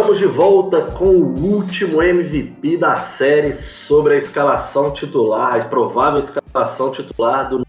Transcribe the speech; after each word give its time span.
Estamos 0.00 0.18
de 0.18 0.26
volta 0.26 0.88
com 0.96 1.10
o 1.10 1.38
último 1.38 2.02
MVP 2.02 2.78
da 2.78 2.96
série 2.96 3.52
sobre 3.52 4.14
a 4.14 4.16
escalação 4.16 4.94
titular, 4.94 5.60
a 5.60 5.64
provável 5.64 6.20
escalação 6.20 6.90
titular 6.90 7.50
do 7.50 7.66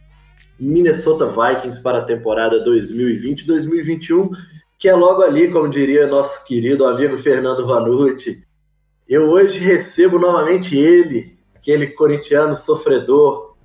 Minnesota 0.57 1.25
Vikings 1.25 1.83
para 1.83 1.97
a 1.97 2.05
temporada 2.05 2.63
2020-2021, 2.63 4.29
que 4.79 4.87
é 4.87 4.95
logo 4.95 5.21
ali, 5.21 5.51
como 5.51 5.67
diria 5.67 6.07
nosso 6.07 6.45
querido 6.45 6.85
amigo 6.85 7.17
Fernando 7.17 7.67
Vanucci. 7.67 8.41
Eu 9.09 9.29
hoje 9.29 9.59
recebo 9.59 10.17
novamente 10.17 10.77
ele, 10.77 11.37
aquele 11.53 11.87
corintiano 11.87 12.55
sofredor, 12.55 13.55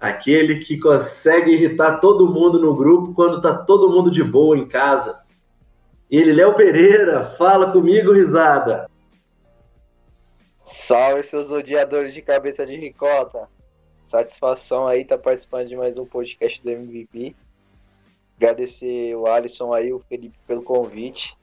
aquele 0.00 0.60
que 0.60 0.78
consegue 0.78 1.52
irritar 1.52 2.00
todo 2.00 2.32
mundo 2.32 2.58
no 2.58 2.74
grupo 2.74 3.12
quando 3.12 3.36
está 3.36 3.52
todo 3.52 3.90
mundo 3.90 4.10
de 4.10 4.24
boa 4.24 4.56
em 4.56 4.66
casa 4.66 5.27
ele, 6.10 6.32
Léo 6.32 6.54
Pereira, 6.54 7.22
fala 7.22 7.70
comigo, 7.70 8.12
risada. 8.12 8.88
Salve, 10.56 11.22
seus 11.22 11.52
odiadores 11.52 12.14
de 12.14 12.22
cabeça 12.22 12.66
de 12.66 12.76
ricota. 12.76 13.48
Satisfação 14.02 14.86
aí 14.86 15.04
tá 15.04 15.18
participando 15.18 15.68
de 15.68 15.76
mais 15.76 15.98
um 15.98 16.06
podcast 16.06 16.62
do 16.62 16.70
MVP. 16.70 17.36
Agradecer 18.36 19.14
o 19.14 19.26
Alisson 19.26 19.74
aí, 19.74 19.92
o 19.92 20.00
Felipe 20.00 20.38
pelo 20.46 20.62
convite. 20.62 21.36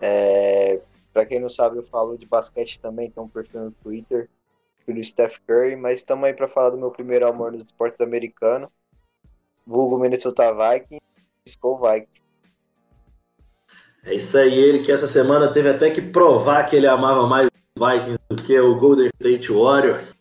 É, 0.00 0.80
para 1.12 1.24
quem 1.24 1.38
não 1.38 1.48
sabe, 1.48 1.76
eu 1.76 1.84
falo 1.84 2.18
de 2.18 2.26
basquete 2.26 2.80
também, 2.80 3.10
tem 3.10 3.22
um 3.22 3.28
perfil 3.28 3.66
no 3.66 3.70
Twitter, 3.70 4.28
pelo 4.84 5.02
Steph 5.02 5.38
Curry, 5.46 5.76
mas 5.76 6.00
estamos 6.00 6.24
aí 6.24 6.34
para 6.34 6.48
falar 6.48 6.70
do 6.70 6.76
meu 6.76 6.90
primeiro 6.90 7.28
amor 7.28 7.52
nos 7.52 7.66
esportes 7.66 8.00
americanos. 8.00 8.68
Vulgo 9.66 9.98
Minnesota 9.98 10.52
Vikings, 10.52 11.04
Skull 11.46 11.78
Vikings. 11.78 12.25
É 14.06 14.14
isso 14.14 14.38
aí, 14.38 14.54
ele 14.54 14.84
que 14.84 14.92
essa 14.92 15.08
semana 15.08 15.52
teve 15.52 15.68
até 15.68 15.90
que 15.90 16.00
provar 16.00 16.64
que 16.64 16.76
ele 16.76 16.86
amava 16.86 17.26
mais 17.26 17.48
os 17.48 17.86
Vikings 17.88 18.20
do 18.30 18.40
que 18.40 18.56
o 18.56 18.78
Golden 18.78 19.08
State 19.20 19.50
Warriors. 19.50 20.16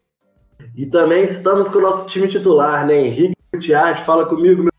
E 0.76 0.88
também 0.88 1.24
estamos 1.26 1.68
com 1.68 1.78
o 1.78 1.82
nosso 1.82 2.10
time 2.10 2.28
titular, 2.28 2.88
né? 2.88 2.96
Henrique 2.96 3.36
Gutiardi, 3.54 4.04
fala 4.04 4.26
comigo, 4.26 4.64
meu. 4.64 4.72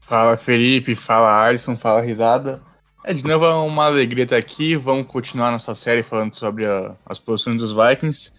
Fala 0.00 0.36
Felipe, 0.36 0.94
fala 0.94 1.46
Alisson, 1.46 1.78
fala 1.78 2.02
Risada. 2.02 2.62
É, 3.02 3.14
de 3.14 3.24
novo 3.24 3.46
é 3.46 3.54
uma 3.54 3.86
alegria 3.86 4.24
estar 4.24 4.36
aqui. 4.36 4.76
Vamos 4.76 5.06
continuar 5.06 5.50
nossa 5.50 5.74
série 5.74 6.02
falando 6.02 6.34
sobre 6.34 6.66
a, 6.66 6.94
as 7.06 7.18
posições 7.18 7.56
dos 7.56 7.72
Vikings. 7.72 8.34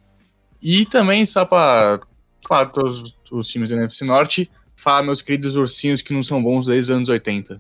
E 0.61 0.85
também, 0.85 1.25
só 1.25 1.43
para 1.43 2.01
falar 2.47 2.67
todos 2.67 3.15
os 3.31 3.47
times 3.47 3.71
da 3.71 3.77
NFC 3.77 4.05
Norte, 4.05 4.51
Fala, 4.77 5.01
meus 5.01 5.23
queridos 5.23 5.57
ursinhos 5.57 6.03
que 6.03 6.13
não 6.13 6.21
são 6.21 6.41
bons 6.41 6.67
desde 6.67 6.91
os 6.91 6.95
anos 6.95 7.09
80. 7.09 7.59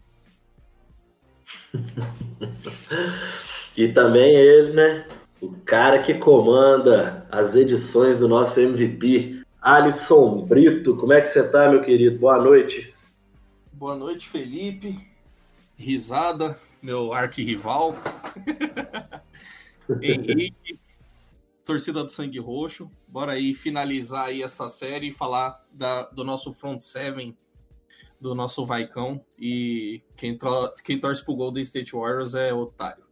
e 3.75 3.87
também 3.89 4.35
ele, 4.35 4.73
né? 4.73 5.07
O 5.41 5.51
cara 5.65 6.03
que 6.03 6.13
comanda 6.13 7.27
as 7.31 7.55
edições 7.55 8.19
do 8.19 8.27
nosso 8.27 8.59
MVP, 8.59 9.41
Alisson 9.59 10.45
Brito. 10.45 10.95
Como 10.95 11.11
é 11.11 11.19
que 11.19 11.27
você 11.27 11.41
tá, 11.43 11.67
meu 11.67 11.81
querido? 11.81 12.19
Boa 12.19 12.39
noite. 12.39 12.93
Boa 13.73 13.95
noite, 13.95 14.29
Felipe. 14.29 14.99
Risada, 15.75 16.55
meu 16.81 17.13
arquirrival. 17.13 17.95
Henrique, 20.01 20.79
torcida 21.67 22.03
do 22.03 22.09
Sangue 22.09 22.39
Roxo. 22.39 22.89
Bora 23.07 23.33
aí 23.33 23.53
finalizar 23.53 24.27
aí 24.27 24.41
essa 24.41 24.69
série 24.69 25.09
e 25.09 25.13
falar 25.13 25.63
da, 25.73 26.03
do 26.03 26.23
nosso 26.23 26.53
front 26.53 26.79
seven, 26.79 27.37
do 28.19 28.33
nosso 28.33 28.65
Vaicão. 28.65 29.23
E 29.37 30.01
quem, 30.15 30.37
tro, 30.37 30.73
quem 30.83 30.97
torce 30.97 31.23
pro 31.23 31.35
Golden 31.35 31.63
State 31.63 31.91
Warriors 31.91 32.33
é 32.33 32.53
otário. 32.53 33.06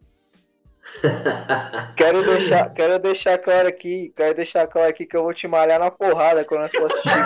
quero 1.98 2.24
deixar, 2.24 2.70
quero 2.70 3.00
deixar 3.00 3.38
claro 3.38 3.68
aqui, 3.68 4.14
quero 4.16 4.36
deixar 4.36 4.68
claro 4.68 4.90
aqui 4.90 5.06
que 5.06 5.18
eu 5.18 5.24
vou 5.24 5.34
te 5.34 5.48
malhar 5.48 5.80
na 5.80 5.90
porrada 5.90 6.46
quando 6.46 6.62
nós 6.62 6.72
for 6.72 6.86
assistir 6.86 7.24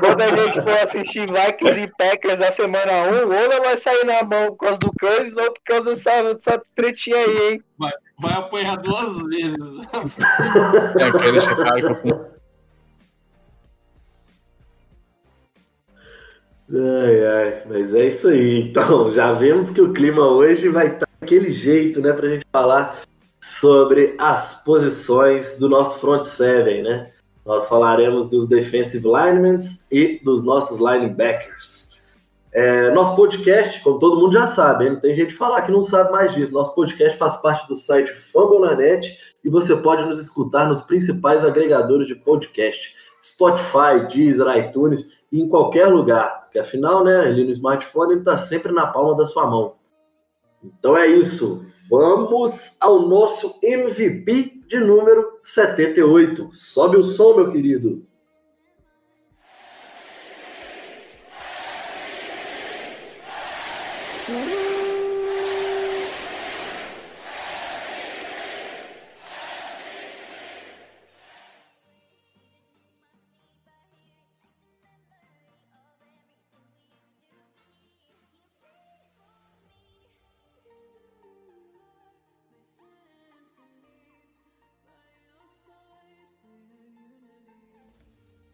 Quando 0.00 0.22
a 0.22 0.36
gente 0.36 0.54
for 0.54 0.84
assistir 0.84 1.26
Vikings 1.26 1.80
e 1.80 1.88
Packers 1.98 2.38
na 2.38 2.52
semana 2.52 2.92
1, 2.92 3.12
um, 3.12 3.54
ou 3.54 3.62
vai 3.62 3.76
sair 3.76 4.04
na 4.04 4.22
mão 4.22 4.48
por 4.48 4.58
causa 4.58 4.78
do 4.78 4.92
Curry, 4.92 5.32
ou 5.36 5.52
por 5.52 5.62
causa 5.64 5.90
dessa, 5.90 6.22
dessa 6.22 6.62
tretinha 6.74 7.16
aí, 7.16 7.52
hein? 7.52 7.62
Vai, 7.78 7.92
vai 8.18 8.32
apanhar 8.32 8.76
duas 8.76 9.26
vezes. 9.26 9.56
é, 10.98 11.10
quero 11.10 11.32
deixar 11.32 11.56
claro 11.56 12.00
que 12.00 12.12
eu 12.12 12.32
Ai, 16.74 17.26
ai, 17.26 17.62
mas 17.66 17.94
é 17.94 18.06
isso 18.06 18.28
aí. 18.28 18.62
Então, 18.62 19.12
já 19.12 19.32
vemos 19.34 19.68
que 19.68 19.82
o 19.82 19.92
clima 19.92 20.26
hoje 20.26 20.70
vai 20.70 20.86
estar 20.86 21.06
daquele 21.22 21.52
jeito, 21.52 22.00
né, 22.00 22.12
pra 22.12 22.28
gente 22.28 22.44
falar 22.52 23.00
sobre 23.40 24.14
as 24.18 24.62
posições 24.64 25.56
do 25.58 25.68
nosso 25.68 26.00
front 26.00 26.24
seven, 26.24 26.82
né? 26.82 27.10
Nós 27.46 27.68
falaremos 27.68 28.28
dos 28.28 28.46
defensive 28.48 29.06
linemen 29.06 29.58
e 29.90 30.20
dos 30.24 30.44
nossos 30.44 30.78
linebackers. 30.78 31.92
É, 32.52 32.90
nosso 32.90 33.16
podcast, 33.16 33.82
como 33.82 33.98
todo 33.98 34.20
mundo 34.20 34.32
já 34.32 34.48
sabe, 34.48 34.90
não 34.90 35.00
tem 35.00 35.14
gente 35.14 35.32
falar 35.32 35.62
que 35.62 35.72
não 35.72 35.82
sabe 35.82 36.12
mais 36.12 36.34
disso. 36.34 36.52
Nosso 36.52 36.74
podcast 36.74 37.16
faz 37.16 37.36
parte 37.36 37.66
do 37.66 37.74
site 37.74 38.12
Fambonanet 38.32 39.18
e 39.44 39.48
você 39.48 39.74
pode 39.76 40.04
nos 40.04 40.18
escutar 40.18 40.68
nos 40.68 40.82
principais 40.82 41.44
agregadores 41.44 42.06
de 42.06 42.14
podcast: 42.14 42.94
Spotify, 43.22 44.06
Deezer, 44.12 44.46
iTunes 44.56 45.18
e 45.32 45.40
em 45.40 45.48
qualquer 45.48 45.86
lugar. 45.86 46.42
Porque 46.42 46.58
afinal, 46.58 47.02
né, 47.02 47.20
ali 47.20 47.44
no 47.44 47.52
smartphone 47.52 48.12
ele 48.12 48.20
está 48.20 48.36
sempre 48.36 48.70
na 48.70 48.86
palma 48.88 49.16
da 49.16 49.24
sua 49.24 49.46
mão. 49.46 49.81
Então 50.64 50.96
é 50.96 51.06
isso. 51.06 51.64
Vamos 51.90 52.76
ao 52.80 53.06
nosso 53.08 53.58
MVP 53.62 54.62
de 54.66 54.78
número 54.80 55.40
78. 55.44 56.50
Sobe 56.52 56.96
o 56.96 57.02
som, 57.02 57.36
meu 57.36 57.50
querido. 57.50 58.06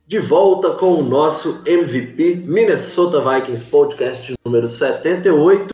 De 0.08 0.18
volta 0.18 0.70
com 0.70 0.94
o 0.94 1.02
nosso 1.02 1.60
MVP 1.66 2.36
Minnesota 2.46 3.20
Vikings 3.20 3.70
Podcast 3.70 4.34
número 4.42 4.66
78. 4.66 5.68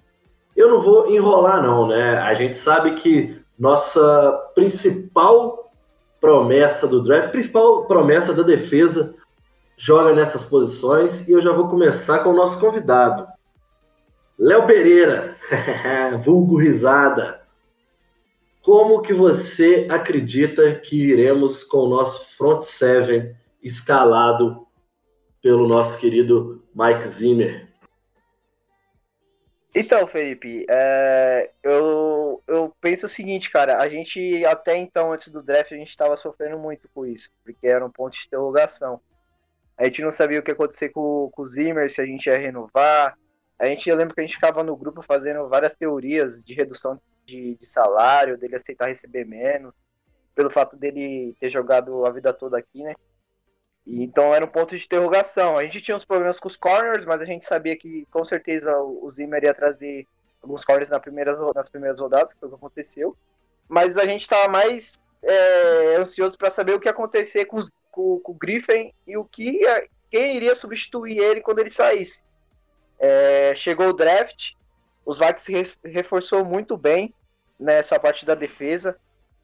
Eu 0.56 0.70
não 0.70 0.81
vou 0.81 1.09
enrolar 1.09 1.62
não, 1.62 1.87
né? 1.87 2.17
A 2.19 2.35
gente 2.35 2.56
sabe 2.56 2.97
que 2.97 3.41
nossa 3.56 4.50
principal 4.53 5.70
promessa 6.20 6.88
do 6.88 7.00
draft, 7.00 7.31
principal 7.31 7.87
promessa 7.87 8.35
da 8.35 8.43
defesa 8.43 9.14
joga 9.76 10.12
nessas 10.12 10.49
posições 10.49 11.29
e 11.29 11.32
eu 11.32 11.41
já 11.41 11.53
vou 11.53 11.69
começar 11.69 12.19
com 12.25 12.31
o 12.31 12.37
nosso 12.37 12.59
convidado. 12.59 13.29
Léo 14.37 14.67
Pereira, 14.67 15.37
vulgo 16.25 16.56
risada. 16.56 17.41
Como 18.64 19.00
que 19.00 19.14
você 19.14 19.87
acredita 19.88 20.75
que 20.75 21.11
iremos 21.11 21.62
com 21.62 21.85
o 21.85 21.88
nosso 21.88 22.37
front 22.37 22.62
seven 22.62 23.32
escalado 23.64 24.66
pelo 25.43 25.66
nosso 25.66 25.99
querido 25.99 26.62
Mike 26.75 27.08
Zimmer. 27.08 27.69
Então, 29.75 30.06
Felipe, 30.06 30.64
é, 30.70 31.50
eu, 31.61 32.40
eu 32.46 32.72
penso 32.81 33.06
o 33.06 33.08
seguinte, 33.08 33.50
cara, 33.50 33.78
a 33.78 33.88
gente 33.88 34.44
até 34.44 34.76
então, 34.76 35.12
antes 35.12 35.28
do 35.28 35.43
draft, 35.43 35.72
a 35.72 35.76
gente 35.76 35.88
estava 35.88 36.16
sofrendo 36.16 36.56
muito 36.56 36.88
com 36.94 37.05
isso, 37.05 37.28
porque 37.43 37.66
era 37.66 37.84
um 37.84 37.90
ponto 37.90 38.14
de 38.14 38.25
interrogação. 38.26 39.00
A 39.76 39.84
gente 39.84 40.00
não 40.00 40.12
sabia 40.12 40.38
o 40.38 40.43
que 40.44 40.52
ia 40.52 40.55
acontecer 40.55 40.90
com, 40.90 41.28
com 41.32 41.43
o 41.43 41.46
Zimmer, 41.46 41.90
se 41.90 42.00
a 42.00 42.06
gente 42.06 42.26
ia 42.26 42.38
renovar, 42.38 43.19
A 43.58 43.66
gente, 43.66 43.88
eu 43.88 43.96
lembro 43.96 44.14
que 44.14 44.20
a 44.20 44.25
gente 44.25 44.37
ficava 44.37 44.62
no 44.62 44.76
grupo 44.76 45.02
fazendo 45.02 45.49
várias 45.49 45.75
teorias 45.75 46.43
de 46.43 46.55
redução 46.55 47.00
de, 47.26 47.56
de 47.56 47.66
salário, 47.66 48.38
dele 48.38 48.55
aceitar 48.55 48.87
receber 48.87 49.25
menos, 49.25 49.75
pelo 50.34 50.50
fato 50.50 50.76
dele 50.76 51.34
ter 51.40 51.50
jogado 51.50 52.06
a 52.06 52.11
vida 52.11 52.32
toda 52.32 52.58
aqui, 52.58 52.82
né? 52.82 52.94
Então 53.87 54.35
era 54.35 54.45
um 54.45 54.49
ponto 54.49 54.77
de 54.77 54.85
interrogação. 54.85 55.59
A 55.59 55.63
gente 55.63 55.81
tinha 55.81 55.95
uns 55.95 56.05
problemas 56.05 56.41
com 56.41 56.49
os 56.49 56.57
corners, 56.57 57.05
mas 57.05 57.21
a 57.21 57.25
gente 57.25 57.45
sabia 57.45 57.77
que 57.77 58.07
com 58.11 58.25
certeza 58.25 58.75
o 58.79 59.09
Zimmer 59.11 59.45
ia 59.45 59.53
trazer 59.53 60.07
alguns 60.43 60.65
corners 60.65 60.91
na 60.91 61.01
primeira, 61.01 61.37
nas 61.55 61.69
primeiras 61.69 62.01
rodadas, 62.01 62.33
que 62.33 62.41
foi 62.41 62.49
o 62.49 62.53
que 62.53 62.57
aconteceu. 62.57 63.17
Mas 63.69 63.97
a 63.97 64.07
gente 64.07 64.23
estava 64.23 64.49
mais 64.49 64.99
é, 65.23 65.97
ansioso 65.97 66.37
para 66.37 66.51
saber 66.51 66.75
o 66.75 66.81
que 66.81 66.89
ia 66.89 66.93
acontecer 66.93 67.45
com, 67.47 67.57
os, 67.57 67.71
com, 67.91 68.21
com, 68.21 68.33
o 68.33 68.35
Griffin 68.35 68.93
e 69.07 69.17
o 69.17 69.25
que 69.25 69.51
ia, 69.51 69.87
quem 70.11 70.37
iria 70.37 70.55
substituir 70.55 71.19
ele 71.19 71.41
quando 71.41 71.59
ele 71.59 71.71
saísse. 71.71 72.23
É, 72.99 73.55
chegou 73.55 73.89
o 73.89 73.93
draft, 73.93 74.53
os 75.05 75.19
Vikings 75.19 75.77
reforçou 75.85 76.45
muito 76.45 76.77
bem 76.77 77.13
nessa 77.59 77.99
parte 77.99 78.25
da 78.25 78.35
defesa, 78.35 78.97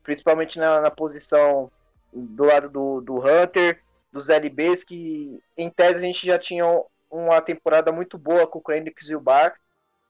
principalmente 0.02 0.58
na, 0.58 0.80
na 0.80 0.90
posição 0.90 1.70
do 2.12 2.44
lado 2.44 2.68
do, 2.68 3.00
do 3.00 3.18
Hunter, 3.18 3.82
dos 4.12 4.28
LBs, 4.28 4.84
que 4.84 5.40
em 5.56 5.70
tese 5.70 5.96
a 5.96 6.00
gente 6.00 6.26
já 6.26 6.38
tinha 6.38 6.64
uma 7.10 7.40
temporada 7.40 7.92
muito 7.92 8.18
boa 8.18 8.46
com 8.46 8.58
o 8.58 8.62
Krennic 8.62 9.04
e 9.08 9.14
o 9.14 9.20
Bar. 9.20 9.54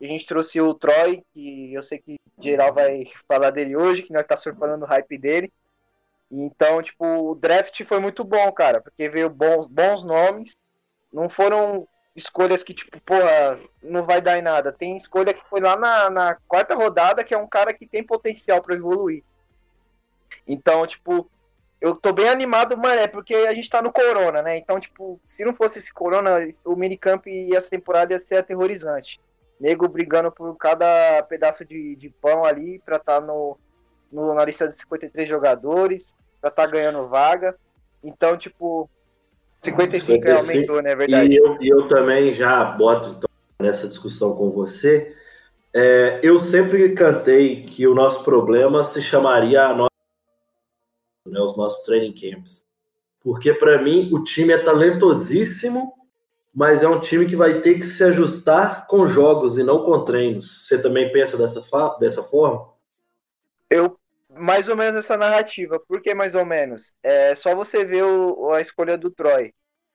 A 0.01 0.05
gente 0.05 0.27
trouxe 0.27 0.61
o 0.61 0.75
Troy, 0.75 1.23
que 1.33 1.75
eu 1.75 1.83
sei 1.83 1.99
que 1.99 2.19
geral 2.39 2.73
vai 2.73 3.05
falar 3.29 3.51
dele 3.51 3.77
hoje, 3.77 4.03
que 4.03 4.13
nós 4.13 4.25
tá 4.25 4.37
surfando 4.37 4.85
o 4.85 4.89
hype 4.89 5.19
dele. 5.19 5.53
Então, 6.31 6.81
tipo, 6.81 7.05
o 7.05 7.35
draft 7.35 7.85
foi 7.85 7.99
muito 7.99 8.25
bom, 8.25 8.51
cara, 8.53 8.81
porque 8.81 9.09
veio 9.09 9.29
bons, 9.29 9.67
bons 9.67 10.05
nomes. 10.05 10.53
Não 11.13 11.29
foram 11.29 11.87
escolhas 12.15 12.63
que, 12.63 12.73
tipo, 12.73 12.99
porra, 13.01 13.59
não 13.83 14.05
vai 14.05 14.21
dar 14.21 14.39
em 14.39 14.43
nada. 14.43 14.73
Tem 14.73 14.97
escolha 14.97 15.35
que 15.35 15.45
foi 15.49 15.61
lá 15.61 15.77
na, 15.77 16.09
na 16.09 16.35
quarta 16.47 16.75
rodada, 16.75 17.25
que 17.25 17.35
é 17.35 17.39
um 17.39 17.49
cara 17.49 17.75
que 17.75 17.87
tem 17.87 18.03
potencial 18.03 18.63
para 18.63 18.77
evoluir. 18.77 19.23
Então, 20.47 20.87
tipo, 20.87 21.29
eu 21.81 21.95
tô 21.95 22.13
bem 22.13 22.29
animado, 22.29 22.77
mano, 22.77 23.01
é 23.01 23.09
porque 23.09 23.35
a 23.35 23.55
gente 23.55 23.71
tá 23.71 23.81
no 23.81 23.93
Corona, 23.93 24.43
né? 24.43 24.59
Então, 24.59 24.79
tipo, 24.79 25.19
se 25.25 25.45
não 25.45 25.55
fosse 25.55 25.79
esse 25.79 25.93
Corona, 25.93 26.39
o 26.65 26.77
minicamp 26.77 27.29
e 27.29 27.57
essa 27.57 27.71
temporada 27.71 28.13
ia 28.13 28.21
ser 28.21 28.37
aterrorizante. 28.37 29.19
Nego 29.59 29.89
brigando 29.89 30.31
por 30.31 30.55
cada 30.57 31.23
pedaço 31.23 31.65
de, 31.65 31.97
de 31.97 32.11
pão 32.11 32.45
ali 32.45 32.81
pra 32.85 32.97
estar 32.97 33.21
tá 33.21 33.27
no, 33.27 33.57
no, 34.13 34.35
na 34.35 34.45
lista 34.45 34.69
de 34.69 34.77
53 34.77 35.29
jogadores, 35.29 36.15
pra 36.41 36.51
estar 36.51 36.67
tá 36.67 36.71
ganhando 36.71 37.09
vaga. 37.09 37.57
Então, 38.05 38.37
tipo, 38.37 38.89
55, 39.63 40.27
55 40.27 40.39
aumentou, 40.39 40.83
né? 40.83 40.93
É 40.93 40.97
verdade. 40.97 41.33
E 41.33 41.37
eu, 41.37 41.57
eu 41.61 41.89
também 41.89 42.35
já 42.35 42.65
boto 42.65 43.09
então, 43.11 43.29
nessa 43.59 43.89
discussão 43.89 44.35
com 44.35 44.51
você. 44.51 45.15
É, 45.75 46.21
eu 46.23 46.41
sempre 46.41 46.95
cantei 46.95 47.63
que 47.63 47.87
o 47.87 47.95
nosso 47.95 48.25
problema 48.25 48.83
se 48.85 49.01
chamaria 49.03 49.63
a 49.63 49.75
nossa, 49.75 49.90
né, 51.27 51.41
os 51.41 51.57
nossos 51.57 51.85
training 51.85 52.13
camps. 52.13 52.67
Porque, 53.21 53.53
para 53.53 53.83
mim, 53.83 54.11
o 54.13 54.25
time 54.25 54.53
é 54.53 54.59
talentosíssimo, 54.59 55.93
mas 56.55 56.83
é 56.83 56.89
um 56.89 57.01
time 57.01 57.27
que 57.27 57.37
vai 57.37 57.61
ter 57.61 57.75
que 57.75 57.85
se 57.85 58.03
ajustar 58.03 58.87
com 58.87 59.07
jogos 59.07 59.59
e 59.59 59.63
não 59.63 59.85
com 59.85 60.05
treinos. 60.05 60.67
Você 60.67 60.81
também 60.81 61.13
pensa 61.13 61.37
dessa, 61.37 61.63
dessa 61.99 62.23
forma? 62.23 62.73
Eu 63.69 64.01
mais 64.31 64.69
ou 64.69 64.77
menos 64.77 64.97
essa 64.97 65.17
narrativa. 65.17 65.79
Por 65.81 66.01
que 66.01 66.15
mais 66.15 66.35
ou 66.35 66.47
menos? 66.47 66.95
É 67.03 67.35
só 67.37 67.55
você 67.55 67.85
ver 67.85 68.05
o, 68.05 68.53
a 68.53 68.61
escolha 68.61 68.97
do 68.97 69.11
Troy. 69.11 69.53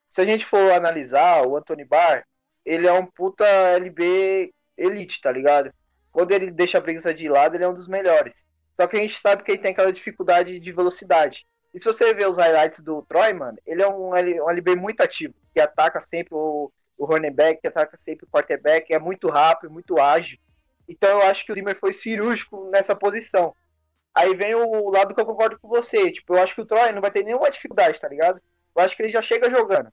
Se 0.07 0.21
a 0.21 0.25
gente 0.25 0.45
for 0.45 0.71
analisar 0.71 1.45
o 1.47 1.57
Anthony 1.57 1.83
Barr, 1.83 2.23
ele 2.63 2.87
é 2.87 2.93
um 2.93 3.05
puta 3.05 3.45
LB 3.45 4.53
elite, 4.77 5.21
tá 5.21 5.31
ligado? 5.31 5.73
Quando 6.11 6.31
ele 6.31 6.51
deixa 6.51 6.77
a 6.77 6.81
preguiça 6.81 7.13
de 7.13 7.27
lado, 7.27 7.55
ele 7.55 7.63
é 7.63 7.67
um 7.67 7.73
dos 7.73 7.87
melhores. 7.87 8.45
Só 8.75 8.85
que 8.85 8.97
a 8.97 8.99
gente 8.99 9.17
sabe 9.17 9.43
que 9.43 9.51
ele 9.51 9.61
tem 9.61 9.71
aquela 9.71 9.91
dificuldade 9.91 10.59
de 10.59 10.71
velocidade. 10.71 11.47
E 11.73 11.79
se 11.79 11.85
você 11.85 12.13
ver 12.13 12.29
os 12.29 12.37
highlights 12.37 12.81
do 12.81 13.01
Troy, 13.03 13.33
mano, 13.33 13.57
ele 13.65 13.81
é 13.81 13.87
um, 13.87 14.11
um 14.11 14.49
LB 14.49 14.75
muito 14.75 15.01
ativo, 15.01 15.33
que 15.53 15.59
ataca 15.59 15.99
sempre 15.99 16.35
o, 16.35 16.71
o 16.97 17.05
running 17.05 17.31
back, 17.31 17.61
que 17.61 17.67
ataca 17.67 17.97
sempre 17.97 18.25
o 18.25 18.29
quarterback, 18.29 18.93
é 18.93 18.99
muito 18.99 19.29
rápido, 19.29 19.71
muito 19.71 19.99
ágil. 19.99 20.37
Então 20.87 21.09
eu 21.09 21.23
acho 21.23 21.45
que 21.45 21.51
o 21.51 21.55
Zimmer 21.55 21.77
foi 21.79 21.93
cirúrgico 21.93 22.69
nessa 22.69 22.95
posição. 22.95 23.55
Aí 24.13 24.35
vem 24.35 24.55
o 24.55 24.89
lado 24.89 25.13
que 25.13 25.19
eu 25.19 25.25
concordo 25.25 25.59
com 25.59 25.67
você. 25.67 26.11
Tipo, 26.11 26.35
eu 26.35 26.43
acho 26.43 26.55
que 26.55 26.61
o 26.61 26.65
Troy 26.65 26.91
não 26.91 27.01
vai 27.01 27.11
ter 27.11 27.23
nenhuma 27.23 27.49
dificuldade, 27.49 27.99
tá 27.99 28.07
ligado? 28.07 28.41
Eu 28.75 28.81
acho 28.81 28.95
que 28.95 29.03
ele 29.03 29.11
já 29.11 29.21
chega 29.21 29.49
jogando. 29.49 29.91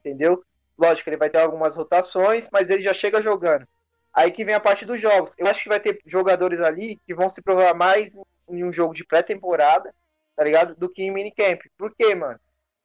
Entendeu? 0.00 0.42
Lógico, 0.76 1.08
ele 1.10 1.16
vai 1.16 1.30
ter 1.30 1.38
algumas 1.38 1.76
rotações, 1.76 2.48
mas 2.52 2.70
ele 2.70 2.82
já 2.82 2.94
chega 2.94 3.20
jogando. 3.20 3.68
Aí 4.12 4.30
que 4.30 4.44
vem 4.44 4.54
a 4.54 4.60
parte 4.60 4.84
dos 4.84 5.00
jogos. 5.00 5.34
Eu 5.38 5.46
acho 5.46 5.62
que 5.62 5.68
vai 5.68 5.80
ter 5.80 6.00
jogadores 6.06 6.60
ali 6.60 6.98
que 7.06 7.14
vão 7.14 7.28
se 7.28 7.40
provar 7.40 7.74
mais 7.74 8.16
em 8.48 8.64
um 8.64 8.72
jogo 8.72 8.92
de 8.92 9.04
pré-temporada, 9.04 9.94
tá 10.36 10.44
ligado? 10.44 10.74
Do 10.74 10.88
que 10.88 11.02
em 11.02 11.10
minicamp. 11.10 11.60
Por 11.78 11.94
quê, 11.94 12.14
mano? 12.14 12.38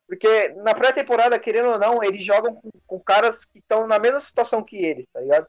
Porque 0.08 0.50
na 0.58 0.76
pré-temporada, 0.76 1.40
querendo 1.40 1.72
ou 1.72 1.80
não, 1.80 2.04
eles 2.04 2.24
jogam 2.24 2.54
com, 2.54 2.70
com 2.86 3.00
caras 3.00 3.44
que 3.44 3.58
estão 3.58 3.88
na 3.88 3.98
mesma 3.98 4.20
situação 4.20 4.64
que 4.64 4.78
eles, 4.78 5.08
tá 5.12 5.20
ligado? 5.20 5.48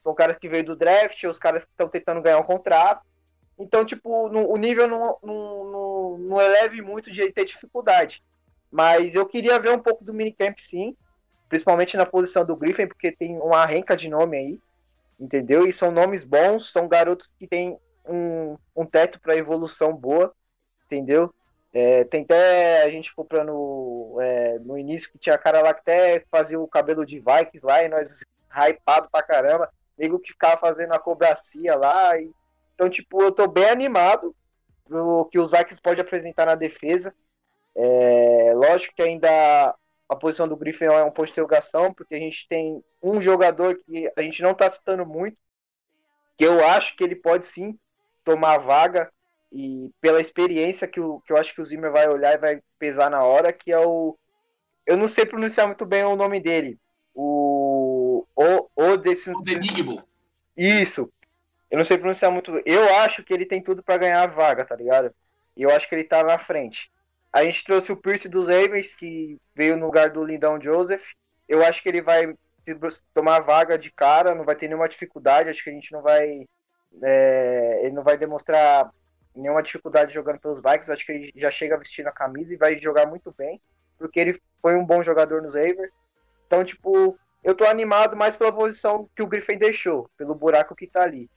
São 0.00 0.14
caras 0.14 0.38
que 0.38 0.48
veio 0.48 0.64
do 0.64 0.76
draft, 0.76 1.24
os 1.24 1.38
caras 1.38 1.64
que 1.64 1.70
estão 1.70 1.88
tentando 1.88 2.22
ganhar 2.22 2.38
um 2.38 2.44
contrato. 2.44 3.04
Então, 3.58 3.84
tipo, 3.84 4.28
no, 4.28 4.48
o 4.48 4.56
nível 4.56 4.86
não, 4.88 5.18
não, 5.22 5.64
não, 5.64 6.18
não 6.18 6.40
eleve 6.40 6.80
muito 6.80 7.10
de 7.10 7.30
ter 7.32 7.44
dificuldade. 7.44 8.22
Mas 8.70 9.14
eu 9.14 9.26
queria 9.26 9.58
ver 9.58 9.70
um 9.70 9.78
pouco 9.78 10.04
do 10.04 10.14
minicamp, 10.14 10.60
sim. 10.62 10.96
Principalmente 11.48 11.96
na 11.96 12.06
posição 12.06 12.44
do 12.44 12.56
Griffin, 12.56 12.86
porque 12.86 13.10
tem 13.10 13.36
uma 13.38 13.64
renca 13.66 13.96
de 13.96 14.08
nome 14.08 14.36
aí. 14.36 14.60
Entendeu? 15.18 15.66
E 15.66 15.72
são 15.72 15.90
nomes 15.90 16.24
bons, 16.24 16.70
são 16.70 16.86
garotos 16.86 17.32
que 17.38 17.46
têm 17.46 17.78
um, 18.06 18.56
um 18.74 18.86
teto 18.86 19.20
para 19.20 19.36
evolução 19.36 19.94
boa. 19.94 20.32
Entendeu? 20.86 21.34
É, 21.72 22.04
tem 22.04 22.22
até 22.22 22.82
a 22.82 22.90
gente 22.90 23.14
comprando 23.14 24.16
é, 24.20 24.58
no 24.60 24.78
início 24.78 25.10
que 25.10 25.18
tinha 25.18 25.36
cara 25.36 25.60
lá 25.60 25.74
que 25.74 25.80
até 25.80 26.24
fazia 26.30 26.58
o 26.58 26.66
cabelo 26.66 27.04
de 27.04 27.18
Vikings 27.18 27.64
lá 27.64 27.82
e 27.82 27.88
nós 27.88 28.20
hypado 28.50 29.08
pra 29.10 29.22
caramba. 29.22 29.70
Nego 29.98 30.18
que 30.18 30.32
ficava 30.32 30.58
fazendo 30.58 30.92
a 30.94 30.98
cobracia 30.98 31.76
lá 31.76 32.18
e 32.18 32.30
então, 32.78 32.88
tipo, 32.88 33.20
eu 33.20 33.32
tô 33.32 33.48
bem 33.48 33.68
animado 33.68 34.32
pro 34.84 35.28
que 35.32 35.38
os 35.40 35.50
Vikings 35.50 35.82
pode 35.82 36.00
apresentar 36.00 36.46
na 36.46 36.54
defesa. 36.54 37.12
É, 37.74 38.52
lógico 38.54 38.94
que 38.94 39.02
ainda 39.02 39.74
a 40.08 40.16
posição 40.16 40.48
do 40.48 40.56
Griffin 40.56 40.84
é 40.84 41.04
um 41.04 41.10
ponto 41.10 41.26
de 41.26 41.32
interrogação, 41.32 41.92
porque 41.92 42.14
a 42.14 42.18
gente 42.18 42.48
tem 42.48 42.82
um 43.02 43.20
jogador 43.20 43.76
que 43.76 44.10
a 44.16 44.22
gente 44.22 44.42
não 44.42 44.54
tá 44.54 44.68
citando 44.70 45.04
muito, 45.04 45.36
que 46.36 46.44
eu 46.44 46.64
acho 46.66 46.96
que 46.96 47.04
ele 47.04 47.16
pode 47.16 47.46
sim 47.46 47.78
tomar 48.24 48.54
a 48.54 48.58
vaga, 48.58 49.12
e 49.52 49.90
pela 50.00 50.20
experiência 50.20 50.86
que, 50.86 51.00
o, 51.00 51.20
que 51.20 51.32
eu 51.32 51.36
acho 51.36 51.54
que 51.54 51.60
o 51.60 51.64
Zimmer 51.64 51.90
vai 51.90 52.08
olhar 52.08 52.34
e 52.34 52.38
vai 52.38 52.62
pesar 52.78 53.10
na 53.10 53.22
hora, 53.22 53.52
que 53.52 53.72
é 53.72 53.78
o. 53.78 54.16
Eu 54.86 54.96
não 54.96 55.08
sei 55.08 55.24
pronunciar 55.26 55.66
muito 55.66 55.84
bem 55.86 56.04
o 56.04 56.16
nome 56.16 56.40
dele. 56.40 56.78
O. 57.14 58.26
O, 58.36 58.68
o 58.76 58.96
desse. 58.96 59.30
O 59.30 59.40
Denigbo. 59.40 60.02
Isso, 60.56 61.10
eu 61.70 61.78
não 61.78 61.84
sei 61.84 61.96
pronunciar 61.98 62.30
muito. 62.30 62.60
Eu 62.64 62.94
acho 62.96 63.22
que 63.22 63.32
ele 63.32 63.46
tem 63.46 63.62
tudo 63.62 63.82
para 63.82 63.98
ganhar 63.98 64.22
a 64.22 64.26
vaga, 64.26 64.64
tá 64.64 64.76
ligado? 64.76 65.14
E 65.56 65.62
eu 65.62 65.70
acho 65.70 65.88
que 65.88 65.94
ele 65.94 66.04
tá 66.04 66.22
na 66.22 66.38
frente. 66.38 66.90
A 67.32 67.44
gente 67.44 67.64
trouxe 67.64 67.92
o 67.92 67.96
Pierce 67.96 68.28
dos 68.28 68.46
Ravens, 68.46 68.94
que 68.94 69.38
veio 69.54 69.76
no 69.76 69.86
lugar 69.86 70.10
do 70.10 70.24
Lindão 70.24 70.60
Joseph. 70.60 71.04
Eu 71.48 71.64
acho 71.64 71.82
que 71.82 71.88
ele 71.88 72.00
vai 72.02 72.34
tomar 73.14 73.40
vaga 73.40 73.78
de 73.78 73.90
cara, 73.90 74.34
não 74.34 74.44
vai 74.44 74.56
ter 74.56 74.68
nenhuma 74.68 74.88
dificuldade. 74.88 75.48
Acho 75.48 75.62
que 75.62 75.70
a 75.70 75.72
gente 75.72 75.92
não 75.92 76.02
vai. 76.02 76.46
É, 77.02 77.80
ele 77.84 77.94
não 77.94 78.02
vai 78.02 78.16
demonstrar 78.16 78.90
nenhuma 79.34 79.62
dificuldade 79.62 80.12
jogando 80.12 80.40
pelos 80.40 80.60
Vikings. 80.60 80.90
Acho 80.90 81.06
que 81.06 81.12
ele 81.12 81.32
já 81.36 81.50
chega 81.50 81.78
vestindo 81.78 82.08
a 82.08 82.12
camisa 82.12 82.52
e 82.52 82.56
vai 82.56 82.78
jogar 82.78 83.06
muito 83.06 83.32
bem, 83.36 83.60
porque 83.98 84.18
ele 84.18 84.40
foi 84.60 84.74
um 84.74 84.84
bom 84.84 85.02
jogador 85.02 85.42
nos 85.42 85.54
Ravens. 85.54 85.92
Então, 86.46 86.64
tipo, 86.64 87.18
eu 87.44 87.54
tô 87.54 87.64
animado 87.64 88.16
mais 88.16 88.36
pela 88.36 88.52
posição 88.52 89.08
que 89.14 89.22
o 89.22 89.26
Griffin 89.26 89.58
deixou, 89.58 90.10
pelo 90.16 90.34
buraco 90.34 90.74
que 90.74 90.86
tá 90.86 91.02
ali. 91.02 91.30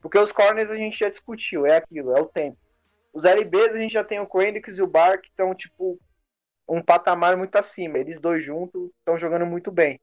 Porque 0.00 0.18
os 0.18 0.32
corners 0.32 0.70
a 0.70 0.76
gente 0.76 0.98
já 0.98 1.08
discutiu, 1.08 1.64
é 1.64 1.76
aquilo, 1.76 2.16
é 2.16 2.20
o 2.20 2.26
tempo. 2.26 2.58
Os 3.14 3.24
LBs 3.24 3.74
a 3.74 3.78
gente 3.78 3.92
já 3.92 4.02
tem 4.02 4.18
o 4.18 4.26
Quendix 4.26 4.76
e 4.76 4.82
o 4.82 4.88
Bar 4.88 5.20
que 5.20 5.28
estão, 5.28 5.54
tipo, 5.54 6.00
um 6.68 6.82
patamar 6.82 7.36
muito 7.36 7.54
acima. 7.56 7.96
Eles 7.96 8.18
dois 8.18 8.42
juntos 8.42 8.90
estão 8.98 9.16
jogando 9.16 9.46
muito 9.46 9.70
bem. 9.70 10.00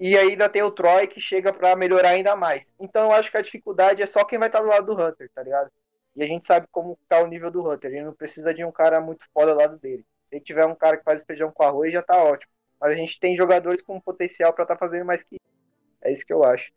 E 0.00 0.16
ainda 0.16 0.48
tem 0.48 0.62
o 0.62 0.70
Troy 0.70 1.06
que 1.06 1.20
chega 1.20 1.52
para 1.52 1.76
melhorar 1.76 2.10
ainda 2.10 2.34
mais. 2.34 2.72
Então 2.80 3.04
eu 3.04 3.12
acho 3.12 3.30
que 3.30 3.36
a 3.36 3.42
dificuldade 3.42 4.02
é 4.02 4.06
só 4.06 4.24
quem 4.24 4.38
vai 4.38 4.48
estar 4.48 4.60
tá 4.60 4.64
do 4.64 4.70
lado 4.70 4.86
do 4.86 5.00
Hunter, 5.00 5.30
tá 5.34 5.42
ligado? 5.42 5.70
E 6.16 6.22
a 6.22 6.26
gente 6.26 6.46
sabe 6.46 6.66
como 6.72 6.98
tá 7.06 7.22
o 7.22 7.26
nível 7.26 7.50
do 7.50 7.68
Hunter. 7.68 7.92
Ele 7.92 8.04
não 8.04 8.14
precisa 8.14 8.54
de 8.54 8.64
um 8.64 8.72
cara 8.72 8.98
muito 8.98 9.26
foda 9.34 9.52
ao 9.52 9.58
lado 9.58 9.76
dele. 9.78 10.06
Se 10.30 10.40
tiver 10.40 10.64
um 10.64 10.74
cara 10.74 10.96
que 10.96 11.04
faz 11.04 11.22
feijão 11.22 11.52
com 11.52 11.62
arroz, 11.62 11.92
já 11.92 12.02
tá 12.02 12.16
ótimo. 12.22 12.50
Mas 12.80 12.92
a 12.92 12.94
gente 12.94 13.20
tem 13.20 13.36
jogadores 13.36 13.82
com 13.82 14.00
potencial 14.00 14.54
para 14.54 14.64
estar 14.64 14.74
tá 14.74 14.78
fazendo 14.78 15.04
mais 15.04 15.22
que 15.22 15.36
É 16.00 16.10
isso 16.12 16.24
que 16.24 16.32
eu 16.32 16.44
acho. 16.44 16.72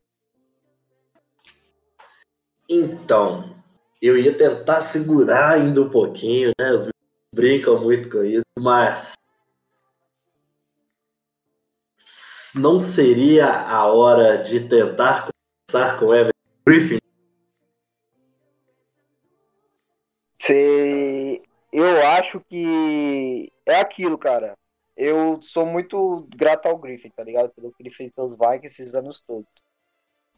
Então, 2.67 3.55
eu 4.01 4.17
ia 4.17 4.35
tentar 4.35 4.81
segurar 4.81 5.51
ainda 5.53 5.81
um 5.81 5.89
pouquinho, 5.89 6.51
né? 6.59 6.71
Os 6.71 6.89
brincam 7.33 7.79
muito 7.79 8.09
com 8.09 8.23
isso, 8.23 8.43
mas 8.59 9.13
não 12.55 12.79
seria 12.79 13.47
a 13.47 13.85
hora 13.85 14.43
de 14.43 14.67
tentar 14.67 15.29
começar 15.69 15.99
com 15.99 16.13
Evan 16.13 16.31
Griffin. 16.65 16.97
Você... 20.39 21.41
Eu 21.71 22.05
acho 22.07 22.41
que 22.41 23.49
é 23.65 23.79
aquilo, 23.79 24.17
cara. 24.17 24.57
Eu 24.97 25.41
sou 25.41 25.65
muito 25.65 26.27
grato 26.35 26.65
ao 26.67 26.77
Griffin, 26.77 27.09
tá 27.09 27.23
ligado? 27.23 27.49
Pelo 27.51 27.71
que 27.71 27.81
ele 27.81 27.91
fez 27.91 28.11
pelos 28.11 28.35
Vikings 28.35 28.65
esses 28.65 28.93
anos 28.93 29.21
todos. 29.21 29.47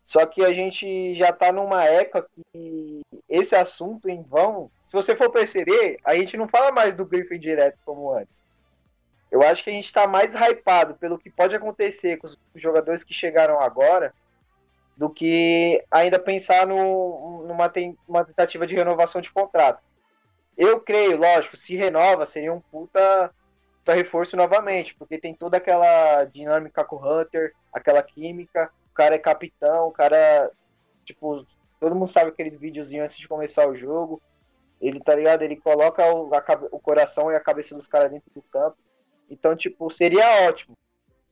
Só 0.04 0.26
que 0.26 0.44
a 0.44 0.54
gente 0.54 1.16
já 1.16 1.32
tá 1.32 1.52
numa 1.52 1.86
época 1.86 2.28
que 2.52 3.02
esse 3.30 3.56
assunto 3.56 4.10
em 4.10 4.22
vão, 4.22 4.70
se 4.84 4.92
você 4.92 5.16
for 5.16 5.30
perceber, 5.30 5.98
a 6.04 6.14
gente 6.16 6.36
não 6.36 6.48
fala 6.48 6.72
mais 6.72 6.94
do 6.94 7.06
Griffin 7.06 7.40
direto 7.40 7.78
como 7.86 8.12
antes. 8.12 8.44
Eu 9.32 9.42
acho 9.42 9.64
que 9.64 9.70
a 9.70 9.74
gente 9.74 9.92
tá 9.92 10.06
mais 10.06 10.34
hypado 10.36 10.96
pelo 10.96 11.18
que 11.18 11.30
pode 11.30 11.56
acontecer 11.56 12.18
com 12.18 12.28
os 12.28 12.38
jogadores 12.56 13.04
que 13.04 13.14
chegaram 13.14 13.60
agora 13.60 14.14
do 14.96 15.10
que 15.10 15.84
ainda 15.90 16.20
pensar 16.20 16.68
no, 16.68 17.44
numa 17.48 17.72
uma 18.08 18.26
tentativa 18.26 18.68
de 18.68 18.76
renovação 18.76 19.22
de 19.22 19.32
contrato. 19.32 19.82
Eu 20.56 20.80
creio, 20.82 21.18
lógico, 21.18 21.58
se 21.58 21.76
renova, 21.76 22.26
seria 22.28 22.54
um 22.54 22.60
puta, 22.60 23.34
puta 23.80 23.94
reforço 23.96 24.38
novamente, 24.38 24.94
porque 24.94 25.18
tem 25.18 25.34
toda 25.34 25.58
aquela 25.58 26.26
dinâmica 26.26 26.84
com 26.84 26.98
o 26.98 27.22
Hunter, 27.22 27.54
aquela 27.74 28.04
química, 28.04 28.70
o 28.94 28.96
cara 28.96 29.16
é 29.16 29.18
capitão, 29.18 29.88
o 29.88 29.92
cara, 29.92 30.52
tipo, 31.04 31.44
todo 31.80 31.96
mundo 31.96 32.08
sabe 32.08 32.30
aquele 32.30 32.52
videozinho 32.52 33.04
antes 33.04 33.18
de 33.18 33.28
começar 33.28 33.68
o 33.68 33.76
jogo, 33.76 34.22
ele, 34.80 35.00
tá 35.00 35.16
ligado? 35.16 35.42
Ele 35.42 35.56
coloca 35.56 36.06
o, 36.14 36.30
a, 36.32 36.44
o 36.72 36.80
coração 36.80 37.32
e 37.32 37.36
a 37.36 37.40
cabeça 37.40 37.74
dos 37.74 37.88
caras 37.88 38.12
dentro 38.12 38.30
do 38.32 38.42
campo. 38.44 38.78
Então, 39.28 39.56
tipo, 39.56 39.92
seria 39.92 40.48
ótimo. 40.48 40.78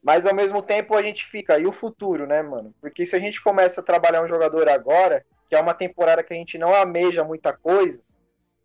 Mas 0.01 0.25
ao 0.25 0.34
mesmo 0.34 0.63
tempo 0.63 0.96
a 0.96 1.03
gente 1.03 1.24
fica, 1.24 1.60
e 1.60 1.68
o 1.68 1.72
futuro, 1.72 2.25
né, 2.25 2.41
mano? 2.41 2.74
Porque 2.82 3.06
se 3.06 3.15
a 3.15 3.20
gente 3.20 3.39
começa 3.44 3.80
a 3.80 3.84
trabalhar 3.84 4.24
um 4.24 4.27
jogador 4.27 4.68
agora, 4.68 5.24
que 5.48 5.56
é 5.56 5.62
uma 5.62 5.75
temporada 5.75 6.24
que 6.24 6.34
a 6.34 6.38
gente 6.38 6.58
não 6.58 6.74
ameja 6.74 7.24
muita 7.24 7.53
coisa, 7.53 8.01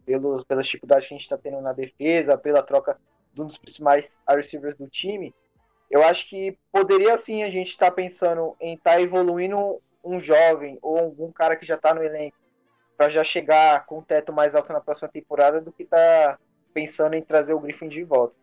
pelos, 0.07 0.43
pelas 0.45 0.65
dificuldades 0.65 1.07
que 1.07 1.13
a 1.13 1.17
gente 1.19 1.25
está 1.25 1.37
tendo 1.37 1.61
na 1.61 1.75
defesa, 1.75 2.39
pela 2.39 2.63
troca 2.63 2.99
de 3.35 3.43
um 3.43 3.47
dos 3.47 3.59
principais 3.59 4.19
receivers 4.27 4.77
do 4.77 4.89
time, 4.89 5.35
eu 5.91 6.03
acho 6.03 6.29
que 6.29 6.59
poderia 6.73 7.17
sim 7.17 7.43
a 7.43 7.51
gente 7.51 7.69
estar 7.69 7.87
tá 7.87 7.93
pensando 7.93 8.57
em 8.61 8.75
estar 8.75 8.93
tá 8.93 9.01
evoluindo 9.01 9.81
um 10.05 10.21
jovem 10.21 10.79
ou 10.83 10.99
algum 10.99 11.33
cara 11.33 11.57
que 11.57 11.67
já 11.67 11.75
está 11.75 11.95
no 11.95 12.03
elenco 12.03 12.37
para 12.97 13.11
já 13.11 13.23
chegar 13.23 13.85
com 13.87 13.99
um 13.99 14.03
teto 14.03 14.33
mais 14.33 14.55
alto 14.55 14.73
na 14.73 14.81
próxima 14.81 15.09
temporada 15.09 15.61
do 15.61 15.73
que 15.73 15.85
tá 15.85 16.39
pensando 16.73 17.15
em 17.15 17.23
trazer 17.23 17.53
o 17.53 17.61
Griffin 17.61 17.89
de 17.89 18.03
volta. 18.03 18.35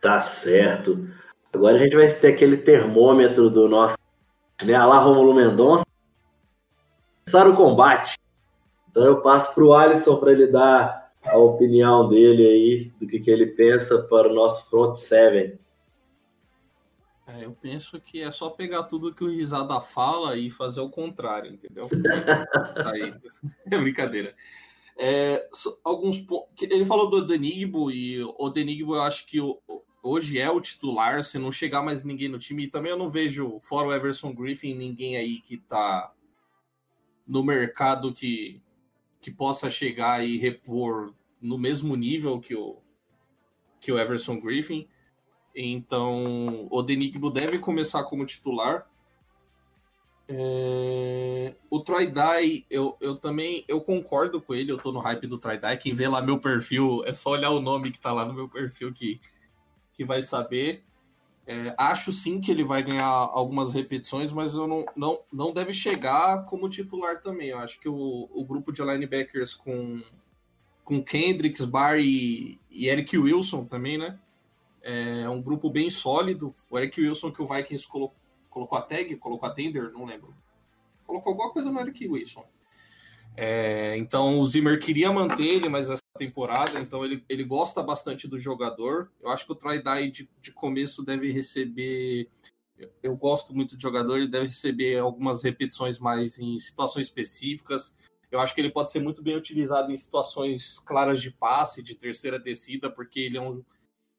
Tá 0.00 0.20
certo. 0.20 1.08
Agora 1.52 1.76
a 1.76 1.78
gente 1.78 1.96
vai 1.96 2.08
ter 2.08 2.34
aquele 2.34 2.58
termômetro 2.58 3.48
do 3.48 3.68
nosso, 3.68 3.96
né, 4.62 4.74
Alá 4.74 4.98
Romulo 4.98 5.34
Mendonça, 5.34 5.84
começar 7.24 7.48
o 7.48 7.56
combate. 7.56 8.18
Então 8.90 9.04
eu 9.04 9.20
passo 9.20 9.54
para 9.54 9.64
o 9.64 9.74
Alisson 9.74 10.18
para 10.18 10.32
ele 10.32 10.46
dar 10.46 11.05
a 11.26 11.36
opinião 11.36 12.08
dele 12.08 12.46
aí, 12.46 12.92
do 13.00 13.06
que, 13.06 13.20
que 13.20 13.30
ele 13.30 13.46
pensa 13.46 14.02
para 14.04 14.30
o 14.30 14.34
nosso 14.34 14.68
front 14.70 14.94
seven. 14.94 15.58
É, 17.26 17.44
eu 17.44 17.52
penso 17.60 18.00
que 18.00 18.22
é 18.22 18.30
só 18.30 18.50
pegar 18.50 18.84
tudo 18.84 19.12
que 19.12 19.24
o 19.24 19.30
Risada 19.30 19.80
fala 19.80 20.36
e 20.36 20.48
fazer 20.50 20.80
o 20.80 20.88
contrário, 20.88 21.52
entendeu? 21.52 21.88
Sair. 22.82 23.20
É 23.70 23.76
brincadeira. 23.76 24.34
É, 24.98 25.46
alguns 25.84 26.24
Ele 26.62 26.84
falou 26.84 27.10
do 27.10 27.26
Denigbo 27.26 27.90
e 27.90 28.22
o 28.38 28.48
Denigbo 28.48 28.94
eu 28.94 29.02
acho 29.02 29.26
que 29.26 29.38
hoje 30.02 30.38
é 30.38 30.48
o 30.48 30.60
titular, 30.60 31.22
se 31.24 31.38
não 31.38 31.50
chegar 31.50 31.82
mais 31.82 32.04
ninguém 32.04 32.28
no 32.28 32.38
time. 32.38 32.64
E 32.64 32.70
também 32.70 32.92
eu 32.92 32.98
não 32.98 33.10
vejo, 33.10 33.58
fora 33.60 33.88
o 33.88 33.92
Everson 33.92 34.32
Griffin, 34.32 34.74
ninguém 34.74 35.16
aí 35.16 35.40
que 35.40 35.58
tá 35.58 36.14
no 37.26 37.42
mercado 37.42 38.12
que, 38.14 38.62
que 39.20 39.30
possa 39.30 39.68
chegar 39.68 40.24
e 40.24 40.38
repor 40.38 41.14
no 41.40 41.58
mesmo 41.58 41.96
nível 41.96 42.40
que 42.40 42.54
o, 42.54 42.78
que 43.80 43.92
o 43.92 43.98
Everson 43.98 44.40
Griffin. 44.40 44.88
Então, 45.54 46.66
o 46.70 46.82
Denigbo 46.82 47.30
deve 47.30 47.58
começar 47.58 48.04
como 48.04 48.26
titular. 48.26 48.86
É... 50.28 51.54
O 51.70 51.80
Troy 51.80 52.06
Dye, 52.06 52.66
eu, 52.68 52.96
eu 53.00 53.16
também 53.16 53.64
eu 53.68 53.80
concordo 53.80 54.40
com 54.40 54.54
ele, 54.54 54.72
eu 54.72 54.78
tô 54.78 54.92
no 54.92 54.98
hype 55.00 55.26
do 55.26 55.38
Troy 55.38 55.58
Dye. 55.58 55.76
Quem 55.76 55.94
vê 55.94 56.08
lá 56.08 56.20
meu 56.20 56.38
perfil, 56.38 57.02
é 57.04 57.12
só 57.12 57.30
olhar 57.30 57.50
o 57.50 57.60
nome 57.60 57.90
que 57.90 58.00
tá 58.00 58.12
lá 58.12 58.24
no 58.24 58.34
meu 58.34 58.48
perfil 58.48 58.92
que, 58.92 59.20
que 59.94 60.04
vai 60.04 60.20
saber. 60.22 60.84
É, 61.46 61.72
acho 61.78 62.12
sim 62.12 62.40
que 62.40 62.50
ele 62.50 62.64
vai 62.64 62.82
ganhar 62.82 63.06
algumas 63.06 63.72
repetições, 63.72 64.32
mas 64.32 64.54
eu 64.54 64.66
não, 64.66 64.84
não, 64.96 65.20
não 65.32 65.52
deve 65.52 65.72
chegar 65.72 66.44
como 66.44 66.68
titular 66.68 67.20
também. 67.20 67.50
Eu 67.50 67.58
acho 67.58 67.78
que 67.78 67.88
o, 67.88 68.28
o 68.32 68.44
grupo 68.44 68.72
de 68.72 68.82
linebackers 68.82 69.54
com, 69.54 70.02
com 70.82 71.02
Kendricks, 71.02 71.64
Barr 71.64 72.00
e, 72.00 72.60
e 72.68 72.88
Eric 72.88 73.16
Wilson 73.16 73.64
também, 73.64 73.96
né? 73.96 74.18
É 74.82 75.28
um 75.28 75.40
grupo 75.40 75.70
bem 75.70 75.88
sólido. 75.88 76.54
O 76.68 76.78
Eric 76.78 77.00
Wilson 77.00 77.30
que 77.30 77.42
o 77.42 77.46
Vikings 77.46 77.86
colocou, 77.86 78.16
colocou 78.50 78.78
a 78.78 78.82
tag, 78.82 79.14
colocou 79.16 79.48
a 79.48 79.52
tender, 79.52 79.92
não 79.92 80.04
lembro. 80.04 80.34
Colocou 81.04 81.30
alguma 81.30 81.52
coisa 81.52 81.70
no 81.70 81.80
Eric 81.80 82.08
Wilson. 82.08 82.44
É, 83.36 83.96
então 83.98 84.40
o 84.40 84.46
Zimmer 84.46 84.80
queria 84.80 85.12
manter 85.12 85.44
ele, 85.44 85.68
mas 85.68 85.90
temporada, 86.16 86.80
então 86.80 87.04
ele, 87.04 87.24
ele 87.28 87.44
gosta 87.44 87.82
bastante 87.82 88.26
do 88.26 88.38
jogador. 88.38 89.12
Eu 89.20 89.30
acho 89.30 89.46
que 89.46 89.52
o 89.52 89.54
Troy 89.54 89.82
Dye 89.82 90.10
de, 90.10 90.30
de 90.40 90.52
começo 90.52 91.04
deve 91.04 91.30
receber. 91.30 92.28
Eu 93.02 93.16
gosto 93.16 93.54
muito 93.54 93.76
de 93.76 93.82
jogador, 93.82 94.16
ele 94.16 94.28
deve 94.28 94.46
receber 94.46 94.98
algumas 94.98 95.42
repetições 95.42 95.98
mais 95.98 96.38
em 96.38 96.58
situações 96.58 97.06
específicas. 97.06 97.94
Eu 98.30 98.40
acho 98.40 98.54
que 98.54 98.60
ele 98.60 98.70
pode 98.70 98.90
ser 98.90 99.00
muito 99.00 99.22
bem 99.22 99.36
utilizado 99.36 99.92
em 99.92 99.96
situações 99.96 100.78
claras 100.80 101.22
de 101.22 101.30
passe, 101.30 101.82
de 101.82 101.94
terceira 101.94 102.38
descida, 102.38 102.90
porque 102.90 103.20
ele 103.20 103.38
é 103.38 103.40
um, 103.40 103.64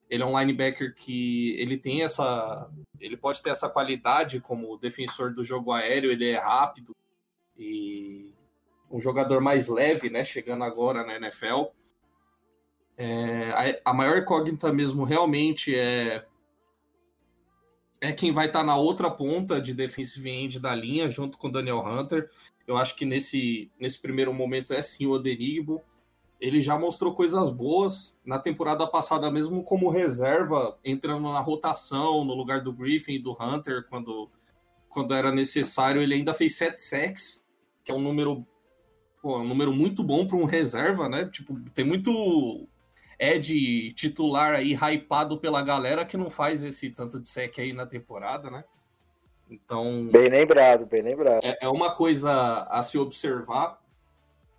ele 0.09 0.23
é 0.23 0.25
um 0.25 0.39
linebacker 0.39 0.95
que 0.95 1.51
ele 1.59 1.77
tem 1.77 2.03
essa. 2.03 2.69
Ele 2.99 3.17
pode 3.17 3.43
ter 3.43 3.49
essa 3.49 3.69
qualidade 3.69 4.39
como 4.39 4.77
defensor 4.77 5.33
do 5.33 5.43
jogo 5.43 5.71
aéreo, 5.71 6.11
ele 6.11 6.29
é 6.29 6.37
rápido 6.37 6.95
e 7.57 8.33
um 8.89 8.99
jogador 8.99 9.41
mais 9.41 9.67
leve, 9.67 10.09
né? 10.09 10.23
Chegando 10.23 10.63
agora 10.63 11.03
na 11.03 11.15
NFL. 11.15 11.65
É, 12.97 13.79
a, 13.85 13.91
a, 13.91 13.93
maior 13.93 14.17
incógnita 14.17 14.73
mesmo 14.73 15.03
realmente 15.03 15.75
é 15.75 16.25
é 18.01 18.11
quem 18.11 18.31
vai 18.31 18.47
estar 18.47 18.59
tá 18.59 18.65
na 18.65 18.75
outra 18.75 19.09
ponta 19.09 19.61
de 19.61 19.73
defensive 19.73 20.29
end 20.29 20.59
da 20.59 20.73
linha, 20.75 21.09
junto 21.09 21.37
com 21.37 21.47
o 21.47 21.51
Daniel 21.51 21.83
Hunter. 21.83 22.29
Eu 22.67 22.77
acho 22.77 22.95
que 22.95 23.05
nesse, 23.05 23.71
nesse 23.79 23.99
primeiro 23.99 24.33
momento 24.33 24.73
é 24.73 24.81
sim 24.81 25.07
o 25.07 25.11
Odenigbo. 25.11 25.81
Ele 26.39 26.61
já 26.61 26.77
mostrou 26.77 27.13
coisas 27.13 27.49
boas 27.49 28.15
na 28.23 28.37
temporada 28.37 28.85
passada, 28.85 29.31
mesmo 29.31 29.63
como 29.63 29.89
reserva, 29.89 30.77
entrando 30.85 31.23
na 31.23 31.39
rotação 31.39 32.23
no 32.23 32.35
lugar 32.35 32.61
do 32.61 32.71
Griffin 32.71 33.13
e 33.13 33.19
do 33.19 33.31
Hunter, 33.31 33.87
quando, 33.89 34.29
quando 34.89 35.15
era 35.15 35.31
necessário. 35.31 36.01
Ele 36.01 36.13
ainda 36.13 36.35
fez 36.35 36.55
sete 36.55 36.79
sacks, 36.79 37.43
que 37.83 37.91
é 37.91 37.95
um 37.95 38.01
número 38.01 38.45
pô, 39.21 39.39
um 39.39 39.47
número 39.47 39.73
muito 39.73 40.03
bom 40.03 40.27
para 40.27 40.37
um 40.37 40.45
reserva, 40.45 41.09
né? 41.09 41.25
Tipo, 41.25 41.59
tem 41.71 41.83
muito 41.83 42.67
Ed 43.19 43.93
titular 43.93 44.55
aí 44.55 44.73
hypado 44.73 45.39
pela 45.39 45.61
galera 45.61 46.05
que 46.05 46.17
não 46.17 46.29
faz 46.29 46.63
esse 46.63 46.91
tanto 46.91 47.19
de 47.19 47.27
sec 47.27 47.57
aí 47.59 47.73
na 47.73 47.85
temporada, 47.85 48.49
né? 48.51 48.63
Então. 49.49 50.07
Bem 50.11 50.29
lembrado, 50.29 50.85
bem 50.85 51.01
lembrado. 51.01 51.43
É, 51.43 51.57
é 51.61 51.69
uma 51.69 51.91
coisa 51.91 52.63
a 52.69 52.83
se 52.83 52.97
observar. 52.97 53.81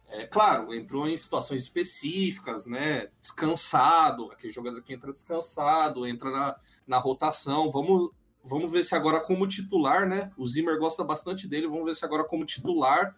É, 0.09 0.27
claro, 0.27 0.75
entrou 0.75 1.07
em 1.07 1.17
situações 1.17 1.63
específicas, 1.63 2.67
né? 2.67 3.09
Descansado, 3.21 4.31
aquele 4.33 4.53
jogador 4.53 4.83
que 4.83 4.95
entra 4.95 5.13
descansado, 5.13 6.07
entra 6.07 6.31
na, 6.31 6.57
na 6.87 6.99
rotação. 6.99 7.71
Vamos, 7.71 8.11
vamos 8.43 8.73
ver 8.73 8.85
se 8.85 8.95
agora, 8.95 9.21
como 9.21 9.47
titular, 9.47 10.09
né? 10.09 10.33
O 10.37 10.47
Zimmer 10.47 10.79
gosta 10.79 11.05
bastante 11.05 11.47
dele. 11.47 11.69
Vamos 11.69 11.85
ver 11.85 11.95
se 11.95 12.05
agora, 12.05 12.25
como 12.25 12.47
titular, 12.47 13.15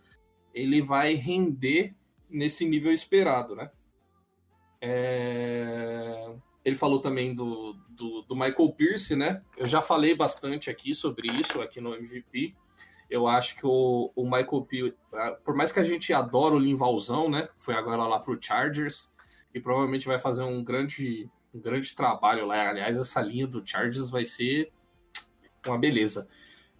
ele 0.52 0.82
vai 0.82 1.14
render 1.14 1.94
nesse 2.28 2.68
nível 2.68 2.92
esperado, 2.92 3.54
né? 3.54 3.70
É... 4.80 6.32
Ele 6.64 6.76
falou 6.76 7.00
também 7.00 7.34
do, 7.34 7.74
do, 7.88 8.22
do, 8.22 8.36
Michael 8.36 8.72
Pierce, 8.72 9.16
né? 9.16 9.42
Eu 9.56 9.66
já 9.66 9.80
falei 9.80 10.14
bastante 10.14 10.68
aqui 10.68 10.94
sobre 10.94 11.28
isso, 11.28 11.60
aqui 11.60 11.80
no 11.80 11.94
MVP. 11.94 12.54
Eu 13.08 13.26
acho 13.26 13.56
que 13.56 13.66
o, 13.66 14.12
o 14.14 14.24
Michael 14.24 14.62
Pierce, 14.68 14.96
ah, 15.12 15.36
por 15.44 15.54
mais 15.54 15.72
que 15.72 15.80
a 15.80 15.84
gente 15.84 16.12
adore 16.12 16.54
o 16.54 16.58
Linvalzão, 16.58 17.30
né? 17.30 17.48
Foi 17.58 17.74
agora 17.74 18.06
lá 18.06 18.20
para 18.20 18.32
o 18.32 18.38
Chargers 18.40 19.10
e 19.54 19.60
provavelmente 19.60 20.06
vai 20.06 20.18
fazer 20.18 20.42
um 20.42 20.62
grande, 20.62 21.28
um 21.52 21.60
grande 21.60 21.94
trabalho 21.94 22.46
lá. 22.46 22.68
Aliás, 22.68 22.98
essa 22.98 23.20
linha 23.20 23.46
do 23.46 23.66
Chargers 23.66 24.10
vai 24.10 24.24
ser 24.24 24.70
uma 25.66 25.78
beleza. 25.78 26.28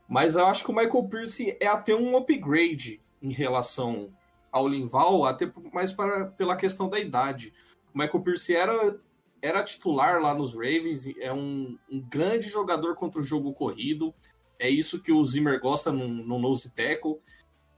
Mas 0.08 0.36
eu 0.36 0.46
acho 0.46 0.64
que 0.64 0.70
o 0.70 0.74
Michael 0.74 1.08
Pierce 1.08 1.56
é 1.60 1.66
até 1.66 1.94
um 1.94 2.16
upgrade 2.16 3.00
em 3.22 3.32
relação 3.32 4.12
ao 4.50 4.68
Linval, 4.68 5.24
até 5.24 5.50
mais 5.72 5.92
para, 5.92 6.26
pela 6.26 6.56
questão 6.56 6.88
da 6.88 6.98
idade. 6.98 7.52
O 7.94 7.98
Michael 7.98 8.22
Pierce 8.22 8.54
era, 8.54 8.98
era 9.42 9.62
titular 9.62 10.20
lá 10.20 10.34
nos 10.34 10.54
Ravens, 10.54 11.06
é 11.18 11.32
um, 11.32 11.78
um 11.90 12.00
grande 12.00 12.48
jogador 12.48 12.94
contra 12.94 13.20
o 13.20 13.24
jogo 13.24 13.52
corrido. 13.52 14.14
É 14.58 14.68
isso 14.68 15.02
que 15.02 15.10
o 15.10 15.24
Zimmer 15.24 15.60
gosta 15.60 15.90
no, 15.90 16.06
no 16.06 16.38
nose 16.38 16.70
tackle. 16.70 17.18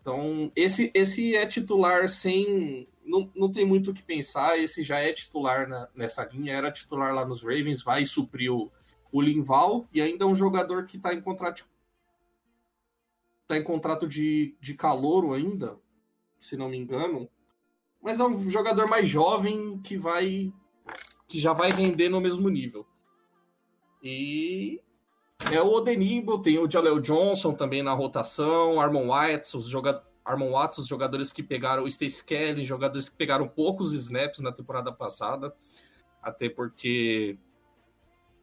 Então, 0.01 0.51
esse, 0.57 0.91
esse 0.93 1.37
é 1.37 1.47
titular 1.47 2.09
sem. 2.09 2.89
Não, 3.05 3.31
não 3.37 3.53
tem 3.53 3.65
muito 3.65 3.93
o 3.93 3.95
que 3.95 4.03
pensar. 4.03 4.59
Esse 4.59 4.83
já 4.83 4.99
é 4.99 5.13
titular 5.13 5.69
na, 5.69 5.89
nessa 5.95 6.25
linha, 6.25 6.53
era 6.53 6.73
titular 6.73 7.15
lá 7.15 7.25
nos 7.25 7.43
Ravens, 7.43 7.85
vai 7.85 8.05
suprir 8.05 8.53
o, 8.53 8.71
o 9.13 9.21
Linval 9.21 9.87
e 9.93 10.03
ainda 10.03 10.25
é 10.25 10.27
um 10.27 10.35
jogador 10.35 10.87
que 10.87 10.97
está 10.97 11.15
em 11.15 11.21
contrato. 11.21 11.65
Tá 13.47 13.57
em 13.57 13.63
contrato 13.63 14.09
de, 14.09 14.57
de 14.61 14.75
calouro 14.75 15.35
ainda, 15.35 15.79
se 16.41 16.57
não 16.57 16.69
me 16.69 16.77
engano. 16.77 17.29
Mas 18.03 18.19
é 18.19 18.25
um 18.25 18.51
jogador 18.51 18.89
mais 18.89 19.09
jovem 19.09 19.79
que 19.79 19.97
vai. 19.97 20.53
que 21.29 21.39
já 21.39 21.53
vai 21.53 21.71
render 21.71 22.09
no 22.09 22.21
mesmo 22.21 22.49
nível. 22.49 22.87
E 24.03 24.81
é 25.53 25.61
o 25.61 25.69
Odenibo, 25.69 26.43
tem 26.43 26.59
o 26.59 26.71
Jaleel 26.71 27.01
Johnson 27.01 27.55
também 27.55 27.83
na 27.83 27.93
rotação, 27.93 28.81
Armon 28.81 29.09
Watts, 29.09 29.55
os 29.55 29.67
jogadores. 29.67 30.11
Armon 30.25 30.53
Watts, 30.53 30.79
os 30.79 30.87
jogadores 30.87 31.33
que 31.33 31.43
pegaram 31.43 31.83
o 31.83 31.89
Stace 31.89 32.25
Kelly, 32.25 32.65
jogadores 32.65 33.09
que 33.09 33.17
pegaram 33.17 33.49
poucos 33.49 33.93
snaps 33.93 34.39
na 34.39 34.53
temporada 34.53 34.93
passada, 34.93 35.53
até 36.23 36.49
porque 36.49 37.37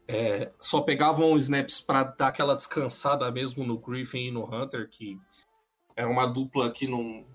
é, 0.05 0.51
só 0.59 0.81
pegavam 0.81 1.37
snaps 1.37 1.79
para 1.79 2.03
dar 2.03 2.27
aquela 2.27 2.55
descansada 2.55 3.31
mesmo 3.31 3.63
no 3.63 3.77
Griffin 3.77 4.27
e 4.27 4.31
no 4.31 4.43
Hunter, 4.43 4.89
que 4.89 5.17
é 5.95 6.05
uma 6.05 6.25
dupla 6.25 6.69
que 6.69 6.87
não, 6.87 7.25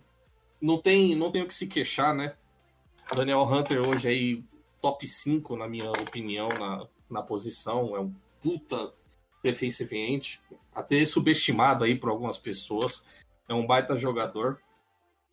não 0.64 0.80
tem 0.80 1.14
não 1.14 1.30
tem 1.30 1.42
o 1.42 1.46
que 1.46 1.54
se 1.54 1.66
queixar, 1.66 2.14
né? 2.14 2.34
Daniel 3.14 3.42
Hunter 3.42 3.86
hoje 3.86 4.08
aí 4.08 4.44
top 4.80 5.06
5, 5.06 5.56
na 5.56 5.68
minha 5.68 5.90
opinião, 5.90 6.48
na, 6.48 6.86
na 7.10 7.22
posição, 7.22 7.94
é 7.94 8.00
um 8.00 8.14
puta 8.40 8.92
defensive 9.42 9.94
end, 9.94 10.40
até 10.74 11.04
subestimado 11.04 11.84
aí 11.84 11.94
por 11.94 12.08
algumas 12.08 12.38
pessoas. 12.38 13.04
É 13.46 13.52
um 13.52 13.66
baita 13.66 13.94
jogador. 13.94 14.58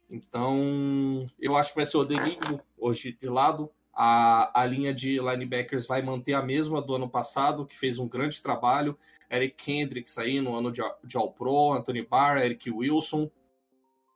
Então, 0.09 1.25
eu 1.39 1.55
acho 1.55 1.69
que 1.69 1.77
vai 1.77 1.85
ser 1.85 1.97
o 1.97 2.03
Denigmo 2.03 2.61
hoje 2.77 3.17
de 3.19 3.29
lado. 3.29 3.71
A, 3.93 4.61
a 4.61 4.65
linha 4.65 4.93
de 4.93 5.17
linebackers 5.17 5.87
vai 5.87 6.01
manter 6.01 6.33
a 6.33 6.41
mesma 6.41 6.81
do 6.81 6.95
ano 6.95 7.09
passado, 7.09 7.65
que 7.65 7.77
fez 7.77 7.99
um 7.99 8.07
grande 8.07 8.41
trabalho. 8.41 8.97
Eric 9.29 9.55
Kendricks 9.55 10.17
aí 10.17 10.41
no 10.41 10.53
ano 10.55 10.71
de, 10.71 10.81
de 11.05 11.15
All-Pro, 11.15 11.71
Anthony 11.71 12.01
Barr, 12.01 12.39
Eric 12.39 12.69
Wilson. 12.69 13.31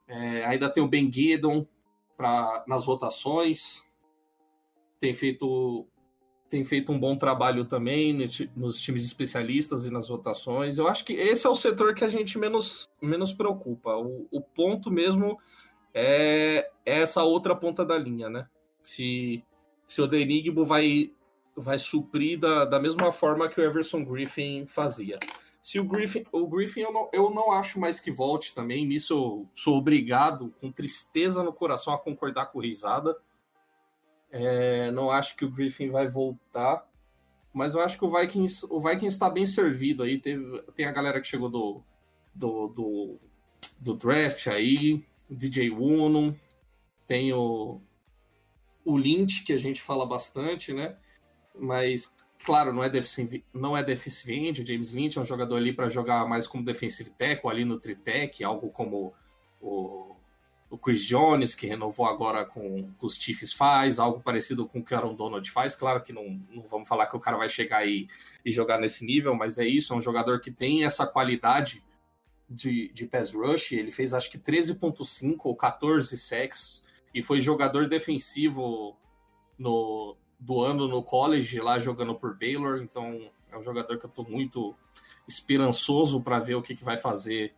É, 0.07 0.45
ainda 0.45 0.69
tem 0.69 0.83
o 0.83 0.87
Ben 0.87 1.11
Giddon 1.11 1.65
pra, 2.15 2.63
nas 2.67 2.85
rotações. 2.85 3.83
Tem 4.99 5.13
feito 5.13 5.87
tem 6.49 6.63
feito 6.63 6.91
um 6.91 6.99
bom 6.99 7.17
trabalho 7.17 7.65
também 7.65 8.17
nos 8.55 8.79
times 8.79 9.03
especialistas 9.03 9.85
e 9.85 9.91
nas 9.91 10.07
votações. 10.07 10.77
Eu 10.77 10.87
acho 10.87 11.03
que 11.03 11.13
esse 11.13 11.45
é 11.45 11.49
o 11.49 11.55
setor 11.55 11.93
que 11.93 12.03
a 12.03 12.09
gente 12.09 12.37
menos, 12.37 12.87
menos 13.01 13.33
preocupa. 13.33 13.95
O, 13.97 14.27
o 14.31 14.39
ponto 14.39 14.91
mesmo 14.91 15.39
é, 15.93 16.69
é, 16.85 16.99
essa 17.01 17.23
outra 17.23 17.55
ponta 17.55 17.83
da 17.83 17.97
linha, 17.97 18.29
né? 18.29 18.47
Se, 18.83 19.43
se 19.87 20.01
o 20.01 20.07
Denigbo 20.07 20.63
vai, 20.63 21.11
vai 21.55 21.79
suprir 21.79 22.39
da, 22.39 22.63
da 22.63 22.79
mesma 22.79 23.11
forma 23.11 23.49
que 23.49 23.59
o 23.59 23.63
Everson 23.63 24.05
Griffin 24.05 24.67
fazia. 24.67 25.17
Se 25.65 25.79
o 25.79 25.83
Griffin, 25.83 26.23
o 26.31 26.47
Griffin 26.47 26.81
eu 26.81 26.93
não, 26.93 27.09
eu 27.11 27.29
não 27.31 27.51
acho 27.51 27.79
mais 27.79 27.99
que 27.99 28.11
volte 28.11 28.53
também, 28.53 28.85
nisso 28.85 29.13
eu 29.13 29.49
sou 29.55 29.77
obrigado, 29.77 30.53
com 30.61 30.71
tristeza 30.71 31.41
no 31.41 31.51
coração, 31.51 31.93
a 31.93 31.97
concordar 31.97 32.47
com 32.47 32.59
Risada 32.59 33.17
é, 34.37 34.91
não 34.91 35.09
acho 35.09 35.35
que 35.37 35.45
o 35.45 35.49
Griffin 35.49 35.89
vai 35.89 36.07
voltar, 36.07 36.85
mas 37.53 37.73
eu 37.73 37.79
acho 37.79 37.97
que 37.97 38.03
o 38.03 38.11
Vikings, 38.11 38.67
o 38.69 38.81
Vikings 38.81 39.15
está 39.15 39.29
bem 39.29 39.45
servido 39.45 40.03
aí. 40.03 40.19
Teve, 40.19 40.61
tem 40.75 40.85
a 40.85 40.91
galera 40.91 41.21
que 41.21 41.27
chegou 41.27 41.49
do, 41.49 41.81
do, 42.33 42.67
do, 42.67 43.19
do 43.79 43.95
draft 43.95 44.47
aí, 44.47 45.05
DJ 45.29 45.71
Uno, 45.71 46.37
tem 47.07 47.31
o, 47.31 47.79
o 48.83 48.97
Lynch, 48.97 49.45
que 49.45 49.53
a 49.53 49.57
gente 49.57 49.81
fala 49.81 50.05
bastante, 50.05 50.73
né? 50.73 50.97
Mas, 51.57 52.13
claro, 52.45 52.71
não 52.71 52.83
é 52.83 52.89
defensive, 52.89 53.43
não 53.53 53.75
é 53.75 53.83
defensive 53.83 54.33
end, 54.33 54.61
o 54.61 54.67
James 54.67 54.93
Lynch 54.93 55.17
é 55.17 55.21
um 55.21 55.25
jogador 55.25 55.55
ali 55.55 55.73
para 55.73 55.89
jogar 55.89 56.27
mais 56.27 56.47
como 56.47 56.63
defensive 56.63 57.09
tackle, 57.11 57.49
ali 57.49 57.65
no 57.65 57.79
tritec, 57.79 58.43
algo 58.43 58.69
como 58.69 59.13
o 59.61 60.15
o 60.69 60.77
Chris 60.77 61.05
Jones, 61.05 61.55
que 61.55 61.67
renovou 61.67 62.05
agora 62.05 62.43
com, 62.43 62.91
com, 62.93 63.05
os 63.05 63.15
Chiefs, 63.15 63.53
faz, 63.53 63.99
algo 63.99 64.19
parecido 64.19 64.65
com 64.65 64.79
o 64.79 64.83
que 64.83 64.93
o 64.93 64.97
Aaron 64.97 65.15
Donald 65.15 65.49
faz. 65.49 65.75
Claro 65.75 66.01
que 66.01 66.11
não, 66.11 66.41
não 66.49 66.63
vamos 66.63 66.87
falar 66.87 67.07
que 67.07 67.15
o 67.15 67.19
cara 67.19 67.37
vai 67.37 67.47
chegar 67.47 67.77
aí 67.77 68.07
e 68.43 68.51
jogar 68.51 68.79
nesse 68.79 69.05
nível, 69.05 69.33
mas 69.35 69.57
é 69.57 69.65
isso, 69.65 69.93
é 69.93 69.95
um 69.95 70.01
jogador 70.01 70.41
que 70.41 70.51
tem 70.51 70.83
essa 70.83 71.05
qualidade 71.05 71.83
de, 72.49 72.91
de 72.93 73.05
pass 73.05 73.31
rush. 73.31 73.71
Ele 73.73 73.91
fez 73.91 74.13
acho 74.13 74.29
que 74.29 74.37
13.5 74.37 75.37
ou 75.43 75.55
14 75.55 76.17
sacks 76.17 76.83
e 77.13 77.21
foi 77.21 77.39
jogador 77.39 77.87
defensivo 77.87 78.97
no, 79.57 80.17
do 80.39 80.61
ano 80.61 80.87
no 80.87 81.03
college, 81.03 81.59
lá 81.59 81.79
jogando 81.79 82.15
por 82.15 82.37
Baylor. 82.37 82.81
Então 82.81 83.29
é 83.51 83.57
um 83.57 83.63
jogador 83.63 83.97
que 83.97 84.05
eu 84.05 84.09
estou 84.09 84.29
muito 84.29 84.75
esperançoso 85.27 86.21
para 86.21 86.39
ver 86.39 86.55
o 86.55 86.61
que, 86.61 86.75
que 86.75 86.83
vai 86.83 86.97
fazer 86.97 87.53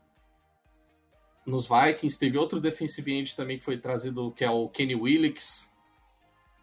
nos 1.46 1.68
Vikings. 1.68 2.20
Teve 2.20 2.38
outro 2.38 2.60
defensive 2.60 3.12
end 3.12 3.36
também 3.36 3.58
que 3.58 3.64
foi 3.64 3.78
trazido, 3.78 4.32
que 4.32 4.44
é 4.44 4.52
o 4.52 4.68
Kenny 4.70 4.96
Willix. 4.96 5.74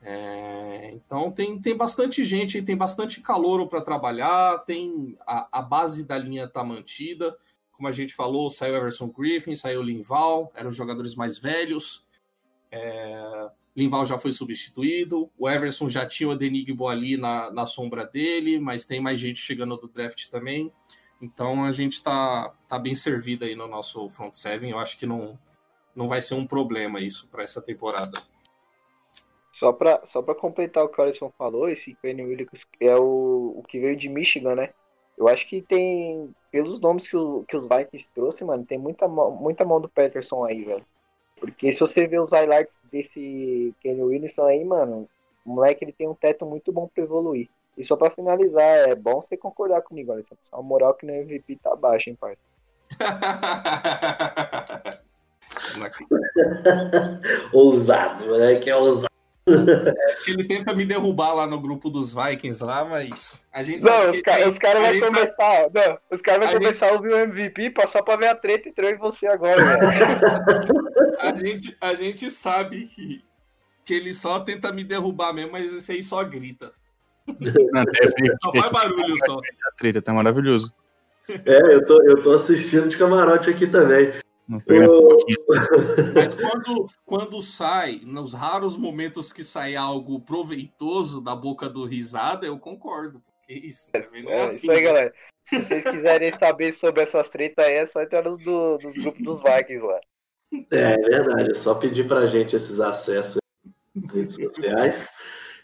É, 0.07 0.91
então 0.93 1.33
tem, 1.33 1.59
tem 1.59 1.75
bastante 1.75 2.23
gente, 2.23 2.61
tem 2.61 2.77
bastante 2.77 3.23
calor 3.23 3.67
para 3.69 3.81
trabalhar, 3.81 4.59
tem 4.67 5.17
a, 5.27 5.49
a, 5.51 5.63
base 5.63 6.05
da 6.05 6.19
linha 6.19 6.47
tá 6.47 6.63
mantida. 6.63 7.35
Como 7.73 7.89
a 7.89 7.93
gente 7.93 8.15
falou, 8.15 8.51
saiu 8.51 8.77
Everson 8.77 9.09
Griffin, 9.09 9.55
saiu 9.55 9.83
Linval, 9.83 10.53
eram 10.55 10.69
os 10.69 10.77
jogadores 10.77 11.15
mais 11.15 11.39
velhos. 11.39 12.05
É, 12.71 13.51
Linval 13.77 14.05
já 14.05 14.17
foi 14.17 14.33
substituído, 14.33 15.31
o 15.37 15.49
Everson 15.49 15.89
já 15.89 16.07
tinha 16.07 16.29
o 16.29 16.37
Denigbo 16.37 16.87
ali 16.87 17.17
na, 17.17 17.51
na 17.51 17.67
sombra 17.67 18.07
dele, 18.07 18.61
mas 18.61 18.85
tem 18.85 19.01
mais 19.01 19.19
gente 19.19 19.41
chegando 19.41 19.77
do 19.77 19.89
draft 19.89 20.29
também. 20.29 20.73
Então 21.21 21.65
a 21.65 21.73
gente 21.73 21.95
está 21.95 22.55
tá 22.69 22.79
bem 22.79 22.95
servido 22.95 23.45
aí 23.45 23.57
no 23.57 23.67
nosso 23.67 24.09
front 24.09 24.35
seven. 24.35 24.71
Eu 24.71 24.79
acho 24.79 24.97
que 24.97 25.07
não, 25.07 25.39
não 25.95 26.07
vai 26.07 26.21
ser 26.21 26.35
um 26.35 26.47
problema 26.47 27.01
isso 27.01 27.27
para 27.29 27.43
essa 27.43 27.61
temporada. 27.61 28.21
Só 29.53 29.73
para 29.73 30.05
só 30.07 30.23
completar 30.23 30.85
o 30.85 30.89
que 30.89 31.01
o 31.01 31.05
Alisson 31.05 31.33
falou, 31.39 31.69
esse 31.69 31.95
Kenny 31.95 32.25
Williams 32.25 32.67
é 32.81 32.97
o, 32.97 33.55
o 33.57 33.63
que 33.63 33.79
veio 33.79 33.97
de 33.97 34.09
Michigan, 34.09 34.57
né? 34.57 34.75
Eu 35.17 35.29
acho 35.29 35.49
que 35.49 35.63
tem, 35.63 36.35
pelos 36.51 36.81
nomes 36.81 37.07
que, 37.07 37.17
o, 37.17 37.45
que 37.45 37.57
os 37.57 37.69
Vikings 37.69 38.09
trouxe, 38.13 38.45
mano, 38.45 38.65
tem 38.67 38.79
muita, 38.79 39.07
muita 39.07 39.65
mão 39.65 39.81
do 39.81 39.89
Peterson 39.89 40.45
aí, 40.45 40.65
velho. 40.65 40.85
Porque 41.37 41.73
se 41.73 41.81
você 41.81 42.07
ver 42.07 42.21
os 42.21 42.33
highlights 42.33 42.79
desse 42.91 43.75
Kenny 43.81 44.03
Williamson 44.03 44.45
aí, 44.45 44.65
mano, 44.65 45.09
o 45.45 45.51
moleque 45.51 45.85
ele 45.85 45.93
tem 45.93 46.09
um 46.09 46.15
teto 46.15 46.47
muito 46.47 46.73
bom 46.73 46.89
para 46.89 47.05
evoluir. 47.05 47.49
E 47.77 47.85
só 47.85 47.97
pra 47.97 48.11
finalizar, 48.11 48.89
é 48.89 48.95
bom 48.95 49.21
você 49.21 49.37
concordar 49.37 49.83
comigo, 49.83 50.13
Alisson. 50.13 50.37
A 50.53 50.63
moral 50.63 50.95
que 50.95 51.05
no 51.05 51.13
MVP 51.13 51.59
tá 51.63 51.75
baixa, 51.75 52.09
hein, 52.09 52.17
parça? 52.19 52.39
ousado, 57.53 58.39
né? 58.39 58.57
Que 58.57 58.71
é 58.71 58.77
ousado. 58.77 59.14
É, 59.47 60.31
ele 60.31 60.45
tenta 60.45 60.75
me 60.75 60.87
derrubar 60.87 61.35
lá 61.35 61.47
no 61.47 61.61
grupo 61.61 61.91
dos 61.91 62.15
Vikings 62.15 62.65
lá, 62.65 62.83
mas 62.85 63.47
a 63.53 63.63
gente 63.63 63.85
Não, 63.85 64.11
os, 64.11 64.23
ca 64.23 64.49
os 64.49 64.59
caras 64.59 64.91
vão 64.91 65.01
começar. 65.13 65.69
Vai... 65.69 65.89
Não, 65.89 65.99
os 66.11 66.23
caras 66.23 66.47
vão 66.47 66.55
começar 66.55 66.87
gente... 66.87 66.95
a 66.95 66.97
ouvir 66.97 67.13
o 67.13 67.19
MVP 67.19 67.71
passar 67.71 68.03
pra 68.03 68.17
ver 68.17 68.29
a 68.29 68.35
treta 68.35 68.71
entre 68.71 68.87
eu 68.87 68.91
e 68.91 68.97
você 68.97 69.27
agora, 69.27 69.61
a, 71.21 71.37
gente, 71.37 71.77
a 71.79 71.95
gente 71.95 72.31
sabe 72.31 72.87
que, 72.87 73.23
que 73.85 73.93
ele 73.93 74.15
só 74.15 74.41
tenta 74.41 74.73
me 74.73 74.83
derrubar 74.83 75.35
mesmo, 75.35 75.53
mas 75.53 75.71
esse 75.75 75.93
aí 75.93 76.03
só 76.03 76.25
grita. 76.25 76.73
Não, 77.27 77.85
só 78.43 78.53
faz 78.53 78.71
barulho 78.71 79.17
só. 79.27 79.41
Essa 79.53 79.73
treta 79.77 80.01
tá 80.01 80.15
maravilhoso. 80.15 80.75
É, 81.29 81.75
eu 81.75 81.85
tô, 81.87 82.03
eu 82.03 82.23
tô 82.23 82.33
assistindo 82.33 82.89
de 82.89 82.99
camarote 82.99 83.49
aqui 83.51 83.67
também. 83.67 84.13
Mas 86.15 86.35
quando, 86.35 86.91
quando 87.05 87.43
sai, 87.43 88.01
nos 88.05 88.33
raros 88.35 88.77
momentos 88.77 89.33
que 89.33 89.43
sai 89.43 89.75
algo 89.75 90.21
proveitoso 90.21 91.21
da 91.21 91.35
boca 91.35 91.69
do 91.69 91.85
risada, 91.85 92.47
eu 92.47 92.59
concordo. 92.59 93.23
Isso, 93.49 93.91
é, 93.93 93.99
é, 94.27 94.43
assim, 94.43 94.57
isso 94.57 94.71
aí, 94.71 94.77
né? 94.77 94.83
galera. 94.83 95.15
Se 95.45 95.63
vocês 95.63 95.85
quiserem 95.85 96.33
saber 96.33 96.73
sobre 96.73 97.03
essas 97.03 97.29
tretas 97.29 97.65
aí, 97.65 97.75
é 97.75 97.85
só 97.87 98.03
entrar 98.03 98.23
nos 98.23 98.39
do, 98.39 98.79
do 98.79 98.93
grupos 98.93 99.23
dos 99.23 99.43
Vikings 99.43 99.87
lá. 99.87 100.01
É, 100.71 100.93
é 100.95 100.97
verdade, 100.97 101.51
é 101.51 101.55
só 101.55 101.75
pedir 101.75 102.09
pra 102.09 102.27
gente 102.27 102.57
esses 102.57 102.81
acessos 102.81 103.39
nas 103.95 104.13
redes 104.13 104.37
sociais 104.37 105.09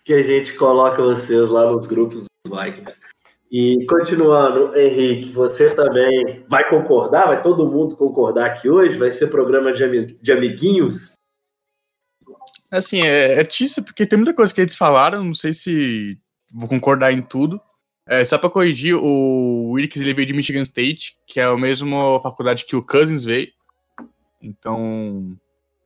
que 0.04 0.12
a 0.12 0.22
gente 0.22 0.56
coloca 0.56 1.02
vocês 1.02 1.48
lá 1.48 1.70
nos 1.70 1.86
grupos 1.86 2.24
dos 2.24 2.60
Vikings. 2.60 3.00
E 3.50 3.84
continuando, 3.86 4.76
Henrique, 4.78 5.32
você 5.32 5.74
também 5.74 6.44
vai 6.48 6.68
concordar? 6.70 7.26
Vai 7.26 7.42
todo 7.42 7.66
mundo 7.66 7.96
concordar 7.96 8.46
aqui 8.46 8.70
hoje? 8.70 8.96
Vai 8.96 9.10
ser 9.10 9.28
programa 9.28 9.72
de, 9.72 10.06
de 10.06 10.32
amiguinhos? 10.32 11.14
Assim, 12.70 13.02
é, 13.02 13.40
é 13.40 13.48
porque 13.84 14.06
tem 14.06 14.16
muita 14.16 14.32
coisa 14.32 14.54
que 14.54 14.60
eles 14.60 14.76
falaram, 14.76 15.24
não 15.24 15.34
sei 15.34 15.52
se 15.52 16.16
vou 16.54 16.68
concordar 16.68 17.12
em 17.12 17.22
tudo, 17.22 17.60
É, 18.06 18.24
só 18.24 18.38
pra 18.38 18.50
corrigir, 18.50 18.94
o 18.94 19.70
Wilkes 19.72 20.02
ele 20.02 20.14
veio 20.14 20.26
de 20.26 20.32
Michigan 20.32 20.62
State, 20.62 21.16
que 21.26 21.40
é 21.40 21.44
a 21.44 21.56
mesma 21.56 22.20
faculdade 22.22 22.64
que 22.66 22.76
o 22.76 22.82
Cousins 22.82 23.24
veio. 23.24 23.48
Então. 24.40 25.36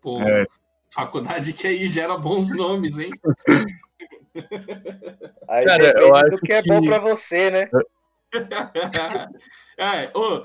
Pô, 0.03 0.21
é... 0.21 0.47
faculdade 0.91 1.55
que 1.55 1.67
aí 1.67 1.87
gera 1.87 2.17
bons 2.19 2.55
nomes, 2.55 2.99
hein? 2.99 3.11
aí 5.49 5.65
Cara, 5.65 6.01
eu 6.01 6.15
acho 6.15 6.37
que 6.39 6.53
é 6.53 6.63
bom 6.63 6.83
pra 6.83 6.99
você, 6.99 7.51
né? 7.51 7.69
é, 9.79 10.11
ô, 10.15 10.45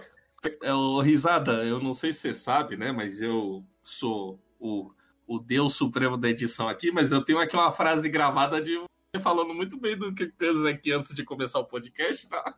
ô, 0.72 1.02
Risada, 1.02 1.64
eu 1.64 1.80
não 1.80 1.94
sei 1.94 2.14
se 2.14 2.20
você 2.20 2.34
sabe, 2.34 2.78
né? 2.78 2.92
Mas 2.92 3.22
eu 3.22 3.64
sou 3.84 4.40
o, 4.60 4.92
o 5.28 5.40
Deus 5.40 5.76
Supremo 5.76 6.18
da 6.18 6.30
edição 6.30 6.68
aqui, 6.68 6.92
mas 6.92 7.12
eu 7.12 7.24
tenho 7.24 7.40
aqui 7.40 7.56
uma 7.56 7.72
frase 7.72 8.10
gravada 8.10 8.62
de 8.62 8.78
você 8.78 9.22
falando 9.22 9.54
muito 9.54 9.80
bem 9.80 9.98
do 9.98 10.14
que 10.14 10.32
fez 10.38 10.66
aqui 10.66 10.92
antes 10.92 11.16
de 11.16 11.24
começar 11.24 11.60
o 11.60 11.66
podcast, 11.66 12.30
tá? 12.30 12.56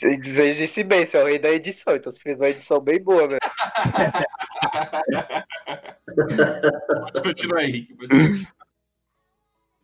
Você 0.00 0.54
disse 0.54 0.82
bem, 0.82 1.06
você 1.06 1.16
é 1.16 1.22
o 1.22 1.26
rei 1.26 1.38
da 1.38 1.50
edição, 1.50 1.94
então 1.94 2.10
você 2.10 2.20
fez 2.20 2.40
uma 2.40 2.48
edição 2.48 2.80
bem 2.80 3.00
boa, 3.00 3.28
velho. 3.28 3.38
pode 7.04 7.22
continuar, 7.22 7.64
Henrique. 7.64 7.94
Pode 7.94 8.08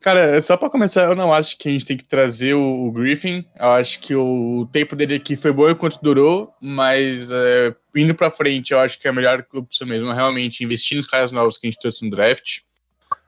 Cara, 0.00 0.40
só 0.40 0.56
pra 0.56 0.70
começar, 0.70 1.04
eu 1.04 1.14
não 1.14 1.30
acho 1.30 1.58
que 1.58 1.68
a 1.68 1.72
gente 1.72 1.84
tem 1.84 1.96
que 1.96 2.08
trazer 2.08 2.54
o, 2.54 2.86
o 2.86 2.90
Griffin. 2.90 3.44
Eu 3.54 3.68
acho 3.72 4.00
que 4.00 4.14
o 4.14 4.66
tempo 4.72 4.96
dele 4.96 5.16
aqui 5.16 5.36
foi 5.36 5.52
bom 5.52 5.68
enquanto 5.68 6.00
durou, 6.00 6.54
mas 6.58 7.30
é, 7.30 7.74
indo 7.94 8.14
pra 8.14 8.30
frente, 8.30 8.72
eu 8.72 8.80
acho 8.80 8.98
que 8.98 9.06
é 9.06 9.10
a 9.10 9.12
melhor 9.12 9.44
opção 9.52 9.86
mesmo, 9.86 10.10
realmente 10.10 10.64
investir 10.64 10.96
nos 10.96 11.06
caras 11.06 11.30
novos 11.30 11.58
que 11.58 11.66
a 11.66 11.70
gente 11.70 11.78
trouxe 11.78 12.02
no 12.02 12.10
draft. 12.10 12.60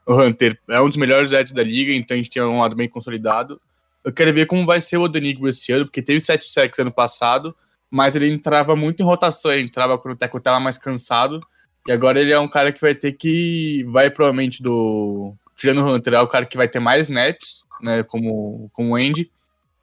O 0.06 0.14
Hunter 0.14 0.58
é 0.70 0.80
um 0.80 0.88
dos 0.88 0.96
melhores 0.96 1.34
ads 1.34 1.52
da 1.52 1.62
liga, 1.62 1.92
então 1.92 2.14
a 2.14 2.18
gente 2.18 2.30
tem 2.30 2.42
um 2.42 2.58
lado 2.58 2.74
bem 2.74 2.88
consolidado. 2.88 3.60
Eu 4.02 4.12
quero 4.12 4.32
ver 4.32 4.46
como 4.46 4.64
vai 4.64 4.80
ser 4.80 4.96
o 4.96 5.02
Odenigbo 5.02 5.46
esse 5.48 5.72
ano, 5.72 5.84
porque 5.84 6.00
teve 6.00 6.20
7 6.20 6.44
sacks 6.44 6.78
ano 6.78 6.90
passado, 6.90 7.54
mas 7.90 8.16
ele 8.16 8.30
entrava 8.30 8.74
muito 8.74 9.02
em 9.02 9.04
rotação, 9.04 9.52
ele 9.52 9.62
entrava 9.62 9.98
quando 9.98 10.14
o 10.14 10.16
Teco 10.16 10.38
estava 10.38 10.58
mais 10.58 10.78
cansado, 10.78 11.38
e 11.86 11.92
agora 11.92 12.18
ele 12.18 12.32
é 12.32 12.38
um 12.38 12.48
cara 12.48 12.72
que 12.72 12.80
vai 12.80 12.94
ter 12.94 13.12
que. 13.12 13.84
Vai 13.88 14.10
provavelmente 14.10 14.62
do. 14.62 15.34
Tirando 15.62 15.78
o 15.78 15.94
Hunter, 15.94 16.14
é 16.14 16.20
o 16.20 16.26
cara 16.26 16.44
que 16.44 16.56
vai 16.56 16.66
ter 16.66 16.80
mais 16.80 17.02
snaps, 17.02 17.62
né? 17.80 18.02
Como, 18.02 18.68
como 18.72 18.90
o 18.90 18.96
Andy. 18.96 19.30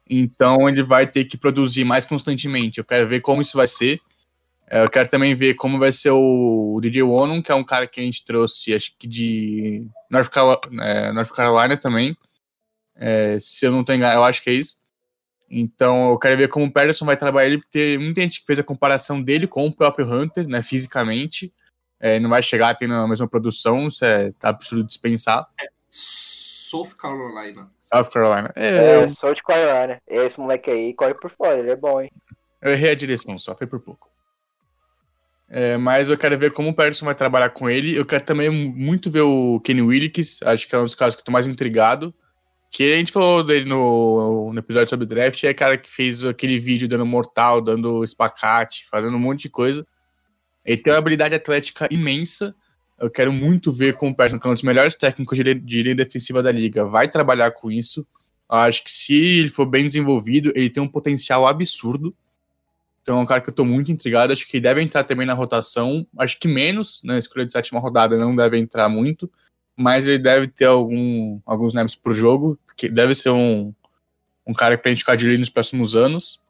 Então 0.06 0.68
ele 0.68 0.82
vai 0.82 1.06
ter 1.06 1.24
que 1.24 1.38
produzir 1.38 1.84
mais 1.84 2.04
constantemente. 2.04 2.76
Eu 2.76 2.84
quero 2.84 3.08
ver 3.08 3.20
como 3.22 3.40
isso 3.40 3.56
vai 3.56 3.66
ser. 3.66 3.98
É, 4.68 4.84
eu 4.84 4.90
quero 4.90 5.08
também 5.08 5.34
ver 5.34 5.54
como 5.54 5.78
vai 5.78 5.90
ser 5.90 6.10
o 6.10 6.78
DJ 6.82 7.02
Wonum, 7.02 7.40
que 7.40 7.50
é 7.50 7.54
um 7.54 7.64
cara 7.64 7.86
que 7.86 7.98
a 7.98 8.02
gente 8.02 8.22
trouxe, 8.22 8.74
acho 8.74 8.94
que 8.98 9.08
de 9.08 9.86
North 10.10 10.28
Carolina, 10.28 10.84
é, 10.84 11.12
North 11.12 11.30
Carolina 11.30 11.78
também. 11.78 12.14
É, 12.94 13.38
se 13.40 13.64
eu 13.64 13.72
não 13.72 13.80
enganado, 13.80 14.18
eu 14.18 14.24
acho 14.24 14.42
que 14.42 14.50
é 14.50 14.52
isso. 14.52 14.76
Então 15.50 16.10
eu 16.10 16.18
quero 16.18 16.36
ver 16.36 16.48
como 16.48 16.66
o 16.66 16.70
Patterson 16.70 17.06
vai 17.06 17.16
trabalhar 17.16 17.46
ele, 17.46 17.58
porque 17.58 17.96
muita 17.98 18.20
gente 18.20 18.44
fez 18.46 18.58
a 18.58 18.62
comparação 18.62 19.22
dele 19.22 19.46
com 19.46 19.66
o 19.66 19.72
próprio 19.72 20.06
Hunter, 20.06 20.46
né, 20.46 20.60
fisicamente. 20.60 21.50
É, 22.00 22.18
não 22.18 22.30
vai 22.30 22.42
chegar 22.42 22.74
tendo 22.74 22.94
a 22.94 23.06
mesma 23.06 23.28
produção, 23.28 23.86
isso 23.86 24.04
é 24.04 24.32
tá 24.32 24.48
absurdo 24.48 24.84
dispensar. 24.84 25.46
É, 25.60 25.66
South 25.90 26.94
Carolina. 26.98 27.70
South 27.80 28.10
Carolina. 28.10 28.52
É, 28.56 29.02
é 29.02 29.10
South 29.10 29.36
Carolina. 29.46 30.00
Esse 30.08 30.40
moleque 30.40 30.70
aí 30.70 30.94
corre 30.94 31.14
por 31.14 31.30
fora, 31.30 31.58
ele 31.58 31.70
é 31.70 31.76
bom, 31.76 32.00
hein? 32.00 32.10
Eu 32.62 32.72
errei 32.72 32.90
a 32.90 32.94
direção 32.94 33.38
só, 33.38 33.54
foi 33.54 33.66
por 33.66 33.80
pouco. 33.80 34.08
É, 35.48 35.76
mas 35.76 36.08
eu 36.08 36.16
quero 36.16 36.38
ver 36.38 36.52
como 36.52 36.70
o 36.70 36.74
Patterson 36.74 37.04
vai 37.04 37.14
trabalhar 37.14 37.50
com 37.50 37.68
ele. 37.68 37.96
Eu 37.96 38.06
quero 38.06 38.24
também 38.24 38.48
muito 38.48 39.10
ver 39.10 39.22
o 39.22 39.58
Kenny 39.60 39.82
Willicks, 39.82 40.40
acho 40.44 40.68
que 40.68 40.74
é 40.76 40.78
um 40.78 40.84
dos 40.84 40.94
casos 40.94 41.16
que 41.16 41.22
eu 41.22 41.24
tô 41.24 41.32
mais 41.32 41.48
intrigado. 41.48 42.14
Que 42.70 42.92
a 42.92 42.96
gente 42.96 43.10
falou 43.10 43.42
dele 43.42 43.68
no, 43.68 44.52
no 44.52 44.58
episódio 44.60 44.88
sobre 44.88 45.06
draft, 45.06 45.42
é 45.42 45.52
cara 45.52 45.76
que 45.76 45.90
fez 45.90 46.24
aquele 46.24 46.60
vídeo 46.60 46.88
dando 46.88 47.04
mortal, 47.04 47.60
dando 47.60 48.04
espacate, 48.04 48.86
fazendo 48.88 49.16
um 49.16 49.20
monte 49.20 49.42
de 49.42 49.48
coisa. 49.48 49.84
Ele 50.64 50.80
tem 50.80 50.92
uma 50.92 50.98
habilidade 50.98 51.34
atlética 51.34 51.88
imensa. 51.90 52.54
Eu 52.98 53.10
quero 53.10 53.32
muito 53.32 53.72
ver 53.72 53.94
como 53.94 54.12
o 54.12 54.14
Patterson, 54.14 54.38
que 54.38 54.46
é 54.46 54.50
um 54.50 54.54
dos 54.54 54.62
melhores 54.62 54.94
técnicos 54.94 55.38
de, 55.38 55.82
linha 55.82 55.94
defensiva 55.94 56.42
da 56.42 56.52
liga, 56.52 56.84
vai 56.84 57.08
trabalhar 57.08 57.50
com 57.52 57.70
isso. 57.70 58.06
Eu 58.50 58.58
acho 58.58 58.84
que 58.84 58.90
se 58.90 59.14
ele 59.14 59.48
for 59.48 59.64
bem 59.64 59.86
desenvolvido, 59.86 60.52
ele 60.54 60.68
tem 60.68 60.82
um 60.82 60.88
potencial 60.88 61.46
absurdo. 61.46 62.14
Então 63.02 63.18
é 63.18 63.22
um 63.22 63.26
cara 63.26 63.40
que 63.40 63.48
eu 63.48 63.54
tô 63.54 63.64
muito 63.64 63.90
intrigado. 63.90 64.32
Acho 64.32 64.46
que 64.46 64.60
deve 64.60 64.82
entrar 64.82 65.04
também 65.04 65.26
na 65.26 65.32
rotação. 65.32 66.06
Acho 66.18 66.38
que 66.38 66.46
menos, 66.46 67.00
na 67.02 67.14
né? 67.14 67.18
escolha 67.18 67.46
de 67.46 67.52
sétima 67.52 67.80
rodada, 67.80 68.18
não 68.18 68.36
deve 68.36 68.58
entrar 68.58 68.88
muito. 68.88 69.30
Mas 69.74 70.06
ele 70.06 70.18
deve 70.18 70.48
ter 70.48 70.66
algum, 70.66 71.40
alguns 71.46 71.68
snaps 71.68 71.94
pro 71.94 72.12
jogo. 72.12 72.58
Que 72.76 72.88
deve 72.88 73.14
ser 73.14 73.30
um, 73.30 73.72
um 74.46 74.52
cara 74.52 74.76
pra 74.76 74.90
gente 74.90 75.00
ficar 75.00 75.16
de 75.16 75.26
olho 75.26 75.38
nos 75.38 75.48
próximos 75.48 75.96
anos. 75.96 76.42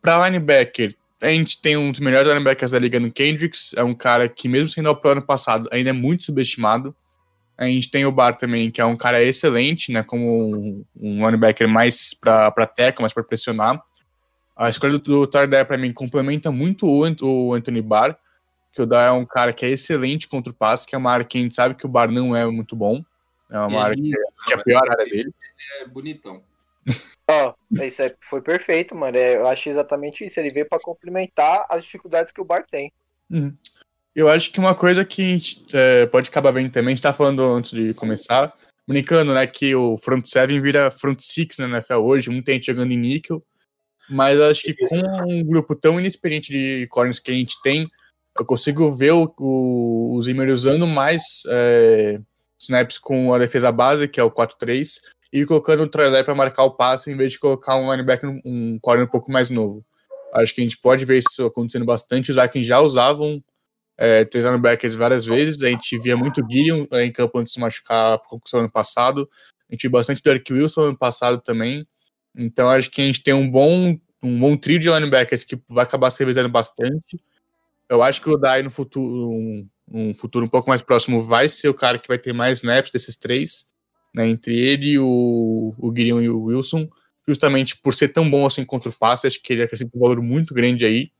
Pra 0.00 0.26
linebacker, 0.26 0.94
a 1.22 1.28
gente 1.28 1.60
tem 1.62 1.76
um 1.76 1.90
dos 1.90 2.00
melhores 2.00 2.26
linebackers 2.26 2.72
da 2.72 2.78
liga 2.80 2.98
no 2.98 3.10
Kendricks. 3.10 3.72
É 3.76 3.84
um 3.84 3.94
cara 3.94 4.28
que, 4.28 4.48
mesmo 4.48 4.68
sendo 4.68 4.88
ao 4.88 5.00
ano 5.04 5.24
passado, 5.24 5.68
ainda 5.70 5.90
é 5.90 5.92
muito 5.92 6.24
subestimado. 6.24 6.94
A 7.56 7.66
gente 7.66 7.90
tem 7.90 8.04
o 8.04 8.10
Bar 8.10 8.34
também, 8.34 8.70
que 8.70 8.80
é 8.80 8.84
um 8.84 8.96
cara 8.96 9.22
excelente, 9.22 9.92
né? 9.92 10.02
Como 10.02 10.56
um, 10.56 10.84
um 10.96 11.24
linebacker 11.24 11.68
mais 11.68 12.12
pra, 12.12 12.50
pra 12.50 12.66
teca, 12.66 13.00
mais 13.00 13.12
pra 13.12 13.22
pressionar. 13.22 13.80
A 14.56 14.68
escolha 14.68 14.94
do, 14.94 14.98
do 14.98 15.26
Tardé, 15.26 15.62
para 15.62 15.78
mim, 15.78 15.92
complementa 15.92 16.50
muito 16.50 16.86
o, 16.86 17.48
o 17.48 17.54
Anthony 17.54 17.80
Barr, 17.80 18.16
que 18.72 18.82
o 18.82 18.86
Dar 18.86 19.06
é 19.06 19.12
um 19.12 19.24
cara 19.24 19.52
que 19.52 19.64
é 19.64 19.70
excelente 19.70 20.26
contra 20.26 20.52
o 20.52 20.56
passe, 20.56 20.86
que 20.86 20.94
é 20.96 20.98
uma 20.98 21.12
área 21.12 21.24
que 21.24 21.38
a 21.38 21.40
gente 21.40 21.54
sabe 21.54 21.76
que 21.76 21.86
o 21.86 21.88
Bar 21.88 22.10
não 22.10 22.34
é 22.34 22.44
muito 22.46 22.74
bom. 22.74 23.00
É 23.48 23.58
uma 23.60 23.78
é 23.78 23.82
área 23.82 23.96
que, 23.96 24.10
que, 24.10 24.52
é 24.52 24.56
a 24.56 24.62
pior 24.62 24.90
área 24.90 25.04
dele. 25.04 25.32
é 25.80 25.86
bonitão. 25.86 26.42
Ó, 27.28 27.54
oh, 27.54 27.82
isso 27.82 28.02
foi 28.28 28.40
perfeito, 28.40 28.94
mano. 28.94 29.16
É, 29.16 29.36
eu 29.36 29.46
acho 29.46 29.68
exatamente 29.68 30.24
isso. 30.24 30.38
Ele 30.40 30.52
veio 30.52 30.68
para 30.68 30.82
complementar 30.82 31.64
as 31.68 31.84
dificuldades 31.84 32.32
que 32.32 32.40
o 32.40 32.44
Bar 32.44 32.64
tem. 32.70 32.92
Uhum. 33.30 33.56
Eu 34.14 34.28
acho 34.28 34.50
que 34.50 34.58
uma 34.58 34.74
coisa 34.74 35.04
que 35.04 35.22
a 35.22 35.24
gente 35.24 35.64
é, 35.72 36.06
pode 36.06 36.28
acabar 36.28 36.52
bem 36.52 36.68
também, 36.68 36.92
a 36.92 36.94
gente 36.96 37.02
tá 37.02 37.12
falando 37.12 37.42
antes 37.42 37.70
de 37.70 37.94
começar, 37.94 38.52
brincando, 38.86 39.32
né, 39.32 39.46
que 39.46 39.74
o 39.74 39.96
front 39.96 40.26
7 40.26 40.60
vira 40.60 40.90
front 40.90 41.18
6 41.18 41.58
na 41.60 41.78
NFL 41.78 41.94
hoje, 41.94 42.28
muita 42.28 42.52
gente 42.52 42.66
jogando 42.66 42.92
em 42.92 42.98
níquel, 42.98 43.42
mas 44.10 44.38
acho 44.38 44.64
que 44.64 44.74
com 44.86 44.98
um 45.26 45.42
grupo 45.42 45.74
tão 45.74 45.98
inexperiente 45.98 46.52
de 46.52 46.86
corners 46.88 47.18
que 47.18 47.30
a 47.30 47.34
gente 47.34 47.56
tem, 47.62 47.88
eu 48.38 48.44
consigo 48.44 48.90
ver 48.90 49.12
o, 49.12 49.32
o, 49.38 50.14
o 50.14 50.22
Zimmer 50.22 50.50
usando 50.50 50.86
mais 50.86 51.22
é, 51.48 52.20
snaps 52.58 52.98
com 52.98 53.32
a 53.32 53.38
defesa 53.38 53.72
base, 53.72 54.08
que 54.08 54.20
é 54.20 54.24
o 54.24 54.30
4-3, 54.30 55.00
e 55.32 55.46
colocando 55.46 55.84
o 55.84 55.88
trailer 55.88 56.24
para 56.24 56.34
marcar 56.34 56.64
o 56.64 56.72
passe 56.72 57.10
em 57.10 57.16
vez 57.16 57.32
de 57.32 57.38
colocar 57.38 57.76
um 57.76 57.90
linebacker, 57.90 58.28
um 58.44 58.78
corner 58.78 59.06
um 59.06 59.10
pouco 59.10 59.32
mais 59.32 59.48
novo. 59.48 59.84
Acho 60.34 60.54
que 60.54 60.60
a 60.60 60.64
gente 60.64 60.78
pode 60.78 61.04
ver 61.04 61.18
isso 61.18 61.44
acontecendo 61.46 61.84
bastante. 61.84 62.30
Os 62.30 62.36
Vikings 62.36 62.68
já 62.68 62.80
usavam 62.80 63.42
é, 63.96 64.24
três 64.24 64.44
linebackers 64.44 64.94
várias 64.94 65.24
vezes. 65.24 65.62
A 65.62 65.68
gente 65.68 65.98
via 65.98 66.16
muito 66.16 66.42
Gideon 66.50 66.86
em 66.92 67.12
campo 67.12 67.38
antes 67.38 67.52
de 67.52 67.54
se 67.54 67.60
machucar 67.60 68.18
por 68.18 68.28
concussão 68.28 68.60
ano 68.60 68.70
passado. 68.70 69.28
A 69.70 69.74
gente 69.74 69.82
viu 69.82 69.90
bastante 69.90 70.22
do 70.22 70.30
Eric 70.30 70.52
Wilson 70.52 70.82
ano 70.82 70.98
passado 70.98 71.40
também. 71.40 71.80
Então 72.38 72.68
acho 72.68 72.90
que 72.90 73.00
a 73.00 73.04
gente 73.04 73.22
tem 73.22 73.34
um 73.34 73.50
bom, 73.50 73.98
um 74.22 74.38
bom 74.38 74.56
trio 74.56 74.78
de 74.78 74.90
linebackers 74.90 75.44
que 75.44 75.60
vai 75.68 75.84
acabar 75.84 76.10
se 76.10 76.18
revisando 76.20 76.48
bastante. 76.48 77.18
Eu 77.88 78.02
acho 78.02 78.22
que 78.22 78.30
o 78.30 78.36
Dai 78.36 78.62
no 78.62 78.70
futuro, 78.70 79.30
um, 79.30 79.68
um, 79.90 80.14
futuro 80.14 80.46
um 80.46 80.48
pouco 80.48 80.68
mais 80.68 80.82
próximo, 80.82 81.20
vai 81.20 81.48
ser 81.48 81.68
o 81.68 81.74
cara 81.74 81.98
que 81.98 82.08
vai 82.08 82.18
ter 82.18 82.32
mais 82.32 82.58
snaps 82.58 82.90
desses 82.90 83.16
três, 83.16 83.66
né, 84.14 84.28
entre 84.28 84.58
ele, 84.58 84.98
o, 84.98 85.74
o 85.78 85.90
Guirion 85.90 86.20
e 86.20 86.28
o 86.28 86.44
Wilson, 86.44 86.88
justamente 87.26 87.76
por 87.76 87.94
ser 87.94 88.08
tão 88.08 88.28
bom 88.28 88.44
assim 88.44 88.64
contra 88.64 88.90
o 88.90 88.92
passe, 88.92 89.26
acho 89.26 89.42
que 89.42 89.52
ele 89.52 89.62
acrescenta 89.62 89.96
um 89.96 90.00
valor 90.00 90.20
muito 90.20 90.52
grande 90.52 90.84
aí. 90.84 91.10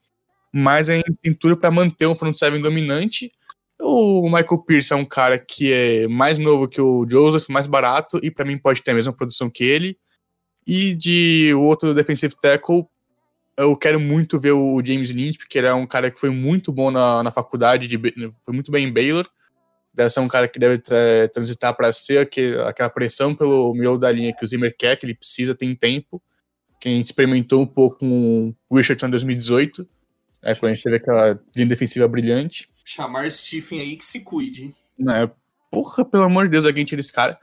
Mas 0.52 0.90
a 0.90 0.94
gente 0.94 1.14
tem 1.22 1.56
para 1.56 1.70
manter 1.70 2.06
um 2.06 2.14
front 2.14 2.34
seven 2.34 2.60
dominante. 2.60 3.32
O 3.80 4.24
Michael 4.24 4.62
Pierce 4.66 4.92
é 4.92 4.96
um 4.96 5.04
cara 5.04 5.38
que 5.38 5.72
é 5.72 6.06
mais 6.06 6.38
novo 6.38 6.68
que 6.68 6.80
o 6.80 7.06
Joseph, 7.08 7.48
mais 7.48 7.66
barato, 7.66 8.20
e 8.22 8.30
para 8.30 8.44
mim 8.44 8.58
pode 8.58 8.82
ter 8.82 8.90
a 8.90 8.94
mesma 8.94 9.12
produção 9.12 9.48
que 9.48 9.64
ele. 9.64 9.96
E 10.66 10.94
de 10.94 11.52
outro 11.54 11.94
defensive 11.94 12.34
tackle, 12.40 12.86
eu 13.56 13.76
quero 13.76 13.98
muito 13.98 14.38
ver 14.38 14.52
o 14.52 14.80
James 14.84 15.10
Lynch, 15.10 15.38
porque 15.38 15.58
ele 15.58 15.66
é 15.66 15.74
um 15.74 15.86
cara 15.86 16.10
que 16.10 16.20
foi 16.20 16.30
muito 16.30 16.70
bom 16.70 16.90
na, 16.90 17.22
na 17.22 17.30
faculdade, 17.30 17.88
de, 17.88 17.98
foi 18.44 18.54
muito 18.54 18.70
bem 18.70 18.86
em 18.86 18.92
Baylor. 18.92 19.26
Deve 19.94 20.08
ser 20.08 20.20
um 20.20 20.28
cara 20.28 20.48
que 20.48 20.58
deve 20.58 20.78
tra 20.78 20.96
transitar 21.34 21.76
para 21.76 21.92
ser 21.92 22.18
aquele, 22.18 22.58
aquela 22.62 22.88
pressão 22.88 23.34
pelo 23.34 23.74
miolo 23.74 23.98
da 23.98 24.10
linha 24.10 24.34
que 24.34 24.44
o 24.44 24.48
Zimmer 24.48 24.74
quer, 24.76 24.96
que 24.96 25.04
ele 25.04 25.14
precisa, 25.14 25.54
tem 25.54 25.74
tempo. 25.74 26.22
Quem 26.80 26.98
experimentou 27.00 27.62
um 27.62 27.66
pouco 27.66 27.98
com 27.98 28.54
o 28.70 28.76
Richardson 28.76 29.06
em 29.06 29.10
2018, 29.10 29.86
né, 30.42 30.54
quando 30.54 30.72
a 30.72 30.74
gente 30.74 30.82
teve 30.82 30.96
aquela 30.96 31.38
linha 31.54 31.68
defensiva 31.68 32.08
brilhante. 32.08 32.68
Chamar 32.84 33.30
Stephen 33.30 33.80
aí 33.80 33.96
que 33.96 34.04
se 34.04 34.20
cuide. 34.20 34.74
Né, 34.98 35.30
porra, 35.70 36.04
pelo 36.04 36.24
amor 36.24 36.44
de 36.44 36.50
Deus, 36.50 36.64
alguém 36.64 36.84
tira 36.84 37.00
esse 37.00 37.12
cara. 37.12 37.38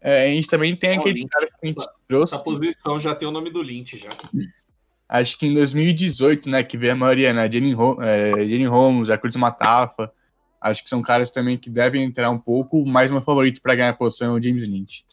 É, 0.00 0.24
a 0.24 0.26
gente 0.26 0.48
também 0.48 0.74
tem 0.74 0.98
aquele 0.98 1.20
Lynch, 1.20 1.28
cara 1.28 1.46
que 1.46 1.52
a 1.62 1.66
gente 1.66 1.78
essa, 1.78 1.94
trouxe. 2.08 2.34
Essa 2.34 2.42
posição 2.42 2.98
já 2.98 3.14
tem 3.14 3.28
o 3.28 3.30
nome 3.30 3.50
do 3.50 3.62
Lynch 3.62 3.96
já. 3.96 4.08
Acho 5.08 5.38
que 5.38 5.46
em 5.46 5.54
2018, 5.54 6.50
né, 6.50 6.64
que 6.64 6.76
veio 6.78 6.94
a 6.94 6.96
maioria, 6.96 7.32
né, 7.32 7.50
Jenny, 7.50 7.72
é, 7.74 8.66
Holmes, 8.66 9.10
a 9.10 9.18
Cruz 9.18 9.36
Matafa. 9.36 10.10
Acho 10.62 10.84
que 10.84 10.88
são 10.88 11.02
caras 11.02 11.30
também 11.30 11.58
que 11.58 11.68
devem 11.68 12.04
entrar 12.04 12.30
um 12.30 12.38
pouco, 12.38 12.86
mais 12.86 13.10
meu 13.10 13.20
favorito 13.20 13.60
para 13.60 13.74
ganhar 13.74 13.90
a 13.90 13.96
posição 13.96 14.36
é 14.36 14.38
o 14.38 14.42
James 14.42 14.68
Lynch. 14.68 15.04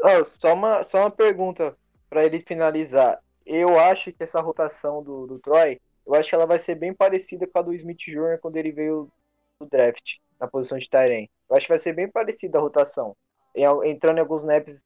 Oh, 0.00 0.24
só, 0.24 0.54
uma, 0.54 0.82
só 0.84 1.00
uma 1.00 1.10
pergunta. 1.10 1.76
para 2.08 2.24
ele 2.24 2.40
finalizar, 2.40 3.20
eu 3.44 3.78
acho 3.78 4.10
que 4.12 4.22
essa 4.22 4.40
rotação 4.40 5.02
do, 5.02 5.26
do 5.26 5.38
Troy, 5.38 5.78
eu 6.06 6.14
acho 6.14 6.30
que 6.30 6.34
ela 6.34 6.46
vai 6.46 6.58
ser 6.58 6.76
bem 6.76 6.94
parecida 6.94 7.46
com 7.46 7.58
a 7.58 7.62
do 7.62 7.74
Smith 7.74 7.98
Jr. 7.98 8.38
quando 8.40 8.56
ele 8.56 8.72
veio 8.72 9.10
do 9.60 9.66
draft, 9.66 10.16
na 10.40 10.46
posição 10.46 10.78
de 10.78 10.88
Tyrene. 10.88 11.30
Eu 11.50 11.56
acho 11.56 11.66
que 11.66 11.72
vai 11.72 11.78
ser 11.78 11.92
bem 11.92 12.08
parecida 12.08 12.56
a 12.56 12.60
rotação. 12.60 13.14
Entrando 13.84 14.16
em 14.16 14.20
alguns 14.20 14.42
snaps 14.42 14.80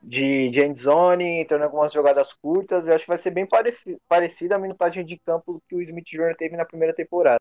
de, 0.00 0.50
de 0.50 0.62
endzone, 0.62 1.40
entrando 1.40 1.62
em 1.62 1.64
algumas 1.64 1.92
jogadas 1.92 2.32
curtas, 2.32 2.86
eu 2.86 2.94
acho 2.94 3.04
que 3.04 3.10
vai 3.10 3.18
ser 3.18 3.30
bem 3.30 3.48
parecida 4.08 4.54
a 4.54 4.58
minutagem 4.58 5.04
de 5.04 5.18
campo 5.18 5.60
que 5.68 5.74
o 5.74 5.82
Smith 5.82 6.06
Jr. 6.06 6.36
teve 6.36 6.56
na 6.56 6.64
primeira 6.64 6.94
temporada. 6.94 7.40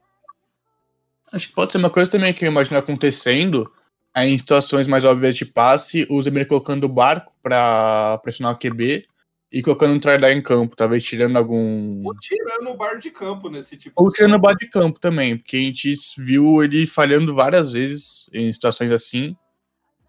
Acho 1.34 1.48
que 1.48 1.56
pode 1.56 1.72
ser 1.72 1.80
uma 1.80 1.90
coisa 1.90 2.10
também 2.12 2.32
que 2.32 2.46
eu 2.46 2.52
imagino 2.52 2.78
acontecendo 2.78 3.70
aí 4.14 4.32
em 4.32 4.38
situações 4.38 4.88
mais 4.88 5.04
óbvias 5.04 5.36
de 5.36 5.46
passe, 5.46 6.06
o 6.10 6.22
Zemir 6.22 6.48
colocando 6.48 6.84
o 6.84 6.90
barco 6.90 7.34
para 7.42 8.20
pressionar 8.20 8.54
o 8.54 8.60
QB 8.60 9.04
e 9.52 9.64
colocando 9.64 9.94
um 9.94 10.00
try 10.00 10.14
em 10.32 10.42
campo, 10.42 10.76
talvez 10.76 11.04
tirando 11.04 11.36
algum. 11.36 12.06
Ou 12.06 12.16
tirando 12.16 12.70
o 12.70 12.78
bar 12.78 13.00
de 13.00 13.10
campo 13.10 13.50
nesse 13.50 13.76
tipo 13.76 14.00
Ou 14.02 14.12
tirando 14.12 14.36
o 14.36 14.40
bar 14.40 14.56
de 14.56 14.68
campo 14.68 15.00
também, 15.00 15.38
porque 15.38 15.58
a 15.58 15.60
gente 15.60 15.96
viu 16.20 16.64
ele 16.64 16.86
falhando 16.86 17.34
várias 17.34 17.72
vezes 17.72 18.30
em 18.32 18.54
situações 18.54 18.92
assim. 18.92 19.36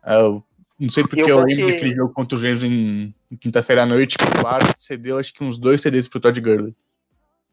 Uh, 0.03 0.43
não 0.79 0.91
sei 0.91 1.05
porque 1.05 1.23
eu, 1.23 1.29
eu 1.29 1.45
lembro 1.45 1.67
que... 1.67 1.73
daquele 1.73 1.95
jogo 1.95 2.13
contra 2.13 2.37
os 2.37 2.43
Rams 2.43 2.63
em, 2.63 3.15
em 3.31 3.37
quinta-feira 3.37 3.85
à 3.85 3.87
noite, 3.87 4.19
que 4.19 4.25
o 4.25 4.43
Barco 4.43 4.75
cedeu 4.77 5.19
acho 5.19 5.33
que 5.33 5.43
uns 5.43 5.57
dois 5.57 5.81
CDs 5.81 6.07
pro 6.07 6.21
Todd 6.21 6.39
Gurley. 6.39 6.75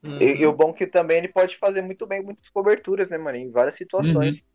Uhum. 0.04 0.22
E, 0.22 0.42
e, 0.42 0.46
o 0.48 0.54
bom 0.54 0.72
é 0.72 0.74
que 0.74 0.88
também 0.88 1.20
ele 1.20 1.28
pode 1.28 1.58
fazer 1.58 1.82
muito 1.82 2.08
bem 2.08 2.24
muitas 2.24 2.50
coberturas, 2.50 3.10
né, 3.10 3.18
mano? 3.18 3.38
Em 3.38 3.52
várias 3.52 3.76
situações. 3.76 4.40
Uhum. 4.40 4.46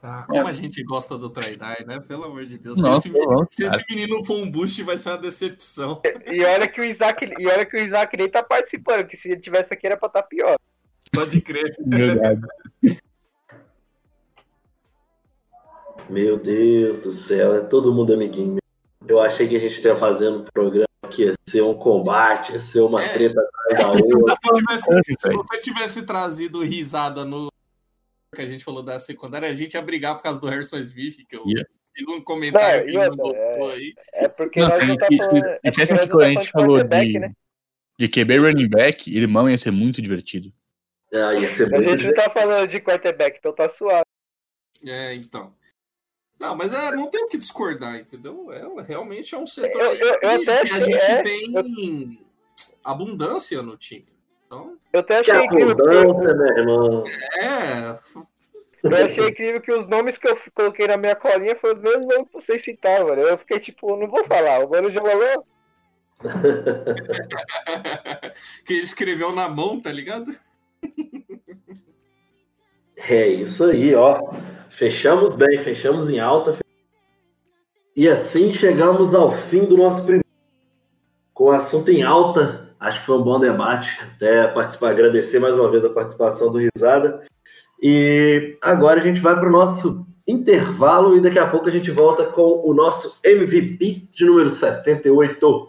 Ah, 0.00 0.24
como 0.28 0.46
é. 0.46 0.50
a 0.50 0.52
gente 0.52 0.82
gosta 0.84 1.18
do 1.18 1.28
Traidai, 1.28 1.84
né? 1.84 1.98
Pelo 1.98 2.24
amor 2.24 2.46
de 2.46 2.56
Deus. 2.56 2.78
Nossa, 2.78 3.02
se, 3.02 3.08
esse 3.08 3.18
menino, 3.18 3.48
se, 3.50 3.64
esse 3.64 3.84
menino, 3.90 4.24
for 4.24 4.36
um 4.36 4.50
boost, 4.50 4.80
vai 4.84 4.96
ser 4.96 5.10
uma 5.10 5.18
decepção. 5.18 6.00
E 6.24 6.44
olha 6.44 6.68
que 6.68 6.80
o 6.80 6.84
Isaac, 6.84 7.28
e 7.38 7.46
olha 7.46 7.66
que 7.66 7.76
o 7.76 7.80
Isaac 7.80 8.16
nem 8.16 8.28
tá 8.28 8.42
participando, 8.42 9.06
que 9.06 9.16
se 9.16 9.28
ele 9.28 9.40
tivesse 9.40 9.74
aqui 9.74 9.86
era 9.86 9.96
pra 9.96 10.06
estar 10.06 10.22
tá 10.22 10.28
pior. 10.28 10.56
Pode 11.12 11.40
crer. 11.40 11.74
Verdade. 11.84 12.40
Meu 16.08 16.38
Deus 16.38 17.00
do 17.00 17.12
céu, 17.12 17.56
é 17.56 17.60
todo 17.60 17.92
mundo 17.92 18.14
amiguinho. 18.14 18.58
Eu 19.06 19.20
achei 19.20 19.48
que 19.48 19.56
a 19.56 19.58
gente 19.58 19.74
estaria 19.74 19.98
fazendo 19.98 20.40
um 20.40 20.44
programa 20.44 20.87
que 21.08 21.24
ia 21.24 21.34
ser 21.48 21.62
um 21.62 21.74
combate, 21.74 22.52
ia 22.52 22.60
ser 22.60 22.80
uma 22.80 23.02
é, 23.02 23.12
treta 23.12 23.40
atrás 23.40 23.82
da 23.82 23.90
outra. 24.16 24.78
Se 24.78 25.30
você 25.30 25.58
tivesse 25.58 26.02
trazido 26.02 26.62
risada 26.62 27.24
no, 27.24 27.50
que 28.34 28.42
a 28.42 28.46
gente 28.46 28.64
falou 28.64 28.82
da 28.82 28.98
secundária, 28.98 29.48
a 29.48 29.54
gente 29.54 29.74
ia 29.74 29.82
brigar 29.82 30.16
por 30.16 30.22
causa 30.22 30.38
do 30.38 30.48
Harrison 30.48 30.78
Smith, 30.78 31.26
que 31.28 31.36
eu 31.36 31.44
yeah. 31.46 31.68
fiz 31.94 32.06
um 32.06 32.20
comentário 32.20 32.78
não, 32.78 32.84
que 32.84 32.90
ele 32.90 33.08
não 33.08 33.16
gostou 33.16 33.70
é, 33.70 33.74
aí. 33.74 33.94
É 34.14 34.28
porque 34.28 34.60
Nossa, 34.60 34.78
nós 34.78 34.88
não 34.88 34.96
tá 34.96 35.06
falando... 35.06 35.44
É 35.62 35.70
porque 35.70 35.86
que 35.86 36.08
quando 36.08 36.22
a 36.22 36.28
gente 36.28 36.50
falou 36.50 36.84
de, 36.84 37.18
né? 37.18 37.32
de 37.98 38.08
QB 38.08 38.38
running 38.38 38.68
back, 38.68 39.16
irmão 39.16 39.50
ia 39.50 39.58
ser 39.58 39.70
muito 39.70 40.00
divertido. 40.00 40.52
Ah, 41.12 41.34
ia 41.34 41.48
ser 41.48 41.74
a 41.74 41.82
gente 41.82 42.04
não 42.04 42.14
tá 42.14 42.30
falando 42.30 42.68
de 42.68 42.80
quarterback, 42.80 43.38
então 43.38 43.52
tá 43.52 43.68
suave. 43.68 44.04
É, 44.84 45.14
então. 45.14 45.54
Não, 46.38 46.54
mas 46.54 46.72
é, 46.72 46.92
não 46.92 47.10
tem 47.10 47.24
o 47.24 47.28
que 47.28 47.36
discordar, 47.36 47.96
entendeu? 47.96 48.52
É, 48.52 48.82
realmente 48.82 49.34
é 49.34 49.38
um 49.38 49.46
setor 49.46 49.80
eu, 49.80 49.94
eu, 49.94 50.18
eu 50.22 50.38
que, 50.38 50.44
que, 50.44 50.50
a 50.50 50.80
gente 50.80 50.96
é, 50.96 51.22
tem 51.22 51.52
eu... 51.52 51.64
abundância 52.84 53.60
no 53.60 53.76
time. 53.76 54.06
Então, 54.46 54.78
eu 54.92 55.00
até 55.00 55.18
achei 55.18 55.44
incrível. 55.44 55.76
Que... 55.76 56.34
Né, 56.34 56.48
irmão? 56.56 57.04
É. 57.40 57.98
Eu 58.82 59.04
achei 59.04 59.28
incrível 59.28 59.60
que 59.60 59.72
os 59.72 59.86
nomes 59.86 60.16
que 60.16 60.26
eu 60.28 60.38
coloquei 60.54 60.86
na 60.86 60.96
minha 60.96 61.16
colinha 61.16 61.56
foram 61.56 61.74
os 61.74 61.82
mesmos 61.82 62.06
nomes 62.06 62.28
que 62.28 62.34
vocês 62.34 62.62
citaram, 62.62 63.08
Eu 63.14 63.36
fiquei 63.38 63.58
tipo, 63.58 63.96
não 63.96 64.08
vou 64.08 64.24
falar. 64.24 64.64
O 64.64 64.70
mano 64.70 64.92
já 64.92 65.02
falou. 65.02 65.44
que 68.64 68.72
ele 68.72 68.82
escreveu 68.82 69.32
na 69.32 69.48
mão, 69.48 69.80
tá 69.80 69.92
ligado? 69.92 70.30
É 73.08 73.26
isso 73.26 73.64
aí, 73.64 73.94
ó. 73.94 74.32
Fechamos 74.70 75.36
bem, 75.36 75.58
fechamos 75.58 76.08
em 76.08 76.18
alta. 76.18 76.56
E 77.96 78.08
assim 78.08 78.52
chegamos 78.52 79.14
ao 79.14 79.30
fim 79.30 79.64
do 79.64 79.76
nosso 79.76 80.02
primeiro. 80.02 80.24
Com 81.34 81.44
o 81.44 81.52
assunto 81.52 81.90
em 81.90 82.02
alta, 82.02 82.68
Acho 82.80 83.00
que 83.00 83.06
foi 83.06 83.18
um 83.18 83.22
bom 83.22 83.40
debate. 83.40 83.88
Até 84.00 84.46
participar, 84.48 84.90
agradecer 84.90 85.38
mais 85.38 85.56
uma 85.56 85.70
vez 85.70 85.84
a 85.84 85.90
participação 85.90 86.50
do 86.50 86.58
Risada. 86.58 87.24
E 87.82 88.56
agora 88.62 89.00
a 89.00 89.02
gente 89.02 89.20
vai 89.20 89.34
para 89.34 89.48
o 89.48 89.52
nosso 89.52 90.06
intervalo 90.26 91.16
e 91.16 91.20
daqui 91.20 91.38
a 91.38 91.48
pouco 91.48 91.68
a 91.68 91.72
gente 91.72 91.90
volta 91.90 92.24
com 92.24 92.62
o 92.64 92.74
nosso 92.74 93.18
MVP 93.24 94.08
de 94.12 94.24
número 94.24 94.50
78. 94.50 95.68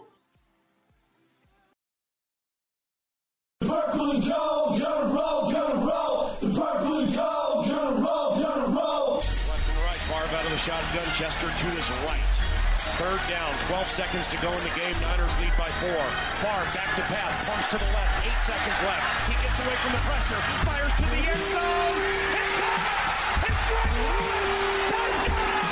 Seconds 13.90 14.30
to 14.30 14.38
go 14.38 14.46
in 14.54 14.62
the 14.62 14.74
game. 14.78 14.94
Niners 15.02 15.34
lead 15.42 15.50
by 15.58 15.66
four. 15.82 16.02
Far 16.46 16.62
back 16.70 16.90
to 16.94 17.02
pass, 17.10 17.32
pumps 17.42 17.70
to 17.74 17.78
the 17.82 17.90
left. 17.90 18.22
Eight 18.22 18.40
seconds 18.46 18.80
left. 18.86 19.02
He 19.26 19.34
gets 19.42 19.58
away 19.66 19.76
from 19.82 19.92
the 19.98 20.02
pressure, 20.06 20.40
fires 20.62 20.94
to 20.94 21.06
the 21.10 21.22
end 21.26 21.42
zone. 21.50 21.98
It's 22.38 22.54
caught! 22.62 23.10
It's 23.50 23.60
Greg 23.66 23.90
Lewis! 23.98 24.94
Touchdown! 24.94 25.62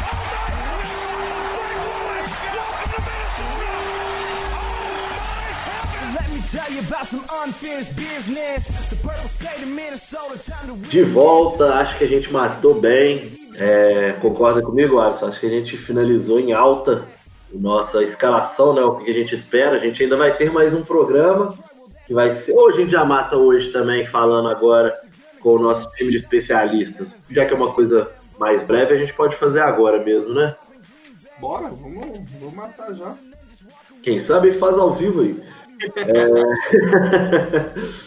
Oh 0.00 0.24
my 0.32 0.48
God! 0.48 0.48
Greg 0.48 1.76
Lewis! 2.08 2.30
Welcome 2.48 3.04
to. 3.04 3.48
Time 10.38 10.68
to 10.68 10.88
De 10.88 11.02
volta, 11.04 11.74
acho 11.74 11.98
que 11.98 12.04
a 12.04 12.08
gente 12.08 12.32
matou 12.32 12.80
bem. 12.80 13.30
É, 13.56 14.12
concorda 14.20 14.62
comigo, 14.62 15.00
Alisson? 15.00 15.26
Acho 15.26 15.40
que 15.40 15.46
a 15.46 15.50
gente 15.50 15.76
finalizou 15.76 16.40
em 16.40 16.52
alta 16.52 17.06
nossa 17.52 18.02
escalação, 18.02 18.74
né? 18.74 18.82
O 18.82 18.96
que 18.96 19.10
a 19.10 19.14
gente 19.14 19.34
espera. 19.34 19.76
A 19.76 19.78
gente 19.78 20.02
ainda 20.02 20.16
vai 20.16 20.36
ter 20.36 20.50
mais 20.52 20.74
um 20.74 20.82
programa 20.82 21.54
que 22.06 22.14
vai 22.14 22.30
ser. 22.30 22.52
Ou 22.52 22.70
a 22.70 22.72
gente 22.72 22.90
já 22.92 23.04
mata 23.04 23.36
hoje 23.36 23.70
também, 23.70 24.04
falando 24.06 24.48
agora 24.48 24.94
com 25.40 25.50
o 25.50 25.58
nosso 25.58 25.90
time 25.92 26.10
de 26.10 26.16
especialistas. 26.16 27.24
Já 27.30 27.46
que 27.46 27.52
é 27.52 27.56
uma 27.56 27.72
coisa 27.72 28.10
mais 28.38 28.66
breve, 28.66 28.94
a 28.94 28.98
gente 28.98 29.12
pode 29.12 29.36
fazer 29.36 29.60
agora 29.60 30.02
mesmo, 30.02 30.34
né? 30.34 30.54
Bora, 31.40 31.68
vamos, 31.68 32.30
vamos 32.40 32.54
matar 32.54 32.94
já. 32.94 33.14
Quem 34.02 34.18
sabe 34.18 34.52
faz 34.52 34.76
ao 34.76 34.94
vivo 34.94 35.22
aí. 35.22 35.40
é... 35.96 36.28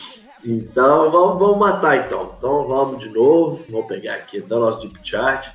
Então 0.43 1.11
vamos, 1.11 1.39
vamos 1.39 1.57
matar 1.57 2.05
então. 2.05 2.33
Então 2.37 2.67
vamos 2.67 2.99
de 2.99 3.09
novo. 3.09 3.63
Vamos 3.69 3.87
pegar 3.87 4.15
aqui 4.15 4.37
então 4.37 4.59
nosso 4.59 4.81
deep 4.81 4.99
chart. 5.03 5.47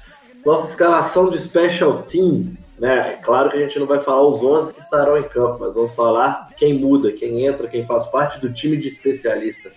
Nossa 0.44 0.70
escalação 0.70 1.28
de 1.28 1.40
special 1.40 2.02
team. 2.04 2.56
Né? 2.78 3.14
É 3.14 3.22
claro 3.22 3.50
que 3.50 3.56
a 3.56 3.60
gente 3.60 3.78
não 3.78 3.86
vai 3.86 4.00
falar 4.00 4.26
os 4.26 4.42
11 4.42 4.74
que 4.74 4.80
estarão 4.80 5.18
em 5.18 5.22
campo, 5.22 5.58
mas 5.60 5.74
vamos 5.74 5.94
falar 5.94 6.48
quem 6.56 6.78
muda, 6.78 7.10
quem 7.10 7.46
entra, 7.46 7.68
quem 7.68 7.86
faz 7.86 8.04
parte 8.06 8.40
do 8.40 8.52
time 8.52 8.76
de 8.76 8.88
especialista. 8.88 9.70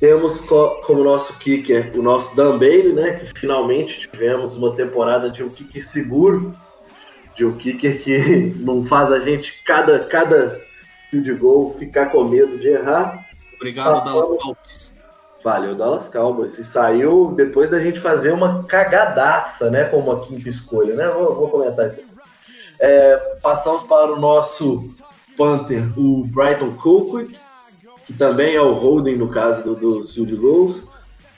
Temos 0.00 0.40
como 0.46 1.02
nosso 1.02 1.36
kicker 1.38 1.92
o 1.98 2.02
nosso 2.02 2.34
Dan 2.36 2.56
Bailey, 2.56 2.92
né? 2.92 3.12
Que 3.14 3.38
finalmente 3.38 4.08
tivemos 4.08 4.56
uma 4.56 4.74
temporada 4.74 5.28
de 5.28 5.42
um 5.42 5.48
kicker 5.48 5.84
seguro, 5.84 6.54
de 7.36 7.44
um 7.44 7.56
kicker 7.56 8.00
que 8.02 8.54
não 8.62 8.84
faz 8.86 9.10
a 9.10 9.18
gente 9.18 9.62
cada 9.64 9.98
cada 10.04 10.60
field 11.10 11.34
goal 11.34 11.74
ficar 11.78 12.06
com 12.06 12.24
medo 12.24 12.58
de 12.58 12.68
errar. 12.68 13.26
Obrigado, 13.56 14.04
Dallas. 14.04 14.87
Valeu, 15.48 15.74
Dallas 15.74 16.10
Cowboys. 16.10 16.58
E 16.58 16.64
saiu 16.64 17.32
depois 17.34 17.70
da 17.70 17.80
gente 17.80 17.98
fazer 17.98 18.32
uma 18.32 18.64
cagadaça, 18.64 19.70
né? 19.70 19.84
Com 19.84 19.96
uma 19.96 20.20
quinta 20.20 20.46
escolha, 20.46 20.94
né? 20.94 21.08
Vou, 21.08 21.34
vou 21.34 21.48
comentar 21.48 21.86
isso. 21.86 22.02
É, 22.78 23.16
passamos 23.40 23.84
para 23.84 24.12
o 24.12 24.20
nosso 24.20 24.90
Panther, 25.38 25.82
o 25.98 26.24
Brighton 26.24 26.72
Colquitt, 26.72 27.40
que 28.06 28.12
também 28.12 28.56
é 28.56 28.60
o 28.60 28.74
holding 28.74 29.16
no 29.16 29.30
caso 29.30 29.62
dos 29.62 29.80
do 29.80 30.12
field 30.12 30.36
goals. 30.36 30.86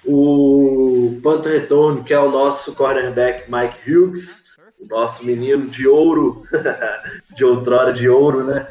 O 0.05 1.21
Panther 1.23 1.61
Retorno, 1.61 2.03
que 2.03 2.13
é 2.13 2.19
o 2.19 2.33
nosso 2.33 2.75
cornerback 2.75 3.45
Mike 3.49 3.93
Hughes, 3.93 4.45
o 4.81 4.89
nosso 4.89 5.25
menino 5.25 5.69
de 5.69 5.87
ouro, 5.87 6.43
de 7.37 7.45
outrora 7.45 7.93
de 7.93 8.09
ouro, 8.09 8.43
né? 8.43 8.67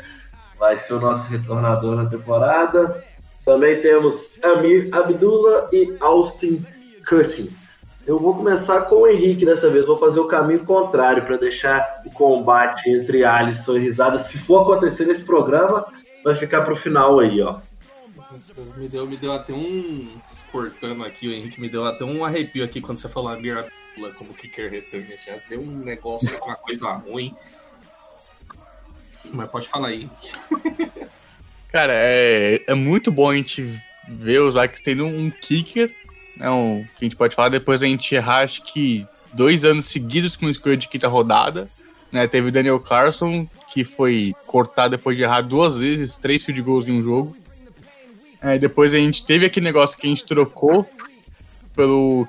Vai 0.60 0.78
ser 0.78 0.96
o 0.96 1.00
nosso 1.00 1.30
retornador 1.30 1.96
na 1.96 2.10
temporada. 2.10 3.02
Também 3.46 3.82
temos 3.82 4.38
Amir 4.44 4.90
Abdullah 4.94 5.70
e 5.72 5.96
Austin 6.00 6.64
Cutting. 7.08 7.50
Eu 8.06 8.18
vou 8.18 8.36
começar 8.36 8.82
com 8.82 8.96
o 8.96 9.08
Henrique 9.08 9.46
dessa 9.46 9.70
vez, 9.70 9.86
vou 9.86 9.98
fazer 9.98 10.20
o 10.20 10.26
caminho 10.26 10.66
contrário 10.66 11.24
para 11.26 11.38
deixar 11.38 12.02
o 12.06 12.10
combate 12.10 12.90
entre 12.90 13.24
Alisson 13.24 13.78
e 13.78 13.80
Risada. 13.80 14.18
Se 14.20 14.38
for 14.38 14.62
acontecer 14.62 15.06
nesse 15.06 15.22
programa, 15.22 15.86
vai 16.24 16.34
ficar 16.34 16.62
para 16.62 16.74
o 16.74 16.76
final 16.76 17.20
aí, 17.20 17.40
ó. 17.42 17.60
Me 18.78 18.88
deu, 18.88 19.06
me 19.06 19.18
deu 19.18 19.32
até 19.34 19.54
um. 19.54 20.08
Cortando 20.52 21.04
aqui, 21.04 21.28
o 21.28 21.32
Henrique 21.32 21.62
me 21.62 21.70
deu 21.70 21.86
até 21.86 22.04
um 22.04 22.26
arrepio 22.26 22.66
aqui 22.66 22.82
quando 22.82 22.98
você 22.98 23.08
falou 23.08 23.30
Amir 23.30 23.56
Abdullah 23.56 24.16
como 24.16 24.34
kicker 24.34 24.72
return. 24.72 25.08
Já 25.24 25.38
deu 25.48 25.62
um 25.62 25.78
negócio, 25.78 26.30
uma 26.44 26.56
coisa 26.56 26.90
ruim. 26.94 27.36
Mas 29.32 29.52
pode 29.52 29.68
falar 29.68 29.90
aí. 29.90 30.10
Cara, 31.72 31.94
é, 31.94 32.62
é 32.66 32.74
muito 32.74 33.12
bom 33.12 33.30
a 33.30 33.36
gente 33.36 33.64
ver 34.08 34.40
os 34.42 34.56
Vikings 34.56 34.84
tendo 34.84 35.06
um 35.06 35.30
kicker, 35.30 35.92
né, 36.36 36.50
um, 36.50 36.84
que 36.98 37.06
a 37.06 37.06
gente 37.06 37.16
pode 37.16 37.36
falar, 37.36 37.50
depois 37.50 37.84
a 37.84 37.86
gente 37.86 38.16
errar, 38.16 38.44
acho 38.44 38.64
que 38.64 39.06
dois 39.34 39.64
anos 39.64 39.86
seguidos 39.86 40.36
com 40.36 40.50
escolha 40.50 40.76
de 40.76 40.88
quinta 40.88 41.08
rodada. 41.08 41.70
Né, 42.12 42.28
teve 42.28 42.48
o 42.48 42.52
Daniel 42.52 42.80
Carson, 42.80 43.48
que 43.72 43.84
foi 43.84 44.34
cortado 44.48 44.98
depois 44.98 45.16
de 45.16 45.22
errar 45.22 45.42
duas 45.42 45.78
vezes, 45.78 46.18
três 46.18 46.44
field 46.44 46.60
goals 46.64 46.88
em 46.88 46.92
um 46.92 47.04
jogo. 47.04 47.38
É, 48.42 48.58
depois 48.58 48.92
a 48.92 48.98
gente 48.98 49.24
teve 49.24 49.46
aquele 49.46 49.66
negócio 49.66 49.96
que 49.96 50.08
a 50.08 50.10
gente 50.10 50.26
trocou 50.26 50.90
pelo, 51.76 52.28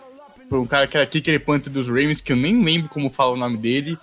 pelo 0.51 0.67
cara 0.67 0.87
que 0.87 0.99
era 0.99 1.07
kicker 1.07 1.33
e 1.33 1.39
punter 1.39 1.71
dos 1.71 1.89
Ravens, 1.89 2.21
que 2.21 2.33
eu 2.33 2.37
nem 2.37 2.63
lembro 2.63 2.91
como 2.91 3.09
fala 3.09 3.33
o 3.33 3.37
nome 3.39 3.57
dele. 3.57 3.97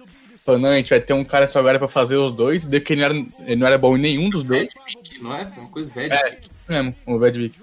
Falando, 0.48 0.62
não, 0.62 0.70
a 0.70 0.78
gente 0.78 0.92
vai 0.92 1.02
ter 1.02 1.12
um 1.12 1.26
cara 1.26 1.46
só 1.46 1.60
agora 1.60 1.78
pra 1.78 1.90
fazer 1.90 2.16
os 2.16 2.32
dois, 2.32 2.64
deu 2.64 2.80
que 2.80 2.94
ele 2.94 3.02
não, 3.02 3.10
era, 3.10 3.26
ele 3.46 3.56
não 3.58 3.68
era 3.68 3.78
bom 3.78 3.98
em 3.98 4.00
nenhum 4.00 4.30
dos 4.30 4.46
dois. 4.46 4.70
Vedvik, 4.74 5.22
não 5.22 5.36
é? 5.36 5.46
Uma 5.58 5.68
coisa 5.68 5.90
velha. 5.94 6.14
É, 6.14 6.38
mesmo, 6.70 6.96
o 7.06 7.20
Vedvik. 7.20 7.60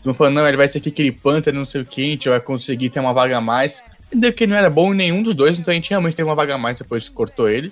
Então 0.00 0.14
falando, 0.14 0.36
não, 0.36 0.48
ele 0.48 0.56
vai 0.56 0.66
ser 0.66 0.80
kicker 0.80 1.04
e 1.04 1.12
punter, 1.12 1.52
não 1.52 1.66
sei 1.66 1.82
o 1.82 1.84
que, 1.84 2.00
a 2.00 2.06
gente 2.06 2.28
vai 2.30 2.40
conseguir 2.40 2.88
ter 2.88 2.98
uma 2.98 3.12
vaga 3.12 3.36
a 3.36 3.42
mais. 3.42 3.84
E 4.10 4.16
deu 4.16 4.32
que 4.32 4.44
ele 4.44 4.52
não 4.52 4.58
era 4.58 4.70
bom 4.70 4.94
em 4.94 4.96
nenhum 4.96 5.22
dos 5.22 5.34
dois, 5.34 5.58
então 5.58 5.70
a 5.70 5.74
gente 5.74 5.90
realmente 5.90 6.16
teve 6.16 6.26
uma 6.26 6.34
vaga 6.34 6.54
a 6.54 6.58
mais 6.58 6.78
depois 6.78 7.10
cortou 7.10 7.46
ele. 7.46 7.70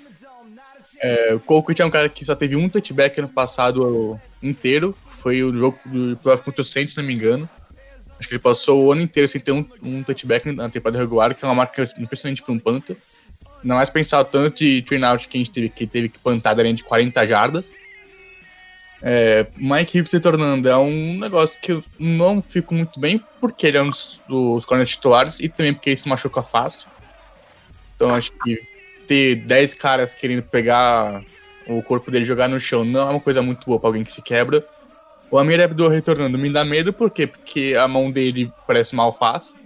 É, 1.00 1.32
o 1.32 1.40
Colquitt 1.40 1.80
é 1.80 1.86
um 1.86 1.90
cara 1.90 2.10
que 2.10 2.22
só 2.22 2.34
teve 2.34 2.54
um 2.54 2.68
touchback 2.68 3.18
ano 3.20 3.30
passado 3.30 4.20
inteiro. 4.42 4.94
Foi 5.06 5.42
o 5.42 5.54
jogo 5.54 5.78
do 5.86 6.14
playoff 6.18 6.44
contra 6.44 6.60
o 6.60 6.64
Saints, 6.64 6.92
se 6.92 7.00
não 7.00 7.06
me 7.06 7.14
engano. 7.14 7.48
Acho 8.18 8.28
que 8.28 8.34
ele 8.34 8.42
passou 8.42 8.84
o 8.84 8.92
ano 8.92 9.00
inteiro 9.00 9.26
sem 9.30 9.40
ter 9.40 9.52
um, 9.52 9.64
um 9.82 10.02
touchback 10.02 10.52
na 10.52 10.68
temporada 10.68 10.98
regular, 10.98 11.34
que 11.34 11.42
é 11.42 11.48
uma 11.48 11.54
marca 11.54 11.84
impressionante 11.98 12.42
para 12.42 12.52
um 12.52 12.58
Panther. 12.58 12.98
Não 13.62 13.76
mais 13.76 13.90
pensar 13.90 14.20
o 14.20 14.24
tanto 14.24 14.58
de 14.58 14.82
turnout 14.82 15.28
que 15.28 15.36
a 15.36 15.40
gente 15.40 15.50
teve 15.50 15.68
que, 15.68 15.86
teve 15.86 16.08
que 16.08 16.18
plantar 16.18 16.54
da 16.54 16.62
de 16.62 16.82
40 16.82 17.26
jardas. 17.26 17.70
É, 19.04 19.46
Mike 19.56 19.98
Hughes 19.98 20.10
se 20.10 20.20
tornando 20.20 20.68
é 20.68 20.76
um 20.76 21.18
negócio 21.18 21.60
que 21.60 21.72
eu 21.72 21.84
não 21.98 22.40
fico 22.40 22.72
muito 22.72 23.00
bem, 23.00 23.20
porque 23.40 23.66
ele 23.66 23.76
é 23.76 23.82
um 23.82 23.90
dos, 23.90 24.20
dos 24.28 24.64
corners 24.64 24.90
titulares 24.90 25.40
e 25.40 25.48
também 25.48 25.74
porque 25.74 25.90
ele 25.90 25.96
se 25.96 26.08
machuca 26.08 26.42
fácil. 26.42 26.88
Então 27.96 28.14
acho 28.14 28.32
que 28.44 28.60
ter 29.08 29.36
10 29.36 29.74
caras 29.74 30.14
querendo 30.14 30.42
pegar 30.42 31.22
o 31.66 31.82
corpo 31.82 32.10
dele 32.10 32.24
jogar 32.24 32.48
no 32.48 32.58
chão 32.58 32.84
não 32.84 33.00
é 33.00 33.10
uma 33.10 33.20
coisa 33.20 33.42
muito 33.42 33.66
boa 33.66 33.78
para 33.78 33.88
alguém 33.88 34.04
que 34.04 34.12
se 34.12 34.22
quebra. 34.22 34.64
O 35.30 35.38
Amir 35.38 35.60
Abdul 35.60 35.88
retornando 35.88 36.36
me 36.38 36.50
dá 36.50 36.64
medo, 36.64 36.92
por 36.92 37.10
quê? 37.10 37.26
Porque 37.26 37.74
a 37.78 37.88
mão 37.88 38.10
dele 38.10 38.52
parece 38.66 38.94
mal 38.94 39.16
fácil. 39.16 39.56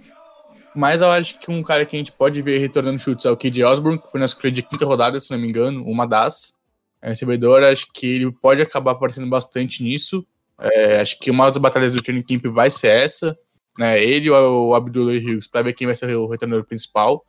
Mas 0.77 1.01
eu 1.01 1.07
acho 1.07 1.39
que 1.39 1.49
um 1.49 1.63
cara 1.63 1.83
que 1.87 1.95
a 1.95 1.99
gente 1.99 2.11
pode 2.11 2.39
ver 2.39 2.59
retornando 2.59 2.99
chutes 2.99 3.25
é 3.25 3.31
o 3.31 3.35
Kid 3.35 3.63
Osborne, 3.63 3.97
que 3.97 4.11
foi 4.11 4.19
na 4.19 4.27
escolha 4.27 4.51
de 4.51 4.61
quinta 4.61 4.85
rodada, 4.85 5.19
se 5.19 5.31
não 5.31 5.39
me 5.39 5.47
engano, 5.47 5.83
uma 5.83 6.05
das. 6.05 6.55
É 7.01 7.07
recebedor, 7.09 7.63
acho 7.63 7.91
que 7.91 8.05
ele 8.05 8.31
pode 8.31 8.61
acabar 8.61 8.91
aparecendo 8.91 9.27
bastante 9.27 9.81
nisso. 9.81 10.23
É, 10.59 10.99
acho 10.99 11.17
que 11.17 11.31
uma 11.31 11.49
das 11.49 11.57
batalhas 11.57 11.93
do 11.93 12.01
training 12.03 12.21
camp 12.21 12.45
vai 12.53 12.69
ser 12.69 12.89
essa. 12.89 13.35
Né? 13.79 14.03
Ele 14.03 14.29
ou 14.29 14.67
o 14.67 14.75
Abdullah 14.75 15.13
Hughes, 15.13 15.47
para 15.47 15.63
ver 15.63 15.73
quem 15.73 15.87
vai 15.87 15.95
ser 15.95 16.15
o 16.15 16.27
retornador 16.27 16.63
principal. 16.63 17.25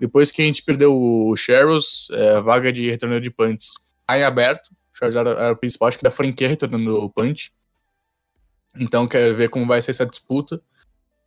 Depois 0.00 0.30
que 0.30 0.40
a 0.40 0.46
gente 0.46 0.62
perdeu 0.62 0.98
o 0.98 1.36
Sherrills, 1.36 2.10
é, 2.12 2.36
a 2.36 2.40
vaga 2.40 2.72
de 2.72 2.88
retornador 2.88 3.20
de 3.20 3.30
punts 3.30 3.74
tá 4.06 4.18
em 4.18 4.22
aberto. 4.22 4.68
O 4.94 4.96
Charles 4.98 5.14
era, 5.14 5.30
era, 5.32 5.52
o 5.52 5.56
principal, 5.56 5.88
acho 5.88 5.98
que 5.98 6.04
da 6.04 6.10
franquia 6.10 6.48
retornando 6.48 7.04
o 7.04 7.10
punch. 7.10 7.52
Então 8.80 9.06
quero 9.06 9.36
ver 9.36 9.50
como 9.50 9.66
vai 9.66 9.82
ser 9.82 9.90
essa 9.90 10.06
disputa. 10.06 10.58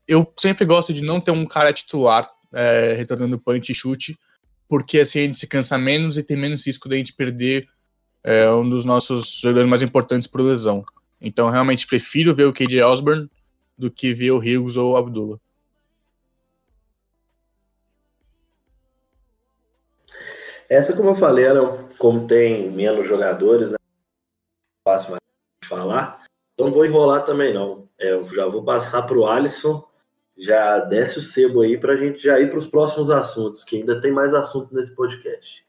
Eu 0.08 0.32
sempre 0.38 0.66
gosto 0.66 0.94
de 0.94 1.04
não 1.04 1.20
ter 1.20 1.32
um 1.32 1.46
cara 1.46 1.72
titular 1.72 2.30
é, 2.54 2.94
retornando 2.94 3.40
punch 3.40 3.72
e 3.72 3.76
chute, 3.76 4.18
porque 4.68 5.00
assim 5.00 5.20
a 5.20 5.24
gente 5.24 5.38
se 5.38 5.48
cansa 5.48 5.78
menos 5.78 6.18
e 6.18 6.24
tem 6.24 6.38
menos 6.38 6.66
risco 6.66 6.90
de 6.90 6.96
a 6.96 6.98
gente 6.98 7.14
perder 7.14 7.68
é, 8.24 8.50
um 8.52 8.70
dos 8.70 8.86
nossos 8.86 9.40
jogadores 9.40 9.70
mais 9.70 9.82
importantes 9.82 10.28
por 10.28 10.42
lesão. 10.42 10.84
Então 11.20 11.50
realmente 11.50 11.88
prefiro 11.88 12.34
ver 12.34 12.46
o 12.46 12.54
KJ 12.54 12.82
Osborne 12.84 13.30
do 13.78 13.90
que 13.90 14.14
ver 14.14 14.32
o 14.32 14.38
Hughes 14.38 14.78
ou 14.78 14.94
o 14.94 14.98
Abdullah. 14.98 15.40
Essa, 20.70 20.96
como 20.96 21.10
eu 21.10 21.16
falei, 21.16 21.46
como 21.98 22.26
tem 22.26 22.72
menos 22.72 23.06
jogadores, 23.06 23.72
né? 23.72 23.78
Fácil 24.88 25.12
mais 25.12 25.22
falar. 25.66 26.24
Então 26.54 26.68
não 26.68 26.74
vou 26.74 26.86
enrolar 26.86 27.26
também, 27.26 27.54
não. 27.54 27.90
É, 28.00 28.14
eu 28.14 28.26
já 28.34 28.48
vou 28.48 28.64
passar 28.64 29.02
para 29.02 29.18
o 29.18 29.28
Alisson. 29.28 29.86
Já 30.38 30.80
desce 30.80 31.20
o 31.20 31.22
sebo 31.22 31.62
aí 31.62 31.78
para 31.78 31.94
a 31.94 31.98
gente 31.98 32.22
já 32.22 32.40
ir 32.40 32.50
para 32.50 32.60
os 32.60 32.68
próximos 32.68 33.10
assuntos, 33.10 33.64
que 33.64 33.78
ainda 33.78 34.02
tem 34.02 34.12
mais 34.12 34.34
assunto 34.34 34.74
nesse 34.74 34.96
podcast. 34.96 35.66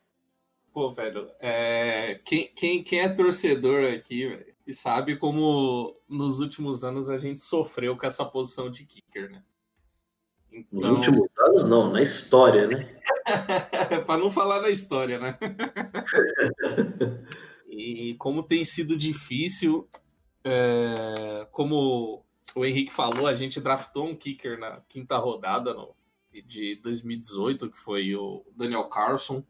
Pô, 0.72 0.90
velho, 0.90 1.28
é... 1.38 2.20
quem, 2.24 2.50
quem, 2.54 2.82
quem 2.82 3.00
é 3.00 3.08
torcedor 3.08 3.92
aqui, 3.92 4.28
velho, 4.28 4.54
e 4.66 4.72
sabe 4.72 5.16
como 5.16 5.94
nos 6.08 6.40
últimos 6.40 6.84
anos 6.84 7.10
a 7.10 7.18
gente 7.18 7.42
sofreu 7.42 7.96
com 7.96 8.06
essa 8.06 8.24
posição 8.24 8.70
de 8.70 8.86
kicker, 8.86 9.30
né? 9.30 9.42
Então... 10.50 10.80
Nos 10.80 10.98
últimos 10.98 11.28
anos, 11.38 11.64
não, 11.64 11.90
na 11.90 12.02
história, 12.02 12.68
né? 12.68 12.96
para 14.06 14.18
não 14.18 14.30
falar 14.30 14.62
na 14.62 14.70
história, 14.70 15.18
né? 15.18 15.38
e 17.68 18.14
como 18.14 18.42
tem 18.42 18.64
sido 18.64 18.96
difícil, 18.96 19.86
é... 20.44 21.46
como 21.50 22.24
o 22.54 22.64
Henrique 22.64 22.92
falou, 22.92 23.26
a 23.26 23.34
gente 23.34 23.60
draftou 23.60 24.06
um 24.06 24.16
kicker 24.16 24.58
na 24.58 24.80
quinta 24.88 25.16
rodada 25.16 25.72
no... 25.74 25.94
de 26.46 26.76
2018, 26.76 27.70
que 27.70 27.78
foi 27.78 28.14
o 28.14 28.44
Daniel 28.54 28.84
Carlson. 28.84 29.44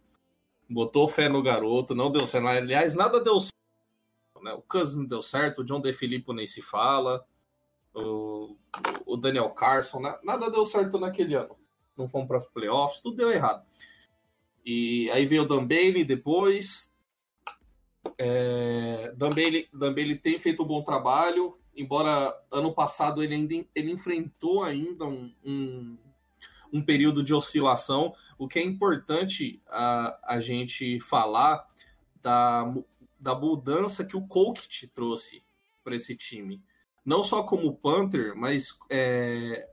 Botou 0.69 1.09
fé 1.09 1.29
no 1.29 1.43
garoto, 1.43 1.95
não 1.95 2.11
deu 2.11 2.27
certo. 2.27 2.47
Aliás, 2.49 2.95
nada 2.95 3.21
deu 3.21 3.39
certo. 3.41 3.53
Né? 4.43 4.53
O 4.53 4.63
Cousin 4.63 5.07
deu 5.07 5.23
certo, 5.23 5.61
o 5.61 5.65
John 5.65 5.81
DeFilippo 5.81 6.33
nem 6.33 6.47
se 6.47 6.63
fala 6.63 7.25
o, 7.95 8.57
o 9.07 9.17
Daniel 9.17 9.51
Carson, 9.51 10.01
né? 10.01 10.19
nada 10.23 10.51
deu 10.51 10.65
certo 10.65 10.99
naquele 10.99 11.35
ano. 11.35 11.57
Não 11.97 12.09
fomos 12.09 12.29
para 12.29 12.41
playoffs, 12.41 13.01
tudo 13.01 13.17
deu 13.17 13.31
errado. 13.31 13.65
E 14.65 15.11
aí 15.11 15.27
veio 15.27 15.43
o 15.43 15.47
Dan 15.47 15.67
Bailey 15.67 16.05
depois. 16.05 16.95
É, 18.17 19.13
Dan, 19.17 19.31
Bailey, 19.31 19.69
Dan 19.73 19.93
Bailey 19.93 20.17
tem 20.17 20.39
feito 20.39 20.63
um 20.63 20.67
bom 20.67 20.83
trabalho, 20.83 21.59
embora 21.77 22.35
ano 22.51 22.73
passado 22.75 23.23
ele 23.23 23.35
ainda 23.35 23.55
ele 23.75 23.91
enfrentou 23.91 24.65
ainda 24.65 25.05
um, 25.05 25.33
um, 25.45 25.99
um 26.73 26.85
período 26.85 27.23
de 27.23 27.35
oscilação. 27.35 28.15
O 28.39 28.49
que 28.49 28.59
é 28.59 28.63
importante 28.63 29.61
a, 29.69 30.19
a 30.35 30.41
gente 30.41 31.01
falar 31.01 31.67
da, 32.21 32.73
da 33.19 33.35
mudança 33.35 34.05
que 34.05 34.17
o 34.17 34.27
Colquitt 34.27 34.89
trouxe 34.89 35.43
para 35.83 35.97
esse 35.97 36.17
time 36.17 36.63
não 37.05 37.23
só 37.23 37.43
como 37.43 37.75
Panther, 37.77 38.35
mas 38.37 38.79
é, 38.89 39.69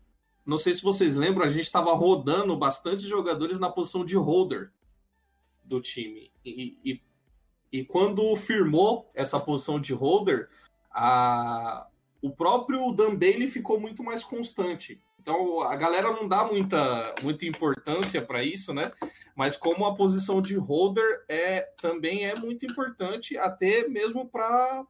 não 0.45 0.57
sei 0.57 0.73
se 0.73 0.81
vocês 0.81 1.15
lembram, 1.15 1.45
a 1.45 1.49
gente 1.49 1.65
estava 1.65 1.93
rodando 1.93 2.57
bastante 2.57 3.03
jogadores 3.03 3.59
na 3.59 3.69
posição 3.69 4.03
de 4.03 4.15
holder 4.15 4.71
do 5.63 5.79
time. 5.79 6.31
E, 6.43 6.77
e, 6.83 7.01
e 7.71 7.85
quando 7.85 8.35
firmou 8.35 9.09
essa 9.13 9.39
posição 9.39 9.79
de 9.79 9.93
holder, 9.93 10.49
a, 10.91 11.88
o 12.21 12.29
próprio 12.29 12.91
Dan 12.91 13.15
Bailey 13.15 13.47
ficou 13.47 13.79
muito 13.79 14.03
mais 14.03 14.23
constante. 14.23 15.01
Então 15.21 15.62
a 15.62 15.75
galera 15.75 16.12
não 16.12 16.27
dá 16.27 16.43
muita, 16.45 17.13
muita 17.21 17.45
importância 17.45 18.21
para 18.21 18.43
isso, 18.43 18.73
né? 18.73 18.91
Mas 19.36 19.58
como 19.58 19.86
a 19.86 19.93
posição 19.93 20.41
de 20.41 20.55
holder 20.55 21.23
é 21.27 21.62
também 21.82 22.25
é 22.25 22.36
muito 22.36 22.65
importante, 22.65 23.38
até 23.38 23.88
mesmo 23.88 24.27
para 24.27 24.86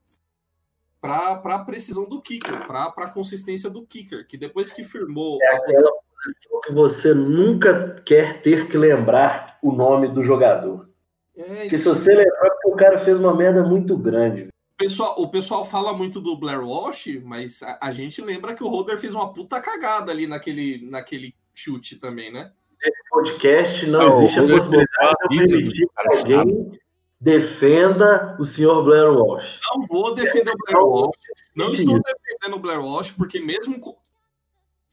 para 1.02 1.56
a 1.56 1.64
precisão 1.64 2.08
do 2.08 2.22
kicker, 2.22 2.68
para 2.68 2.86
a 2.86 3.10
consistência 3.10 3.70
do 3.70 3.86
kicker, 3.86 4.28
que 4.28 4.38
depois 4.38 4.70
que 4.72 4.84
firmou. 4.84 5.40
É 5.42 5.56
aquela 5.56 5.92
posição 5.92 6.62
que 6.62 6.74
você 6.74 7.14
nunca 7.14 8.02
quer 8.06 8.42
ter 8.42 8.68
que 8.68 8.78
lembrar 8.78 9.58
o 9.62 9.72
nome 9.72 10.10
do 10.10 10.24
jogador. 10.24 10.90
É, 11.38 11.62
Porque 11.62 11.78
se 11.78 11.86
você 11.86 12.14
lembrar, 12.14 12.50
o 12.66 12.76
cara 12.76 13.00
fez 13.00 13.18
uma 13.18 13.34
merda 13.34 13.64
muito 13.64 13.98
grande. 13.98 14.50
O 14.80 14.84
pessoal, 14.84 15.16
o 15.18 15.28
pessoal 15.28 15.66
fala 15.66 15.92
muito 15.92 16.22
do 16.22 16.38
Blair 16.38 16.66
Walsh, 16.66 17.20
mas 17.22 17.62
a, 17.62 17.78
a, 17.82 17.92
gente 17.92 18.22
lembra 18.22 18.56
que 18.56 18.64
o 18.64 18.70
Holder 18.70 18.98
fez 18.98 19.14
uma 19.14 19.34
puta 19.34 19.60
cagada 19.60 20.10
ali 20.10 20.26
naquele, 20.26 20.90
naquele 20.90 21.36
chute 21.54 21.98
também, 21.98 22.32
né? 22.32 22.54
Nesse 22.82 23.10
podcast 23.10 23.86
não, 23.88 24.00
não 24.00 24.24
existe 24.24 24.40
a 24.40 24.48
possibilidade 24.48 25.16
de 25.30 25.38
permitir 25.38 25.86
que 25.86 26.34
alguém 26.34 26.80
defenda 27.20 28.38
o 28.40 28.46
senhor 28.46 28.82
Blair 28.86 29.12
Walsh. 29.12 29.60
Não 29.70 29.86
vou 29.86 30.16
defender 30.16 30.52
o 30.52 30.58
Blair 30.58 30.86
Walsh. 30.86 31.18
Não 31.54 31.74
estou 31.74 32.00
defendendo 32.02 32.56
o 32.56 32.60
Blair 32.60 32.82
Walsh, 32.82 33.12
porque 33.12 33.42
mesmo. 33.42 33.82
Com... 33.82 33.98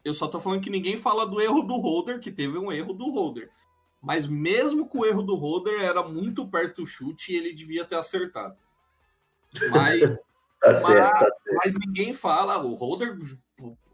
Eu 0.04 0.14
só 0.14 0.26
estou 0.26 0.40
falando 0.40 0.62
que 0.62 0.70
ninguém 0.70 0.98
fala 0.98 1.24
do 1.24 1.40
erro 1.40 1.62
do 1.62 1.76
Holder, 1.76 2.18
que 2.18 2.32
teve 2.32 2.58
um 2.58 2.72
erro 2.72 2.92
do 2.92 3.08
Holder. 3.12 3.50
Mas 4.02 4.26
mesmo 4.26 4.88
com 4.88 4.98
o 4.98 5.06
erro 5.06 5.22
do 5.22 5.36
Holder, 5.36 5.80
era 5.80 6.02
muito 6.02 6.44
perto 6.44 6.82
do 6.82 6.86
chute 6.88 7.32
e 7.32 7.36
ele 7.36 7.54
devia 7.54 7.84
ter 7.84 7.94
acertado. 7.94 8.56
Mas, 9.70 10.10
tá 10.60 10.74
certo, 10.74 10.84
mas, 10.84 11.20
tá 11.20 11.30
mas 11.64 11.74
ninguém 11.78 12.12
fala. 12.12 12.64
O 12.64 12.74
Holder 12.74 13.16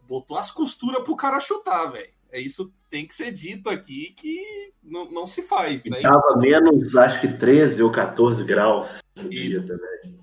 botou 0.07 0.37
as 0.37 0.51
costuras 0.51 1.03
pro 1.03 1.15
cara 1.15 1.39
chutar, 1.39 1.87
velho. 1.87 2.13
É 2.31 2.39
isso 2.39 2.73
tem 2.89 3.05
que 3.05 3.13
ser 3.13 3.31
dito 3.31 3.69
aqui 3.69 4.13
que 4.17 4.71
não, 4.81 5.09
não 5.09 5.25
se 5.25 5.41
faz, 5.43 5.85
né? 5.85 5.97
Estava 5.97 6.37
menos, 6.37 6.95
acho 6.95 7.21
que 7.21 7.37
13 7.37 7.81
ou 7.83 7.91
14 7.91 8.43
graus. 8.43 8.99
Dia 9.15 9.61
também. 9.61 10.19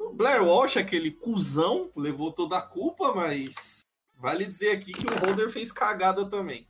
O 0.00 0.12
Blair 0.12 0.42
Walsh, 0.44 0.76
aquele 0.76 1.10
cuzão, 1.10 1.90
levou 1.96 2.32
toda 2.32 2.58
a 2.58 2.62
culpa, 2.62 3.14
mas 3.14 3.80
vale 4.18 4.44
dizer 4.44 4.72
aqui 4.72 4.92
que 4.92 5.06
o 5.06 5.26
Holder 5.26 5.48
fez 5.50 5.70
cagada 5.70 6.24
também. 6.24 6.66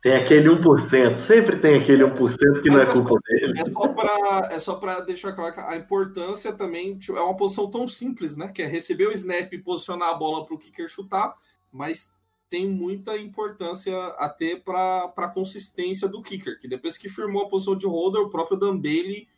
Tem 0.00 0.14
aquele 0.14 0.48
1%, 0.48 1.16
sempre 1.16 1.58
tem 1.58 1.76
aquele 1.76 2.04
1% 2.04 2.62
que 2.62 2.70
não 2.70 2.80
é 2.80 2.84
é 2.84 2.86
culpa 2.86 3.18
dele. 3.26 3.60
É 3.60 3.64
só 3.64 3.88
pra, 3.88 4.48
é 4.52 4.60
só 4.60 5.00
deixar 5.00 5.32
claro 5.32 5.52
que 5.52 5.60
a 5.60 5.76
importância 5.76 6.52
também 6.52 6.96
tipo, 6.96 7.18
é 7.18 7.22
uma 7.22 7.36
posição 7.36 7.68
tão 7.68 7.88
simples, 7.88 8.36
né? 8.36 8.48
Que 8.48 8.62
é 8.62 8.66
receber 8.66 9.08
o 9.08 9.12
snap 9.12 9.52
e 9.52 9.58
posicionar 9.58 10.10
a 10.10 10.14
bola 10.14 10.46
para 10.46 10.54
o 10.54 10.58
kicker 10.58 10.88
chutar, 10.88 11.34
mas 11.72 12.12
tem 12.48 12.68
muita 12.68 13.18
importância 13.18 13.94
a 14.18 14.28
ter 14.28 14.62
para 14.62 15.12
a 15.16 15.28
consistência 15.28 16.08
do 16.08 16.22
kicker, 16.22 16.58
que 16.60 16.68
depois 16.68 16.96
que 16.96 17.08
firmou 17.08 17.42
a 17.42 17.48
posição 17.48 17.76
de 17.76 17.86
holder, 17.86 18.22
o 18.22 18.30
próprio 18.30 18.56
Dan 18.56 18.78
Bailey 18.78 19.28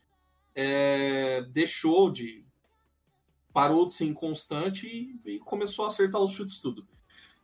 é, 0.54 1.42
deixou 1.50 2.10
de. 2.10 2.44
parou 3.52 3.86
de 3.86 3.94
ser 3.94 4.04
inconstante 4.04 4.86
e, 4.86 5.18
e 5.36 5.38
começou 5.38 5.86
a 5.86 5.88
acertar 5.88 6.20
os 6.20 6.32
chutes 6.32 6.60
tudo. 6.60 6.86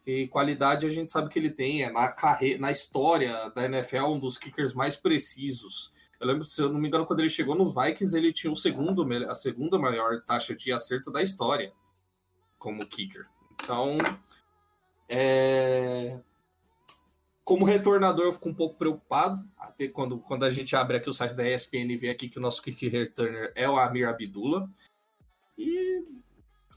E 0.06 0.28
qualidade 0.28 0.86
a 0.86 0.90
gente 0.90 1.10
sabe 1.10 1.28
que 1.28 1.36
ele 1.36 1.50
tem, 1.50 1.82
é 1.82 1.90
na 1.90 2.06
carreira, 2.08 2.60
na 2.60 2.70
história 2.70 3.50
da 3.50 3.64
NFL, 3.64 4.04
um 4.04 4.20
dos 4.20 4.38
kickers 4.38 4.72
mais 4.72 4.94
precisos. 4.94 5.92
Eu 6.20 6.28
lembro, 6.28 6.44
se 6.44 6.62
eu 6.62 6.72
não 6.72 6.78
me 6.78 6.86
engano, 6.86 7.04
quando 7.04 7.20
ele 7.20 7.28
chegou 7.28 7.56
nos 7.56 7.74
Vikings, 7.74 8.16
ele 8.16 8.32
tinha 8.32 8.52
o 8.52 8.56
segundo, 8.56 9.04
a 9.28 9.34
segunda 9.34 9.78
maior 9.78 10.22
taxa 10.22 10.54
de 10.54 10.72
acerto 10.72 11.10
da 11.10 11.22
história 11.22 11.72
como 12.56 12.86
kicker. 12.86 13.26
Então, 13.52 13.98
é... 15.08 16.18
como 17.44 17.66
retornador, 17.66 18.26
eu 18.26 18.32
fico 18.32 18.48
um 18.48 18.54
pouco 18.54 18.76
preocupado. 18.76 19.44
Até 19.58 19.88
quando, 19.88 20.18
quando 20.18 20.44
a 20.44 20.50
gente 20.50 20.74
abre 20.76 20.96
aqui 20.96 21.10
o 21.10 21.14
site 21.14 21.34
da 21.34 21.48
ESPN 21.48 21.92
e 21.92 21.96
vê 21.96 22.10
aqui 22.10 22.28
que 22.28 22.38
o 22.38 22.42
nosso 22.42 22.62
kicker 22.62 22.90
returner 22.90 23.52
é 23.54 23.68
o 23.68 23.76
Amir 23.76 24.08
Abdullah. 24.08 24.68
E 25.58 26.04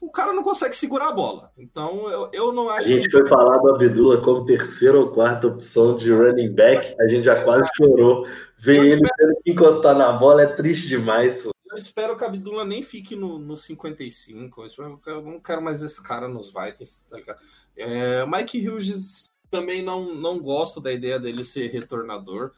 o 0.00 0.10
cara 0.10 0.32
não 0.32 0.42
consegue 0.42 0.74
segurar 0.74 1.08
a 1.08 1.12
bola. 1.12 1.52
Então, 1.58 2.10
eu, 2.10 2.30
eu 2.32 2.52
não 2.52 2.68
A 2.70 2.76
acho 2.76 2.88
gente 2.88 3.08
que. 3.08 3.18
foi 3.18 3.28
falar 3.28 3.58
do 3.58 3.74
Abdullah 3.74 4.22
como 4.22 4.44
terceira 4.46 4.98
ou 4.98 5.10
quarta 5.12 5.46
opção 5.46 5.96
de 5.96 6.10
running 6.12 6.52
back, 6.54 6.94
a 7.00 7.06
gente 7.08 7.24
já 7.24 7.44
quase 7.44 7.68
chorou. 7.76 8.26
Ver 8.58 8.76
ele 8.76 8.88
espero- 8.88 9.12
tendo 9.18 9.42
que 9.42 9.50
encostar 9.52 9.96
na 9.96 10.12
bola 10.12 10.42
é 10.42 10.46
triste 10.46 10.88
demais. 10.88 11.44
Eu 11.44 11.76
espero 11.76 12.16
que 12.16 12.24
a 12.24 12.26
Abdullah 12.26 12.64
nem 12.64 12.82
fique 12.82 13.14
no, 13.14 13.38
no 13.38 13.56
55. 13.56 14.66
Isso 14.66 14.82
eu, 14.82 15.22
não 15.22 15.38
quero 15.38 15.62
mais 15.62 15.82
esse 15.82 16.02
cara 16.02 16.26
nos 16.28 16.52
Vikings. 16.52 17.00
Tá? 17.08 17.36
É, 17.76 18.26
Mike 18.26 18.68
Hughes 18.68 19.26
também 19.50 19.82
não, 19.82 20.14
não 20.14 20.40
gosto 20.40 20.80
da 20.80 20.92
ideia 20.92 21.18
dele 21.18 21.44
ser 21.44 21.70
retornador. 21.70 22.50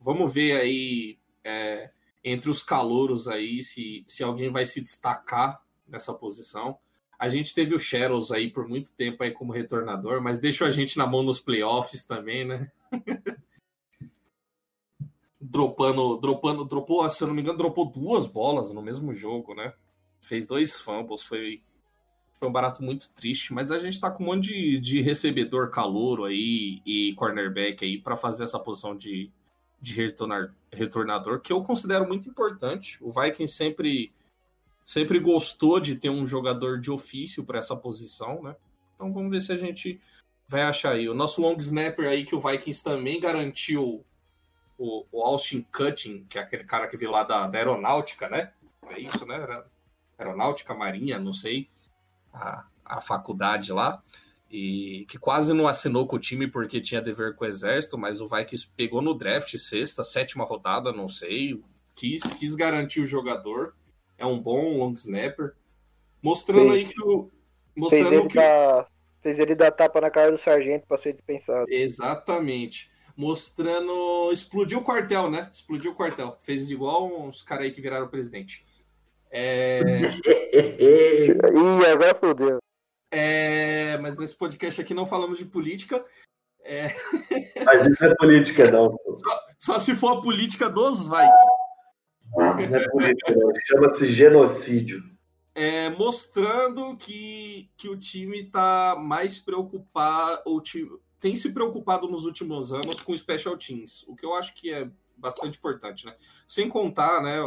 Vamos 0.00 0.32
ver 0.32 0.60
aí 0.60 1.18
é, 1.44 1.90
entre 2.22 2.50
os 2.50 2.62
calouros 2.62 3.28
aí 3.28 3.62
se, 3.62 4.02
se 4.06 4.22
alguém 4.24 4.50
vai 4.50 4.64
se 4.64 4.80
destacar 4.80 5.60
nessa 5.86 6.14
posição. 6.14 6.78
A 7.24 7.28
gente 7.30 7.54
teve 7.54 7.74
o 7.74 7.78
Shadows 7.78 8.30
aí 8.30 8.50
por 8.50 8.68
muito 8.68 8.94
tempo 8.94 9.22
aí 9.22 9.30
como 9.30 9.50
retornador, 9.50 10.20
mas 10.20 10.38
deixou 10.38 10.66
a 10.66 10.70
gente 10.70 10.98
na 10.98 11.06
mão 11.06 11.22
nos 11.22 11.40
playoffs 11.40 12.04
também, 12.04 12.44
né? 12.44 12.70
dropando, 15.40 16.18
dropando, 16.18 16.66
dropou, 16.66 17.08
se 17.08 17.22
eu 17.22 17.28
não 17.28 17.34
me 17.34 17.40
engano, 17.40 17.56
dropou 17.56 17.90
duas 17.90 18.26
bolas 18.26 18.70
no 18.72 18.82
mesmo 18.82 19.14
jogo, 19.14 19.54
né? 19.54 19.72
Fez 20.20 20.46
dois 20.46 20.78
fumbles, 20.78 21.22
foi, 21.22 21.62
foi 22.34 22.46
um 22.46 22.52
barato 22.52 22.82
muito 22.82 23.10
triste, 23.14 23.54
mas 23.54 23.72
a 23.72 23.78
gente 23.78 23.98
tá 23.98 24.10
com 24.10 24.22
um 24.22 24.26
monte 24.26 24.48
de, 24.48 24.78
de 24.78 25.00
recebedor 25.00 25.70
calouro 25.70 26.24
aí 26.24 26.82
e 26.84 27.14
cornerback 27.14 27.86
aí 27.86 27.96
para 27.98 28.18
fazer 28.18 28.44
essa 28.44 28.58
posição 28.58 28.94
de, 28.94 29.30
de 29.80 29.94
retornar, 29.94 30.54
retornador, 30.70 31.40
que 31.40 31.54
eu 31.54 31.62
considero 31.62 32.06
muito 32.06 32.28
importante. 32.28 32.98
O 33.00 33.10
Vikings 33.10 33.54
sempre 33.54 34.12
sempre 34.84 35.18
gostou 35.18 35.80
de 35.80 35.96
ter 35.96 36.10
um 36.10 36.26
jogador 36.26 36.80
de 36.80 36.90
ofício 36.90 37.44
para 37.44 37.58
essa 37.58 37.74
posição, 37.76 38.42
né? 38.42 38.54
Então 38.94 39.12
vamos 39.12 39.30
ver 39.30 39.40
se 39.40 39.52
a 39.52 39.56
gente 39.56 40.00
vai 40.46 40.62
achar 40.62 40.92
aí. 40.92 41.08
O 41.08 41.14
nosso 41.14 41.40
long 41.40 41.56
snapper 41.56 42.08
aí 42.08 42.24
que 42.24 42.34
o 42.34 42.40
Vikings 42.40 42.82
também 42.82 43.18
garantiu 43.18 44.04
o, 44.78 45.06
o 45.10 45.22
Austin 45.22 45.66
Cutting, 45.72 46.26
que 46.28 46.38
é 46.38 46.42
aquele 46.42 46.64
cara 46.64 46.86
que 46.86 46.96
veio 46.96 47.10
lá 47.10 47.22
da, 47.22 47.46
da 47.46 47.58
aeronáutica, 47.58 48.28
né? 48.28 48.52
É 48.88 49.00
isso, 49.00 49.24
né? 49.26 49.36
Era 49.36 49.66
aeronáutica, 50.18 50.74
marinha, 50.74 51.18
não 51.18 51.32
sei, 51.32 51.68
a, 52.32 52.66
a 52.84 53.00
faculdade 53.00 53.72
lá, 53.72 54.02
e 54.50 55.04
que 55.08 55.18
quase 55.18 55.52
não 55.52 55.66
assinou 55.66 56.06
com 56.06 56.16
o 56.16 56.20
time 56.20 56.46
porque 56.46 56.80
tinha 56.80 57.00
dever 57.00 57.34
com 57.34 57.44
o 57.44 57.48
exército, 57.48 57.98
mas 57.98 58.20
o 58.20 58.28
Vikings 58.28 58.68
pegou 58.76 59.02
no 59.02 59.14
draft 59.14 59.56
sexta, 59.56 60.04
sétima 60.04 60.44
rodada, 60.44 60.92
não 60.92 61.08
sei, 61.08 61.60
quis, 61.94 62.22
quis 62.22 62.54
garantir 62.54 63.00
o 63.00 63.06
jogador, 63.06 63.74
é 64.18 64.24
um 64.26 64.38
bom 64.40 64.78
long 64.78 64.92
snapper, 64.92 65.54
mostrando 66.22 66.70
Fez. 66.72 66.86
aí 66.88 66.92
que 66.94 67.02
o... 67.02 67.22
Fez 67.22 67.34
Mostrando 67.76 68.12
ele, 68.14 68.28
que 68.28 68.34
dar, 68.36 68.86
fez 69.20 69.38
ele 69.40 69.54
dar 69.56 69.72
tapa 69.72 70.00
na 70.00 70.08
cara 70.08 70.30
do 70.30 70.38
sargento 70.38 70.86
pra 70.86 70.96
ser 70.96 71.12
dispensado. 71.12 71.66
Exatamente. 71.68 72.88
Mostrando. 73.16 74.30
Explodiu 74.32 74.78
o 74.78 74.84
quartel, 74.84 75.28
né? 75.28 75.50
Explodiu 75.52 75.90
o 75.90 75.94
quartel. 75.94 76.36
Fez 76.40 76.70
igual 76.70 77.06
uns 77.06 77.42
caras 77.42 77.64
aí 77.64 77.72
que 77.72 77.80
viraram 77.80 78.06
presidente. 78.06 78.64
É, 79.28 79.80
Ih, 80.54 81.86
agora 81.92 82.14
fodeu. 82.14 82.58
é, 83.10 83.98
Mas 83.98 84.16
nesse 84.16 84.36
podcast 84.36 84.80
aqui 84.80 84.94
não 84.94 85.04
falamos 85.06 85.38
de 85.38 85.44
política. 85.44 86.04
É, 86.62 86.86
Mas 87.64 87.86
isso 87.88 88.04
não 88.04 88.12
é 88.12 88.14
política, 88.14 88.70
não. 88.70 88.96
Só 89.58 89.78
se 89.80 89.96
for 89.96 90.18
a 90.18 90.22
política 90.22 90.70
dos 90.70 91.08
Vikings. 91.08 91.53
É 92.60 92.88
política, 92.88 93.34
não. 93.34 93.52
Chama-se 93.66 94.12
genocídio. 94.12 95.02
É, 95.54 95.88
mostrando 95.90 96.96
que, 96.96 97.70
que 97.76 97.88
o 97.88 97.96
time 97.96 98.42
está 98.42 98.96
mais 98.98 99.38
preocupado, 99.38 100.42
ou 100.44 100.60
tem 101.20 101.36
se 101.36 101.52
preocupado 101.52 102.08
nos 102.08 102.24
últimos 102.24 102.72
anos 102.72 103.00
com 103.00 103.16
special 103.16 103.56
teams, 103.56 104.04
o 104.08 104.16
que 104.16 104.26
eu 104.26 104.34
acho 104.34 104.52
que 104.54 104.72
é 104.72 104.90
bastante 105.16 105.56
importante, 105.56 106.04
né? 106.04 106.16
Sem 106.46 106.68
contar, 106.68 107.22
né, 107.22 107.38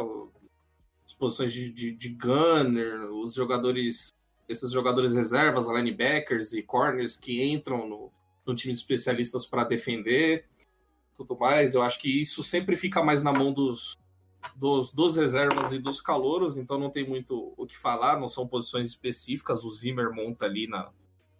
as 1.05 1.13
posições 1.13 1.51
de, 1.51 1.71
de, 1.71 1.91
de 1.91 2.09
gunner, 2.09 3.11
os 3.13 3.33
jogadores, 3.33 4.07
esses 4.47 4.71
jogadores 4.71 5.13
reservas, 5.13 5.67
linebackers 5.67 6.53
e 6.53 6.63
corners 6.63 7.17
que 7.17 7.43
entram 7.43 7.87
no, 7.87 8.11
no 8.45 8.55
time 8.55 8.73
de 8.73 8.79
especialistas 8.79 9.45
para 9.45 9.65
defender, 9.65 10.45
tudo 11.17 11.37
mais. 11.37 11.75
Eu 11.75 11.81
acho 11.81 11.99
que 11.99 12.21
isso 12.21 12.41
sempre 12.41 12.77
fica 12.77 13.03
mais 13.03 13.21
na 13.21 13.33
mão 13.33 13.51
dos, 13.51 13.97
dos, 14.55 14.91
dos 14.91 15.17
reservas 15.17 15.73
e 15.73 15.79
dos 15.79 16.01
calouros, 16.01 16.57
então 16.57 16.77
não 16.77 16.89
tem 16.89 17.07
muito 17.07 17.53
o 17.57 17.65
que 17.65 17.77
falar, 17.77 18.19
não 18.19 18.27
são 18.27 18.47
posições 18.47 18.87
específicas, 18.87 19.63
o 19.63 19.71
Zimmer 19.71 20.11
monta 20.11 20.45
ali 20.45 20.67
na 20.67 20.91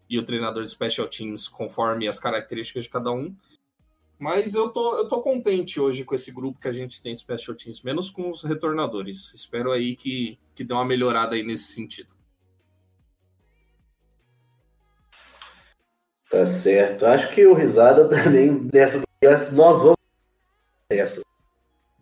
e 0.09 0.17
o 0.17 0.23
treinador 0.23 0.63
de 0.63 0.71
special 0.71 1.07
teams 1.07 1.49
conforme 1.49 2.07
as 2.07 2.19
características 2.19 2.85
de 2.85 2.89
cada 2.89 3.11
um. 3.11 3.35
Mas 4.17 4.55
eu 4.55 4.69
tô, 4.69 4.97
eu 4.97 5.07
tô 5.07 5.21
contente 5.21 5.79
hoje 5.79 6.03
com 6.03 6.15
esse 6.15 6.31
grupo 6.31 6.59
que 6.59 6.67
a 6.67 6.71
gente 6.71 7.01
tem 7.01 7.15
special 7.15 7.55
teams, 7.55 7.83
menos 7.83 8.09
com 8.09 8.29
os 8.29 8.41
retornadores. 8.41 9.33
Espero 9.33 9.71
aí 9.71 9.95
que, 9.95 10.39
que 10.55 10.63
dê 10.63 10.73
uma 10.73 10.85
melhorada 10.85 11.35
aí 11.35 11.43
nesse 11.43 11.73
sentido. 11.73 12.15
Tá 16.29 16.45
certo. 16.45 17.05
Acho 17.05 17.35
que 17.35 17.45
o 17.45 17.53
Risada 17.53 18.07
também 18.09 18.67
nessa 18.73 19.03
nós 19.51 19.79
vamos 19.79 19.97
essa. 20.89 21.26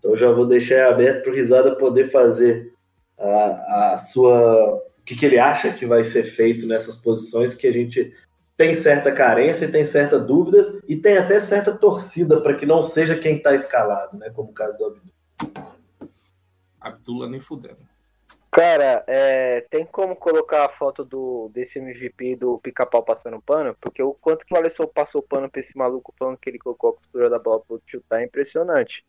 Então 0.06 0.12
eu 0.14 0.18
já 0.18 0.32
vou 0.32 0.46
deixar 0.46 0.88
aberto 0.88 1.24
para 1.24 1.32
o 1.32 1.36
Risada 1.36 1.76
poder 1.76 2.12
fazer 2.12 2.72
a, 3.18 3.94
a 3.94 3.98
sua 3.98 4.76
o 4.76 5.04
que, 5.04 5.16
que 5.16 5.26
ele 5.26 5.40
acha 5.40 5.74
que 5.74 5.86
vai 5.86 6.04
ser 6.04 6.24
feito 6.24 6.68
nessas 6.68 6.96
posições 6.96 7.56
que 7.56 7.68
a 7.68 7.72
gente 7.72 8.14
tem 8.56 8.74
certa 8.74 9.12
carência, 9.12 9.72
tem 9.72 9.84
certa 9.84 10.20
dúvidas 10.20 10.80
e 10.88 10.96
tem 10.96 11.18
até 11.18 11.40
certa 11.40 11.76
torcida 11.76 12.40
para 12.40 12.56
que 12.56 12.66
não 12.66 12.84
seja 12.84 13.18
quem 13.18 13.38
está 13.38 13.54
escalado, 13.54 14.18
né? 14.18 14.30
Como 14.30 14.52
o 14.52 14.54
caso 14.54 14.78
do 14.78 14.86
Abdul. 14.86 15.12
Abdullah 16.80 17.30
nem 17.30 17.40
fudendo. 17.40 17.80
Cara, 18.52 19.04
é, 19.08 19.62
tem 19.70 19.86
como 19.86 20.16
colocar 20.16 20.66
a 20.66 20.70
foto 20.70 21.04
do, 21.04 21.50
desse 21.54 21.80
MVP 21.80 22.38
do 22.38 22.60
pica-pau 22.60 23.04
passando 23.04 23.42
pano? 23.42 23.76
Porque 23.82 24.02
o 24.02 24.14
quanto 24.14 24.46
que 24.46 24.54
o 24.54 24.58
Alisson 24.58 24.88
passou 24.88 25.22
pano 25.22 25.50
pra 25.50 25.60
esse 25.60 25.78
maluco 25.78 26.14
falando 26.18 26.38
que 26.38 26.50
ele 26.50 26.60
colocou 26.60 26.92
a 26.92 26.94
costura 26.94 27.30
da 27.30 27.38
bola 27.38 27.60
pro 27.60 27.82
chutar 27.86 28.22
é 28.22 28.26
impressionante. 28.26 29.04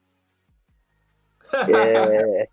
É... 1.53 2.49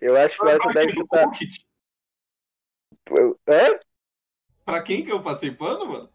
Eu 0.00 0.16
acho 0.16 0.38
que 0.38 0.44
o 0.44 0.48
Alisson 0.48 0.70
deve 0.70 0.92
chutar. 0.92 1.26
Hã? 3.48 3.80
Pra 4.64 4.82
quem 4.82 5.02
que 5.02 5.10
eu 5.10 5.20
passei 5.20 5.50
pano, 5.50 5.86
mano? 5.86 6.10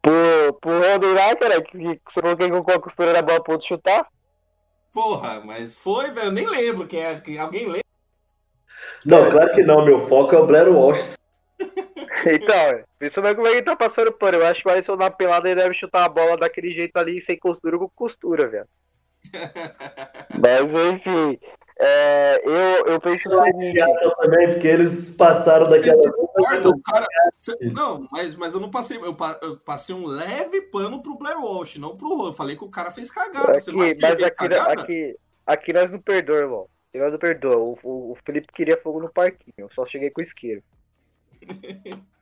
Pro, 0.00 0.54
pro 0.60 0.80
Rondo 0.80 1.14
lá, 1.14 1.36
cara, 1.36 1.62
que, 1.62 1.78
que 1.78 2.12
você 2.12 2.20
falou 2.20 2.36
que 2.36 2.42
ele 2.42 2.50
colocou 2.50 2.74
a 2.74 2.80
costura 2.80 3.12
da 3.12 3.22
bola 3.22 3.42
outro 3.48 3.68
chutar? 3.68 4.08
Porra, 4.92 5.40
mas 5.40 5.76
foi, 5.76 6.10
velho. 6.10 6.26
Eu 6.26 6.32
nem 6.32 6.46
lembro 6.46 6.86
quem 6.86 7.02
é. 7.02 7.20
Quem, 7.20 7.38
alguém 7.38 7.66
lembra? 7.66 7.82
Não, 9.04 9.30
claro 9.30 9.54
que 9.54 9.62
não. 9.62 9.84
Meu 9.84 10.06
foco 10.06 10.34
é 10.34 10.38
o 10.38 10.46
Blair 10.46 10.68
Walsh. 10.68 11.14
Então, 12.24 12.84
bem 13.22 13.34
como 13.34 13.48
é 13.48 13.50
que 13.50 13.56
ele 13.56 13.62
tá 13.62 13.74
passando 13.74 14.12
pano. 14.12 14.38
Eu 14.38 14.46
acho 14.46 14.62
que 14.62 14.68
o 14.68 14.70
Alisson 14.70 14.94
na 14.94 15.10
pelada 15.10 15.48
ele 15.48 15.60
deve 15.60 15.74
chutar 15.74 16.04
a 16.04 16.08
bola 16.08 16.36
daquele 16.36 16.72
jeito 16.72 16.96
ali, 16.96 17.20
sem 17.20 17.36
costura 17.36 17.76
com 17.76 17.88
costura, 17.88 18.48
velho. 18.48 18.68
Mas 20.40 20.72
enfim. 20.94 21.38
É, 21.78 22.40
eu, 22.44 22.86
eu 22.92 23.00
penso 23.00 23.28
o 23.28 23.42
seguinte. 23.42 23.80
também, 24.18 24.50
porque 24.52 24.68
eles 24.68 25.16
passaram 25.16 25.68
daquela. 25.68 26.00
Cara, 26.84 27.06
não, 27.72 28.06
mas, 28.12 28.36
mas 28.36 28.54
eu 28.54 28.60
não 28.60 28.70
passei. 28.70 28.98
Eu, 28.98 29.14
pa- 29.14 29.40
eu 29.42 29.56
passei 29.56 29.94
um 29.94 30.06
leve 30.06 30.62
pano 30.62 31.02
pro 31.02 31.16
Blair 31.16 31.40
Walsh, 31.40 31.78
não 31.78 31.96
pro 31.96 32.14
Ro. 32.16 32.28
Eu 32.28 32.32
falei 32.32 32.56
que 32.56 32.62
o 32.64 32.68
cara 32.70 32.90
fez 32.92 33.10
cagada. 33.10 33.54
Você 33.58 33.72
não 33.72 33.80
acha 33.80 33.92
Aqui, 33.92 34.00
mas 34.00 34.12
aqui, 34.22 34.30
cagada? 34.36 34.82
aqui, 34.82 35.16
aqui 35.46 35.72
nós 35.72 35.90
não 35.90 35.98
perdoamos, 35.98 36.42
irmão. 36.44 36.68
Aqui 36.90 36.98
nós 37.00 37.12
não 37.12 37.18
perdoamos. 37.18 37.78
O, 37.82 37.88
o, 37.88 38.12
o 38.12 38.16
Felipe 38.24 38.48
queria 38.52 38.76
fogo 38.80 39.00
no 39.00 39.10
parquinho. 39.12 39.54
Eu 39.56 39.70
só 39.70 39.84
cheguei 39.84 40.10
com 40.10 40.20
isqueiro. 40.20 40.62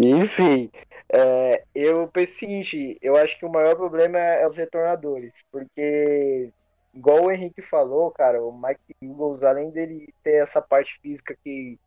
Enfim, 0.00 0.70
é, 1.10 1.64
eu 1.74 2.08
penso 2.08 2.34
o 2.34 2.38
seguinte, 2.38 2.98
eu 3.00 3.16
acho 3.16 3.38
que 3.38 3.46
o 3.46 3.50
maior 3.50 3.74
problema 3.76 4.18
é 4.18 4.46
os 4.46 4.56
retornadores, 4.56 5.44
porque, 5.50 6.50
igual 6.92 7.24
o 7.24 7.32
Henrique 7.32 7.62
falou, 7.62 8.10
cara, 8.10 8.42
o 8.42 8.52
Mike 8.52 8.94
Eagles, 9.02 9.42
além 9.42 9.70
dele 9.70 10.12
ter 10.22 10.42
essa 10.42 10.60
parte 10.60 10.98
física 11.00 11.36
que 11.42 11.78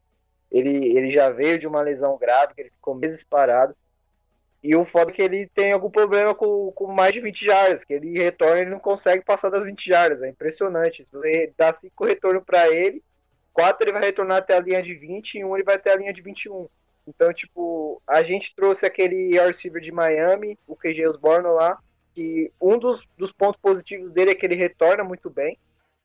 ele, 0.51 0.97
ele 0.97 1.11
já 1.11 1.29
veio 1.29 1.59
de 1.59 1.67
uma 1.67 1.81
lesão 1.81 2.17
grave, 2.17 2.53
que 2.55 2.61
ele 2.61 2.71
ficou 2.71 2.95
meses 2.95 3.23
parado, 3.23 3.75
e 4.63 4.75
o 4.75 4.85
foda 4.85 5.11
é 5.11 5.13
que 5.13 5.21
ele 5.21 5.47
tem 5.55 5.71
algum 5.71 5.89
problema 5.89 6.35
com, 6.35 6.71
com 6.73 6.87
mais 6.87 7.13
de 7.13 7.19
20 7.19 7.45
jardas, 7.45 7.83
que 7.83 7.93
ele 7.93 8.19
retorna 8.19 8.57
e 8.57 8.61
ele 8.61 8.69
não 8.69 8.79
consegue 8.79 9.23
passar 9.23 9.49
das 9.49 9.65
20 9.65 9.87
jardas, 9.87 10.21
é 10.21 10.29
impressionante. 10.29 11.03
Se 11.05 11.11
você 11.11 11.51
dá 11.57 11.73
5 11.73 12.05
retornos 12.05 12.43
para 12.43 12.69
ele, 12.69 13.03
4 13.53 13.83
ele 13.83 13.93
vai 13.93 14.03
retornar 14.03 14.37
até 14.37 14.55
a 14.55 14.59
linha 14.59 14.81
de 14.81 14.93
20 14.93 15.35
e 15.35 15.45
um 15.45 15.55
ele 15.55 15.63
vai 15.63 15.75
até 15.75 15.91
a 15.91 15.95
linha 15.95 16.13
de 16.13 16.21
21. 16.21 16.67
Então, 17.07 17.33
tipo, 17.33 18.01
a 18.07 18.21
gente 18.23 18.53
trouxe 18.55 18.85
aquele 18.85 19.27
wide 19.27 19.39
receiver 19.39 19.81
de 19.81 19.91
Miami, 19.91 20.57
o 20.67 20.75
KJ 20.75 21.07
Osborne 21.07 21.47
lá, 21.47 21.79
que 22.13 22.51
um 22.61 22.77
dos, 22.77 23.07
dos 23.17 23.31
pontos 23.31 23.59
positivos 23.59 24.11
dele 24.11 24.31
é 24.31 24.35
que 24.35 24.45
ele 24.45 24.55
retorna 24.55 25.03
muito 25.03 25.29
bem. 25.29 25.57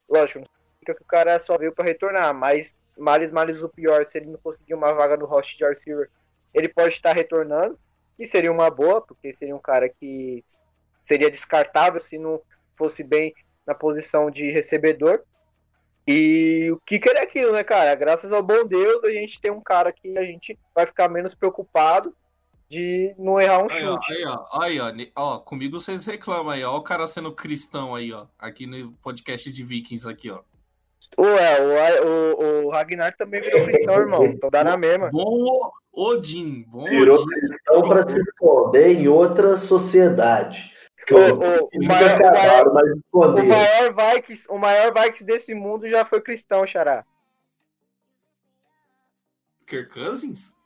Lógico, 0.08 0.40
não 0.40 0.46
significa 0.46 0.94
que 0.94 1.02
o 1.02 1.06
cara 1.06 1.38
só 1.38 1.58
veio 1.58 1.72
para 1.72 1.84
retornar, 1.84 2.32
mas 2.34 2.78
males, 2.96 3.30
males 3.30 3.62
o 3.62 3.68
pior, 3.68 4.06
se 4.06 4.18
ele 4.18 4.26
não 4.26 4.38
conseguir 4.38 4.74
uma 4.74 4.92
vaga 4.92 5.16
no 5.16 5.26
roster 5.26 5.56
de 5.56 5.64
wide 5.64 5.74
receiver, 5.74 6.10
ele 6.54 6.68
pode 6.68 6.94
estar 6.94 7.12
retornando, 7.12 7.78
que 8.16 8.26
seria 8.26 8.50
uma 8.50 8.70
boa, 8.70 9.00
porque 9.02 9.32
seria 9.32 9.54
um 9.54 9.60
cara 9.60 9.88
que 9.88 10.42
seria 11.04 11.30
descartável 11.30 12.00
se 12.00 12.18
não 12.18 12.40
fosse 12.76 13.02
bem 13.02 13.34
na 13.66 13.74
posição 13.74 14.30
de 14.30 14.50
recebedor. 14.50 15.22
E 16.06 16.70
o 16.70 16.80
kicker 16.86 17.16
é 17.16 17.22
aquilo, 17.22 17.52
né, 17.52 17.64
cara? 17.64 17.94
Graças 17.94 18.32
ao 18.32 18.42
bom 18.42 18.64
Deus, 18.64 19.02
a 19.04 19.10
gente 19.10 19.40
tem 19.40 19.50
um 19.50 19.60
cara 19.60 19.92
que 19.92 20.16
a 20.16 20.22
gente 20.22 20.56
vai 20.74 20.86
ficar 20.86 21.08
menos 21.08 21.34
preocupado 21.34 22.14
de 22.68 23.14
não 23.18 23.40
errar 23.40 23.58
um 23.64 23.68
Aí, 23.70 23.84
ó, 23.86 23.92
chute. 23.94 24.12
aí, 24.12 24.24
ó, 24.26 24.46
aí, 24.62 24.80
ó, 24.80 24.92
ó, 25.16 25.38
comigo 25.38 25.80
vocês 25.80 26.04
reclamam 26.04 26.50
aí, 26.50 26.64
ó, 26.64 26.76
o 26.76 26.82
cara 26.82 27.06
sendo 27.06 27.32
cristão 27.32 27.94
aí, 27.94 28.12
ó, 28.12 28.26
aqui 28.38 28.66
no 28.66 28.92
podcast 29.02 29.50
de 29.50 29.64
Vikings 29.64 30.08
aqui, 30.08 30.30
ó. 30.30 30.40
Ué, 31.18 32.00
o, 32.02 32.04
o, 32.04 32.66
o 32.66 32.70
Ragnar 32.70 33.16
também 33.16 33.40
virou 33.40 33.64
cristão, 33.64 33.94
irmão. 33.94 34.24
Então 34.24 34.50
dá 34.50 34.62
na 34.62 34.76
mesma. 34.76 35.10
Bom 35.10 35.70
Odin, 35.92 36.64
bom 36.68 36.84
Virou 36.84 37.16
Odin. 37.16 37.26
cristão 37.40 37.88
para 37.88 38.08
se 38.08 38.18
esconder 38.20 38.88
em 39.00 39.08
outra 39.08 39.56
sociedade. 39.56 40.72
O, 41.10 41.16
o, 41.16 41.68
o, 41.72 41.84
maior, 41.86 42.10
o, 42.10 42.26
acabaram, 42.26 42.74
maior, 42.74 42.94
mas 43.14 43.44
o, 43.44 43.44
maior 43.46 43.94
Vikings, 44.14 44.46
o 44.50 44.58
maior 44.58 44.92
Vikings 44.92 45.24
desse 45.24 45.54
mundo 45.54 45.88
já 45.88 46.04
foi 46.04 46.20
cristão, 46.20 46.66
Xará. 46.66 47.04
Kirk 49.66 49.92
Cousins? 49.92 50.56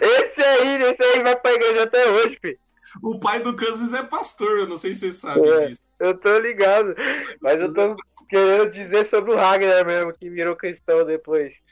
Esse 0.00 0.42
aí, 0.42 0.82
esse 0.82 1.02
aí 1.02 1.22
vai 1.22 1.36
pra 1.36 1.52
igreja 1.52 1.84
até 1.84 2.10
hoje, 2.10 2.38
filho. 2.40 2.58
O 3.02 3.18
pai 3.18 3.40
do 3.40 3.56
Cousins 3.56 3.92
é 3.92 4.02
pastor, 4.02 4.58
eu 4.60 4.68
não 4.68 4.76
sei 4.76 4.94
se 4.94 5.00
vocês 5.00 5.16
sabem 5.16 5.50
É. 5.50 5.66
disso. 5.66 5.94
Eu 5.98 6.16
tô 6.16 6.38
ligado. 6.38 6.94
Mas 7.40 7.60
eu 7.60 7.72
tô 7.72 7.96
querendo 8.28 8.70
dizer 8.70 9.04
sobre 9.04 9.32
o 9.32 9.36
Ragnar 9.36 9.84
mesmo, 9.84 10.12
que 10.12 10.30
virou 10.30 10.54
cristão 10.54 11.04
depois. 11.04 11.62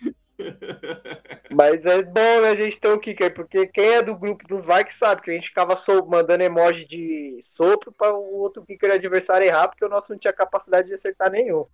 Mas 1.51 1.85
é 1.85 2.03
bom, 2.03 2.41
né, 2.41 2.51
a 2.51 2.55
gente 2.55 2.79
ter 2.79 2.89
um 2.89 2.99
kicker, 2.99 3.33
porque 3.35 3.67
quem 3.67 3.95
é 3.95 4.03
do 4.03 4.17
grupo 4.17 4.47
dos 4.47 4.67
Vikings 4.67 4.99
sabe 4.99 5.23
que 5.23 5.31
a 5.31 5.35
gente 5.35 5.49
ficava 5.49 5.75
mandando 6.07 6.43
emoji 6.43 6.85
de 6.87 7.39
sopro 7.43 7.93
para 7.93 8.15
o 8.15 8.41
outro 8.41 8.65
kicker 8.65 8.91
adversário 8.91 9.47
errar, 9.47 9.69
porque 9.69 9.85
o 9.85 9.89
nosso 9.89 10.11
não 10.11 10.19
tinha 10.19 10.33
capacidade 10.33 10.89
de 10.89 10.95
acertar 10.95 11.31
nenhum. 11.31 11.67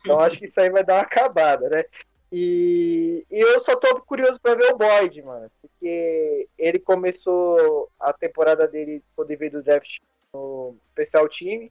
Então 0.00 0.20
acho 0.20 0.38
que 0.38 0.46
isso 0.46 0.60
aí 0.60 0.68
vai 0.68 0.84
dar 0.84 0.94
uma 0.94 1.02
acabada, 1.02 1.68
né? 1.68 1.84
E, 2.30 3.26
e 3.30 3.40
eu 3.40 3.60
só 3.60 3.76
tô 3.76 4.00
curioso 4.00 4.40
para 4.40 4.54
ver 4.54 4.72
o 4.72 4.76
Boyd, 4.78 5.22
mano, 5.22 5.50
porque 5.60 6.48
ele 6.58 6.78
começou 6.78 7.90
a 8.00 8.12
temporada 8.12 8.66
dele 8.66 9.02
ele 9.18 9.36
veio 9.36 9.52
do 9.52 9.62
draft 9.62 9.98
no 10.32 10.76
especial 10.88 11.28
time. 11.28 11.70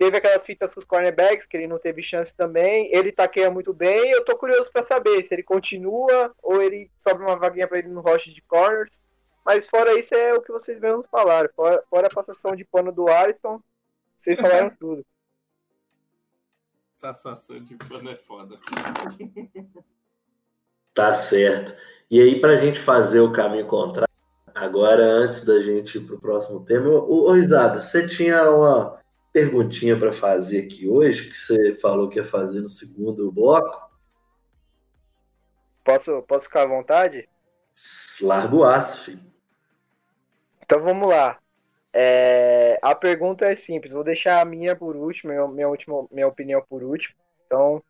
Teve 0.00 0.16
aquelas 0.16 0.46
fitas 0.46 0.72
com 0.72 0.80
os 0.80 0.86
cornerbacks, 0.86 1.46
que 1.46 1.58
ele 1.58 1.66
não 1.66 1.78
teve 1.78 2.02
chance 2.02 2.34
também. 2.34 2.90
Ele 2.90 3.12
taqueia 3.12 3.50
muito 3.50 3.74
bem. 3.74 4.10
Eu 4.12 4.24
tô 4.24 4.34
curioso 4.34 4.72
pra 4.72 4.82
saber 4.82 5.22
se 5.22 5.34
ele 5.34 5.42
continua 5.42 6.34
ou 6.42 6.62
ele 6.62 6.90
sobe 6.96 7.22
uma 7.22 7.36
vaguinha 7.36 7.68
pra 7.68 7.80
ele 7.80 7.88
no 7.88 8.00
roster 8.00 8.32
de 8.32 8.40
corners. 8.40 9.02
Mas 9.44 9.68
fora 9.68 9.98
isso, 9.98 10.14
é 10.14 10.32
o 10.32 10.40
que 10.40 10.50
vocês 10.50 10.80
mesmos 10.80 11.06
falaram. 11.10 11.50
Fora, 11.54 11.84
fora 11.90 12.06
a 12.06 12.14
passação 12.14 12.56
de 12.56 12.64
pano 12.64 12.90
do 12.90 13.10
Alisson, 13.10 13.62
vocês 14.16 14.40
falaram 14.40 14.70
tudo. 14.80 15.04
Passação 16.98 17.62
de 17.62 17.76
pano 17.76 18.08
é 18.08 18.16
foda. 18.16 18.58
Tá 20.92 21.14
certo. 21.14 21.72
E 22.10 22.20
aí, 22.20 22.40
pra 22.40 22.56
gente 22.56 22.80
fazer 22.80 23.20
o 23.20 23.32
caminho 23.32 23.66
contrário, 23.68 24.12
agora, 24.52 25.04
antes 25.04 25.44
da 25.44 25.62
gente 25.62 25.98
ir 25.98 26.04
pro 26.04 26.18
próximo 26.18 26.64
tema, 26.64 26.88
ô, 26.88 27.28
ô 27.28 27.32
Risada, 27.32 27.80
você 27.80 28.08
tinha 28.08 28.50
uma 28.50 28.99
perguntinha 29.32 29.98
pra 29.98 30.12
fazer 30.12 30.64
aqui 30.64 30.88
hoje, 30.88 31.28
que 31.28 31.36
você 31.36 31.74
falou 31.76 32.08
que 32.08 32.18
ia 32.18 32.24
fazer 32.24 32.60
no 32.60 32.68
segundo 32.68 33.30
bloco? 33.30 33.90
Posso, 35.84 36.22
posso 36.22 36.44
ficar 36.44 36.62
à 36.62 36.66
vontade? 36.66 37.28
Larga 38.20 38.54
o 38.54 38.64
aço, 38.64 39.04
filho. 39.04 39.30
Então 40.62 40.82
vamos 40.82 41.08
lá. 41.08 41.38
É, 41.92 42.78
a 42.82 42.94
pergunta 42.94 43.46
é 43.46 43.54
simples. 43.54 43.92
Vou 43.92 44.04
deixar 44.04 44.40
a 44.40 44.44
minha 44.44 44.76
por 44.76 44.94
último, 44.94 45.32
minha, 45.32 45.48
minha, 45.48 45.68
última, 45.68 46.06
minha 46.10 46.28
opinião 46.28 46.62
por 46.68 46.82
último. 46.82 47.16
Então, 47.46 47.82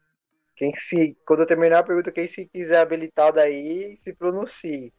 quem 0.57 0.73
se, 0.75 1.17
quando 1.27 1.41
eu 1.41 1.47
terminar 1.47 1.81
a 1.81 1.83
pergunta, 1.83 2.13
quem 2.13 2.27
se 2.27 2.47
quiser 2.47 2.81
habilitar 2.81 3.33
daí, 3.33 3.97
se 3.97 4.13
pronuncie. 4.15 4.93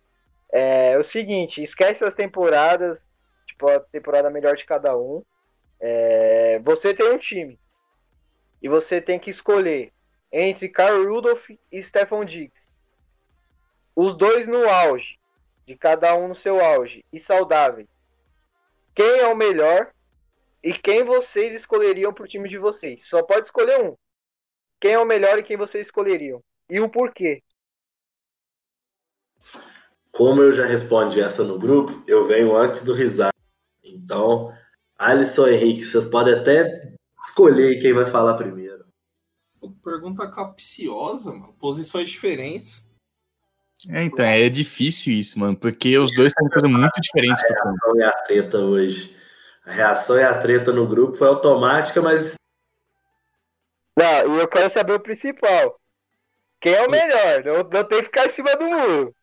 É 0.51 0.97
o 0.97 1.03
seguinte, 1.03 1.63
esquece 1.63 2.03
as 2.03 2.13
temporadas, 2.13 3.09
tipo, 3.47 3.67
a 3.69 3.79
temporada 3.79 4.29
melhor 4.29 4.55
de 4.55 4.65
cada 4.65 4.95
um. 4.97 5.23
É, 5.84 6.59
você 6.59 6.93
tem 6.93 7.11
um 7.11 7.17
time 7.17 7.59
e 8.61 8.69
você 8.69 9.01
tem 9.01 9.19
que 9.19 9.32
escolher 9.32 9.91
entre 10.32 10.69
Carl 10.69 11.03
Rudolph 11.03 11.49
e 11.71 11.82
Stephon 11.82 12.23
Diggs. 12.23 12.69
Os 13.95 14.15
dois 14.15 14.47
no 14.47 14.69
auge, 14.69 15.19
de 15.65 15.75
cada 15.75 16.15
um 16.15 16.27
no 16.27 16.36
seu 16.36 16.63
auge 16.63 17.03
e 17.11 17.19
saudável. 17.19 17.88
Quem 18.93 19.19
é 19.19 19.27
o 19.27 19.36
melhor 19.36 19.91
e 20.63 20.71
quem 20.71 21.03
vocês 21.03 21.53
escolheriam 21.53 22.13
para 22.13 22.25
o 22.25 22.27
time 22.27 22.47
de 22.47 22.59
vocês? 22.59 23.07
Só 23.07 23.23
pode 23.23 23.47
escolher 23.47 23.84
um. 23.84 23.95
Quem 24.79 24.93
é 24.93 24.99
o 24.99 25.05
melhor 25.05 25.39
e 25.39 25.43
quem 25.43 25.57
vocês 25.57 25.88
escolheriam? 25.88 26.43
E 26.69 26.79
o 26.79 26.89
porquê? 26.89 27.41
Como 30.11 30.41
eu 30.41 30.53
já 30.53 30.65
respondi 30.65 31.21
essa 31.21 31.43
no 31.43 31.57
grupo, 31.57 32.03
eu 32.05 32.27
venho 32.27 32.55
antes 32.55 32.84
do 32.86 32.93
risado. 32.93 33.34
Então, 33.84 34.53
Alisson 35.01 35.47
Henrique, 35.47 35.83
vocês 35.83 36.05
podem 36.05 36.35
até 36.35 36.93
escolher 37.25 37.81
quem 37.81 37.91
vai 37.91 38.05
falar 38.05 38.35
primeiro. 38.35 38.85
Pergunta 39.83 40.29
capciosa, 40.29 41.31
mano. 41.31 41.53
Posições 41.59 42.09
diferentes. 42.09 42.87
É, 43.89 44.03
então, 44.03 44.23
é 44.23 44.47
difícil 44.47 45.13
isso, 45.13 45.39
mano, 45.39 45.57
porque 45.57 45.97
os 45.97 46.13
dois 46.15 46.31
têm 46.33 46.47
coisa 46.49 46.67
muito 46.67 47.01
diferente 47.01 47.41
do 47.41 47.53
A 47.53 47.63
reação 47.63 47.95
e 47.95 48.03
a 48.03 48.11
treta 48.11 48.57
hoje. 48.59 49.15
A 49.65 49.71
reação 49.71 50.17
e 50.17 50.23
a 50.23 50.37
treta 50.39 50.71
no 50.71 50.87
grupo 50.87 51.17
foi 51.17 51.27
automática, 51.27 51.99
mas 51.99 52.35
Não, 53.97 54.35
e 54.35 54.39
eu 54.39 54.47
quero 54.47 54.69
saber 54.69 54.93
o 54.93 54.99
principal. 54.99 55.79
Quem 56.59 56.73
é 56.73 56.85
o 56.85 56.91
melhor? 56.91 57.43
Não, 57.43 57.57
não 57.57 57.83
tem 57.83 57.99
que 57.99 58.05
ficar 58.05 58.27
em 58.27 58.29
cima 58.29 58.55
do 58.55 58.67
muro. 58.67 59.15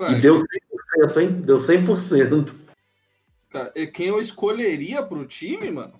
Ué, 0.00 0.12
e 0.12 0.20
deu 0.20 0.34
100%, 0.34 1.16
hein? 1.20 1.42
Deu 1.42 1.56
100%. 1.56 2.61
Cara, 3.52 3.72
e 3.74 3.86
quem 3.86 4.08
eu 4.08 4.20
escolheria 4.20 5.02
pro 5.02 5.26
time, 5.26 5.70
mano? 5.70 5.98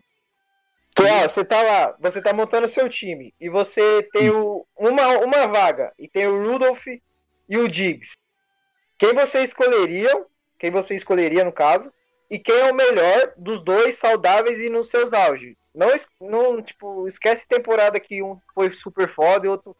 Pô, 0.94 1.04
ó, 1.04 1.28
você 1.28 1.44
tá 1.44 1.62
lá, 1.62 1.96
você 1.98 2.20
tá 2.20 2.32
montando 2.32 2.68
seu 2.68 2.88
time 2.88 3.34
e 3.40 3.48
você 3.48 4.02
tem 4.12 4.30
o, 4.30 4.66
uma, 4.76 5.18
uma 5.18 5.46
vaga 5.46 5.92
e 5.98 6.06
tem 6.06 6.26
o 6.26 6.42
Rudolph 6.44 6.86
e 6.86 7.58
o 7.58 7.68
Diggs. 7.68 8.16
Quem 8.98 9.14
você 9.14 9.42
escolheria? 9.42 10.10
Quem 10.58 10.70
você 10.70 10.94
escolheria 10.94 11.44
no 11.44 11.52
caso? 11.52 11.92
E 12.30 12.38
quem 12.38 12.54
é 12.54 12.70
o 12.70 12.74
melhor 12.74 13.32
dos 13.36 13.62
dois 13.62 13.96
saudáveis 13.96 14.60
e 14.60 14.68
nos 14.68 14.88
seus 14.88 15.12
auge? 15.12 15.56
Não, 15.74 15.88
não 16.20 16.62
tipo, 16.62 17.08
esquece 17.08 17.48
temporada 17.48 17.98
que 17.98 18.22
um 18.22 18.38
foi 18.54 18.70
super 18.70 19.08
foda 19.08 19.46
e 19.46 19.48
outro 19.48 19.74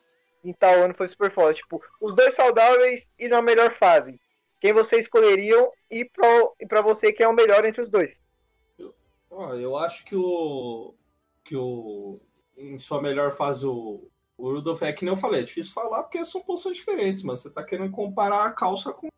em 0.45 0.53
tal 0.53 0.75
ano 0.75 0.95
foi 0.95 1.07
super 1.07 1.31
foda. 1.31 1.55
Tipo, 1.55 1.83
os 2.01 2.15
dois 2.15 2.35
saudáveis 2.35 3.11
e 3.19 3.29
na 3.29 3.41
melhor 3.41 3.75
fase. 3.75 4.19
Quem 4.63 4.73
você 4.73 4.97
escolheriam 4.97 5.73
e 5.91 6.05
pra, 6.05 6.29
pra 6.69 6.81
você 6.81 7.13
quem 7.13 7.27
é 7.27 7.29
o 7.29 7.35
melhor 7.35 7.65
entre 7.65 7.83
os 7.83 7.91
dois? 7.91 8.23
Ó, 9.29 9.55
eu 9.55 9.77
acho 9.77 10.05
que 10.05 10.15
o. 10.15 10.95
que 11.43 11.57
o. 11.57 12.21
Em 12.57 12.79
sua 12.79 13.03
melhor 13.03 13.33
fase, 13.33 13.67
o, 13.67 14.09
o 14.39 14.53
Rudolph 14.53 14.83
é 14.83 14.93
que 14.93 15.05
nem 15.05 15.13
eu 15.13 15.17
falei, 15.17 15.41
é 15.41 15.43
difícil 15.43 15.73
falar 15.73 16.05
porque 16.05 16.25
são 16.25 16.43
posições 16.43 16.77
diferentes, 16.77 17.25
mano. 17.25 17.37
Você 17.37 17.51
tá 17.51 17.65
querendo 17.65 17.91
comparar 17.91 18.45
a 18.45 18.53
calça 18.53 18.93
com, 18.93 19.09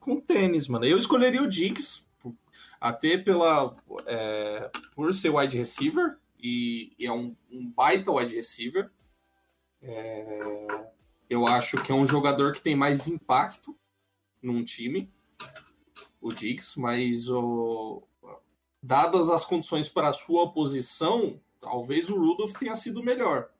com 0.00 0.16
tênis, 0.16 0.66
mano. 0.66 0.86
Eu 0.86 0.96
escolheria 0.96 1.42
o 1.42 1.48
Diggs, 1.48 2.08
até 2.80 3.18
pela. 3.18 3.76
É, 4.06 4.70
por 4.94 5.12
ser 5.12 5.28
wide 5.28 5.58
receiver, 5.58 6.16
e, 6.42 6.94
e 6.98 7.04
é 7.04 7.12
um, 7.12 7.36
um, 7.52 7.70
baita 7.70 8.10
wide 8.10 8.34
receiver. 8.34 8.90
É, 9.82 10.86
eu 11.28 11.46
acho 11.46 11.82
que 11.82 11.92
é 11.92 11.94
um 11.94 12.06
jogador 12.06 12.54
que 12.54 12.62
tem 12.62 12.74
mais 12.74 13.06
impacto 13.06 13.76
num 14.44 14.64
time, 14.64 15.10
o 16.20 16.32
Diggs, 16.32 16.78
mas 16.78 17.28
o, 17.28 18.02
dadas 18.82 19.30
as 19.30 19.44
condições 19.44 19.88
para 19.88 20.08
a 20.08 20.12
sua 20.12 20.52
posição, 20.52 21.40
talvez 21.60 22.10
o 22.10 22.18
Rudolph 22.18 22.52
tenha 22.52 22.76
sido 22.76 23.02
melhor. 23.02 23.50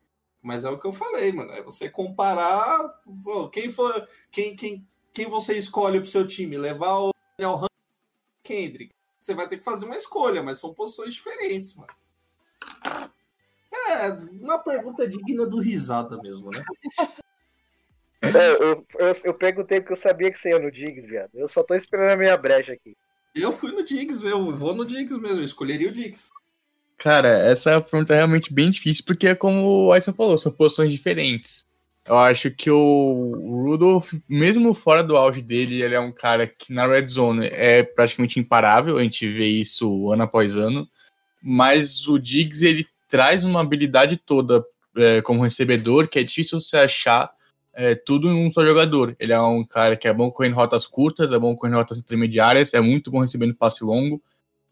Mas 0.43 0.65
é 0.65 0.71
o 0.71 0.79
que 0.79 0.87
eu 0.87 0.93
falei, 0.93 1.33
mano. 1.33 1.51
É 1.53 1.63
você 1.63 1.89
comparar 1.89 3.01
quem 3.51 3.71
for, 3.71 4.07
quem, 4.31 4.55
quem, 4.55 4.87
quem 5.13 5.27
você 5.27 5.57
escolhe 5.57 5.99
para 5.99 6.07
o 6.07 6.11
seu 6.11 6.27
time, 6.27 6.59
levar 6.59 6.99
o 6.99 7.11
Daniel 7.39 7.67
Kendrick. 8.43 8.93
Você 9.19 9.35
vai 9.35 9.49
ter 9.49 9.57
que 9.57 9.65
fazer 9.65 9.87
uma 9.87 9.97
escolha, 9.97 10.43
mas 10.43 10.59
são 10.59 10.75
posições 10.75 11.15
diferentes, 11.15 11.75
mano. 11.75 11.93
É, 13.89 14.11
uma 14.43 14.59
pergunta 14.59 15.09
digna 15.09 15.47
do 15.47 15.59
risada 15.59 16.21
mesmo, 16.21 16.51
né? 16.51 16.63
É, 18.35 18.53
eu, 18.63 18.87
eu, 18.99 19.17
eu 19.25 19.35
perguntei 19.35 19.81
porque 19.81 19.93
eu 19.93 19.97
sabia 19.97 20.31
que 20.31 20.39
você 20.39 20.51
ia 20.51 20.59
no 20.59 20.71
Diggs, 20.71 21.09
viado. 21.09 21.31
Eu 21.35 21.49
só 21.49 21.63
tô 21.63 21.75
esperando 21.75 22.13
a 22.13 22.17
minha 22.17 22.37
brecha 22.37 22.73
aqui. 22.73 22.97
Eu 23.35 23.51
fui 23.53 23.73
no 23.73 23.85
Diggs, 23.85 24.25
eu 24.25 24.55
vou 24.55 24.75
no 24.75 24.85
Diggs 24.85 25.19
mesmo, 25.19 25.39
eu 25.39 25.45
escolheria 25.45 25.89
o 25.89 25.93
Diggs. 25.93 26.31
Cara, 26.97 27.29
essa 27.29 27.81
pergunta 27.81 28.15
é 28.15 28.17
realmente 28.17 28.53
bem 28.53 28.71
difícil, 28.71 29.05
porque 29.05 29.29
é 29.29 29.35
como 29.35 29.87
o 29.87 29.93
Ayson 29.93 30.13
falou, 30.13 30.39
são 30.39 30.53
posições 30.53 30.93
diferentes. 30.93 31.67
Eu 32.07 32.19
acho 32.19 32.51
que 32.51 32.71
o 32.71 33.63
Rudolph, 33.65 34.13
mesmo 34.29 34.75
fora 34.75 35.03
do 35.03 35.17
auge 35.17 35.41
dele, 35.41 35.83
ele 35.83 35.95
é 35.95 36.01
um 36.01 36.13
cara 36.13 36.47
que 36.47 36.73
na 36.73 36.87
red 36.87 37.09
zone 37.09 37.47
é 37.47 37.83
praticamente 37.83 38.39
imparável, 38.39 38.99
a 38.99 39.03
gente 39.03 39.27
vê 39.27 39.47
isso 39.47 40.13
ano 40.13 40.23
após 40.23 40.55
ano. 40.55 40.87
Mas 41.43 42.07
o 42.07 42.19
Diggs, 42.19 42.65
ele 42.65 42.87
traz 43.09 43.45
uma 43.45 43.61
habilidade 43.61 44.17
toda 44.17 44.65
é, 44.97 45.23
como 45.23 45.43
recebedor 45.43 46.07
que 46.09 46.19
é 46.19 46.23
difícil 46.23 46.61
você 46.61 46.77
achar 46.77 47.31
é, 47.75 47.95
tudo 47.95 48.29
em 48.29 48.47
um 48.47 48.51
só 48.51 48.65
jogador. 48.65 49.17
Ele 49.19 49.33
é 49.33 49.41
um 49.41 49.65
cara 49.65 49.97
que 49.97 50.09
é 50.09 50.13
bom 50.13 50.31
correndo 50.31 50.55
rotas 50.55 50.87
curtas, 50.87 51.33
é 51.33 51.39
bom 51.39 51.55
correndo 51.57 51.77
rotas 51.77 51.99
intermediárias, 51.99 52.73
é 52.73 52.81
muito 52.81 53.11
bom 53.11 53.21
recebendo 53.21 53.55
passe 53.55 53.85
longo. 53.85 54.23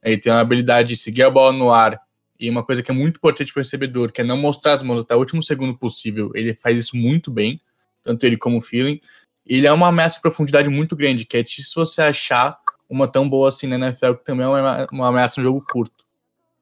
Ele 0.03 0.19
tem 0.19 0.33
uma 0.33 0.41
habilidade 0.41 0.89
de 0.89 0.97
seguir 0.97 1.23
a 1.23 1.31
bola 1.31 1.53
no 1.53 1.71
ar 1.71 2.01
e 2.39 2.51
uma 2.51 2.65
coisa 2.65 2.83
que 2.83 2.91
é 2.91 2.95
muito 2.95 3.17
importante 3.17 3.53
para 3.53 3.61
o 3.61 3.63
recebedor, 3.63 4.11
que 4.11 4.21
é 4.21 4.25
não 4.25 4.37
mostrar 4.37 4.73
as 4.73 4.83
mãos 4.83 5.03
até 5.03 5.15
o 5.15 5.19
último 5.19 5.43
segundo 5.43 5.77
possível. 5.77 6.33
Ele 6.35 6.55
faz 6.55 6.77
isso 6.77 6.97
muito 6.97 7.31
bem, 7.31 7.61
tanto 8.03 8.25
ele 8.25 8.37
como 8.37 8.59
o 8.59 8.61
Feeling. 8.61 9.01
Ele 9.47 9.67
é 9.67 9.73
uma 9.73 9.89
ameaça 9.89 10.17
de 10.17 10.23
profundidade 10.23 10.69
muito 10.69 10.97
grande, 10.97 11.25
que 11.25 11.37
é 11.37 11.43
difícil 11.43 11.85
você 11.85 12.03
achar 12.03 12.59
uma 12.89 13.09
tão 13.09 13.29
boa 13.29 13.49
assim 13.49 13.67
na 13.67 13.77
NFL, 13.77 14.15
que 14.15 14.25
também 14.25 14.45
é 14.45 14.49
uma, 14.49 14.87
uma 14.93 15.09
ameaça 15.09 15.41
no 15.41 15.47
jogo 15.47 15.65
curto. 15.71 16.05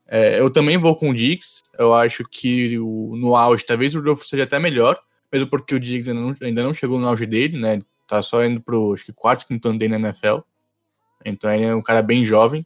É, 0.06 0.40
eu 0.40 0.50
também 0.50 0.76
vou 0.76 0.96
com 0.96 1.10
o 1.10 1.14
Diggs. 1.14 1.60
Eu 1.78 1.94
acho 1.94 2.24
que 2.24 2.78
o, 2.78 3.16
no 3.16 3.36
auge, 3.36 3.64
talvez 3.64 3.94
o 3.94 3.98
Rudolph 3.98 4.24
seja 4.24 4.42
até 4.42 4.58
melhor, 4.58 5.00
mesmo 5.32 5.48
porque 5.48 5.74
o 5.74 5.80
Diggs 5.80 6.08
ainda 6.08 6.20
não, 6.20 6.34
ainda 6.42 6.62
não 6.62 6.74
chegou 6.74 6.98
no 6.98 7.08
auge 7.08 7.26
dele, 7.26 7.58
né? 7.58 7.80
Tá 8.06 8.22
só 8.22 8.44
indo 8.44 8.60
pro 8.60 8.92
acho 8.92 9.04
que 9.04 9.12
quarto, 9.12 9.46
quinto 9.46 9.68
ano 9.68 9.78
dele 9.78 9.96
na 9.96 10.08
NFL. 10.08 10.38
Então 11.24 11.52
ele 11.52 11.64
é 11.64 11.74
um 11.74 11.82
cara 11.82 12.02
bem 12.02 12.24
jovem. 12.24 12.64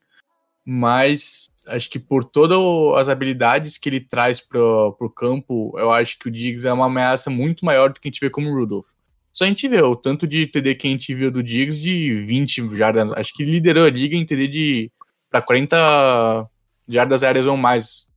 Mas 0.67 1.51
acho 1.67 1.91
que 1.91 1.99
por 1.99 2.25
todas 2.25 2.59
as 2.99 3.09
habilidades 3.09 3.77
que 3.77 3.89
ele 3.89 4.01
traz 4.01 4.41
pro, 4.41 4.95
pro 4.99 5.11
campo, 5.11 5.75
eu 5.79 5.93
acho 5.93 6.19
que 6.19 6.29
o 6.29 6.31
Diggs 6.31 6.67
é 6.67 6.73
uma 6.73 6.87
ameaça 6.87 7.29
muito 7.29 7.65
maior 7.65 7.93
do 7.93 8.01
que 8.01 8.09
a 8.09 8.11
gente 8.11 8.21
vê 8.21 8.31
como 8.31 8.49
o 8.49 8.55
Rudolph. 8.55 8.87
Só 9.31 9.45
a 9.45 9.49
gente 9.49 9.69
vê 9.69 9.83
o 9.83 9.97
tanto 9.97 10.27
de 10.27 10.47
TD 10.47 10.77
que 10.77 10.87
a 10.87 10.91
gente 10.91 11.13
viu 11.13 11.31
do 11.31 11.43
Diggs 11.43 11.83
de 11.83 12.21
20 12.21 12.77
jardas. 12.77 13.13
Acho 13.13 13.35
que 13.35 13.45
liderou 13.45 13.85
a 13.85 13.91
liga 13.91 14.17
em 14.17 14.25
TD 14.25 14.49
de 14.49 14.93
para 15.29 15.43
40 15.43 16.49
jardas 16.89 17.25
aéreas 17.25 17.45
ou 17.45 17.57
mais. 17.57 18.09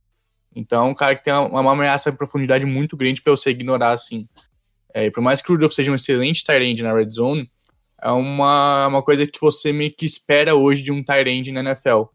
Então, 0.58 0.86
é 0.86 0.90
um 0.90 0.94
cara 0.94 1.14
que 1.14 1.22
tem 1.22 1.32
uma, 1.32 1.60
uma 1.60 1.72
ameaça 1.72 2.10
de 2.10 2.18
profundidade 2.18 2.66
muito 2.66 2.96
grande 2.96 3.22
para 3.22 3.30
você 3.30 3.50
ignorar, 3.50 3.92
assim. 3.92 4.28
É, 4.92 5.06
e 5.06 5.10
por 5.10 5.22
mais 5.22 5.40
que 5.40 5.48
o 5.50 5.54
Rudolph 5.54 5.72
seja 5.72 5.92
um 5.92 5.94
excelente 5.94 6.42
tight 6.42 6.82
na 6.82 6.92
red 6.92 7.10
zone, 7.10 7.48
é 8.02 8.10
uma, 8.10 8.88
uma 8.88 9.00
coisa 9.00 9.24
que 9.24 9.40
você 9.40 9.72
meio 9.72 9.92
que 9.92 10.04
espera 10.04 10.56
hoje 10.56 10.82
de 10.82 10.90
um 10.90 11.02
tight 11.04 11.52
na 11.52 11.60
NFL. 11.60 12.06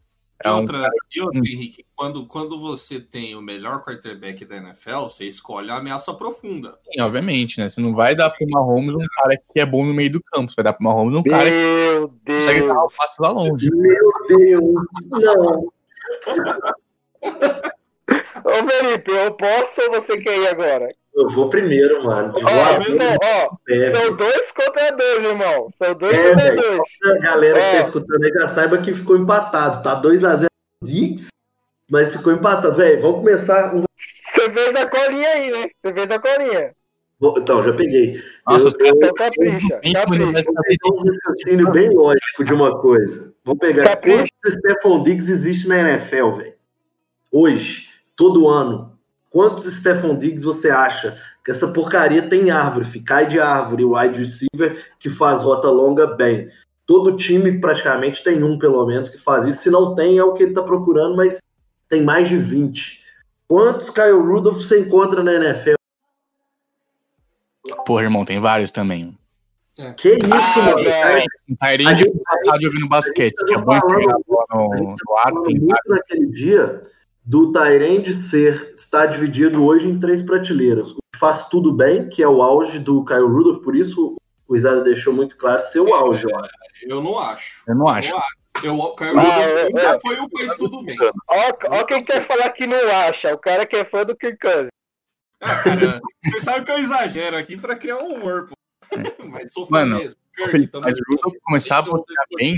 É 0.44 0.50
outra, 0.50 0.78
um 0.82 0.88
e 1.14 1.20
outra, 1.22 1.38
Henrique, 1.38 1.86
quando, 1.96 2.26
quando 2.26 2.60
você 2.60 3.00
tem 3.00 3.34
o 3.34 3.40
melhor 3.40 3.82
quarterback 3.82 4.44
da 4.44 4.56
NFL, 4.56 5.04
você 5.04 5.24
escolhe 5.26 5.70
a 5.70 5.76
ameaça 5.76 6.12
profunda. 6.12 6.74
Sim, 6.76 7.00
obviamente, 7.00 7.58
né? 7.58 7.66
Você 7.66 7.80
não 7.80 7.94
vai 7.94 8.14
dar 8.14 8.28
pro 8.28 8.46
Mahomes 8.50 8.94
um 8.94 9.06
cara 9.16 9.40
que 9.50 9.58
é 9.58 9.64
bom 9.64 9.86
no 9.86 9.94
meio 9.94 10.12
do 10.12 10.22
campo, 10.22 10.50
você 10.50 10.56
vai 10.56 10.64
dar 10.64 10.74
pro 10.74 10.84
Mahomes 10.84 11.16
um 11.16 11.22
Meu 11.22 11.32
cara 11.32 11.48
Deus. 11.48 12.10
que 12.26 12.32
consegue 12.32 12.66
dar 12.66 12.74
o 12.74 12.88
lá 13.20 13.30
longe. 13.30 13.70
Meu 13.70 14.12
Deus, 14.28 14.74
não. 15.10 15.72
Ô, 18.44 18.50
Felipe, 18.68 19.10
eu 19.10 19.32
posso 19.34 19.80
ou 19.82 19.92
você 19.92 20.18
quer 20.18 20.36
ir 20.38 20.48
agora? 20.48 20.88
Eu 21.14 21.30
vou 21.30 21.48
primeiro, 21.48 22.04
mano. 22.04 22.34
Ó, 22.36 22.80
são, 22.80 23.16
ó, 23.22 23.56
é. 23.72 23.90
são 23.90 24.16
dois 24.16 24.50
contra 24.52 24.90
dois, 24.90 25.24
irmão. 25.24 25.68
São 25.72 25.94
dois 25.94 26.16
É, 26.18 26.30
contra 26.30 26.54
dois. 26.56 26.80
A 27.04 27.18
galera 27.20 27.54
que 27.54 27.60
tá 27.60 27.76
É. 27.76 27.80
escutando 27.82 28.24
aí 28.24 28.30
já 28.32 28.48
saiba 28.48 28.78
que 28.78 28.92
ficou 28.92 29.16
empatado. 29.16 29.82
Tá 29.82 30.00
2x0 30.00 30.46
Dix, 30.82 31.28
mas 31.90 32.12
ficou 32.12 32.32
empatado. 32.32 32.74
Velho, 32.74 33.00
vamos 33.00 33.18
começar. 33.20 33.72
Você 33.96 34.50
fez 34.50 34.74
a 34.76 34.86
colinha 34.86 35.28
aí, 35.28 35.50
né? 35.50 35.68
Você 35.82 35.94
fez 35.94 36.10
a 36.10 36.18
colinha. 36.18 36.72
Então, 37.38 37.62
já 37.62 37.72
peguei. 37.72 38.20
Nossa, 38.46 38.64
Eu- 38.66 38.68
os 38.68 38.76
caras 38.76 38.90
eu- 38.92 38.96
Então 38.96 39.14
capricha, 39.14 39.80
pegar 39.80 40.04
um 40.92 40.98
raciocínio 41.04 41.70
bem 41.70 41.88
lógico 41.94 42.44
de 42.44 42.52
uma 42.52 42.78
coisa. 42.82 43.32
Vou 43.44 43.56
pegar 43.56 43.84
Capricha. 43.84 44.26
quantos 44.42 44.58
Stephon 44.58 45.02
Diggs 45.04 45.30
existe 45.32 45.66
na 45.68 45.78
NFL, 45.78 46.30
velho? 46.32 46.54
Hoje, 47.32 47.88
todo 48.16 48.48
ano. 48.48 48.92
Quantos 49.30 49.64
Stephon 49.80 50.16
Diggs 50.16 50.44
você 50.44 50.70
acha 50.70 51.16
que 51.44 51.50
essa 51.50 51.66
porcaria 51.72 52.28
tem 52.28 52.50
árvore, 52.50 52.84
fi, 52.84 53.00
cai 53.00 53.26
de 53.26 53.40
árvore, 53.40 53.84
o 53.84 53.96
wide 53.98 54.18
receiver 54.18 54.84
que 54.98 55.10
faz 55.10 55.40
rota 55.40 55.68
longa 55.68 56.06
bem? 56.06 56.48
Todo 56.86 57.16
time 57.16 57.58
praticamente 57.60 58.22
tem 58.22 58.42
um, 58.44 58.58
pelo 58.58 58.84
menos, 58.86 59.08
que 59.08 59.18
faz 59.18 59.46
isso. 59.46 59.62
Se 59.62 59.70
não 59.70 59.94
tem, 59.94 60.18
é 60.18 60.24
o 60.24 60.34
que 60.34 60.42
ele 60.44 60.52
tá 60.54 60.62
procurando, 60.62 61.16
mas 61.16 61.38
tem 61.88 62.02
mais 62.02 62.28
de 62.28 62.36
20. 62.38 63.02
Quantos 63.48 63.90
Kyle 63.90 64.12
Rudolph 64.12 64.58
você 64.58 64.80
encontra 64.80 65.22
na 65.22 65.32
NFL? 65.34 65.74
Porra, 67.86 68.02
irmão, 68.04 68.24
tem 68.24 68.40
vários 68.40 68.70
também. 68.70 69.14
Que 69.96 70.10
isso, 70.10 70.30
Ah, 70.30 70.64
mano? 70.76 70.88
Um 71.50 71.54
A 71.60 71.66
Tyrande 71.66 72.02
gente- 72.04 72.18
passado 72.24 72.62
jogando 72.62 72.88
basquete, 72.88 73.34
que 73.46 73.54
é 73.54 73.58
bom 73.58 73.78
falando- 73.80 73.96
pegar 73.98 74.14
a 74.14 74.56
no, 74.56 74.72
a 74.72 74.76
gente 74.76 75.02
no 75.08 75.16
ar, 75.18 75.32
muito 75.32 75.76
naquele 75.88 76.26
dia 76.26 76.82
do 77.24 77.52
Tyrande 77.52 78.12
ser 78.12 78.74
estar 78.76 79.06
dividido 79.06 79.64
hoje 79.64 79.86
em 79.88 79.98
três 79.98 80.22
prateleiras. 80.22 80.90
O 80.90 80.96
que 81.12 81.18
faz 81.18 81.48
tudo 81.48 81.72
bem, 81.72 82.08
que 82.08 82.22
é 82.22 82.28
o 82.28 82.42
auge 82.42 82.78
do 82.78 83.04
Kyle 83.04 83.20
Rudolph, 83.26 83.62
por 83.62 83.74
isso 83.74 84.16
o 84.46 84.56
Isada 84.56 84.82
deixou 84.82 85.12
muito 85.12 85.36
claro 85.36 85.60
ser 85.60 85.80
o 85.80 85.94
auge. 85.94 86.26
ó. 86.32 86.46
Eu 86.82 87.00
não 87.02 87.18
acho. 87.18 87.62
Eu 87.66 87.74
não 87.74 87.88
acho. 87.88 88.14
Eu, 88.62 88.76
o 88.78 88.94
Caio 88.94 89.18
Ah, 89.18 89.22
Rudolph 89.22 89.46
é, 89.46 89.64
nunca 89.64 89.80
é. 89.80 90.00
foi 90.00 90.20
o 90.20 90.28
fez 90.28 90.54
tudo 90.54 90.82
bem. 90.84 90.96
Ó, 91.28 91.52
ó 91.70 91.84
quem 91.84 92.04
quer 92.04 92.24
falar 92.26 92.50
que 92.50 92.66
não 92.66 92.88
acha. 93.06 93.32
O 93.34 93.38
cara 93.38 93.64
que 93.64 93.76
é 93.76 93.84
fã 93.84 94.04
do 94.04 94.14
Kirk 94.14 94.38
Cousins. 94.38 94.68
Ah, 95.40 95.56
cara, 95.56 96.00
você 96.24 96.40
sabe 96.40 96.64
que 96.64 96.70
eu 96.72 96.78
exagero 96.78 97.36
aqui 97.36 97.56
pra 97.56 97.74
criar 97.76 97.98
um 97.98 98.14
humor, 98.14 98.46
pô. 98.48 98.54
Mas 99.30 99.52
sou 99.52 99.66
fã 99.66 99.78
Mano, 99.80 99.98
mesmo. 99.98 100.16
Kirk, 100.36 100.50
Felipe, 100.50 100.78
mas. 100.78 100.98
Rudolph 101.08 101.34
começar 101.42 101.76
a 101.76 101.80
é 101.80 101.82
bloquear 101.84 102.26
bem 102.36 102.56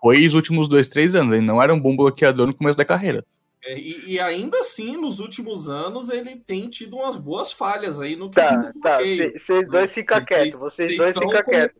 foi 0.00 0.24
os 0.26 0.34
últimos 0.34 0.68
dois, 0.68 0.86
três 0.88 1.14
anos. 1.14 1.32
Ele 1.32 1.44
não 1.46 1.62
era 1.62 1.72
um 1.72 1.80
bom 1.80 1.94
bloqueador 1.96 2.46
no 2.46 2.54
começo 2.54 2.76
da 2.78 2.84
carreira. 2.84 3.24
É, 3.68 3.78
E, 3.78 4.12
e 4.12 4.20
ainda 4.20 4.58
assim, 4.60 4.96
nos 4.96 5.20
últimos 5.20 5.68
anos, 5.68 6.08
ele 6.08 6.36
tem 6.36 6.68
tido 6.70 6.96
umas 6.96 7.18
boas 7.18 7.52
falhas 7.52 8.00
aí 8.00 8.16
no 8.16 8.30
Tá, 8.30 8.56
quesito 8.56 8.80
tá. 8.80 8.98
Vocês 8.98 9.68
dois 9.68 9.92
ficam 9.92 10.20
quietos. 10.22 10.58
Vocês 10.60 10.96
dois 10.96 11.18
ficam 11.18 11.42
quietos. 11.42 11.76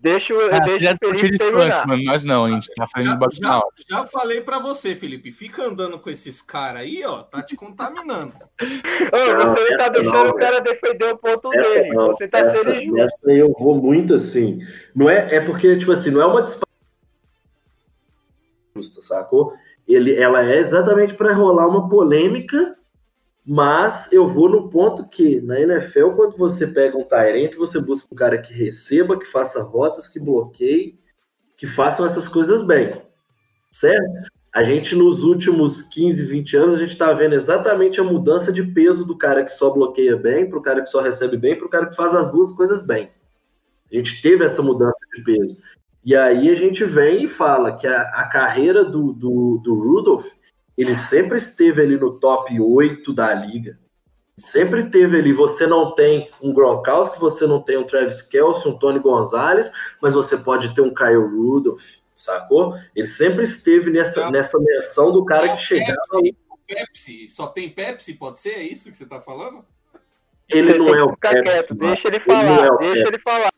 Deixa, 0.00 0.32
o- 0.32 0.54
Ah, 0.54 0.60
deixa 0.60 0.84
já 0.84 0.94
o 0.94 0.98
Felipe 0.98 1.16
discutiu 1.16 1.34
isso 1.34 1.42
antes, 1.42 1.56
terminar. 1.58 1.86
mano. 1.88 2.04
Nós 2.04 2.22
não, 2.22 2.44
a 2.44 2.50
gente 2.50 2.70
tá 2.72 2.86
fazendo 2.86 3.18
Já, 3.32 3.48
na 3.48 3.56
já, 3.56 3.62
já 3.88 4.04
falei 4.04 4.40
pra 4.40 4.60
você, 4.60 4.94
Felipe. 4.94 5.32
Fica 5.32 5.64
andando 5.64 5.98
com 5.98 6.08
esses 6.08 6.40
caras 6.40 6.82
aí, 6.82 7.04
ó. 7.04 7.22
Tá 7.24 7.42
te 7.42 7.56
contaminando. 7.56 8.32
Ô, 9.12 9.36
você 9.36 9.70
não 9.70 9.76
tá 9.76 9.88
deixando 9.88 10.12
não, 10.14 10.30
o 10.30 10.34
cara 10.36 10.60
defender 10.60 11.12
o 11.12 11.18
ponto 11.18 11.50
dele. 11.50 11.88
não, 11.90 12.06
Você 12.06 12.28
tá 12.28 12.38
essa, 12.38 12.52
sendo 12.56 12.70
injusto. 12.76 13.00
essa 13.00 13.32
eu 13.32 13.52
vou 13.58 13.74
muito 13.74 14.14
assim. 14.14 14.60
Não 14.94 15.10
é, 15.10 15.34
é 15.34 15.40
porque, 15.40 15.76
tipo 15.76 15.90
assim, 15.90 16.10
não 16.12 16.22
é 16.22 16.26
uma 16.26 16.42
disputa 16.42 16.68
justa, 18.76 19.02
sacou? 19.02 19.52
Ele, 19.88 20.14
ela 20.14 20.44
é 20.44 20.60
exatamente 20.60 21.14
para 21.14 21.34
rolar 21.34 21.66
uma 21.66 21.88
polêmica, 21.88 22.76
mas 23.44 24.12
eu 24.12 24.28
vou 24.28 24.48
no 24.48 24.68
ponto 24.68 25.08
que 25.08 25.40
na 25.40 25.58
NFL, 25.58 26.10
quando 26.10 26.36
você 26.36 26.66
pega 26.66 26.98
um 26.98 27.04
Tyrant, 27.04 27.54
você 27.56 27.80
busca 27.80 28.06
um 28.12 28.16
cara 28.16 28.36
que 28.36 28.52
receba, 28.52 29.18
que 29.18 29.24
faça 29.24 29.62
rotas, 29.62 30.06
que 30.06 30.20
bloqueie, 30.20 30.98
que 31.56 31.66
façam 31.66 32.04
essas 32.04 32.28
coisas 32.28 32.66
bem. 32.66 33.00
Certo? 33.72 34.28
A 34.54 34.64
gente, 34.64 34.94
nos 34.94 35.22
últimos 35.22 35.82
15, 35.82 36.22
20 36.24 36.56
anos, 36.56 36.74
a 36.74 36.78
gente 36.78 36.92
está 36.92 37.12
vendo 37.12 37.34
exatamente 37.34 38.00
a 38.00 38.04
mudança 38.04 38.52
de 38.52 38.62
peso 38.62 39.06
do 39.06 39.16
cara 39.16 39.44
que 39.44 39.52
só 39.52 39.70
bloqueia 39.70 40.16
bem, 40.16 40.48
para 40.48 40.58
o 40.58 40.62
cara 40.62 40.82
que 40.82 40.88
só 40.88 41.00
recebe 41.00 41.36
bem, 41.36 41.56
para 41.56 41.66
o 41.66 41.70
cara 41.70 41.86
que 41.86 41.96
faz 41.96 42.14
as 42.14 42.30
duas 42.30 42.52
coisas 42.52 42.82
bem. 42.82 43.10
A 43.90 43.96
gente 43.96 44.20
teve 44.20 44.44
essa 44.44 44.62
mudança 44.62 44.98
de 45.14 45.22
peso. 45.22 45.58
E 46.08 46.16
aí 46.16 46.50
a 46.50 46.54
gente 46.54 46.86
vem 46.86 47.24
e 47.24 47.28
fala 47.28 47.76
que 47.76 47.86
a, 47.86 48.00
a 48.00 48.24
carreira 48.28 48.82
do, 48.82 49.12
do, 49.12 49.60
do 49.62 49.74
Rudolph, 49.74 50.26
ele 50.74 50.94
sempre 50.94 51.36
esteve 51.36 51.82
ali 51.82 51.98
no 51.98 52.18
top 52.18 52.58
8 52.58 53.12
da 53.12 53.34
liga. 53.34 53.78
Sempre 54.34 54.88
teve 54.88 55.18
ali, 55.18 55.34
você 55.34 55.66
não 55.66 55.94
tem 55.94 56.30
um 56.40 56.54
Gronkowski, 56.54 57.20
você 57.20 57.46
não 57.46 57.60
tem 57.60 57.76
um 57.76 57.84
Travis 57.84 58.22
Kelce, 58.22 58.66
um 58.66 58.78
Tony 58.78 58.98
Gonzalez, 59.00 59.70
mas 60.00 60.14
você 60.14 60.38
pode 60.38 60.74
ter 60.74 60.80
um 60.80 60.94
Kyle 60.94 61.18
Rudolph, 61.18 61.84
sacou? 62.16 62.74
Ele 62.96 63.06
sempre 63.06 63.42
esteve 63.42 63.90
nessa, 63.90 64.20
Então, 64.20 64.30
nessa 64.30 64.58
menção 64.58 65.12
do 65.12 65.26
cara 65.26 65.44
É 65.44 65.56
que 65.56 65.62
chegava. 65.62 66.00
Pepsi, 66.10 66.36
Pepsi, 66.66 67.28
só 67.28 67.48
tem 67.48 67.68
Pepsi, 67.68 68.14
pode 68.14 68.38
ser? 68.38 68.54
É 68.54 68.62
isso 68.62 68.90
que 68.90 68.96
você 68.96 69.04
tá 69.04 69.20
falando? 69.20 69.62
Ele 70.48 70.62
Você 70.62 70.78
não 70.78 70.94
é 70.94 71.02
o 71.02 71.14
Pepsi, 71.14 71.42
quieto, 71.42 71.74
deixa 71.74 72.08
ele 72.08 72.16
Ele 72.16 72.24
não 72.28 72.34
falar, 72.34 72.66
é 72.66 72.72
o 72.72 72.78
deixa 72.78 72.94
Pepsi. 72.94 73.08
ele 73.08 73.18
falar. 73.18 73.57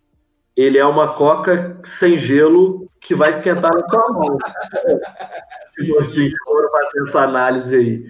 Ele 0.61 0.77
é 0.77 0.85
uma 0.85 1.15
coca 1.15 1.81
sem 1.83 2.19
gelo 2.19 2.87
que 3.01 3.15
vai 3.15 3.31
esquentar 3.31 3.73
na 3.75 3.83
tua 3.83 4.13
mão. 4.13 4.37
Se 5.69 5.87
você 5.89 6.31
for 6.45 6.71
fazer 6.71 7.09
essa 7.09 7.21
análise 7.23 7.77
aí, 7.77 8.05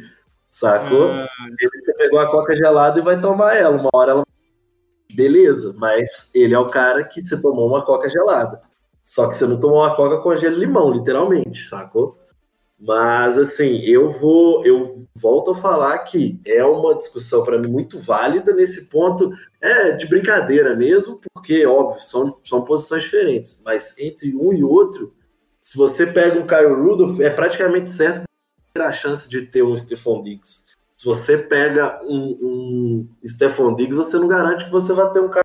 sacou? 0.51 1.11
Ah, 1.13 1.29
Ele 1.47 1.95
pegou 1.97 2.19
a 2.19 2.29
coca 2.29 2.57
gelada 2.57 2.99
e 2.99 3.05
vai 3.05 3.21
tomar 3.21 3.57
ela. 3.57 3.77
Uma 3.77 3.91
hora 3.95 4.11
ela. 4.11 4.27
Beleza, 5.15 5.73
mas 5.79 6.35
ele 6.35 6.53
é 6.55 6.59
o 6.59 6.69
cara 6.69 7.05
que 7.05 7.23
você 7.23 7.41
tomou 7.41 7.69
uma 7.69 7.85
coca 7.85 8.09
gelada. 8.09 8.61
Só 9.05 9.29
que 9.29 9.37
você 9.37 9.47
não 9.47 9.61
tomou 9.61 9.79
uma 9.79 9.95
coca 9.95 10.19
com 10.19 10.37
gelo 10.37 10.57
e 10.57 10.61
limão, 10.61 10.91
literalmente, 10.91 11.65
sacou? 11.67 12.19
Mas 12.79 13.39
assim, 13.39 13.79
eu 13.81 14.11
vou, 14.11 14.67
eu 14.67 15.07
volto 15.15 15.53
a 15.53 15.57
falar 15.57 15.99
que 15.99 16.41
é 16.45 16.65
uma 16.65 16.97
discussão 16.97 17.45
para 17.45 17.59
mim 17.59 17.69
muito 17.69 18.01
válida 18.01 18.53
nesse 18.53 18.89
ponto, 18.89 19.31
é 19.61 19.93
de 19.93 20.07
brincadeira 20.07 20.75
mesmo, 20.75 21.21
porque 21.33 21.67
óbvio 21.67 22.01
são, 22.03 22.39
são 22.45 22.65
posições 22.65 23.05
diferentes, 23.05 23.63
mas 23.65 23.99
entre 23.99 24.35
um 24.35 24.53
e 24.53 24.65
outro, 24.65 25.15
se 25.63 25.77
você 25.77 26.07
pega 26.07 26.39
um 26.39 26.47
Kyle 26.47 26.75
Rudolph, 26.75 27.21
é 27.21 27.31
praticamente 27.31 27.91
certo 27.91 28.23
que 28.23 28.73
ter 28.75 28.83
a 28.83 28.93
chance 28.93 29.29
de 29.29 29.47
ter 29.47 29.63
um 29.63 29.77
Stephon 29.77 30.23
Diggs. 30.23 30.65
Se 30.93 31.05
você 31.05 31.37
pega 31.39 32.01
um, 32.05 32.39
um 32.43 33.09
Stephon 33.27 33.75
Diggs, 33.75 33.97
você 33.97 34.19
não 34.19 34.29
garante 34.29 34.65
que 34.65 34.71
você 34.71 34.93
vai 34.93 35.13
ter 35.13 35.21
um 35.21 35.31
Kyle 35.31 35.45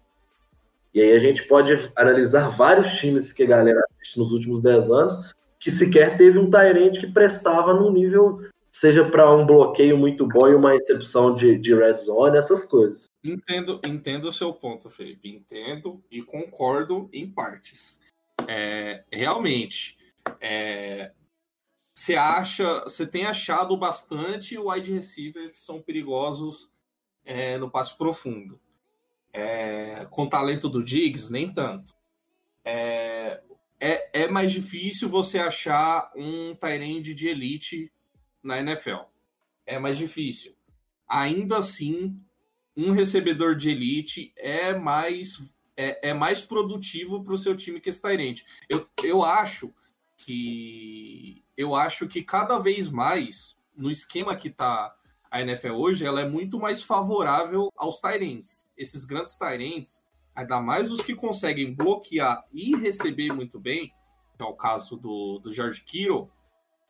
e 0.94 1.02
aí 1.02 1.12
a 1.12 1.20
gente 1.20 1.44
pode 1.44 1.92
analisar 1.94 2.50
vários 2.50 2.88
times 3.00 3.34
que 3.34 3.44
a 3.44 3.48
galera 3.48 3.84
assiste 3.92 4.18
nos 4.18 4.32
últimos 4.32 4.62
10 4.62 4.90
anos 4.92 5.36
que 5.60 5.72
sequer 5.72 6.16
teve 6.16 6.38
um 6.38 6.50
Tyrant 6.50 7.00
que 7.00 7.08
prestava 7.08 7.74
num 7.74 7.92
nível, 7.92 8.38
seja 8.68 9.04
para 9.04 9.34
um 9.34 9.46
bloqueio 9.46 9.98
muito 9.98 10.28
bom 10.28 10.48
e 10.48 10.56
uma 10.56 10.74
recepção 10.74 11.34
de, 11.34 11.58
de 11.58 11.74
red 11.74 11.96
zone, 11.96 12.38
essas 12.38 12.64
coisas. 12.64 13.10
Entendo, 13.26 13.82
entendo 13.84 14.26
o 14.26 14.32
seu 14.32 14.54
ponto, 14.54 14.88
Felipe. 14.88 15.28
Entendo 15.28 16.04
e 16.12 16.22
concordo 16.22 17.10
em 17.12 17.28
partes. 17.28 18.00
É, 18.48 19.04
realmente, 19.12 19.98
é, 20.40 21.12
você 21.92 22.16
acha, 22.16 22.84
você 22.84 23.08
tem 23.08 23.26
achado 23.26 23.76
bastante 23.76 24.60
wide 24.60 24.94
receivers 24.94 25.52
que 25.52 25.58
são 25.58 25.82
perigosos 25.82 26.70
é, 27.26 27.58
no 27.58 27.72
passe 27.72 27.98
profundo. 27.98 28.62
É, 29.34 30.06
com 30.12 30.24
o 30.24 30.30
talento 30.30 30.70
do 30.70 30.84
Diggs, 30.84 31.32
nem 31.32 31.52
tanto. 31.52 31.96
É, 32.64 33.42
é, 33.80 34.24
é 34.24 34.28
mais 34.28 34.52
difícil 34.52 35.10
você 35.10 35.40
achar 35.40 36.12
um 36.16 36.56
Tyrande 36.56 37.16
de 37.16 37.28
elite 37.28 37.92
na 38.44 38.60
NFL. 38.60 39.06
É 39.66 39.80
mais 39.80 39.98
difícil. 39.98 40.56
Ainda 41.08 41.58
assim, 41.58 42.20
um 42.76 42.92
recebedor 42.92 43.56
de 43.56 43.70
elite 43.70 44.34
é 44.36 44.78
mais 44.78 45.42
é, 45.78 46.10
é 46.10 46.14
mais 46.14 46.42
produtivo 46.42 47.24
para 47.24 47.34
o 47.34 47.38
seu 47.38 47.56
time 47.56 47.82
que 47.82 47.90
esse 47.90 48.02
Tyrande. 48.02 48.46
Eu, 48.70 48.88
eu 49.04 49.24
acho 49.24 49.74
que 50.18 51.44
eu 51.58 51.76
acho 51.76 52.08
que 52.08 52.24
cada 52.24 52.58
vez 52.60 52.90
mais 52.90 53.58
no 53.76 53.92
esquema 53.92 54.36
que 54.36 54.48
está 54.48 54.96
a 55.30 55.42
NFL 55.42 55.72
hoje, 55.72 56.06
ela 56.06 56.22
é 56.22 56.30
muito 56.30 56.58
mais 56.58 56.82
favorável 56.82 57.70
aos 57.76 58.00
Tyrants. 58.00 58.66
Esses 58.78 59.04
grandes 59.04 59.36
Tyrants, 59.36 60.06
ainda 60.34 60.62
mais 60.62 60.92
os 60.92 61.02
que 61.02 61.14
conseguem 61.14 61.74
bloquear 61.74 62.46
e 62.54 62.76
receber 62.78 63.34
muito 63.34 63.60
bem, 63.60 63.94
que 64.38 64.44
é 64.44 64.46
o 64.46 64.54
caso 64.54 64.96
do, 64.96 65.40
do 65.40 65.54
George 65.54 65.84
Kittle, 65.84 66.30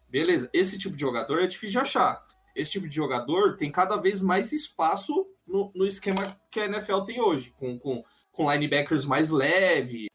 beleza, 0.10 0.48
esse 0.54 0.78
tipo 0.78 0.96
de 0.96 1.02
jogador 1.02 1.42
é 1.42 1.48
difícil 1.48 1.80
de 1.80 1.80
achar. 1.80 2.24
Esse 2.56 2.74
tipo 2.74 2.88
de 2.88 2.96
jogador 2.96 3.58
tem 3.58 3.72
cada 3.72 3.98
vez 3.98 4.22
mais 4.22 4.52
espaço 4.52 5.28
no, 5.48 5.72
no 5.76 5.86
esquema 5.86 6.40
que 6.50 6.60
a 6.60 6.66
NFL 6.66 7.02
tem 7.02 7.22
hoje, 7.22 7.54
com, 7.58 7.78
com, 7.78 8.04
com 8.32 8.52
linebackers 8.52 9.06
mais 9.06 9.30
leve, 9.30 10.10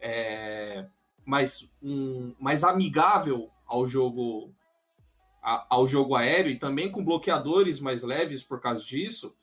é, 0.00 0.86
mais, 1.24 1.70
um, 1.82 2.34
mais 2.38 2.64
amigável 2.64 3.50
ao 3.66 3.86
jogo 3.86 4.52
a, 5.42 5.66
ao 5.68 5.88
jogo 5.88 6.14
aéreo 6.14 6.50
e 6.50 6.58
também 6.58 6.90
com 6.90 7.04
bloqueadores 7.04 7.80
mais 7.80 8.02
leves 8.02 8.42
por 8.42 8.60
causa 8.60 8.84
disso. 8.84 9.34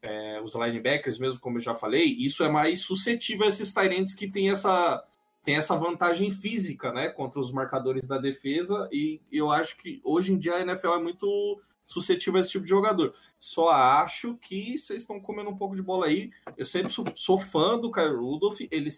É, 0.00 0.40
os 0.42 0.54
linebackers, 0.54 1.18
mesmo 1.18 1.40
como 1.40 1.58
eu 1.58 1.62
já 1.62 1.74
falei, 1.74 2.04
isso 2.04 2.44
é 2.44 2.48
mais 2.48 2.80
suscetível 2.80 3.46
a 3.46 3.48
esses 3.48 3.72
Tyrants 3.72 4.14
que 4.14 4.30
tem 4.30 4.50
essa, 4.50 5.02
tem 5.42 5.56
essa 5.56 5.76
vantagem 5.76 6.30
física 6.30 6.92
né, 6.92 7.08
contra 7.08 7.40
os 7.40 7.50
marcadores 7.50 8.06
da 8.06 8.18
defesa. 8.18 8.88
E 8.92 9.20
eu 9.32 9.50
acho 9.50 9.76
que 9.76 10.00
hoje 10.04 10.32
em 10.32 10.38
dia 10.38 10.56
a 10.56 10.60
NFL 10.60 10.94
é 10.94 11.02
muito 11.02 11.60
suscetível 11.86 12.38
a 12.38 12.40
esse 12.40 12.50
tipo 12.50 12.64
de 12.64 12.70
jogador. 12.70 13.14
Só 13.38 13.68
acho 13.68 14.36
que 14.38 14.76
vocês 14.76 15.02
estão 15.02 15.20
comendo 15.20 15.50
um 15.50 15.56
pouco 15.56 15.76
de 15.76 15.82
bola 15.82 16.06
aí. 16.06 16.30
Eu 16.56 16.64
sempre 16.64 16.92
sou, 16.92 17.04
sou 17.14 17.38
fã 17.38 17.78
do 17.78 17.90
Kyle 17.90 18.16
Rudolph, 18.16 18.60
ele 18.70 18.90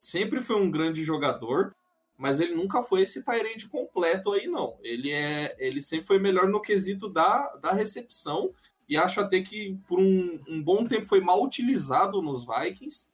sempre 0.00 0.40
foi 0.40 0.56
um 0.56 0.70
grande 0.70 1.02
jogador, 1.02 1.74
mas 2.16 2.40
ele 2.40 2.54
nunca 2.54 2.82
foi 2.82 3.02
esse 3.02 3.24
Tyrande 3.24 3.68
completo 3.68 4.32
aí, 4.32 4.46
não. 4.46 4.76
Ele 4.82 5.10
é, 5.10 5.54
ele 5.58 5.80
sempre 5.80 6.06
foi 6.06 6.18
melhor 6.18 6.48
no 6.48 6.62
quesito 6.62 7.08
da, 7.08 7.48
da 7.56 7.72
recepção, 7.72 8.52
e 8.88 8.96
acho 8.96 9.20
até 9.20 9.40
que 9.40 9.76
por 9.88 9.98
um, 9.98 10.40
um 10.48 10.62
bom 10.62 10.84
tempo 10.84 11.04
foi 11.04 11.20
mal 11.20 11.42
utilizado 11.42 12.22
nos 12.22 12.46
Vikings. 12.46 13.08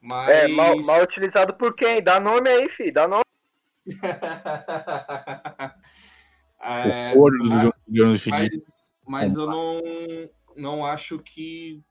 Mas... 0.00 0.30
É, 0.30 0.48
mal, 0.48 0.76
mal 0.82 1.02
utilizado 1.02 1.54
por 1.54 1.74
quem? 1.74 2.02
Dá 2.02 2.18
nome 2.18 2.48
aí, 2.48 2.68
fi, 2.68 2.90
dá 2.90 3.06
nome. 3.06 3.24
é, 6.64 7.12
o 7.14 7.20
ouro 7.20 7.38
do 7.38 7.74
Jonas 7.90 8.22
Felipe. 8.22 8.56
mas, 8.56 8.92
mas 9.06 9.36
eu 9.36 9.46
não, 9.46 9.80
não 10.56 10.86
acho 10.86 11.18
que, 11.18 11.82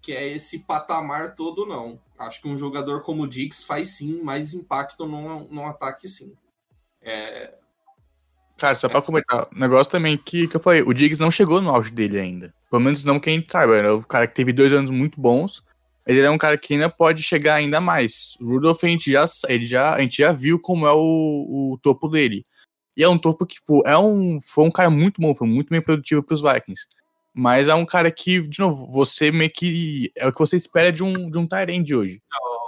que 0.00 0.12
é 0.12 0.28
esse 0.28 0.58
patamar 0.60 1.34
todo, 1.34 1.66
não. 1.66 2.00
Acho 2.18 2.42
que 2.42 2.48
um 2.48 2.56
jogador 2.56 3.02
como 3.02 3.22
o 3.22 3.28
Diggs 3.28 3.64
faz 3.64 3.90
sim 3.96 4.20
mais 4.22 4.52
impacto 4.52 5.06
no, 5.06 5.44
no 5.48 5.66
ataque, 5.66 6.08
sim. 6.08 6.32
É, 7.00 7.54
Cara, 8.58 8.74
só 8.74 8.88
pra 8.88 9.00
comentar, 9.00 9.46
o 9.54 9.58
negócio 9.58 9.90
também 9.90 10.18
que, 10.18 10.48
que 10.48 10.56
eu 10.56 10.60
falei, 10.60 10.82
o 10.82 10.92
Diggs 10.92 11.20
não 11.20 11.30
chegou 11.30 11.62
no 11.62 11.70
auge 11.70 11.92
dele 11.92 12.18
ainda. 12.18 12.52
Pelo 12.68 12.82
menos 12.82 13.04
não 13.04 13.20
quem 13.20 13.42
saiba, 13.48 13.76
era 13.76 13.94
o 13.94 14.02
cara 14.02 14.26
que 14.26 14.34
teve 14.34 14.52
dois 14.52 14.72
anos 14.72 14.90
muito 14.90 15.20
bons, 15.20 15.62
mas 16.04 16.16
ele 16.16 16.26
é 16.26 16.30
um 16.30 16.36
cara 16.36 16.58
que 16.58 16.74
ainda 16.74 16.90
pode 16.90 17.22
chegar 17.22 17.54
ainda 17.54 17.80
mais. 17.80 18.36
O 18.40 18.48
Rudolph, 18.48 18.82
a 18.82 18.88
gente 18.88 19.12
já, 19.12 19.24
ele 19.48 19.64
já, 19.64 19.94
a 19.94 20.00
gente 20.00 20.18
já 20.18 20.32
viu 20.32 20.58
como 20.58 20.88
é 20.88 20.92
o, 20.92 20.96
o 21.72 21.78
topo 21.80 22.08
dele. 22.08 22.42
E 22.98 23.04
é 23.04 23.08
um 23.08 23.16
topo 23.16 23.46
que, 23.46 23.54
tipo, 23.54 23.80
é 23.86 23.96
um, 23.96 24.40
foi 24.40 24.64
um 24.64 24.72
cara 24.72 24.90
muito 24.90 25.20
bom, 25.20 25.32
foi 25.32 25.46
muito 25.46 25.70
bem 25.70 25.80
produtivo 25.80 26.20
pros 26.20 26.42
Vikings. 26.42 26.84
Mas 27.32 27.68
é 27.68 27.74
um 27.74 27.86
cara 27.86 28.10
que, 28.10 28.40
de 28.40 28.58
novo, 28.58 28.90
você 28.90 29.30
meio 29.30 29.50
que. 29.50 30.10
É 30.16 30.26
o 30.26 30.32
que 30.32 30.38
você 30.40 30.56
espera 30.56 30.90
de 30.92 31.04
um, 31.04 31.30
de 31.30 31.38
um 31.38 31.46
Tyrande 31.46 31.94
hoje. 31.94 32.20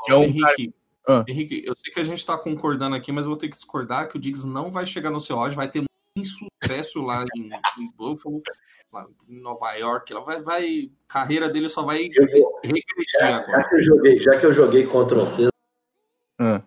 Que 0.04 0.12
é 0.12 0.14
um 0.14 0.22
Henrique, 0.22 0.72
Ah. 1.08 1.24
Henrique, 1.26 1.64
eu 1.66 1.74
sei 1.74 1.92
que 1.92 1.98
a 1.98 2.04
gente 2.04 2.24
tá 2.24 2.38
concordando 2.38 2.94
aqui, 2.94 3.10
mas 3.10 3.24
eu 3.24 3.30
vou 3.30 3.36
ter 3.36 3.48
que 3.48 3.56
discordar 3.56 4.08
que 4.08 4.16
o 4.16 4.20
Diggs 4.20 4.46
não 4.46 4.70
vai 4.70 4.86
chegar 4.86 5.10
no 5.10 5.20
seu 5.20 5.36
auge, 5.36 5.56
vai 5.56 5.68
ter 5.68 5.82
muito 6.16 6.28
sucesso 6.62 7.02
lá 7.02 7.24
em, 7.36 7.50
em 7.82 7.90
Buffalo, 7.96 8.40
lá 8.92 9.08
em 9.28 9.40
Nova 9.40 9.72
York. 9.72 10.12
Ela 10.12 10.22
vai, 10.22 10.40
vai, 10.40 10.90
carreira 11.08 11.48
dele 11.48 11.68
só 11.68 11.82
vai 11.82 12.08
regredir 12.62 12.84
já, 13.18 13.36
agora. 13.38 13.62
já 13.62 13.68
que 13.68 13.74
eu 13.74 13.82
joguei, 13.82 14.20
já 14.20 14.38
que 14.38 14.46
eu 14.46 14.52
joguei 14.52 14.86
contra 14.86 15.18
você, 15.18 15.48
Ah. 16.38 16.62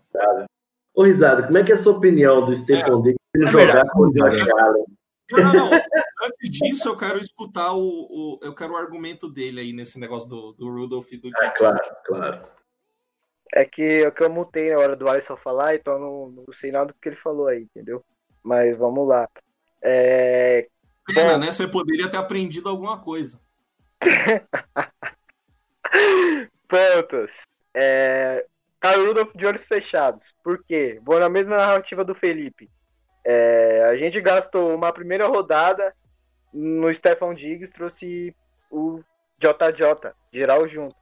ô 0.93 1.03
Risada, 1.03 1.43
como 1.43 1.57
é 1.57 1.64
que 1.64 1.72
é 1.72 1.76
a 1.76 1.82
sua 1.82 1.93
opinião 1.93 2.43
do 2.43 2.53
Stephen 2.53 3.01
Diggs 3.01 3.03
se 3.03 3.09
ele 3.09 3.18
É 3.36 3.47
jogar 3.47 3.88
com 3.89 4.01
o 4.01 4.11
Josh. 4.11 4.41
Allen? 4.41 4.86
Não, 5.31 5.43
não, 5.43 5.53
não. 5.53 5.71
Antes 6.23 6.49
disso, 6.51 6.89
eu 6.89 6.95
quero 6.95 7.17
escutar 7.17 7.73
o, 7.73 7.81
o- 7.81 8.39
Eu 8.41 8.53
quero 8.53 8.73
o 8.73 8.77
argumento 8.77 9.29
dele 9.29 9.61
aí 9.61 9.73
nesse 9.73 9.99
negócio 9.99 10.29
do, 10.29 10.53
do 10.53 10.69
Rudolph 10.69 11.11
e 11.11 11.17
do. 11.17 11.29
Ah, 11.38 11.49
claro, 11.51 11.95
claro. 12.05 12.47
É 13.55 13.65
que, 13.65 14.03
é 14.03 14.11
que 14.11 14.23
eu 14.23 14.29
mutei 14.29 14.71
na 14.71 14.79
hora 14.79 14.95
do 14.95 15.07
Alisson 15.07 15.38
falar, 15.38 15.75
então 15.75 15.99
não, 15.99 16.29
não 16.29 16.53
sei 16.53 16.71
nada 16.71 16.88
do 16.88 16.93
que 16.99 17.09
ele 17.09 17.15
falou 17.15 17.47
aí, 17.47 17.63
entendeu? 17.63 18.03
Mas 18.41 18.75
vamos 18.77 19.07
lá. 19.07 19.27
É, 19.81 20.67
Pena, 21.05 21.34
Bom. 21.34 21.38
né? 21.39 21.51
Você 21.51 21.67
poderia 21.67 22.09
ter 22.09 22.17
aprendido 22.17 22.69
alguma 22.69 22.99
coisa. 23.01 23.39
Pontos. 26.67 27.43
É... 27.73 28.45
Kyle 28.81 29.05
Rudolph 29.07 29.34
de 29.36 29.45
olhos 29.45 29.63
fechados. 29.63 30.34
Por 30.43 30.63
quê? 30.63 30.99
Vou 31.03 31.19
na 31.19 31.29
mesma 31.29 31.55
narrativa 31.57 32.03
do 32.03 32.15
Felipe. 32.15 32.69
É, 33.26 33.86
a 33.89 33.95
gente 33.95 34.19
gastou 34.19 34.76
uma 34.76 34.91
primeira 34.91 35.28
rodada 35.28 35.95
no 36.53 36.93
Stefan 36.93 37.34
Diggs, 37.34 37.71
trouxe 37.71 38.36
o 38.69 39.01
JJ, 39.39 40.13
geral 40.32 40.67
junto. 40.67 40.95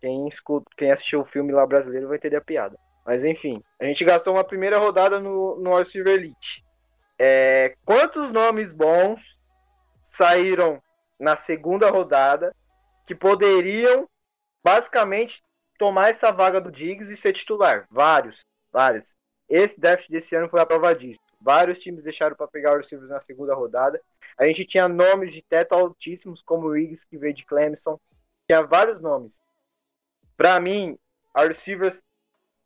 Quem, 0.00 0.26
escuta, 0.28 0.70
quem 0.76 0.90
assistiu 0.90 1.20
o 1.20 1.24
filme 1.24 1.52
lá 1.52 1.66
brasileiro 1.66 2.08
vai 2.08 2.16
entender 2.16 2.36
a 2.36 2.40
piada. 2.40 2.78
Mas 3.04 3.24
enfim, 3.24 3.62
a 3.78 3.84
gente 3.84 4.04
gastou 4.04 4.34
uma 4.34 4.44
primeira 4.44 4.78
rodada 4.78 5.20
no, 5.20 5.56
no 5.56 5.74
All 5.74 5.84
Silver 5.84 6.14
Elite. 6.14 6.64
É, 7.18 7.74
quantos 7.84 8.30
nomes 8.30 8.72
bons 8.72 9.38
saíram 10.02 10.82
na 11.18 11.36
segunda 11.36 11.90
rodada 11.90 12.54
que 13.06 13.14
poderiam 13.14 14.08
basicamente 14.64 15.42
tomar 15.78 16.10
essa 16.10 16.30
vaga 16.30 16.60
do 16.60 16.70
Diggs 16.70 17.12
e 17.12 17.16
ser 17.16 17.32
titular? 17.32 17.86
Vários, 17.90 18.40
vários. 18.72 19.16
Esse 19.48 19.78
draft 19.78 20.08
desse 20.08 20.34
ano 20.34 20.48
foi 20.48 20.60
a 20.60 20.66
prova 20.66 20.94
disso. 20.94 21.20
Vários 21.40 21.80
times 21.80 22.04
deixaram 22.04 22.36
para 22.36 22.46
pegar 22.46 22.76
receivers 22.76 23.10
na 23.10 23.20
segunda 23.20 23.54
rodada. 23.54 24.00
A 24.36 24.46
gente 24.46 24.64
tinha 24.64 24.86
nomes 24.88 25.32
de 25.32 25.42
teto 25.42 25.72
altíssimos, 25.72 26.42
como 26.42 26.66
o 26.66 26.72
Riggs, 26.72 27.06
que 27.06 27.16
veio 27.16 27.34
de 27.34 27.44
Clemson. 27.46 27.98
Tinha 28.46 28.62
vários 28.62 29.00
nomes. 29.00 29.40
Para 30.36 30.60
mim, 30.60 30.98
a 31.32 31.44
receivers, 31.44 32.02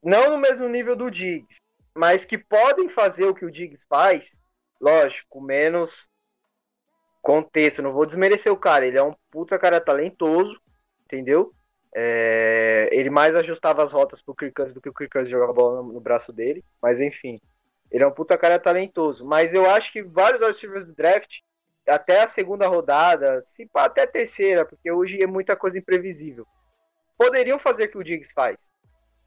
não 0.03 0.31
no 0.31 0.39
mesmo 0.39 0.68
nível 0.68 0.97
do 0.97 1.11
Diggs, 1.11 1.59
mas 1.95 2.25
que 2.25 2.37
podem 2.37 2.89
fazer 2.89 3.27
o 3.27 3.35
que 3.35 3.45
o 3.45 3.51
Diggs 3.51 3.87
faz, 3.89 4.41
lógico, 4.81 5.41
menos 5.41 6.09
contexto. 7.22 7.83
Não 7.83 7.93
vou 7.93 8.07
desmerecer 8.07 8.53
o 8.53 8.57
cara, 8.57 8.87
ele 8.87 8.99
é 8.99 9.03
um 9.03 9.14
puta 9.31 9.59
cara 9.59 9.81
talentoso, 9.81 10.61
entendeu? 11.05 11.55
É, 11.97 12.89
ele 12.91 13.09
mais 13.09 13.37
ajustava 13.37 13.83
as 13.83 13.93
rotas 13.93 14.20
pro 14.20 14.35
Kirk 14.35 14.75
do 14.75 14.81
que 14.81 14.89
o 14.89 14.95
Kirk 14.95 15.25
jogava 15.27 15.53
a 15.53 15.55
bola 15.55 15.83
no, 15.83 15.93
no 15.93 16.01
braço 16.01 16.33
dele, 16.33 16.64
mas 16.83 17.01
enfim. 17.01 17.41
Ele 17.95 18.03
é 18.03 18.07
um 18.09 18.11
puta 18.11 18.36
cara 18.36 18.59
talentoso. 18.59 19.24
Mas 19.24 19.55
eu 19.55 19.70
acho 19.70 19.92
que 19.92 20.03
vários 20.03 20.42
receivers 20.42 20.84
do 20.84 20.92
draft, 20.92 21.38
até 21.86 22.24
a 22.24 22.26
segunda 22.26 22.66
rodada, 22.66 23.40
se 23.45 23.70
até 23.72 24.03
a 24.03 24.07
terceira, 24.07 24.64
porque 24.64 24.90
hoje 24.90 25.22
é 25.22 25.28
muita 25.28 25.55
coisa 25.55 25.78
imprevisível, 25.78 26.45
poderiam 27.16 27.57
fazer 27.57 27.84
o 27.84 27.88
que 27.92 27.99
o 27.99 28.03
Diggs 28.03 28.34
faz. 28.34 28.72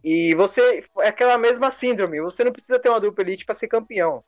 E 0.03 0.35
você. 0.35 0.83
É 0.99 1.07
aquela 1.07 1.37
mesma 1.37 1.71
síndrome. 1.71 2.19
Você 2.19 2.43
não 2.43 2.51
precisa 2.51 2.77
ter 2.77 2.89
uma 2.89 2.99
dupla 2.99 3.23
elite 3.23 3.45
para 3.45 3.55
ser 3.55 3.69
campeão. 3.69 4.21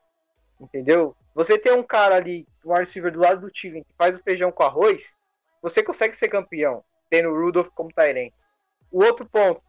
Entendeu? 0.58 1.14
Você 1.36 1.60
tem 1.60 1.74
um 1.74 1.84
cara 1.84 2.16
ali, 2.16 2.48
um 2.64 2.74
receiver 2.74 3.12
do 3.12 3.20
lado 3.20 3.42
do 3.42 3.52
time, 3.52 3.84
que 3.84 3.94
faz 3.98 4.16
o 4.16 4.24
feijão 4.24 4.54
com 4.54 4.64
arroz, 4.64 5.18
você 5.62 5.84
consegue 5.84 6.16
ser 6.16 6.30
campeão, 6.30 6.82
tendo 7.10 7.28
o 7.28 7.38
Rudolph 7.38 7.70
como 7.76 7.92
Tyrant. 7.92 8.32
O 8.90 9.04
outro 9.04 9.26
ponto. 9.26 9.62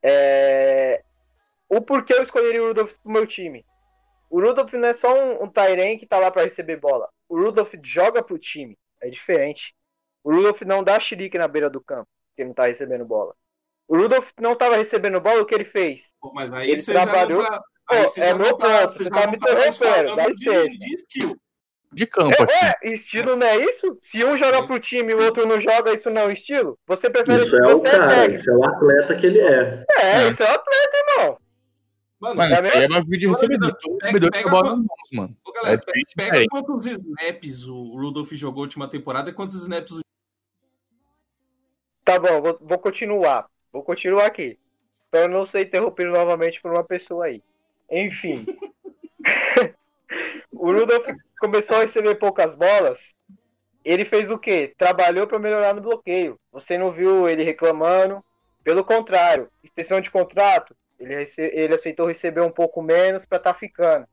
É... 0.00 1.02
O 1.68 1.80
porquê 1.80 2.14
eu 2.14 2.22
escolheria 2.22 2.62
o 2.62 2.68
Rudolph 2.68 2.94
pro 3.02 3.10
meu 3.10 3.26
time. 3.26 3.66
O 4.30 4.40
Rudolph 4.40 4.72
não 4.74 4.88
é 4.88 4.92
só 4.92 5.14
um, 5.14 5.44
um 5.44 5.48
Tyren 5.48 5.98
que 5.98 6.06
tá 6.06 6.18
lá 6.18 6.30
para 6.30 6.42
receber 6.42 6.76
bola. 6.76 7.08
O 7.28 7.38
Rudolph 7.42 7.72
joga 7.82 8.22
pro 8.22 8.38
time. 8.38 8.76
É 9.00 9.08
diferente. 9.08 9.74
O 10.24 10.32
Rudolph 10.34 10.62
não 10.62 10.82
dá 10.84 10.98
xerique 11.00 11.38
na 11.38 11.48
beira 11.48 11.70
do 11.70 11.80
campo, 11.80 12.08
que 12.36 12.42
ele 12.42 12.48
não 12.48 12.54
tá 12.54 12.66
recebendo 12.66 13.04
bola. 13.04 13.34
O 13.86 13.96
Rudolph 13.96 14.30
não 14.38 14.54
tava 14.54 14.76
recebendo 14.76 15.20
bola, 15.20 15.40
o 15.40 15.46
que 15.46 15.54
ele 15.54 15.64
fez? 15.64 16.10
Pô, 16.20 16.30
mas 16.34 16.52
aí 16.52 16.70
Ele 16.70 16.78
você 16.82 16.92
trabalhou- 16.92 17.40
já 17.42 17.50
não 17.50 17.56
tá, 17.58 17.62
Pô, 17.88 17.94
aí 17.94 18.02
você 18.02 18.20
é 18.20 18.28
já 18.30 18.34
meu 18.36 18.56
tá, 18.56 18.80
ponto, 18.80 18.92
você 18.98 19.08
tá 19.10 19.26
me 19.30 19.38
tá 19.38 19.50
interrompendo, 19.52 20.16
dá 20.16 20.26
de, 20.28 20.68
de 20.78 20.94
skill. 20.94 21.36
De 21.90 22.06
campo 22.06 22.42
aqui. 22.42 22.52
É, 22.84 22.90
estilo 22.92 23.34
não 23.34 23.46
é 23.46 23.56
isso? 23.56 23.96
Se 24.02 24.22
um 24.22 24.36
joga 24.36 24.66
pro 24.66 24.78
time 24.78 25.10
e 25.12 25.14
o 25.14 25.22
outro 25.24 25.46
não 25.46 25.58
joga, 25.58 25.94
isso 25.94 26.10
não 26.10 26.20
é 26.20 26.26
um 26.26 26.30
estilo? 26.30 26.78
Você 26.86 27.08
prefere 27.08 27.44
Isso 27.46 27.56
é 27.56 27.62
o 27.66 27.68
você 27.78 27.88
é 27.88 27.90
cara, 27.92 28.08
técnico. 28.10 28.34
isso 28.40 28.50
é 28.50 28.54
o 28.54 28.64
atleta 28.66 29.16
que 29.16 29.24
ele 29.26 29.40
é. 29.40 29.84
É, 29.96 30.02
É. 30.24 30.28
isso 30.28 30.42
é 30.42 30.50
atleta, 30.50 30.98
irmão. 31.16 31.38
Mano, 32.20 32.34
Mano, 32.34 32.52
é 32.66 32.76
aí 32.76 32.82
é 32.84 32.88
bagulho 32.88 33.18
de 33.18 33.26
recebedor. 33.28 33.68
pega- 33.70 33.80
Todo 33.80 33.98
recebedor 34.02 34.30
pega 34.32 34.50
bola 34.50 34.68
a- 34.70 34.76
nas 34.76 34.78
mãos, 34.80 35.08
mano. 35.12 35.36
ô, 35.44 35.52
galera, 35.52 35.74
É 35.74 35.78
pega 35.84 36.02
diferente. 36.08 36.48
quantos 36.48 36.86
snaps 36.86 37.68
o 37.68 37.96
Rudolph 37.96 38.32
jogou 38.32 38.62
a 38.62 38.64
última 38.64 38.88
temporada 38.88 39.30
e 39.30 39.32
quantos 39.32 39.54
snaps 39.56 39.92
o 39.92 40.00
Tá 42.04 42.18
bom, 42.18 42.40
vou, 42.40 42.58
vou 42.60 42.78
continuar. 42.78 43.48
Vou 43.72 43.82
continuar 43.82 44.26
aqui. 44.26 44.58
Pra 45.10 45.20
eu 45.20 45.28
não 45.28 45.44
ser 45.46 45.66
interrompido 45.66 46.10
novamente 46.10 46.60
por 46.60 46.72
uma 46.72 46.82
pessoa 46.82 47.26
aí. 47.26 47.42
Enfim. 47.90 48.44
o 50.52 50.72
Rudolph 50.72 51.06
começou 51.38 51.76
a 51.76 51.80
receber 51.80 52.14
poucas 52.16 52.54
bolas. 52.54 53.14
Ele 53.84 54.04
fez 54.04 54.30
o 54.30 54.38
quê? 54.38 54.74
Trabalhou 54.76 55.26
para 55.26 55.38
melhorar 55.38 55.74
no 55.74 55.80
bloqueio. 55.82 56.38
Você 56.52 56.76
não 56.76 56.90
viu 56.92 57.28
ele 57.28 57.44
reclamando. 57.44 58.24
Pelo 58.64 58.84
contrário, 58.84 59.48
extensão 59.62 60.00
de 60.00 60.10
contrato, 60.10 60.76
ele, 60.98 61.14
rece- 61.14 61.50
ele 61.54 61.74
aceitou 61.74 62.06
receber 62.06 62.40
um 62.40 62.50
pouco 62.50 62.82
menos 62.82 63.24
para 63.24 63.38
estar 63.38 63.54
ficando. 63.54 64.06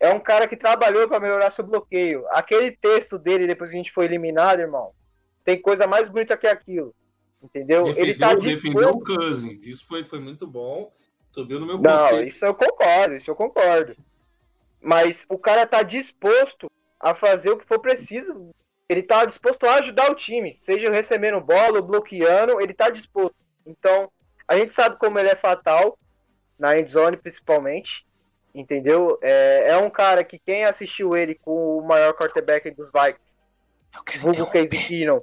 É 0.00 0.10
um 0.12 0.20
cara 0.20 0.46
que 0.46 0.56
trabalhou 0.56 1.08
para 1.08 1.20
melhorar 1.20 1.50
seu 1.50 1.64
bloqueio. 1.64 2.24
Aquele 2.30 2.70
texto 2.70 3.18
dele, 3.18 3.46
depois 3.46 3.70
que 3.70 3.76
a 3.76 3.78
gente 3.78 3.92
foi 3.92 4.04
eliminado, 4.04 4.60
irmão, 4.60 4.92
tem 5.44 5.60
coisa 5.60 5.86
mais 5.86 6.08
bonita 6.08 6.36
que 6.36 6.46
aquilo. 6.46 6.94
Entendeu? 7.42 7.86
ele 7.96 8.14
tá 8.14 8.34
defendeu, 8.34 8.54
defendeu 8.54 8.90
o 8.90 9.00
Cousins. 9.00 9.66
Isso 9.66 9.86
foi, 9.86 10.04
foi 10.04 10.18
muito 10.20 10.46
bom. 10.46 10.92
Subiu 11.30 11.60
no 11.60 11.66
meu 11.66 11.78
Não, 11.78 11.98
conceito. 11.98 12.28
isso 12.28 12.44
eu 12.44 12.54
concordo, 12.54 13.14
isso 13.14 13.30
eu 13.30 13.36
concordo. 13.36 13.96
Mas 14.80 15.26
o 15.28 15.38
cara 15.38 15.66
tá 15.66 15.82
disposto 15.82 16.70
a 16.98 17.14
fazer 17.14 17.50
o 17.50 17.58
que 17.58 17.66
for 17.66 17.80
preciso. 17.80 18.50
Ele 18.88 19.02
tá 19.02 19.24
disposto 19.24 19.64
a 19.66 19.74
ajudar 19.76 20.10
o 20.10 20.14
time, 20.14 20.52
seja 20.54 20.90
recebendo 20.90 21.40
bola 21.40 21.78
ou 21.78 21.82
bloqueando, 21.82 22.60
ele 22.60 22.72
tá 22.72 22.88
disposto. 22.88 23.36
Então, 23.66 24.10
a 24.46 24.56
gente 24.56 24.72
sabe 24.72 24.96
como 24.98 25.18
ele 25.18 25.28
é 25.28 25.36
fatal, 25.36 25.98
na 26.58 26.78
endzone 26.78 27.16
principalmente, 27.16 28.06
entendeu? 28.54 29.18
É, 29.22 29.70
é 29.70 29.76
um 29.78 29.90
cara 29.90 30.24
que 30.24 30.38
quem 30.38 30.64
assistiu 30.64 31.16
ele 31.16 31.34
com 31.34 31.78
o 31.78 31.82
maior 31.82 32.12
quarterback 32.14 32.70
dos 32.70 32.88
Vikings, 32.92 33.36
vulgo. 34.20 34.46
Casey 34.46 34.68
Keenum, 34.68 35.20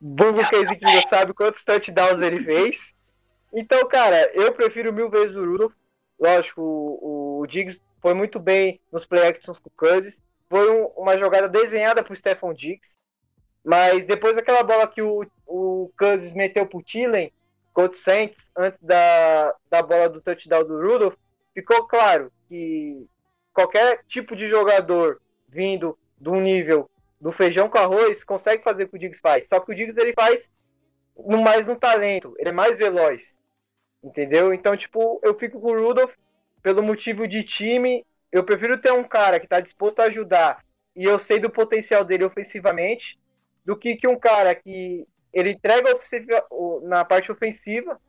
vulgo 0.00 0.40
Casey 0.50 0.76
Keenum 0.76 1.02
sabe 1.08 1.32
quantos 1.34 1.62
touchdowns 1.62 2.20
ele 2.20 2.42
fez. 2.44 2.94
Então, 3.52 3.86
cara, 3.88 4.30
eu 4.34 4.52
prefiro 4.52 4.92
mil 4.92 5.08
vezes 5.08 5.36
o 5.36 5.44
Rudolph. 5.44 5.72
Lógico, 6.18 6.60
o, 6.62 7.40
o 7.40 7.46
Diggs 7.46 7.80
foi 8.00 8.14
muito 8.14 8.38
bem 8.40 8.80
nos 8.92 9.06
play 9.06 9.26
actions 9.28 9.58
com 9.58 9.68
o 9.68 9.72
Cousins. 9.76 10.22
Foi 10.48 10.70
um- 10.70 10.86
uma 10.96 11.16
jogada 11.16 11.48
desenhada 11.48 12.02
pro 12.02 12.16
Stephon 12.16 12.52
Diggs. 12.52 12.98
Mas 13.64 14.06
depois 14.06 14.36
daquela 14.36 14.62
bola 14.62 14.86
que 14.86 15.02
o, 15.02 15.26
o 15.46 15.90
Cousins 15.98 16.34
meteu 16.34 16.66
pro 16.66 16.82
Thielen 16.82 17.32
contra 17.76 17.92
o 17.92 17.94
Saints, 18.00 18.50
antes 18.56 18.80
da, 18.80 19.54
da 19.68 19.82
bola 19.82 20.08
do 20.08 20.22
touchdown 20.22 20.64
do 20.64 20.80
Rudolph, 20.80 21.14
ficou 21.52 21.86
claro 21.86 22.32
que 22.48 23.06
qualquer 23.52 24.02
tipo 24.06 24.34
de 24.34 24.48
jogador 24.48 25.20
vindo 25.46 25.98
do 26.16 26.36
nível 26.36 26.88
do 27.20 27.30
feijão 27.30 27.68
com 27.68 27.76
arroz 27.76 28.24
consegue 28.24 28.64
fazer 28.64 28.84
o 28.84 28.88
que 28.88 28.96
o 28.96 28.98
Diggs 28.98 29.20
faz. 29.20 29.50
Só 29.50 29.60
que 29.60 29.70
o 29.70 29.74
Diggs 29.74 30.00
ele 30.00 30.14
faz 30.14 30.50
no 31.14 31.42
mais 31.42 31.66
no 31.66 31.76
talento, 31.76 32.34
ele 32.38 32.48
é 32.48 32.52
mais 32.52 32.78
veloz. 32.78 33.36
Entendeu? 34.02 34.54
Então, 34.54 34.74
tipo, 34.74 35.20
eu 35.22 35.38
fico 35.38 35.60
com 35.60 35.72
o 35.72 35.78
Rudolph 35.78 36.14
pelo 36.62 36.82
motivo 36.82 37.28
de 37.28 37.42
time. 37.42 38.06
Eu 38.32 38.42
prefiro 38.42 38.80
ter 38.80 38.92
um 38.92 39.04
cara 39.04 39.38
que 39.38 39.46
tá 39.46 39.60
disposto 39.60 40.00
a 40.00 40.04
ajudar 40.04 40.64
e 40.94 41.04
eu 41.04 41.18
sei 41.18 41.38
do 41.38 41.50
potencial 41.50 42.02
dele 42.02 42.24
ofensivamente 42.24 43.18
do 43.66 43.76
que, 43.76 43.96
que 43.96 44.08
um 44.08 44.18
cara 44.18 44.54
que 44.54 45.06
ele 45.32 45.50
entrega 45.52 45.90
na 46.82 47.04
parte 47.04 47.30
ofensiva, 47.30 48.00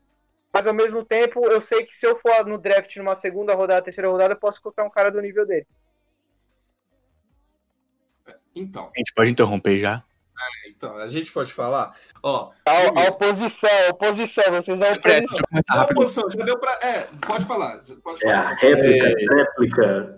mas 0.52 0.66
ao 0.66 0.74
mesmo 0.74 1.04
tempo 1.04 1.44
eu 1.46 1.60
sei 1.60 1.84
que 1.84 1.94
se 1.94 2.06
eu 2.06 2.18
for 2.18 2.46
no 2.46 2.58
draft 2.58 2.96
numa 2.96 3.14
segunda 3.14 3.54
rodada, 3.54 3.82
terceira 3.82 4.08
rodada, 4.10 4.34
eu 4.34 4.38
posso 4.38 4.58
encontrar 4.60 4.84
um 4.84 4.90
cara 4.90 5.10
do 5.10 5.20
nível 5.20 5.46
dele. 5.46 5.66
Então, 8.54 8.90
A 8.94 8.98
gente 8.98 9.12
pode 9.14 9.30
interromper 9.30 9.78
já? 9.78 10.02
então, 10.68 10.96
a 10.96 11.08
gente 11.08 11.32
pode 11.32 11.52
falar. 11.52 11.96
Ó, 12.22 12.52
A, 12.64 13.00
a 13.02 13.08
oposição, 13.08 13.68
a 13.86 13.90
oposição, 13.90 14.44
vocês 14.52 14.78
dão 14.78 14.92
oposição. 14.92 15.38
a 15.70 15.74
rápido. 15.78 15.96
posição, 15.96 16.30
já 16.30 16.44
deu 16.44 16.58
pra. 16.58 16.78
É, 16.80 17.08
pode 17.26 17.44
falar. 17.44 17.80
Pode 18.02 18.24
É 18.26 18.32
a 18.32 18.42
falar. 18.42 18.54
réplica, 18.54 19.34
réplica. 19.34 20.16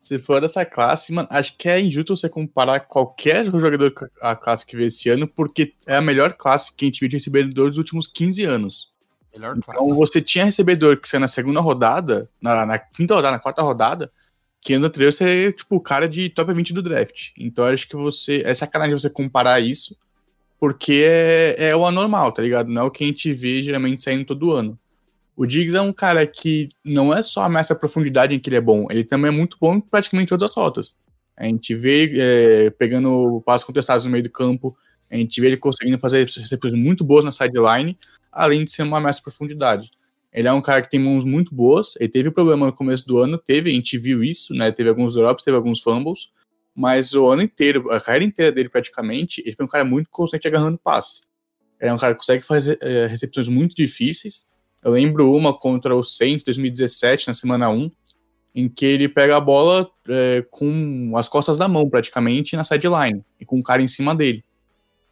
Se 0.00 0.18
for 0.18 0.40
dessa 0.40 0.64
classe, 0.64 1.12
mano, 1.12 1.28
acho 1.30 1.58
que 1.58 1.68
é 1.68 1.78
injusto 1.78 2.16
você 2.16 2.26
comparar 2.26 2.80
qualquer 2.80 3.44
jogador 3.44 3.90
com 3.90 4.06
a 4.22 4.34
classe 4.34 4.64
que 4.64 4.74
veio 4.74 4.88
esse 4.88 5.10
ano, 5.10 5.28
porque 5.28 5.74
é 5.86 5.96
a 5.96 6.00
melhor 6.00 6.32
classe 6.32 6.74
que 6.74 6.86
a 6.86 6.88
gente 6.88 7.00
viu 7.00 7.08
de 7.08 7.16
recebedor 7.16 7.68
dos 7.68 7.76
últimos 7.76 8.06
15 8.06 8.42
anos. 8.44 8.90
Melhor 9.30 9.58
Então 9.58 9.74
classe. 9.74 9.94
você 9.94 10.22
tinha 10.22 10.46
recebedor 10.46 10.96
que 10.96 11.06
saiu 11.06 11.20
na 11.20 11.28
segunda 11.28 11.60
rodada, 11.60 12.30
na, 12.40 12.64
na 12.64 12.78
quinta 12.78 13.14
rodada, 13.14 13.36
na 13.36 13.42
quarta 13.42 13.60
rodada, 13.60 14.10
que 14.58 14.72
anos 14.72 14.86
anteriores 14.86 15.16
você 15.16 15.52
tipo, 15.52 15.76
o 15.76 15.80
cara 15.80 16.08
de 16.08 16.30
top 16.30 16.54
20 16.54 16.72
do 16.72 16.82
draft. 16.82 17.32
Então 17.38 17.66
acho 17.66 17.86
que 17.86 17.94
você. 17.94 18.42
É 18.44 18.54
sacanagem 18.54 18.96
você 18.96 19.10
comparar 19.10 19.60
isso, 19.60 19.94
porque 20.58 21.04
é, 21.06 21.68
é 21.68 21.76
o 21.76 21.84
anormal, 21.84 22.32
tá 22.32 22.40
ligado? 22.40 22.70
Não 22.70 22.82
é 22.82 22.84
o 22.86 22.90
que 22.90 23.04
a 23.04 23.06
gente 23.06 23.32
vê 23.34 23.62
geralmente 23.62 24.00
saindo 24.00 24.24
todo 24.24 24.52
ano. 24.52 24.78
O 25.40 25.46
Diggs 25.46 25.74
é 25.74 25.80
um 25.80 25.90
cara 25.90 26.26
que 26.26 26.68
não 26.84 27.14
é 27.14 27.22
só 27.22 27.44
ameaça 27.44 27.72
a 27.72 27.76
profundidade 27.76 28.34
em 28.34 28.38
que 28.38 28.50
ele 28.50 28.56
é 28.56 28.60
bom, 28.60 28.86
ele 28.90 29.02
também 29.02 29.30
é 29.30 29.34
muito 29.34 29.56
bom 29.58 29.76
em 29.76 29.80
praticamente 29.80 30.28
todas 30.28 30.50
as 30.50 30.54
rotas. 30.54 30.94
A 31.34 31.46
gente 31.46 31.74
vê 31.74 32.10
é, 32.12 32.68
pegando 32.68 33.40
passos 33.46 33.66
contestados 33.66 34.04
no 34.04 34.10
meio 34.10 34.22
do 34.22 34.28
campo, 34.28 34.76
a 35.10 35.16
gente 35.16 35.40
vê 35.40 35.46
ele 35.46 35.56
conseguindo 35.56 35.98
fazer 35.98 36.26
recepções 36.26 36.74
muito 36.74 37.02
boas 37.02 37.24
na 37.24 37.32
sideline, 37.32 37.96
além 38.30 38.66
de 38.66 38.70
ser 38.70 38.82
uma 38.82 38.98
ameaça 38.98 39.20
à 39.20 39.22
profundidade. 39.22 39.90
Ele 40.30 40.46
é 40.46 40.52
um 40.52 40.60
cara 40.60 40.82
que 40.82 40.90
tem 40.90 41.00
mãos 41.00 41.24
muito 41.24 41.54
boas. 41.54 41.94
Ele 41.98 42.10
teve 42.10 42.30
problema 42.30 42.66
no 42.66 42.72
começo 42.74 43.06
do 43.06 43.16
ano, 43.16 43.38
teve, 43.38 43.70
a 43.70 43.72
gente 43.72 43.96
viu 43.96 44.22
isso, 44.22 44.52
né? 44.52 44.70
Teve 44.70 44.90
alguns 44.90 45.14
drops, 45.14 45.42
teve 45.42 45.56
alguns 45.56 45.80
fumbles, 45.80 46.30
mas 46.74 47.14
o 47.14 47.26
ano 47.30 47.40
inteiro, 47.40 47.90
a 47.90 47.98
carreira 47.98 48.26
inteira 48.26 48.52
dele 48.52 48.68
praticamente, 48.68 49.42
ele 49.46 49.56
foi 49.56 49.64
um 49.64 49.68
cara 49.70 49.86
muito 49.86 50.10
constante 50.10 50.46
agarrando 50.46 50.76
passe. 50.76 51.22
Ele 51.80 51.88
é 51.88 51.94
um 51.94 51.98
cara 51.98 52.12
que 52.12 52.18
consegue 52.18 52.44
fazer 52.44 52.78
é, 52.82 53.06
recepções 53.06 53.48
muito 53.48 53.74
difíceis. 53.74 54.49
Eu 54.82 54.92
lembro 54.92 55.34
uma 55.34 55.52
contra 55.52 55.94
o 55.94 56.02
Saints 56.02 56.44
2017, 56.44 57.28
na 57.28 57.34
semana 57.34 57.70
1, 57.70 57.90
em 58.54 58.68
que 58.68 58.84
ele 58.84 59.08
pega 59.08 59.36
a 59.36 59.40
bola 59.40 59.88
é, 60.08 60.44
com 60.50 61.12
as 61.16 61.28
costas 61.28 61.58
da 61.58 61.68
mão, 61.68 61.88
praticamente, 61.88 62.56
na 62.56 62.64
sideline, 62.64 63.22
e 63.38 63.44
com 63.44 63.58
o 63.58 63.62
cara 63.62 63.82
em 63.82 63.88
cima 63.88 64.14
dele. 64.14 64.42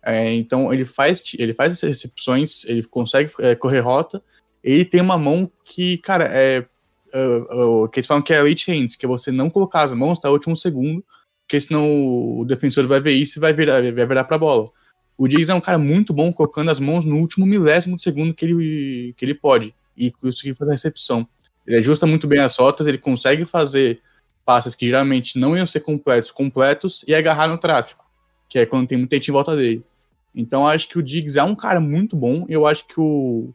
É, 0.03 0.33
então 0.35 0.73
ele 0.73 0.85
faz, 0.85 1.23
ele 1.39 1.53
faz 1.53 1.73
essas 1.73 1.89
recepções, 1.89 2.64
ele 2.64 2.83
consegue 2.85 3.31
é, 3.41 3.55
correr 3.55 3.81
rota, 3.81 4.23
ele 4.62 4.85
tem 4.85 5.01
uma 5.01 5.19
mão 5.19 5.51
que, 5.64 5.99
cara, 5.99 6.25
é. 6.31 6.66
Uh, 7.11 7.89
que 7.89 8.01
eles 8.01 8.07
falam 8.07 8.23
que 8.23 8.35
é 8.35 8.43
late 8.43 8.71
hands, 8.71 8.95
que 8.95 9.07
é 9.07 9.09
você 9.09 9.33
não 9.33 9.49
colocar 9.49 9.83
as 9.83 9.95
mãos 9.95 10.19
até 10.19 10.29
o 10.29 10.33
último 10.33 10.55
segundo, 10.55 11.03
porque 11.41 11.59
senão 11.59 12.39
o 12.39 12.45
defensor 12.45 12.87
vai 12.87 13.01
ver 13.01 13.12
isso 13.12 13.39
e 13.39 13.41
vai 13.41 13.55
virar, 13.55 13.81
vai 13.81 14.07
virar 14.07 14.25
pra 14.25 14.37
bola. 14.37 14.71
O 15.19 15.27
Diggs 15.27 15.51
é 15.51 15.55
um 15.55 15.61
cara 15.61 15.77
muito 15.77 16.12
bom 16.12 16.33
colocando 16.33 16.71
as 16.71 16.79
mãos 16.79 17.05
no 17.05 17.16
último 17.16 17.45
milésimo 17.45 17.97
de 17.97 18.05
segundo 18.05 18.33
que 18.33 18.45
ele, 18.45 19.12
que 19.16 19.25
ele 19.25 19.35
pode 19.35 19.75
e 19.97 20.12
conseguir 20.12 20.55
fazer 20.55 20.71
a 20.71 20.75
recepção. 20.75 21.29
Ele 21.66 21.77
ajusta 21.77 22.07
muito 22.07 22.29
bem 22.29 22.39
as 22.39 22.57
rotas, 22.57 22.87
ele 22.87 22.99
consegue 22.99 23.45
fazer 23.45 24.01
passes 24.47 24.77
que 24.77 24.87
geralmente 24.87 25.37
não 25.37 25.57
iam 25.57 25.66
ser 25.66 25.81
completos, 25.81 26.31
completos 26.31 27.05
e 27.07 27.16
agarrar 27.16 27.49
no 27.49 27.59
tráfego, 27.59 28.03
que 28.49 28.61
é 28.61 28.64
quando 28.64 28.87
tem 28.87 28.97
muita 28.97 29.16
gente 29.16 29.29
em 29.29 29.33
volta 29.33 29.57
dele. 29.57 29.85
Então 30.33 30.66
acho 30.66 30.89
que 30.89 30.99
o 30.99 31.03
Diggs 31.03 31.37
é 31.37 31.43
um 31.43 31.55
cara 31.55 31.81
muito 31.81 32.14
bom 32.14 32.47
eu 32.49 32.64
acho 32.64 32.87
que 32.87 33.01
o, 33.01 33.53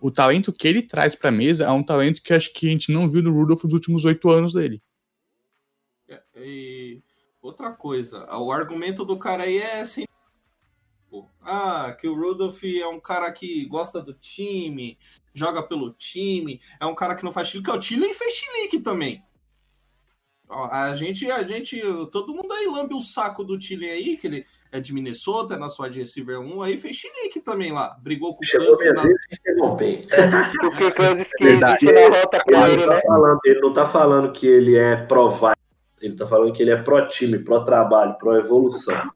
o 0.00 0.10
talento 0.10 0.52
que 0.52 0.66
ele 0.66 0.82
traz 0.82 1.14
para 1.14 1.28
a 1.28 1.32
mesa 1.32 1.64
é 1.64 1.70
um 1.70 1.82
talento 1.82 2.22
que 2.22 2.34
acho 2.34 2.52
que 2.52 2.66
a 2.66 2.70
gente 2.70 2.90
não 2.90 3.08
viu 3.08 3.22
no 3.22 3.32
Rudolph 3.32 3.62
nos 3.62 3.72
últimos 3.72 4.04
oito 4.04 4.28
anos 4.28 4.52
dele. 4.52 4.82
É, 6.08 6.20
e 6.36 7.00
outra 7.40 7.70
coisa, 7.70 8.26
o 8.36 8.50
argumento 8.50 9.04
do 9.04 9.16
cara 9.16 9.44
aí 9.44 9.58
é 9.58 9.80
assim. 9.80 10.03
Ah, 11.42 11.96
que 11.98 12.08
o 12.08 12.14
Rudolph 12.14 12.62
é 12.64 12.86
um 12.86 13.00
cara 13.00 13.30
que 13.32 13.66
gosta 13.66 14.00
do 14.00 14.14
time, 14.14 14.98
joga 15.34 15.62
pelo 15.62 15.92
time, 15.92 16.60
é 16.80 16.86
um 16.86 16.94
cara 16.94 17.14
que 17.14 17.24
não 17.24 17.32
faz 17.32 17.48
chilique. 17.48 17.70
O 17.70 17.78
Tilly 17.78 18.14
fez 18.14 18.32
chilique 18.34 18.80
também. 18.80 19.22
A 20.48 20.94
gente, 20.94 21.28
a 21.30 21.42
gente, 21.42 21.80
todo 22.12 22.34
mundo 22.34 22.52
aí 22.52 22.66
lambe 22.66 22.94
o 22.94 23.00
saco 23.00 23.42
do 23.42 23.58
Tilly 23.58 23.88
aí, 23.88 24.16
que 24.16 24.26
ele 24.26 24.46
é 24.70 24.78
de 24.78 24.92
Minnesota, 24.92 25.54
é 25.54 25.56
na 25.56 25.68
sua 25.68 25.88
receiver 25.88 26.38
1, 26.38 26.62
aí 26.62 26.76
fez 26.76 26.96
chilique 26.96 27.40
também 27.40 27.72
lá. 27.72 27.96
Brigou 28.00 28.36
com 28.36 28.44
o 28.44 28.66
Cousins. 28.66 28.94
Na... 28.94 29.02
Porque 30.60 30.90
Cousins 30.92 31.30
quis 31.36 31.60
ensinar 31.60 32.06
a 32.06 32.08
rota 32.20 32.42
pra 32.44 32.68
ele, 32.68 32.86
né? 32.86 33.00
Ele 33.44 33.60
não 33.60 33.72
tá 33.72 33.86
falando 33.86 34.32
que 34.32 34.46
ele 34.46 34.76
é 34.76 34.96
provider. 34.96 35.63
Ele 36.04 36.16
tá 36.16 36.26
falando 36.26 36.52
que 36.52 36.62
ele 36.62 36.70
é 36.70 36.76
pró-time, 36.76 37.38
pró-trabalho, 37.38 38.14
pró-evolução. 38.18 39.10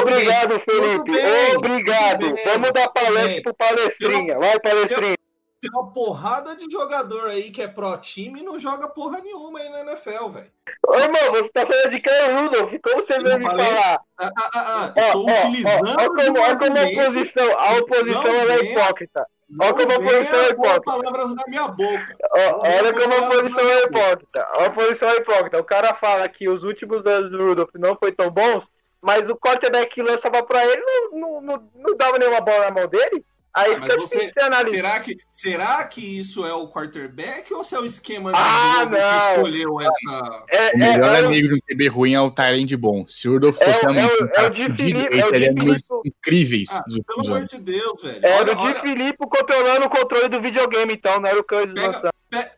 Obrigado, 0.00 0.48
bem, 0.48 0.58
Felipe. 0.58 1.12
Bem, 1.12 1.56
Obrigado. 1.56 2.34
Vamos 2.44 2.72
dar 2.72 2.88
palestra 2.88 3.42
pro 3.42 3.54
palestrinha. 3.54 4.38
Vai, 4.38 4.58
palestrinha. 4.60 5.15
Tem 5.60 5.70
uma 5.70 5.90
porrada 5.90 6.54
de 6.54 6.70
jogador 6.70 7.28
aí 7.28 7.50
que 7.50 7.62
é 7.62 7.68
pró-time 7.68 8.40
e 8.40 8.42
não 8.42 8.58
joga 8.58 8.88
porra 8.88 9.20
nenhuma 9.20 9.58
aí 9.58 9.68
na 9.70 9.80
NFL, 9.80 10.28
velho. 10.28 10.52
Ô, 10.86 10.94
irmão, 10.96 11.30
você 11.30 11.48
tá 11.48 11.66
falando 11.66 11.90
de 11.90 12.00
Kyle 12.00 12.40
Rudolph. 12.40 12.74
Como 12.82 12.96
você 12.96 13.22
veio 13.22 13.38
me 13.38 13.44
falar? 13.44 14.00
Ah, 14.18 14.30
ah, 14.36 14.50
ah, 14.54 14.92
ah. 14.94 15.00
Estou 15.00 15.28
utilizando. 15.28 15.88
Olha 15.88 16.08
como, 16.08 16.40
ó, 16.40 16.56
como 16.56 16.78
a 16.78 16.82
oposição, 16.84 17.58
a 17.58 17.72
oposição 17.78 18.34
ela 18.34 18.52
é 18.52 18.64
hipócrita. 18.64 19.26
Olha 19.58 19.74
como 19.74 19.92
a 19.92 19.96
oposição 19.96 20.40
é 20.40 20.48
hipócrita. 20.50 20.80
palavras 20.82 21.34
na 21.34 21.44
minha 21.46 21.68
boca. 21.68 22.16
olha 22.34 22.92
como 22.92 23.14
a 23.14 23.28
oposição 23.28 23.64
é 23.64 23.82
hipócrita. 23.84 24.42
A 24.42 24.64
oposição 24.66 25.08
é 25.08 25.16
hipócrita. 25.16 25.58
O 25.58 25.64
cara 25.64 25.94
fala 25.94 26.28
que 26.28 26.48
os 26.48 26.64
últimos 26.64 27.04
anos 27.06 27.30
do 27.30 27.42
Rudolph 27.42 27.74
não 27.74 27.96
foi 27.96 28.12
tão 28.12 28.30
bons, 28.30 28.70
mas 29.00 29.30
o 29.30 29.36
quarterback 29.36 29.94
que 29.94 30.02
lançava 30.02 30.42
pra 30.42 30.64
ele 30.66 30.82
não, 30.82 31.10
não, 31.12 31.40
não, 31.40 31.70
não 31.74 31.96
dava 31.96 32.18
nenhuma 32.18 32.40
bola 32.40 32.66
na 32.66 32.70
mão 32.72 32.86
dele. 32.86 33.24
Aí 33.56 33.72
ah, 33.74 33.80
fica 33.80 33.96
você, 33.96 34.30
Será 34.30 35.00
que, 35.00 35.16
será 35.32 35.84
que 35.84 36.18
isso 36.18 36.44
é 36.44 36.52
o 36.52 36.68
quarterback 36.68 37.54
ou 37.54 37.64
se 37.64 37.74
é 37.74 37.80
o 37.80 37.86
esquema 37.86 38.30
ah, 38.34 38.84
não. 38.84 38.90
que 38.90 39.32
escolheu 39.32 39.80
essa. 39.80 40.44
É, 40.50 40.72
o 40.74 40.78
melhor 40.78 41.14
é, 41.16 41.18
amigo 41.20 41.48
de 41.48 41.54
um 41.54 41.58
QB 41.66 41.88
ruim 41.88 42.12
é 42.12 42.20
o 42.20 42.30
Tyrande 42.30 42.76
bom. 42.76 43.06
Se 43.08 43.26
o 43.26 43.32
Rudolph 43.32 43.56
fosse 43.56 43.70
é, 43.70 43.80
realmente 43.80 44.12
é, 44.12 44.24
um 44.24 44.28
é 44.28 44.46
o 44.46 44.50
de 44.50 44.72
Filipe, 44.74 45.08
ele 45.10 45.22
teria 45.22 45.52
números 45.54 45.82
incríveis. 46.04 46.68
Ah, 46.70 46.84
pelo 47.06 47.26
amor 47.26 47.46
de 47.46 47.58
Deus, 47.58 48.02
velho. 48.02 48.20
Era 48.22 48.52
o 48.52 48.74
de 48.74 48.80
Filipe 48.80 49.16
controlando 49.26 49.86
o 49.86 49.90
controle 49.90 50.28
do 50.28 50.42
videogame, 50.42 50.92
então, 50.92 51.18
não 51.18 51.26
era 51.30 51.40
o 51.40 51.44
Coisas 51.44 51.74
lançando. 51.74 52.12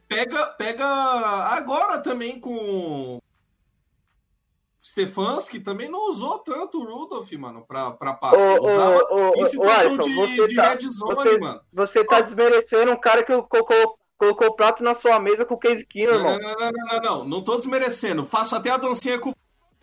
Pega, 0.08 0.46
pega 0.46 0.84
agora 0.84 1.98
também 1.98 2.40
com 2.40 3.20
Stefanski 4.88 5.60
também 5.60 5.90
não 5.90 6.10
usou 6.10 6.38
tanto 6.38 6.80
o 6.80 6.84
Rudolph, 6.84 7.30
mano, 7.32 7.62
pra, 7.66 7.90
pra 7.90 8.14
passe. 8.14 8.36
Ô, 8.36 8.64
Usava 8.64 9.06
ô, 9.10 9.34
em 9.36 9.44
situação 9.44 9.92
Alisson, 9.92 10.26
de, 10.26 10.48
de 10.48 10.54
tá, 10.56 10.70
red 10.70 10.80
zone, 10.80 11.14
você, 11.14 11.38
mano. 11.38 11.60
Você 11.70 12.04
tá 12.04 12.20
desmerecendo 12.22 12.92
um 12.92 12.96
cara 12.96 13.22
que 13.22 13.42
colocou, 13.42 13.98
colocou 14.16 14.46
o 14.46 14.56
prato 14.56 14.82
na 14.82 14.94
sua 14.94 15.20
mesa 15.20 15.44
com 15.44 15.54
o 15.54 15.58
Case 15.58 15.84
Keenum, 15.84 16.14
irmão. 16.14 16.38
Não, 16.38 16.54
não, 16.54 16.58
não, 16.58 16.70
não, 16.70 17.00
não, 17.02 17.24
não, 17.28 17.44
tô 17.44 17.56
desmerecendo. 17.56 18.24
Faço 18.24 18.56
até 18.56 18.70
a 18.70 18.78
dancinha 18.78 19.18
com 19.18 19.34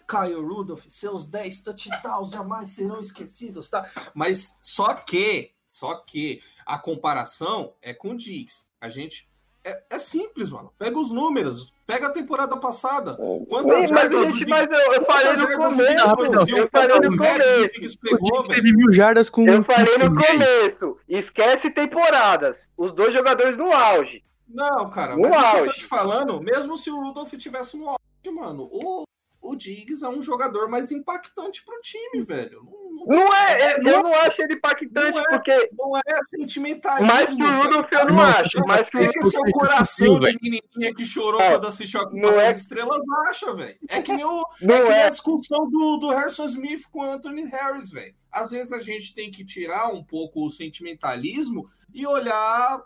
Kyle 0.07 0.41
Rudolph, 0.41 0.85
seus 0.89 1.27
10 1.27 1.61
touchdowns 1.61 2.31
jamais 2.31 2.71
serão 2.71 2.99
esquecidos, 2.99 3.69
tá? 3.69 3.87
Mas 4.13 4.57
só 4.61 4.95
que, 4.95 5.51
só 5.71 5.95
que 5.95 6.41
a 6.65 6.79
comparação 6.79 7.75
é 7.79 7.93
com 7.93 8.11
o 8.11 8.17
Diggs. 8.17 8.65
A 8.81 8.89
gente 8.89 9.29
é, 9.65 9.83
é, 9.89 9.99
simples, 9.99 10.51
mano. 10.51 10.71
Pega 10.77 10.97
os 10.97 11.11
números. 11.11 11.73
Pega 11.87 12.07
a 12.07 12.11
temporada 12.11 12.55
passada. 12.57 13.17
Quantas 13.49 13.89
mas, 13.89 14.11
gente, 14.11 14.45
mas 14.47 14.71
eu, 14.71 14.93
eu 14.93 15.05
falei 15.05 15.33
no 15.33 15.57
começo. 15.57 16.57
Eu 16.57 16.69
falei 16.69 16.99
no 16.99 17.17
começo. 17.17 17.99
Pegou, 17.99 18.43
teve 18.43 18.75
mil 18.75 18.93
jardas 18.93 19.29
com. 19.29 19.47
Eu 19.47 19.63
falei 19.63 19.97
no 19.97 20.15
começo. 20.15 20.97
Esquece 21.09 21.71
temporadas. 21.71 22.69
Os 22.77 22.93
dois 22.93 23.13
jogadores 23.13 23.57
no 23.57 23.71
auge. 23.71 24.23
Não, 24.47 24.89
cara. 24.89 25.15
No 25.15 25.23
mas 25.23 25.33
auge. 25.33 25.57
eu 25.57 25.65
tô 25.65 25.73
te 25.73 25.85
falando, 25.85 26.39
mesmo 26.39 26.77
se 26.77 26.91
o 26.91 27.01
Rudolph 27.01 27.33
tivesse 27.33 27.75
no 27.75 27.89
auge, 27.89 27.99
mano, 28.31 28.69
o 28.71 29.03
o 29.45 29.55
Diggs 29.55 30.03
é 30.03 30.09
um 30.09 30.21
jogador 30.21 30.67
mais 30.67 30.91
impactante 30.91 31.63
pro 31.63 31.79
time, 31.81 32.23
velho. 32.23 32.63
Não, 32.63 32.84
não, 33.05 33.17
não 33.17 33.33
é, 33.33 33.61
é, 33.61 33.75
eu 33.77 34.03
não 34.03 34.13
acho 34.13 34.41
ele 34.41 34.53
impactante 34.55 35.17
não 35.17 35.21
é, 35.21 35.29
porque. 35.29 35.69
Não 35.77 35.97
é 35.97 36.23
sentimentalismo. 36.23 37.07
Mais 37.07 37.33
que 37.33 37.43
o 37.43 37.61
Rudolph 37.61 37.91
eu 37.91 38.05
não 38.07 38.21
acho. 38.21 38.59
Mais 38.65 38.89
que 38.89 38.97
o 38.97 39.23
seu 39.23 39.43
coração 39.51 40.19
de 40.19 40.37
menininha 40.41 40.93
que 40.95 41.05
chorou 41.05 41.39
é, 41.41 41.51
quando 41.51 41.67
assistiu 41.67 42.01
a 42.01 42.09
Copa 42.09 42.27
é... 42.27 42.47
das 42.47 42.57
Estrelas 42.57 43.01
acha, 43.27 43.53
velho. 43.53 43.77
É 43.87 44.01
que 44.01 44.13
nem, 44.13 44.25
o, 44.25 44.43
não 44.61 44.75
é 44.75 44.83
que 44.83 44.89
nem 44.89 45.03
a 45.03 45.09
discussão 45.09 45.69
do, 45.69 45.97
do 45.97 46.09
Harrison 46.09 46.45
Smith 46.45 46.83
com 46.91 46.99
o 46.99 47.03
Anthony 47.03 47.45
Harris, 47.45 47.91
velho. 47.91 48.15
Às 48.31 48.49
vezes 48.49 48.73
a 48.73 48.79
gente 48.79 49.13
tem 49.13 49.31
que 49.31 49.45
tirar 49.45 49.87
um 49.93 50.03
pouco 50.03 50.45
o 50.45 50.49
sentimentalismo 50.49 51.65
e 51.93 52.05
olhar 52.05 52.83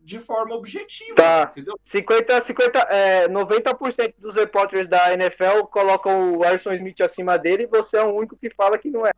de 0.00 0.18
forma 0.18 0.54
objetiva, 0.54 1.14
tá. 1.14 1.48
entendeu? 1.50 1.78
50, 1.84 2.40
50, 2.40 2.78
é, 2.90 3.28
90% 3.28 4.14
dos 4.18 4.36
repórteres 4.36 4.88
da 4.88 5.12
NFL 5.12 5.64
colocam 5.70 6.32
o 6.32 6.40
Harrison 6.40 6.72
Smith 6.72 7.00
acima 7.02 7.38
dele 7.38 7.64
e 7.64 7.66
você 7.66 7.98
é 7.98 8.02
o 8.02 8.14
único 8.14 8.36
que 8.36 8.48
fala 8.50 8.78
que 8.78 8.90
não 8.90 9.06
é. 9.06 9.10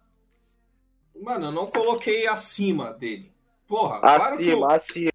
Mano, 1.20 1.46
eu 1.46 1.52
não 1.52 1.66
coloquei 1.66 2.26
acima 2.26 2.92
dele. 2.92 3.32
Porra, 3.66 3.96
acima, 3.96 4.16
claro 4.16 4.38
que 4.38 4.48
eu, 4.48 4.70
acima. 4.70 5.10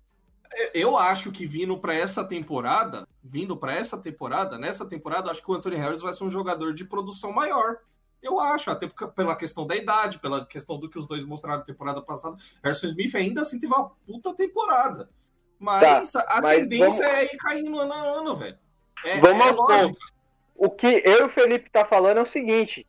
eu 0.73 0.97
acho 0.97 1.31
que 1.31 1.45
vindo 1.45 1.77
para 1.77 1.93
essa 1.93 2.23
temporada, 2.23 3.07
vindo 3.23 3.57
para 3.57 3.73
essa 3.73 3.97
temporada, 3.97 4.57
nessa 4.57 4.85
temporada, 4.85 5.31
acho 5.31 5.43
que 5.43 5.51
o 5.51 5.53
Anthony 5.55 5.75
Harris 5.75 6.01
vai 6.01 6.13
ser 6.13 6.23
um 6.23 6.29
jogador 6.29 6.73
de 6.73 6.85
produção 6.85 7.31
maior. 7.31 7.79
Eu 8.21 8.39
acho, 8.39 8.71
até 8.71 8.87
pela 8.87 9.35
questão 9.35 9.67
da 9.67 9.75
idade, 9.75 10.19
pela 10.19 10.45
questão 10.45 10.79
do 10.79 10.89
que 10.89 10.97
os 10.97 11.07
dois 11.07 11.25
mostraram 11.25 11.59
na 11.59 11.65
temporada 11.65 12.01
passada. 12.01 12.37
Harrison 12.63 12.87
Smith 12.87 13.13
ainda 13.15 13.41
assim 13.41 13.59
teve 13.59 13.73
uma 13.73 13.89
puta 14.05 14.33
temporada. 14.33 15.09
Mas 15.59 16.11
tá, 16.11 16.25
a 16.27 16.41
mas 16.41 16.59
tendência 16.59 17.05
vamos... 17.05 17.19
é 17.19 17.33
ir 17.33 17.37
caindo 17.37 17.79
ano 17.79 17.93
a 17.93 17.97
ano, 17.97 18.35
velho. 18.35 18.57
É, 19.03 19.19
vamos 19.19 19.45
é 19.45 19.51
lógico. 19.51 19.99
O 20.55 20.69
que 20.69 21.01
eu 21.05 21.19
e 21.19 21.23
o 21.23 21.29
Felipe 21.29 21.69
tá 21.69 21.85
falando 21.85 22.17
é 22.17 22.21
o 22.21 22.25
seguinte: 22.25 22.87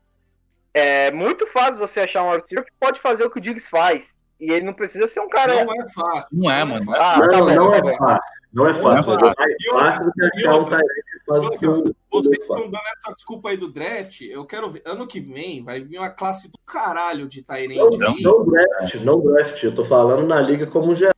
é 0.76 1.10
muito 1.10 1.46
fácil 1.46 1.78
você 1.78 2.00
achar 2.00 2.22
um 2.22 2.36
receiver 2.36 2.62
que 2.62 2.72
pode 2.78 3.00
fazer 3.00 3.24
o 3.24 3.30
que 3.30 3.38
o 3.38 3.40
Diggs 3.40 3.66
faz. 3.70 4.18
E 4.38 4.52
ele 4.52 4.66
não 4.66 4.74
precisa 4.74 5.08
ser 5.08 5.20
um 5.20 5.28
cara. 5.30 5.64
Não 5.64 5.72
é 5.72 5.88
fácil. 5.88 6.28
Não 6.30 6.50
é, 6.50 6.64
mano. 6.64 6.94
Ah, 6.94 7.18
não, 7.18 7.28
tá 7.28 7.38
não, 7.38 7.46
não, 7.46 7.74
é 7.74 7.96
fácil. 7.96 8.20
Não 8.52 8.68
é 8.68 8.74
fácil. 8.74 9.12
Não 9.14 9.86
é 9.86 9.92
fácil 9.92 10.12
achar 10.34 10.56
um 10.58 10.64
Tyrese 10.66 11.96
Vocês 12.10 12.38
estão 12.40 12.70
dando 12.70 12.82
essa 12.94 13.12
desculpa 13.14 13.48
aí 13.48 13.56
do 13.56 13.72
draft. 13.72 14.20
Eu 14.20 14.44
quero 14.44 14.68
ver. 14.68 14.82
Ano 14.84 15.06
que 15.06 15.18
vem 15.18 15.64
vai 15.64 15.80
vir 15.80 15.98
uma 15.98 16.10
classe 16.10 16.50
do 16.50 16.58
caralho 16.66 17.26
de 17.26 17.42
Tyrande. 17.42 17.76
Não, 17.76 17.88
não, 17.88 18.16
não 18.20 18.44
draft, 18.44 18.94
não 18.96 19.20
draft. 19.20 19.62
Eu 19.62 19.74
tô 19.74 19.82
falando 19.82 20.26
na 20.26 20.42
liga 20.42 20.66
como 20.66 20.94
geral. 20.94 21.14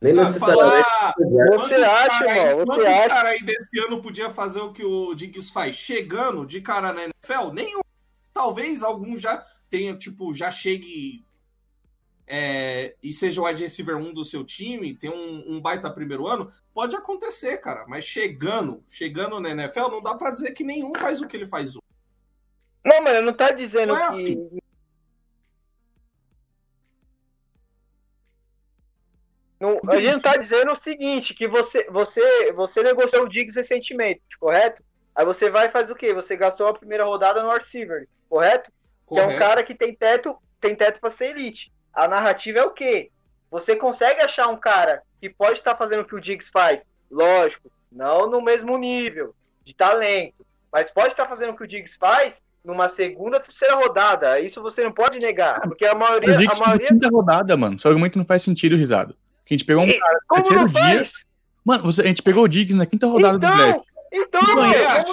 Nem 0.00 0.12
ah, 0.12 0.24
necessariamente. 0.24 0.88
Você 1.50 1.74
acha, 1.74 2.54
mano? 2.54 2.66
Você 2.66 2.86
acha? 2.86 3.08
cara 3.08 3.28
aí 3.30 3.42
desse 3.42 3.80
ano 3.80 4.00
podia 4.00 4.30
fazer 4.30 4.60
o 4.60 4.72
que 4.72 4.84
o 4.84 5.12
Diggs 5.16 5.52
faz? 5.52 5.74
Chegando 5.74 6.46
de 6.46 6.60
cara 6.60 6.92
na 6.92 7.02
NFL? 7.02 7.52
Nenhum. 7.52 7.80
Talvez 8.32 8.82
algum 8.82 9.16
já 9.16 9.44
tenha, 9.68 9.96
tipo, 9.96 10.32
já 10.34 10.50
chegue. 10.50 11.24
é, 12.26 12.94
e 13.02 13.12
seja 13.12 13.40
o 13.40 13.44
wide 13.44 13.62
receiver 13.62 13.96
1 13.96 14.12
do 14.12 14.24
seu 14.24 14.44
time, 14.44 14.94
tem 14.94 15.10
um, 15.10 15.56
um, 15.56 15.60
baita 15.60 15.90
primeiro 15.90 16.26
ano, 16.26 16.50
pode 16.72 16.94
acontecer, 16.94 17.58
cara. 17.58 17.84
Mas 17.88 18.04
chegando, 18.04 18.84
chegando 18.88 19.40
na 19.40 19.50
NFL, 19.50 19.88
não 19.88 20.00
dá 20.00 20.14
para 20.14 20.30
dizer 20.30 20.52
que 20.52 20.64
nenhum 20.64 20.92
faz 20.94 21.20
o 21.20 21.26
que 21.26 21.36
ele 21.36 21.46
faz 21.46 21.70
hoje. 21.70 21.80
Não, 22.84 23.02
mano, 23.02 23.22
não 23.22 23.32
tá 23.32 23.50
dizendo 23.50 23.94
não 23.94 23.96
é 23.96 24.10
que. 24.10 24.14
Assim. 24.14 24.60
Não, 29.60 29.78
a 29.88 29.96
gente 29.96 30.12
não 30.12 30.20
tá 30.20 30.36
dizendo 30.38 30.72
o 30.72 30.76
seguinte, 30.76 31.34
que 31.34 31.46
você, 31.46 31.84
você, 31.90 32.50
você 32.52 32.82
negociou 32.82 33.24
o 33.24 33.28
Diggs 33.28 33.54
recentemente, 33.54 34.22
correto? 34.38 34.82
Aí 35.20 35.26
você 35.26 35.50
vai 35.50 35.66
e 35.66 35.70
faz 35.70 35.90
o 35.90 35.94
quê? 35.94 36.14
Você 36.14 36.34
gastou 36.34 36.66
a 36.66 36.72
primeira 36.72 37.04
rodada 37.04 37.42
no 37.42 37.52
receiver, 37.52 38.08
correto? 38.26 38.72
correto? 39.04 39.28
Que 39.28 39.34
é 39.34 39.36
um 39.36 39.38
cara 39.38 39.62
que 39.62 39.74
tem 39.74 39.94
teto, 39.94 40.34
tem 40.58 40.74
teto 40.74 40.98
para 40.98 41.10
ser 41.10 41.36
elite. 41.36 41.70
A 41.92 42.08
narrativa 42.08 42.60
é 42.60 42.64
o 42.64 42.70
quê? 42.70 43.10
Você 43.50 43.76
consegue 43.76 44.22
achar 44.22 44.48
um 44.48 44.56
cara 44.56 45.02
que 45.20 45.28
pode 45.28 45.58
estar 45.58 45.76
fazendo 45.76 46.00
o 46.00 46.04
que 46.06 46.14
o 46.14 46.20
Diggs 46.20 46.50
faz? 46.50 46.86
Lógico, 47.10 47.70
não 47.92 48.30
no 48.30 48.40
mesmo 48.40 48.78
nível 48.78 49.34
de 49.62 49.74
talento, 49.74 50.46
mas 50.72 50.90
pode 50.90 51.08
estar 51.08 51.28
fazendo 51.28 51.50
o 51.50 51.56
que 51.56 51.64
o 51.64 51.68
Diggs 51.68 51.98
faz 51.98 52.42
numa 52.64 52.88
segunda, 52.88 53.38
terceira 53.38 53.74
rodada. 53.74 54.40
Isso 54.40 54.62
você 54.62 54.82
não 54.82 54.92
pode 54.92 55.18
negar, 55.18 55.60
porque 55.60 55.84
a 55.84 55.94
maioria. 55.94 56.34
A 56.34 56.66
maioria... 56.66 56.86
quinta 56.86 57.08
rodada, 57.12 57.54
mano. 57.58 57.78
Seu 57.78 57.90
argumento 57.90 58.16
não 58.16 58.24
faz 58.24 58.42
sentido, 58.42 58.74
risado. 58.74 59.14
Que 59.44 59.52
a 59.52 59.58
gente 59.58 59.66
pegou 59.66 59.84
um 59.84 59.98
cara 59.98 60.18
no 60.30 60.36
terceiro 60.36 60.66
dia. 60.66 61.08
Mano, 61.62 61.82
você, 61.84 62.00
a 62.00 62.06
gente 62.06 62.22
pegou 62.22 62.44
o 62.44 62.48
Diggs 62.48 62.74
na 62.74 62.86
quinta 62.86 63.06
rodada 63.06 63.36
então, 63.36 63.50
do 63.50 63.56
draft. 63.56 63.89
Então, 64.12 64.40
poder 64.40 64.86
achar, 64.86 65.04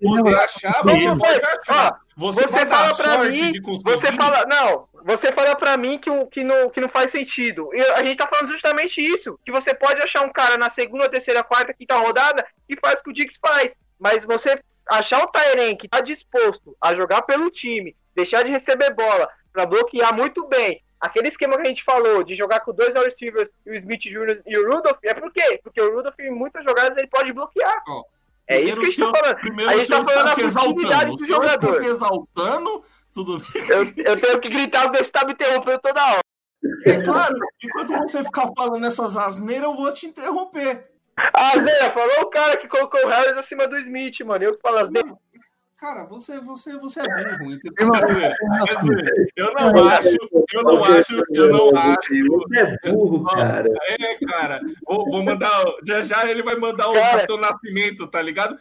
poder 0.00 0.34
achar, 0.36 0.82
você 0.82 1.16
pode 1.16 1.44
achar. 1.44 2.00
Você, 2.16 2.42
você 2.42 2.66
fala 2.66 2.94
para 2.94 3.18
mim, 3.30 3.52
você 3.82 4.12
fala, 4.12 4.44
não, 4.46 4.88
você 5.04 5.32
fala 5.32 5.56
para 5.56 5.76
mim 5.76 5.98
que, 5.98 6.10
que, 6.26 6.44
não, 6.44 6.68
que 6.68 6.80
não 6.80 6.88
faz 6.88 7.10
sentido. 7.10 7.70
E 7.72 7.80
a 7.80 8.04
gente 8.04 8.18
tá 8.18 8.28
falando 8.28 8.48
justamente 8.48 9.00
isso, 9.00 9.38
que 9.44 9.50
você 9.50 9.74
pode 9.74 10.00
achar 10.02 10.22
um 10.22 10.32
cara 10.32 10.58
na 10.58 10.68
segunda, 10.68 11.08
terceira, 11.08 11.42
quarta, 11.42 11.72
quinta 11.74 11.96
rodada 11.96 12.46
e 12.68 12.76
faz 12.78 13.00
o 13.00 13.04
que 13.04 13.10
o 13.10 13.12
Dix 13.12 13.38
faz, 13.40 13.78
mas 13.98 14.24
você 14.24 14.62
achar 14.86 15.22
o 15.22 15.28
Tairen 15.28 15.76
que 15.76 15.88
tá 15.88 16.00
disposto 16.00 16.76
a 16.80 16.94
jogar 16.94 17.22
pelo 17.22 17.50
time, 17.50 17.96
deixar 18.14 18.44
de 18.44 18.50
receber 18.50 18.92
bola, 18.94 19.28
para 19.52 19.66
bloquear 19.66 20.14
muito 20.14 20.46
bem, 20.46 20.82
aquele 21.00 21.28
esquema 21.28 21.56
que 21.56 21.62
a 21.62 21.66
gente 21.66 21.82
falou 21.82 22.22
de 22.22 22.34
jogar 22.34 22.60
com 22.60 22.72
dois 22.72 22.94
receivers 22.94 23.50
e 23.66 23.70
o 23.70 23.74
Smith 23.76 24.02
Jr. 24.02 24.42
e 24.46 24.58
o 24.58 24.70
Rudolph, 24.70 24.98
é 25.02 25.14
por 25.14 25.32
quê? 25.32 25.58
Porque 25.62 25.80
o 25.80 25.94
Rudolph 25.94 26.18
em 26.20 26.30
muitas 26.30 26.62
jogadas 26.62 26.96
ele 26.96 27.08
pode 27.08 27.32
bloquear. 27.32 27.82
Oh. 27.88 28.04
É 28.50 28.60
isso 28.60 28.80
que 28.80 28.86
a 28.86 28.90
gente 28.90 28.98
tá 29.00 29.12
falando. 29.18 29.36
Primeiro 29.36 29.70
a 29.70 29.76
gente 29.76 29.88
tá 29.88 30.04
falando 30.04 30.24
da 30.24 30.60
futilidade 30.60 31.16
do 31.16 31.24
jogador. 31.24 31.70
Está 31.70 31.84
se 31.84 31.90
exaltando, 31.90 32.84
tudo 33.12 33.38
bem. 33.38 33.68
Eu, 33.68 33.84
eu 34.04 34.16
tenho 34.16 34.40
que 34.40 34.48
gritar 34.48 34.82
porque 34.82 35.04
você 35.04 35.10
tá 35.12 35.24
me 35.24 35.32
interrompendo 35.32 35.78
toda 35.78 36.04
hora. 36.04 36.20
É 36.84 37.02
claro, 37.02 37.34
enquanto 37.62 37.92
você 37.98 38.24
ficar 38.24 38.48
falando 38.56 38.84
essas 38.84 39.16
asneiras, 39.16 39.68
eu 39.70 39.76
vou 39.76 39.92
te 39.92 40.06
interromper. 40.06 40.90
Asneira, 41.32 41.90
falou 41.90 42.22
o 42.22 42.30
cara 42.30 42.56
que 42.56 42.68
colocou 42.68 43.00
o 43.04 43.08
Harris 43.08 43.36
acima 43.36 43.66
do 43.66 43.78
Smith, 43.78 44.20
mano. 44.20 44.44
Eu 44.44 44.54
que 44.54 44.60
falo 44.60 44.78
asneira. 44.78 45.16
Cara, 45.80 46.04
você, 46.04 46.38
você, 46.40 46.76
você 46.76 47.00
é 47.00 47.38
burro, 47.38 47.52
entendeu? 47.54 47.88
eu 49.34 49.54
não 49.54 49.88
acho, 49.88 50.16
eu 50.52 50.62
não 50.62 50.84
acho, 50.84 51.22
eu 51.30 51.48
não 51.48 51.74
acho. 51.74 52.26
Você 52.28 52.58
é 52.58 52.92
burro, 52.92 53.24
cara. 53.24 53.66
É, 53.88 54.26
cara. 54.26 54.60
Vou, 54.86 55.06
vou 55.06 55.24
mandar. 55.24 55.64
Já 55.86 56.02
já 56.02 56.28
ele 56.28 56.42
vai 56.42 56.56
mandar 56.56 56.90
o 56.90 56.92
cartão 56.92 57.38
nascimento, 57.38 58.06
tá 58.06 58.20
ligado? 58.20 58.58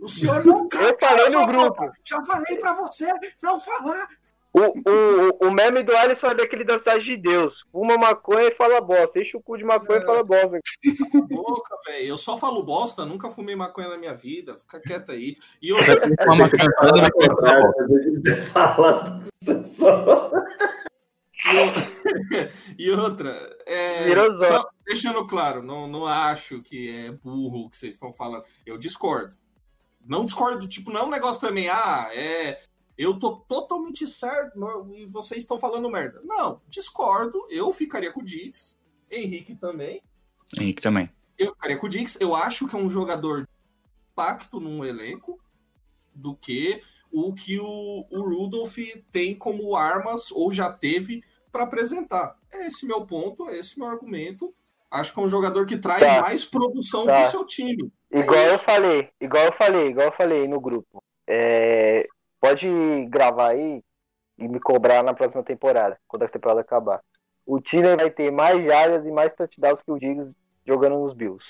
O 0.00 0.08
senhor 0.08 0.44
não 0.46 0.68
Eu 0.72 0.96
falei 1.00 1.28
no 1.30 1.46
grupo. 1.48 1.92
Já 2.04 2.24
falei 2.24 2.56
pra 2.58 2.72
você 2.74 3.10
não 3.42 3.58
falar. 3.58 4.08
O, 4.52 4.60
o, 4.60 5.48
o 5.48 5.50
meme 5.50 5.82
do 5.82 5.96
Alisson 5.96 6.28
é 6.28 6.34
daquele 6.34 6.64
dançagem 6.64 7.16
de 7.16 7.22
Deus. 7.22 7.64
Fuma 7.70 7.96
maconha 7.96 8.48
e 8.48 8.52
fala 8.52 8.80
bosta. 8.80 9.20
Enche 9.20 9.36
o 9.36 9.40
cu 9.40 9.56
de 9.56 9.64
maconha 9.64 10.00
é. 10.00 10.02
e 10.02 10.06
fala 10.06 10.24
bosta. 10.24 10.58
Cala 10.60 11.24
a 11.24 11.26
boca, 11.26 11.76
velho. 11.86 12.06
Eu 12.06 12.18
só 12.18 12.36
falo 12.36 12.62
bosta, 12.62 13.06
nunca 13.06 13.30
fumei 13.30 13.54
maconha 13.54 13.88
na 13.88 13.96
minha 13.96 14.14
vida. 14.14 14.58
Fica 14.58 14.80
quieto 14.80 15.12
aí. 15.12 15.36
E 15.62 15.68
eu. 15.68 15.76
e 22.78 22.90
outra, 22.90 23.56
é, 23.64 24.14
só 24.46 24.68
deixando 24.84 25.26
claro, 25.26 25.62
não, 25.62 25.88
não 25.88 26.06
acho 26.06 26.60
que 26.60 26.90
é 26.90 27.12
burro 27.12 27.64
o 27.64 27.70
que 27.70 27.76
vocês 27.76 27.94
estão 27.94 28.12
falando. 28.12 28.44
Eu 28.66 28.76
discordo. 28.76 29.34
Não 30.04 30.24
discordo, 30.24 30.66
tipo, 30.66 30.90
não 30.90 31.00
é 31.00 31.04
um 31.04 31.10
negócio 31.10 31.40
também, 31.40 31.68
ah, 31.68 32.10
é 32.12 32.60
eu 33.00 33.18
tô 33.18 33.36
totalmente 33.36 34.06
certo 34.06 34.60
e 34.94 35.06
vocês 35.06 35.40
estão 35.40 35.56
falando 35.56 35.88
merda. 35.88 36.20
Não, 36.22 36.60
discordo. 36.68 37.46
Eu 37.48 37.72
ficaria 37.72 38.12
com 38.12 38.20
o 38.20 38.24
Dix. 38.24 38.78
Henrique 39.10 39.54
também. 39.54 40.02
Henrique 40.60 40.82
também. 40.82 41.08
Eu 41.38 41.54
ficaria 41.54 41.78
com 41.78 41.86
o 41.86 41.88
Dix. 41.88 42.20
Eu 42.20 42.34
acho 42.34 42.68
que 42.68 42.76
é 42.76 42.78
um 42.78 42.90
jogador 42.90 43.44
de 43.44 43.48
impacto 44.12 44.60
num 44.60 44.84
elenco 44.84 45.40
do 46.14 46.36
que 46.36 46.82
o 47.10 47.32
que 47.32 47.58
o, 47.58 48.06
o 48.10 48.20
Rudolph 48.20 48.76
tem 49.10 49.34
como 49.34 49.74
armas 49.74 50.30
ou 50.30 50.52
já 50.52 50.70
teve 50.70 51.24
para 51.50 51.62
apresentar. 51.62 52.36
É 52.52 52.66
esse 52.66 52.84
meu 52.84 53.06
ponto, 53.06 53.48
é 53.48 53.58
esse 53.58 53.78
meu 53.78 53.88
argumento. 53.88 54.54
Acho 54.90 55.14
que 55.14 55.18
é 55.18 55.22
um 55.22 55.28
jogador 55.28 55.64
que 55.64 55.78
traz 55.78 56.02
tá. 56.02 56.20
mais 56.20 56.44
produção 56.44 57.06
tá. 57.06 57.22
pro 57.22 57.30
seu 57.30 57.46
time. 57.46 57.90
Igual 58.12 58.40
é 58.40 58.52
eu 58.52 58.58
falei, 58.58 59.08
igual 59.18 59.46
eu 59.46 59.52
falei, 59.52 59.86
igual 59.86 60.08
eu 60.08 60.12
falei 60.12 60.46
no 60.46 60.60
grupo. 60.60 61.02
É, 61.26 62.06
Pode 62.40 62.66
gravar 63.06 63.50
aí 63.50 63.82
e 64.38 64.48
me 64.48 64.58
cobrar 64.58 65.02
na 65.02 65.12
próxima 65.12 65.42
temporada, 65.42 65.98
quando 66.08 66.22
a 66.22 66.28
temporada 66.28 66.62
acabar. 66.62 67.00
O 67.44 67.60
Tiller 67.60 67.98
vai 67.98 68.10
ter 68.10 68.30
mais 68.30 68.64
jardas 68.64 69.04
e 69.04 69.10
mais 69.10 69.34
touchdowns 69.34 69.82
que 69.82 69.90
o 69.90 69.98
Diggs 69.98 70.32
jogando 70.66 70.98
nos 70.98 71.12
Bills. 71.12 71.48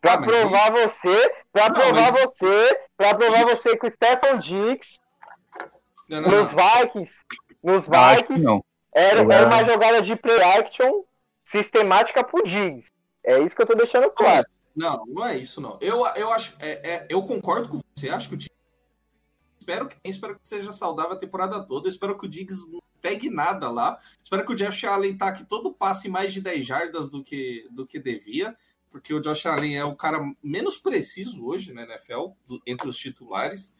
Pra 0.00 0.14
ah, 0.14 0.22
provar 0.22 0.72
isso... 0.72 0.90
você, 0.90 1.34
pra 1.52 1.68
não, 1.68 1.74
provar 1.74 2.12
mas... 2.12 2.22
você, 2.22 2.80
pra 2.96 3.14
provar 3.14 3.40
isso... 3.40 3.50
você 3.50 3.76
que 3.76 3.86
o 3.86 3.92
Stefan 3.92 4.38
Diggs 4.38 5.00
não, 6.08 6.22
não, 6.22 6.30
nos 6.30 6.50
Vikings, 6.50 7.24
nos 7.62 7.86
Vikings, 7.86 8.42
não, 8.42 8.64
era, 8.92 9.20
era 9.20 9.46
uma 9.46 9.64
jogada 9.64 10.02
de 10.02 10.16
play 10.16 10.42
action 10.42 11.04
sistemática 11.44 12.24
pro 12.24 12.42
Diggs. 12.42 12.90
É 13.24 13.38
isso 13.38 13.54
que 13.54 13.62
eu 13.62 13.66
tô 13.66 13.74
deixando 13.74 14.10
claro. 14.10 14.46
Não, 14.74 15.04
não 15.06 15.26
é 15.26 15.36
isso, 15.36 15.60
não. 15.60 15.78
Eu, 15.80 16.04
eu 16.16 16.32
acho, 16.32 16.56
é, 16.58 16.94
é, 16.94 17.06
eu 17.08 17.22
concordo 17.22 17.68
com 17.68 17.80
você, 17.94 18.08
acho 18.08 18.28
que 18.28 18.34
o 18.34 18.38
Diggs 18.38 18.61
espero 19.62 19.88
que 19.88 19.96
espero 20.04 20.38
que 20.38 20.46
seja 20.46 20.72
saudável 20.72 21.12
a 21.12 21.16
temporada 21.16 21.64
toda. 21.64 21.88
Espero 21.88 22.18
que 22.18 22.26
o 22.26 22.28
Diggs 22.28 22.70
não 22.70 22.82
pegue 23.00 23.30
nada 23.30 23.70
lá. 23.70 23.96
Espero 24.22 24.44
que 24.44 24.52
o 24.52 24.56
Josh 24.56 24.84
Allen 24.84 25.16
tá 25.16 25.28
aqui 25.28 25.44
todo 25.44 25.72
passe 25.72 26.08
mais 26.08 26.32
de 26.34 26.40
10 26.40 26.66
jardas 26.66 27.08
do 27.08 27.22
que, 27.22 27.66
do 27.70 27.86
que 27.86 27.98
devia, 27.98 28.56
porque 28.90 29.14
o 29.14 29.20
Josh 29.20 29.46
Allen 29.46 29.78
é 29.78 29.84
o 29.84 29.96
cara 29.96 30.20
menos 30.42 30.76
preciso 30.76 31.44
hoje 31.46 31.72
na 31.72 31.82
NFL, 31.82 32.32
do, 32.46 32.60
entre 32.66 32.88
os 32.88 32.96
titulares. 32.96 33.72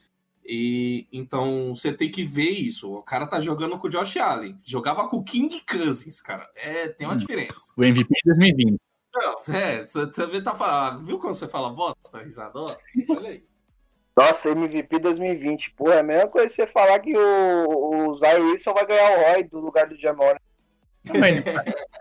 E 0.44 1.06
então 1.12 1.72
você 1.74 1.92
tem 1.92 2.10
que 2.10 2.24
ver 2.24 2.50
isso. 2.50 2.92
O 2.92 3.02
cara 3.02 3.26
tá 3.26 3.40
jogando 3.40 3.78
com 3.78 3.86
o 3.86 3.90
Josh 3.90 4.16
Allen. 4.16 4.58
Jogava 4.64 5.08
com 5.08 5.18
o 5.18 5.24
King 5.24 5.60
Cousins, 5.60 6.20
cara. 6.20 6.48
É, 6.56 6.88
tem 6.88 7.06
uma 7.06 7.14
hum. 7.14 7.18
diferença. 7.18 7.72
O 7.76 7.84
MVP 7.84 8.08
de 8.24 8.30
2020. 8.30 8.80
Não, 9.14 9.54
é, 9.54 9.86
você 9.86 10.06
também 10.08 10.42
tá 10.42 10.54
falando. 10.54 11.04
Viu 11.04 11.18
quando 11.18 11.34
você 11.34 11.46
fala 11.46 11.70
bosta, 11.70 12.18
risador? 12.18 12.74
Olha 13.10 13.30
aí. 13.30 13.51
Nossa, 14.16 14.50
MVP 14.50 14.98
2020. 14.98 15.74
Pô, 15.76 15.90
é 15.90 16.00
a 16.00 16.02
mesma 16.02 16.28
coisa 16.28 16.48
você 16.48 16.66
falar 16.66 16.98
que 17.00 17.16
o, 17.16 18.08
o 18.08 18.14
Zay 18.14 18.40
Wilson 18.40 18.74
vai 18.74 18.86
ganhar 18.86 19.18
o 19.18 19.32
Roy 19.32 19.44
do 19.44 19.58
lugar 19.58 19.88
do 19.88 19.98
Jamal. 19.98 20.34
Né? 20.34 20.42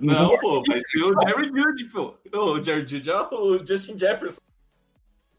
Não, 0.00 0.38
pô, 0.38 0.62
vai 0.66 0.80
ser 0.86 1.02
o 1.04 1.14
Jerry 1.20 1.48
Judy, 1.48 1.84
pô. 1.84 2.14
O 2.34 2.62
Jerry 2.62 2.86
Judy 2.88 3.10
é 3.10 3.16
o 3.16 3.64
Justin 3.64 3.98
Jefferson. 3.98 4.40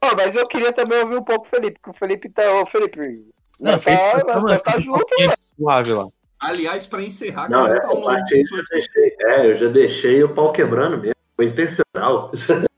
Oh, 0.03 0.15
mas 0.15 0.35
eu 0.35 0.48
queria 0.48 0.72
também 0.72 0.99
ouvir 0.99 1.18
um 1.18 1.23
pouco 1.23 1.45
o 1.45 1.49
Felipe, 1.49 1.80
porque 1.81 1.90
o 1.90 1.99
Felipe 1.99 2.30
tá. 2.30 2.61
O 2.61 2.65
Felipe. 2.65 3.26
Não, 3.60 3.80
tá, 3.80 4.22
tá, 4.22 4.60
tá 4.60 4.80
junto, 4.80 5.07
mano. 5.19 5.34
Suave 5.57 5.94
lá. 5.94 6.07
Aliás, 6.40 6.85
pra 6.85 7.02
encerrar, 7.02 7.49
não, 7.49 7.65
é, 7.65 7.80
tá 7.80 7.94
um 7.94 8.03
eu 8.11 8.44
já 8.44 8.64
deixei, 8.69 9.15
é, 9.22 9.52
eu 9.52 9.57
já 9.57 9.69
deixei 9.69 10.23
o 10.23 10.35
pau 10.35 10.52
quebrando 10.52 10.98
mesmo. 10.98 11.15
Foi 11.38 11.45
intencional. 11.45 12.31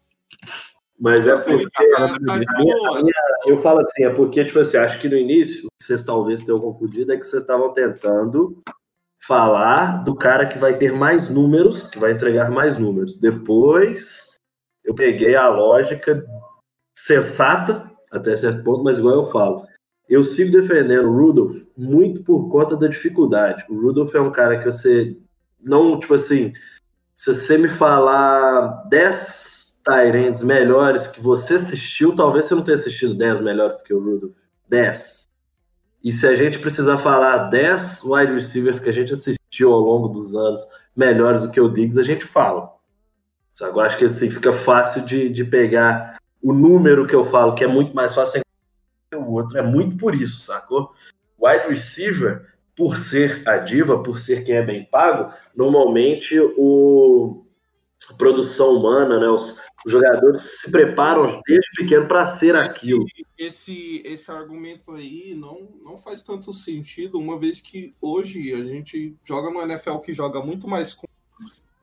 Mas 1.00 1.28
é 1.28 1.36
porque. 1.36 1.68
Tá, 1.72 2.08
tá 2.08 2.18
minha, 2.20 2.46
minha, 2.60 3.14
eu 3.46 3.62
falo 3.62 3.80
assim, 3.80 4.04
é 4.04 4.10
porque, 4.10 4.44
tipo 4.46 4.60
assim, 4.60 4.78
acho 4.78 5.00
que 5.00 5.10
no 5.10 5.18
início, 5.18 5.68
vocês 5.82 6.06
talvez 6.06 6.42
tenham 6.42 6.60
confundido, 6.60 7.14
é 7.14 7.18
que 7.18 7.24
vocês 7.24 7.42
estavam 7.42 7.74
tentando 7.74 8.62
falar 9.26 10.04
do 10.04 10.16
cara 10.16 10.46
que 10.48 10.58
vai 10.58 10.78
ter 10.78 10.92
mais 10.92 11.30
números, 11.30 11.88
que 11.88 12.00
vai 12.00 12.12
entregar 12.12 12.52
mais 12.52 12.78
números. 12.78 13.18
Depois, 13.20 14.38
eu 14.84 14.94
peguei 14.94 15.36
a 15.36 15.50
lógica 15.50 16.24
sensata, 16.98 17.92
até 18.12 18.36
certo 18.38 18.64
ponto, 18.64 18.84
mas 18.84 18.98
igual 18.98 19.16
eu 19.16 19.32
falo. 19.32 19.66
Eu 20.08 20.22
sigo 20.22 20.52
defendendo 20.52 21.10
o 21.10 21.18
Rudolph 21.18 21.64
muito 21.76 22.24
por 22.24 22.50
conta 22.50 22.78
da 22.78 22.88
dificuldade. 22.88 23.66
O 23.70 23.82
Rudolph 23.82 24.14
é 24.14 24.22
um 24.22 24.32
cara 24.32 24.60
que 24.60 24.66
você 24.66 25.18
não, 25.60 26.00
tipo 26.00 26.14
assim, 26.14 26.54
se 27.16 27.34
você 27.34 27.58
me 27.58 27.68
falar 27.68 28.88
10 28.90 29.55
Tyrants 29.86 30.42
melhores 30.42 31.08
que 31.08 31.22
você 31.22 31.56
assistiu, 31.56 32.16
talvez 32.16 32.46
você 32.46 32.56
não 32.56 32.64
tenha 32.64 32.76
assistido 32.76 33.14
10 33.14 33.40
melhores 33.42 33.82
que 33.84 33.94
o 33.94 34.00
Rudolph. 34.00 34.34
10. 34.68 35.30
E 36.04 36.12
se 36.12 36.28
a 36.28 36.36
gente 36.36 36.58
precisar 36.58 36.98
falar 36.98 37.50
10 37.50 38.04
wide 38.04 38.34
receivers 38.34 38.80
que 38.80 38.90
a 38.90 38.94
gente 38.94 39.14
assistiu 39.14 39.72
ao 39.72 39.80
longo 39.80 40.08
dos 40.08 40.36
anos 40.36 40.62
melhores 40.96 41.44
do 41.44 41.52
que 41.52 41.62
o 41.62 41.70
Diggs, 41.70 42.00
a 42.00 42.04
gente 42.04 42.26
fala. 42.26 42.74
Agora 43.62 43.88
acho 43.88 43.98
que 43.98 44.06
assim 44.06 44.30
fica 44.30 44.52
fácil 44.52 45.06
de, 45.06 45.30
de 45.30 45.46
pegar 45.46 46.18
o 46.42 46.52
número 46.52 47.08
que 47.08 47.16
eu 47.16 47.24
falo, 47.24 47.54
que 47.54 47.64
é 47.64 47.68
muito 47.68 47.96
mais 47.96 48.14
fácil 48.14 48.42
que 49.12 49.16
o 49.16 49.32
outro. 49.32 49.58
É 49.58 49.62
muito 49.62 49.98
por 49.98 50.16
isso, 50.16 50.42
sacou? 50.42 50.92
Wide 51.40 51.70
receiver, 51.70 52.46
por 52.76 52.98
ser 52.98 53.48
a 53.48 53.58
diva, 53.58 54.02
por 54.02 54.20
ser 54.20 54.44
quem 54.44 54.56
é 54.56 54.62
bem 54.62 54.84
pago, 54.86 55.32
normalmente 55.56 56.38
o 56.58 57.45
produção 58.14 58.76
humana, 58.76 59.20
né, 59.20 59.28
os, 59.28 59.60
os 59.86 59.92
jogadores 59.92 60.42
se 60.62 60.72
preparam 60.72 61.42
desde 61.46 61.70
pequeno 61.76 62.08
para 62.08 62.26
ser 62.26 62.56
aquilo. 62.56 63.06
Esse, 63.38 64.02
esse 64.06 64.30
argumento 64.32 64.92
aí 64.92 65.36
não, 65.36 65.70
não 65.84 65.98
faz 65.98 66.22
tanto 66.24 66.54
sentido, 66.54 67.20
uma 67.20 67.38
vez 67.38 67.62
que 67.62 67.94
hoje 68.02 68.54
a 68.54 68.64
gente 68.64 69.16
joga 69.24 69.50
no 69.50 69.62
NFL 69.62 69.98
que 69.98 70.14
joga 70.14 70.42
muito 70.42 70.68
mais 70.68 70.94
com, 70.94 71.08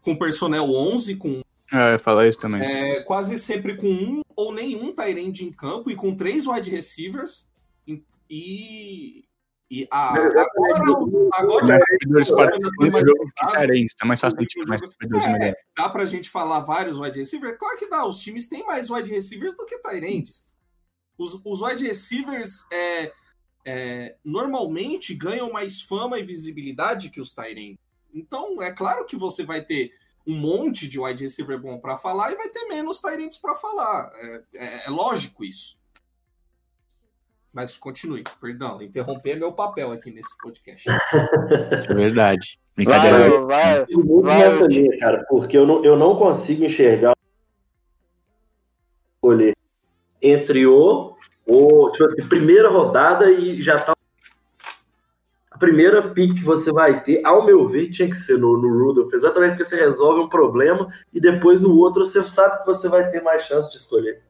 com 0.01 0.17
personnel 0.17 0.71
11, 0.71 1.17
com 1.17 1.43
ah, 1.73 1.87
eu 1.87 1.93
ia 1.93 1.99
falar 1.99 2.29
isso 2.29 2.39
também. 2.39 2.61
É, 2.61 3.01
quase 3.01 3.39
sempre 3.39 3.75
com 3.79 3.89
um 3.89 4.21
ou 4.37 4.53
nenhum 4.53 4.95
Tyrande 4.95 5.47
em 5.47 5.51
campo 5.51 5.91
e 5.91 5.97
com 5.97 6.15
três 6.15 6.47
wide 6.47 6.71
receivers. 6.71 7.49
E. 7.89 8.03
E 8.29 9.25
a, 9.91 10.11
agora, 10.11 10.49
agora 11.33 11.79
servidores 11.87 12.29
Tyrande, 13.35 13.97
tá 13.97 14.07
mais 14.07 14.21
fácil 14.21 14.39
de 14.39 14.47
tirar 14.47 14.67
mais 14.67 14.81
servidores 14.81 15.27
é, 15.27 15.33
melhor. 15.33 15.55
Dá 15.77 15.89
pra 15.89 16.05
gente 16.05 16.29
falar 16.29 16.61
vários 16.61 16.99
wide 16.99 17.19
receivers? 17.19 17.57
Claro 17.59 17.79
que 17.79 17.89
dá. 17.89 18.05
Os 18.07 18.21
times 18.21 18.49
têm 18.49 18.65
mais 18.67 18.91
wide 18.91 19.11
receivers 19.11 19.57
do 19.57 19.65
que 19.65 19.79
Tyrands. 19.79 20.57
Os, 21.17 21.41
os 21.45 21.63
wide 21.63 21.87
receivers 21.87 22.65
é, 22.73 23.13
é, 23.65 24.17
normalmente 24.25 25.15
ganham 25.15 25.51
mais 25.51 25.81
fama 25.81 26.19
e 26.19 26.23
visibilidade 26.23 27.11
que 27.11 27.21
os 27.21 27.33
Tyrands. 27.33 27.79
Então, 28.15 28.61
é 28.63 28.71
claro 28.71 29.07
que 29.07 29.17
você 29.17 29.45
vai 29.45 29.63
ter 29.63 29.93
um 30.27 30.37
monte 30.39 30.89
de 30.89 31.01
wide 31.01 31.25
receiver 31.25 31.59
bom 31.59 31.79
para 31.79 31.99
falar 31.99 32.33
e 32.33 32.37
vai 32.37 32.49
ter 32.49 32.65
menos 32.67 33.01
Tyrants 33.01 33.39
para 33.39 33.55
falar. 33.55 34.11
É, 34.15 34.43
é, 34.55 34.87
é, 34.87 34.91
lógico 34.91 35.45
isso. 35.45 35.79
Mas 37.53 37.77
continue, 37.77 38.25
perdão, 38.41 38.81
interromper 38.81 39.37
meu 39.37 39.53
papel 39.53 39.93
aqui 39.93 40.11
nesse 40.11 40.37
podcast. 40.39 40.89
é 40.91 41.95
verdade. 41.95 42.59
Brincadeira. 42.75 43.19
Vai, 43.43 43.85
vai, 43.85 43.87
vai, 44.23 44.51
nessa 44.51 44.67
linha, 44.67 44.99
cara, 44.99 45.27
porque 45.29 45.59
eu 45.59 45.67
não, 45.67 45.85
eu 45.85 45.97
não 45.97 46.17
consigo 46.17 46.65
enxergar 46.65 47.15
escolher 49.23 49.57
entre 50.21 50.67
o, 50.67 51.15
o 51.47 51.91
tipo 51.91 52.05
assim, 52.05 52.29
primeira 52.29 52.69
rodada 52.69 53.31
e 53.31 53.63
já 53.63 53.79
tá 53.79 53.95
primeira 55.59 56.11
pick 56.11 56.35
que 56.35 56.45
você 56.45 56.73
vai 56.73 57.05
ter, 57.05 57.25
ao 57.25 57.47
meu 57.47 57.69
ver, 57.69 57.89
tinha 57.89 58.11
que 58.11 58.17
ser 58.17 58.37
no, 58.37 58.61
no 58.61 58.85
Rudolph, 58.85 59.13
exatamente 59.15 59.51
porque 59.51 59.65
você 59.65 59.77
resolve 59.77 60.23
um 60.23 60.29
problema 60.29 60.93
e 61.15 61.21
depois 61.21 61.63
no 61.63 61.77
outro 61.77 62.05
você 62.05 62.21
sabe 62.25 62.59
que 62.59 62.67
você 62.67 62.89
vai 62.89 63.09
ter 63.11 63.23
mais 63.23 63.45
chance 63.45 63.71
de 63.71 63.77
escolher. 63.77 64.21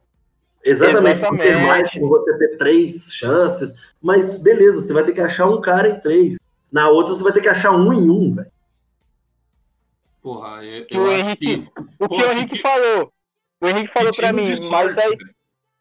Exatamente, 0.64 1.18
exatamente. 1.18 1.28
por 1.28 1.38
ter 1.38 1.66
mais, 1.66 1.92
por 1.92 2.08
você 2.08 2.38
ter 2.38 2.56
três 2.56 3.12
chances, 3.12 3.76
mas 4.00 4.42
beleza, 4.42 4.80
você 4.80 4.92
vai 4.92 5.04
ter 5.04 5.12
que 5.12 5.20
achar 5.20 5.46
um 5.46 5.60
cara 5.60 5.88
em 5.88 6.00
três. 6.00 6.36
Na 6.70 6.88
outra 6.88 7.14
você 7.14 7.22
vai 7.22 7.32
ter 7.32 7.40
que 7.40 7.48
achar 7.48 7.72
um 7.72 7.92
em 7.92 8.10
um, 8.10 8.34
velho. 8.34 8.50
Porra, 10.22 10.64
eu, 10.64 10.86
eu 10.88 11.02
o 11.02 11.10
acho 11.10 11.20
Henrique, 11.20 11.58
que... 11.58 11.82
O 11.98 12.08
que 12.08 12.22
o 12.22 12.32
Henrique 12.32 12.56
que... 12.56 12.62
falou. 12.62 13.12
O 13.60 13.68
Henrique 13.68 13.92
falou 13.92 14.12
pra 14.14 14.32
mim, 14.32 14.46
sorte, 14.54 14.70
mas 14.70 14.98
aí... 14.98 15.16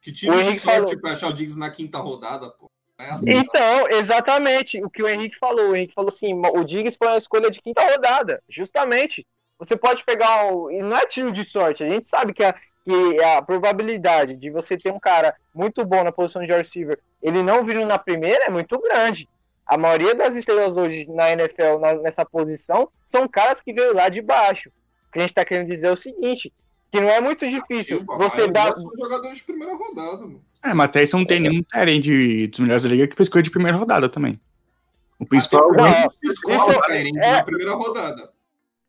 Que 0.02 0.12
time 0.12 0.36
de 0.36 0.60
sorte 0.60 0.60
falou... 0.60 1.00
pra 1.00 1.12
achar 1.12 1.30
o 1.30 1.34
Diggs 1.34 1.60
na 1.60 1.70
quinta 1.70 2.00
rodada, 2.00 2.50
pô. 2.50 2.72
É 3.02 3.10
assim, 3.10 3.32
então, 3.32 3.88
exatamente 3.90 4.84
o 4.84 4.90
que 4.90 5.02
o 5.02 5.08
Henrique 5.08 5.38
falou. 5.38 5.72
O 5.72 5.76
Henrique 5.76 5.94
falou 5.94 6.10
assim: 6.10 6.34
o 6.34 6.64
Diggs 6.64 6.98
foi 6.98 7.08
uma 7.08 7.18
escolha 7.18 7.50
de 7.50 7.62
quinta 7.62 7.82
rodada, 7.84 8.42
justamente. 8.48 9.26
Você 9.58 9.76
pode 9.76 10.04
pegar 10.04 10.54
o. 10.54 10.70
E 10.72 10.82
não 10.82 10.96
é 10.96 11.06
tiro 11.06 11.32
de 11.32 11.44
sorte, 11.46 11.84
a 11.84 11.90
gente 11.90 12.08
sabe 12.08 12.34
que 12.34 12.44
a, 12.44 12.56
que 12.84 13.24
a 13.24 13.42
probabilidade 13.42 14.36
de 14.36 14.50
você 14.50 14.76
ter 14.78 14.92
um 14.92 15.00
cara 15.00 15.36
muito 15.54 15.86
bom 15.86 16.04
na 16.04 16.12
posição 16.12 16.46
de 16.46 16.52
receiver, 16.52 17.00
ele 17.22 17.44
não 17.44 17.64
vindo 17.64 17.86
na 17.86 17.98
primeira 17.98 18.46
é 18.46 18.50
muito 18.50 18.80
grande. 18.80 19.30
A 19.66 19.78
maioria 19.78 20.16
das 20.16 20.36
estrelas 20.36 20.76
hoje 20.76 21.06
na 21.10 21.32
NFL, 21.32 21.80
na, 21.80 21.94
nessa 21.96 22.26
posição, 22.26 22.90
são 23.06 23.28
caras 23.28 23.62
que 23.62 23.72
veio 23.72 23.94
lá 23.94 24.10
de 24.10 24.22
baixo. 24.22 24.70
O 25.08 25.12
que 25.14 25.20
a 25.20 25.22
gente 25.22 25.32
está 25.32 25.46
querendo 25.46 25.68
dizer 25.68 25.88
é 25.88 25.92
o 25.92 25.98
seguinte: 25.98 26.52
que 26.92 27.00
não 27.00 27.10
é 27.10 27.22
muito 27.22 27.48
difícil 27.50 28.00
Sim, 28.00 28.06
você 28.06 28.48
dar. 28.52 28.74
São 28.74 28.92
jogadores 28.98 29.38
de 29.38 29.44
primeira 29.44 29.74
rodada, 29.76 30.18
mano. 30.24 30.42
É, 30.64 30.74
mas 30.74 30.86
até 30.86 31.04
isso 31.04 31.18
não 31.18 31.26
tem 31.26 31.40
nenhum 31.40 31.64
Tyrande 31.64 32.48
dos 32.48 32.60
melhores 32.60 32.84
da 32.84 32.90
liga 32.90 33.08
que 33.08 33.16
fez 33.16 33.30
coisa 33.30 33.44
de 33.44 33.52
primeira 33.52 33.78
rodada 33.78 34.10
também. 34.10 34.40
O 35.18 35.26
principal 35.26 35.72
não, 35.72 35.86
é 35.86 36.08
isso, 36.24 36.52
é- 37.20 37.32
na 37.38 37.44
primeira 37.44 37.74
rodada. 37.76 38.32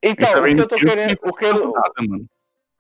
Então, 0.02 0.24
Isso 0.24 0.32
o 0.32 0.34
também 0.40 0.56
que 0.56 0.62
eu 0.62 0.68
tô 0.68 0.76
querendo. 0.76 1.08
de 1.10 1.18
O 1.22 1.32
que 1.32 1.44
eu, 1.44 1.64
rodada, 1.64 1.92
mano. 2.08 2.24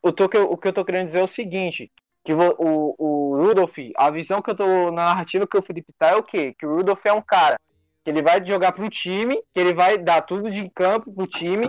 O, 0.02 0.12
tô, 0.12 0.28
que 0.28 0.36
eu- 0.36 0.50
o 0.50 0.56
que 0.56 0.68
eu 0.68 0.72
tô 0.72 0.84
querendo 0.84 1.06
dizer 1.06 1.20
é 1.20 1.24
o 1.24 1.28
seguinte: 1.28 1.90
que 2.24 2.32
o, 2.32 2.94
o 2.98 3.36
Rudolph, 3.42 3.76
a 3.96 4.10
visão 4.10 4.42
que 4.42 4.50
eu 4.50 4.54
tô 4.54 4.66
na 4.90 5.06
narrativa 5.06 5.46
que 5.46 5.56
o 5.56 5.62
Felipe 5.62 5.92
tá 5.98 6.08
é 6.10 6.16
o 6.16 6.22
quê? 6.22 6.54
Que 6.58 6.66
o 6.66 6.76
Rudolph 6.76 7.04
é 7.06 7.12
um 7.12 7.22
cara 7.22 7.58
que 8.04 8.10
ele 8.10 8.22
vai 8.22 8.44
jogar 8.44 8.72
pro 8.72 8.88
time, 8.88 9.36
que 9.54 9.60
ele 9.60 9.72
vai 9.74 9.96
dar 9.96 10.22
tudo 10.22 10.50
de 10.50 10.68
campo 10.70 11.12
pro 11.12 11.26
time. 11.26 11.62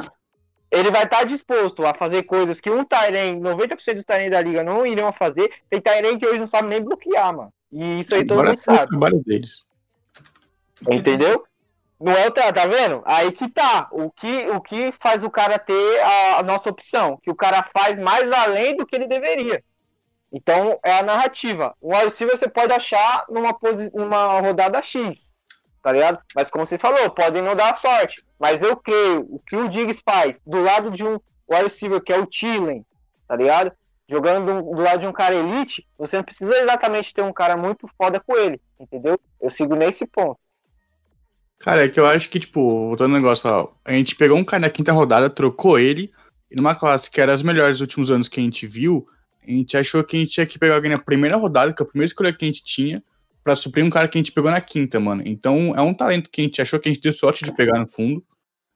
Ele 0.71 0.89
vai 0.89 1.03
estar 1.03 1.23
disposto 1.23 1.85
a 1.85 1.93
fazer 1.93 2.23
coisas 2.23 2.59
que 2.59 2.67
um 2.71 2.83
Tyrene, 2.83 3.39
90% 3.39 3.93
dos 3.93 4.03
Tyrene 4.03 4.31
da 4.31 4.41
liga 4.41 4.63
não 4.63 4.83
iriam 4.83 5.13
fazer. 5.13 5.51
Tem 5.69 5.79
Tyrene 5.79 6.17
que 6.17 6.25
hoje 6.25 6.39
não 6.39 6.47
sabe 6.47 6.67
nem 6.67 6.81
bloquear, 6.81 7.35
mano. 7.35 7.53
E 7.71 7.99
isso 7.99 8.15
aí 8.15 8.25
todo 8.25 8.37
mundo 8.43 8.57
sabe. 8.57 8.87
trabalho 8.89 9.23
deles. 9.23 9.67
Entendeu? 10.91 11.45
Não 12.03 12.11
é 12.11 12.27
o 12.27 12.31
tá, 12.31 12.51
tá 12.51 12.65
vendo? 12.65 13.01
Aí 13.05 13.31
que 13.31 13.49
tá. 13.49 13.87
O 13.89 14.11
que, 14.11 14.49
o 14.49 14.59
que 14.59 14.91
faz 14.99 15.23
o 15.23 15.29
cara 15.29 15.57
ter 15.57 16.01
a, 16.01 16.39
a 16.39 16.43
nossa 16.43 16.69
opção? 16.69 17.17
Que 17.23 17.31
o 17.31 17.35
cara 17.35 17.63
faz 17.73 17.97
mais 17.97 18.29
além 18.29 18.75
do 18.75 18.85
que 18.85 18.93
ele 18.93 19.07
deveria. 19.07 19.63
Então 20.29 20.77
é 20.83 20.99
a 20.99 21.01
narrativa. 21.01 21.73
Um 21.81 21.95
wide 21.95 22.09
você 22.09 22.49
pode 22.49 22.73
achar 22.73 23.25
numa, 23.29 23.57
numa 23.93 24.41
rodada 24.41 24.81
X, 24.81 25.33
tá 25.81 25.93
ligado? 25.93 26.19
Mas 26.35 26.49
como 26.49 26.65
vocês 26.65 26.81
falaram, 26.81 27.09
podem 27.09 27.41
não 27.41 27.55
dar 27.55 27.77
sorte. 27.77 28.21
Mas 28.37 28.61
eu 28.61 28.75
creio, 28.75 29.21
o 29.29 29.39
que 29.39 29.55
o 29.55 29.69
Diggs 29.69 30.03
faz 30.03 30.41
do 30.45 30.61
lado 30.61 30.91
de 30.91 31.05
um 31.05 31.17
wide 31.49 32.01
que 32.05 32.11
é 32.11 32.19
o 32.19 32.27
Thielen, 32.27 32.85
tá 33.29 33.37
ligado? 33.37 33.71
Jogando 34.09 34.61
do, 34.61 34.75
do 34.75 34.81
lado 34.81 34.99
de 34.99 35.07
um 35.07 35.13
cara 35.13 35.35
elite, 35.35 35.87
você 35.97 36.17
não 36.17 36.23
precisa 36.25 36.53
exatamente 36.57 37.13
ter 37.13 37.21
um 37.21 37.31
cara 37.31 37.55
muito 37.55 37.87
foda 37.97 38.19
com 38.19 38.35
ele, 38.35 38.59
entendeu? 38.77 39.17
Eu 39.39 39.49
sigo 39.49 39.73
nesse 39.73 40.05
ponto. 40.05 40.42
Cara, 41.63 41.85
é 41.85 41.89
que 41.89 41.97
eu 41.97 42.05
acho 42.05 42.29
que, 42.29 42.39
tipo, 42.41 42.87
voltando 42.89 43.15
ao 43.15 43.21
negócio, 43.21 43.49
ó, 43.49 43.69
a 43.85 43.93
gente 43.93 44.17
pegou 44.17 44.37
um 44.37 44.43
cara 44.43 44.59
na 44.59 44.69
quinta 44.69 44.91
rodada, 44.91 45.29
trocou 45.29 45.79
ele, 45.79 46.11
e 46.51 46.57
numa 46.57 46.75
classe 46.75 47.09
que 47.09 47.21
era 47.21 47.31
as 47.33 47.41
melhores 47.41 47.75
dos 47.77 47.81
últimos 47.81 48.11
anos 48.11 48.27
que 48.27 48.37
a 48.37 48.43
gente 48.43 48.67
viu, 48.67 49.07
a 49.41 49.49
gente 49.49 49.77
achou 49.77 50.03
que 50.03 50.17
a 50.17 50.19
gente 50.19 50.31
tinha 50.33 50.45
que 50.45 50.59
pegar 50.59 50.75
alguém 50.75 50.91
na 50.91 50.97
primeira 50.97 51.37
rodada, 51.37 51.71
que 51.73 51.81
é 51.81 51.85
a 51.85 51.87
primeira 51.87 52.07
escolha 52.07 52.33
que 52.33 52.43
a 52.43 52.47
gente 52.49 52.61
tinha, 52.65 53.01
pra 53.41 53.55
suprir 53.55 53.83
um 53.85 53.89
cara 53.89 54.09
que 54.09 54.17
a 54.17 54.19
gente 54.19 54.33
pegou 54.33 54.51
na 54.51 54.59
quinta, 54.59 54.99
mano. 54.99 55.23
Então 55.25 55.73
é 55.73 55.81
um 55.81 55.93
talento 55.93 56.29
que 56.29 56.41
a 56.41 56.43
gente 56.43 56.61
achou 56.61 56.81
que 56.81 56.89
a 56.89 56.91
gente 56.93 57.01
deu 57.01 57.13
sorte 57.13 57.45
de 57.45 57.55
pegar 57.55 57.79
no 57.79 57.87
fundo. 57.87 58.21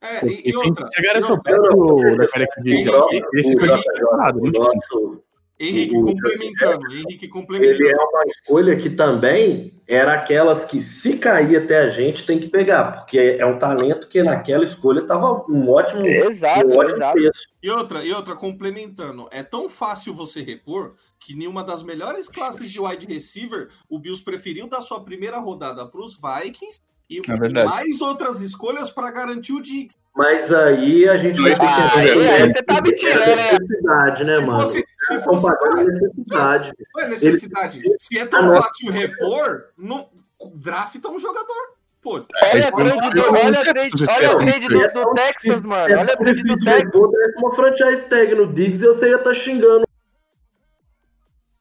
É, 0.02 0.26
e, 0.26 0.50
e 0.52 0.56
outra. 0.56 0.88
chegar 0.96 1.18
essa 1.18 1.32
outra, 1.32 1.44
perto 1.58 2.18
da 2.18 2.28
cara 2.30 2.48
que 2.48 2.62
diz 2.62 2.86
Henrique, 2.86 2.96
aqui, 2.96 3.22
esse 3.40 3.56
o 3.56 3.60
foi 3.60 3.68
JJ, 3.68 3.78
disparado, 3.78 4.40
o 4.40 4.44
não 4.46 4.52
tinha. 4.52 4.64
nosso- 4.66 5.24
Henrique 5.60 5.96
complementando, 5.96 6.94
Henrique 6.94 7.26
ele 7.26 7.28
complementando. 7.30 7.90
é 7.90 7.96
uma 7.96 8.24
escolha 8.28 8.76
que 8.76 8.92
também 8.92 9.74
era 9.88 10.14
aquelas 10.14 10.66
que, 10.66 10.82
se 10.82 11.18
cair 11.18 11.58
até 11.58 11.80
a 11.80 11.90
gente, 11.90 12.26
tem 12.26 12.40
que 12.40 12.48
pegar, 12.48 12.92
porque 12.92 13.38
é 13.40 13.46
um 13.46 13.58
talento 13.58 14.08
que 14.08 14.22
naquela 14.22 14.64
escolha 14.64 15.08
tava 15.08 15.44
um 15.50 15.70
ótimo, 15.70 16.06
Exato, 16.06 16.68
um 16.68 16.78
ótimo 16.78 16.96
exato. 16.96 17.14
preço. 17.14 17.42
E 17.64 17.70
outra, 17.72 18.06
e 18.06 18.14
outra, 18.14 18.36
complementando, 18.36 19.28
é 19.32 19.42
tão 19.42 19.68
fácil 19.68 20.14
você 20.14 20.42
repor 20.42 20.94
que 21.20 21.34
em 21.34 21.48
uma 21.48 21.64
das 21.64 21.82
melhores 21.82 22.30
classes 22.30 22.72
de 22.72 22.80
wide 22.80 23.08
receiver, 23.08 23.70
o 23.90 23.98
Bills 23.98 24.24
preferiu 24.24 24.68
dar 24.68 24.82
sua 24.82 25.04
primeira 25.04 25.40
rodada 25.40 25.88
para 25.88 26.02
os 26.02 26.16
Vikings 26.16 26.78
e, 27.10 27.22
É 27.28 27.64
mais 27.66 28.02
outras 28.02 28.42
escolhas 28.42 28.90
para 28.90 29.10
garantir 29.12 29.54
o 29.54 29.62
Diggs. 29.62 29.96
Mas 30.16 30.52
aí 30.52 31.08
a 31.08 31.18
gente 31.18 31.40
vai 31.40 31.52
ter 31.52 31.60
que 31.60 31.66
Ah, 31.66 31.92
aí- 31.96 32.28
aí 32.28 32.50
você 32.50 32.64
tá 32.64 32.82
me 32.82 32.92
tirando, 32.92 33.36
né? 33.36 33.52
necessidade, 33.60 34.24
né, 34.24 34.36
Se 34.36 34.44
mano? 34.46 34.60
fosse, 34.62 34.80
se 34.80 35.14
Estão 35.14 35.22
fosse 35.22 35.58
pagando 35.60 35.92
necessidade. 35.92 36.74
não 36.96 37.02
é 37.04 37.08
necessidade. 37.08 37.82
Se 38.00 38.18
é 38.18 38.26
tão 38.26 38.40
Ah, 38.40 38.42
não. 38.44 38.62
fácil 38.62 38.92
repor, 38.92 39.66
não, 39.78 40.10
drafta 40.56 41.08
um 41.10 41.20
jogador. 41.20 41.78
Pô, 42.02 42.14
Olha 42.14 42.24
a 42.24 42.46
Mas, 42.52 42.66
trade 42.66 43.10
do, 43.16 43.22
olha 43.34 43.64
trade, 43.64 44.06
olha 44.10 44.36
trade 44.38 44.68
do, 44.68 44.80
do 45.06 45.14
Texas, 45.14 45.66
mano. 45.66 45.84
Olha 45.84 46.14
a 46.14 46.18
trade 46.18 46.44
do 46.44 46.54
Se 46.54 46.66
Texas. 46.66 46.92
eu 46.94 47.12
desse 47.12 47.38
uma 47.38 47.56
franchise 47.56 48.10
tag 48.10 48.36
no 48.36 48.54
Diggs, 48.54 48.84
eu 48.86 48.94
sei 48.94 49.10
ia 49.12 49.18
estar 49.18 49.34
xingando. 49.34 49.86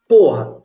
Porra. 0.08 0.56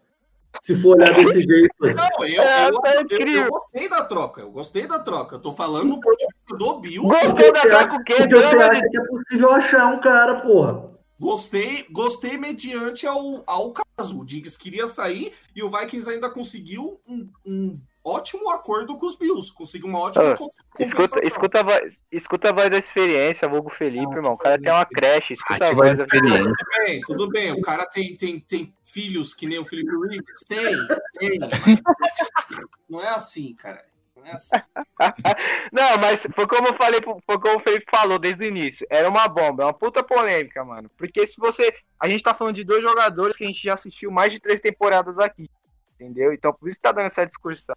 Se 0.61 0.79
for 0.79 0.95
olhar 0.95 1.11
desse 1.15 1.41
jeito. 1.43 1.73
Não, 1.79 2.25
eu, 2.27 2.41
É, 2.43 2.69
eu, 2.69 2.79
tá 2.81 2.93
eu- 2.95 3.01
incrível. 3.01 3.43
eu 3.45 3.49
gostei 3.49 3.89
da 3.89 4.03
troca. 4.05 4.41
Eu 4.41 4.51
gostei 4.51 4.87
da 4.87 4.99
troca. 4.99 5.35
Eu 5.35 5.39
tô 5.39 5.51
falando 5.51 5.87
no 5.87 5.99
ponto 5.99 6.15
de 6.17 6.27
vista 6.27 6.55
do 6.55 6.79
Bills. 6.79 7.01
Gostou 7.01 7.51
da 7.51 7.61
troca 7.61 7.95
o 7.95 8.03
quê? 8.03 8.13
Porque 8.15 8.35
você 8.35 8.55
acha 8.57 8.81
que 8.87 8.97
é 8.97 9.03
possível 9.07 9.51
achar 9.53 9.87
um 9.87 9.99
cara, 9.99 10.39
porra. 10.41 10.91
Gostei, 11.19 11.87
gostei 11.91 12.37
mediante 12.37 13.07
ao, 13.07 13.43
ao 13.47 13.73
caso. 13.73 14.19
O 14.19 14.25
Diggs 14.25 14.57
queria 14.57 14.87
sair 14.87 15.33
e 15.55 15.63
o 15.63 15.69
Vikings 15.69 16.07
ainda 16.09 16.29
conseguiu 16.29 17.01
um, 17.07 17.27
um 17.45 17.79
ótimo 18.03 18.49
acordo 18.49 18.97
com 18.97 19.05
os 19.05 19.15
Bills. 19.15 19.53
Conseguiu 19.53 19.87
uma 19.87 19.99
ótima 19.99 20.35
compensação. 20.35 20.49
Escuta, 20.79 21.25
escuta, 21.25 21.59
a 21.59 21.63
voz, 21.63 22.01
escuta 22.11 22.49
a 22.49 22.53
voz 22.53 22.69
da 22.69 22.77
experiência, 22.77 23.47
Hugo 23.47 23.69
Felipe, 23.69 24.05
Não, 24.05 24.15
irmão. 24.15 24.33
O 24.33 24.37
cara 24.37 24.59
tem 24.59 24.71
uma 24.71 24.85
creche, 24.85 25.33
escuta 25.33 25.65
a 25.65 25.69
que 25.69 25.75
voz 25.75 25.97
da 25.97 26.03
experiência. 26.03 26.43
Tudo 26.43 26.85
bem, 26.85 27.01
tudo 27.01 27.27
bem. 27.29 27.51
O 27.51 27.61
cara 27.61 27.85
tem, 27.85 28.15
tem, 28.15 28.39
tem 28.39 28.73
filhos 28.83 29.33
que 29.33 29.45
nem 29.45 29.59
o 29.59 29.65
Felipe 29.65 29.91
Rivers? 29.91 30.41
Tem, 30.47 30.87
tem. 31.19 31.39
mas 31.39 32.59
Não 32.89 33.01
é 33.01 33.09
assim, 33.09 33.53
cara. 33.53 33.85
Não 34.15 34.25
é 34.25 34.31
assim. 34.33 34.49
Não, 35.71 35.97
mas 35.99 36.27
foi 36.33 36.47
como 36.47 36.67
eu 36.67 36.75
falei, 36.75 36.99
foi 37.01 37.39
como 37.39 37.57
o 37.57 37.59
Felipe 37.59 37.85
falou 37.89 38.19
desde 38.19 38.43
o 38.43 38.47
início. 38.47 38.85
Era 38.89 39.09
uma 39.09 39.27
bomba, 39.27 39.63
é 39.63 39.65
uma 39.65 39.73
puta 39.73 40.03
polêmica, 40.03 40.63
mano. 40.63 40.89
Porque 40.97 41.25
se 41.25 41.37
você. 41.39 41.73
A 41.99 42.07
gente 42.07 42.23
tá 42.23 42.33
falando 42.33 42.55
de 42.55 42.63
dois 42.63 42.81
jogadores 42.81 43.35
que 43.35 43.43
a 43.43 43.47
gente 43.47 43.61
já 43.61 43.73
assistiu 43.73 44.11
mais 44.11 44.31
de 44.31 44.39
três 44.39 44.59
temporadas 44.59 45.17
aqui. 45.19 45.49
Entendeu? 45.95 46.33
Então 46.33 46.53
por 46.53 46.67
isso 46.67 46.79
que 46.79 46.83
tá 46.83 46.91
dando 46.91 47.05
essa 47.05 47.25
discussão. 47.25 47.75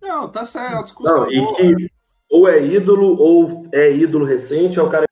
Não, 0.00 0.28
tá 0.28 0.44
certo. 0.44 0.76
A 0.78 0.82
discussão 0.82 1.20
Não, 1.22 1.26
é 1.26 1.34
e 1.34 1.56
que 1.76 1.90
ou 2.30 2.48
é 2.48 2.64
ídolo 2.64 3.16
ou 3.18 3.66
é 3.72 3.92
ídolo 3.92 4.24
recente, 4.24 4.78
é 4.78 4.82
o 4.82 4.90
cara 4.90 5.06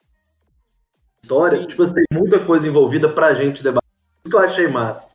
história. 1.22 1.60
Sim. 1.60 1.66
Tipo 1.66 1.82
assim, 1.82 1.94
tem 1.94 2.04
muita 2.12 2.44
coisa 2.44 2.66
envolvida 2.66 3.08
pra 3.08 3.34
gente 3.34 3.62
debater. 3.62 3.88
Isso 4.24 4.30
que 4.36 4.36
eu 4.36 4.40
achei 4.48 4.68
massa. 4.68 5.14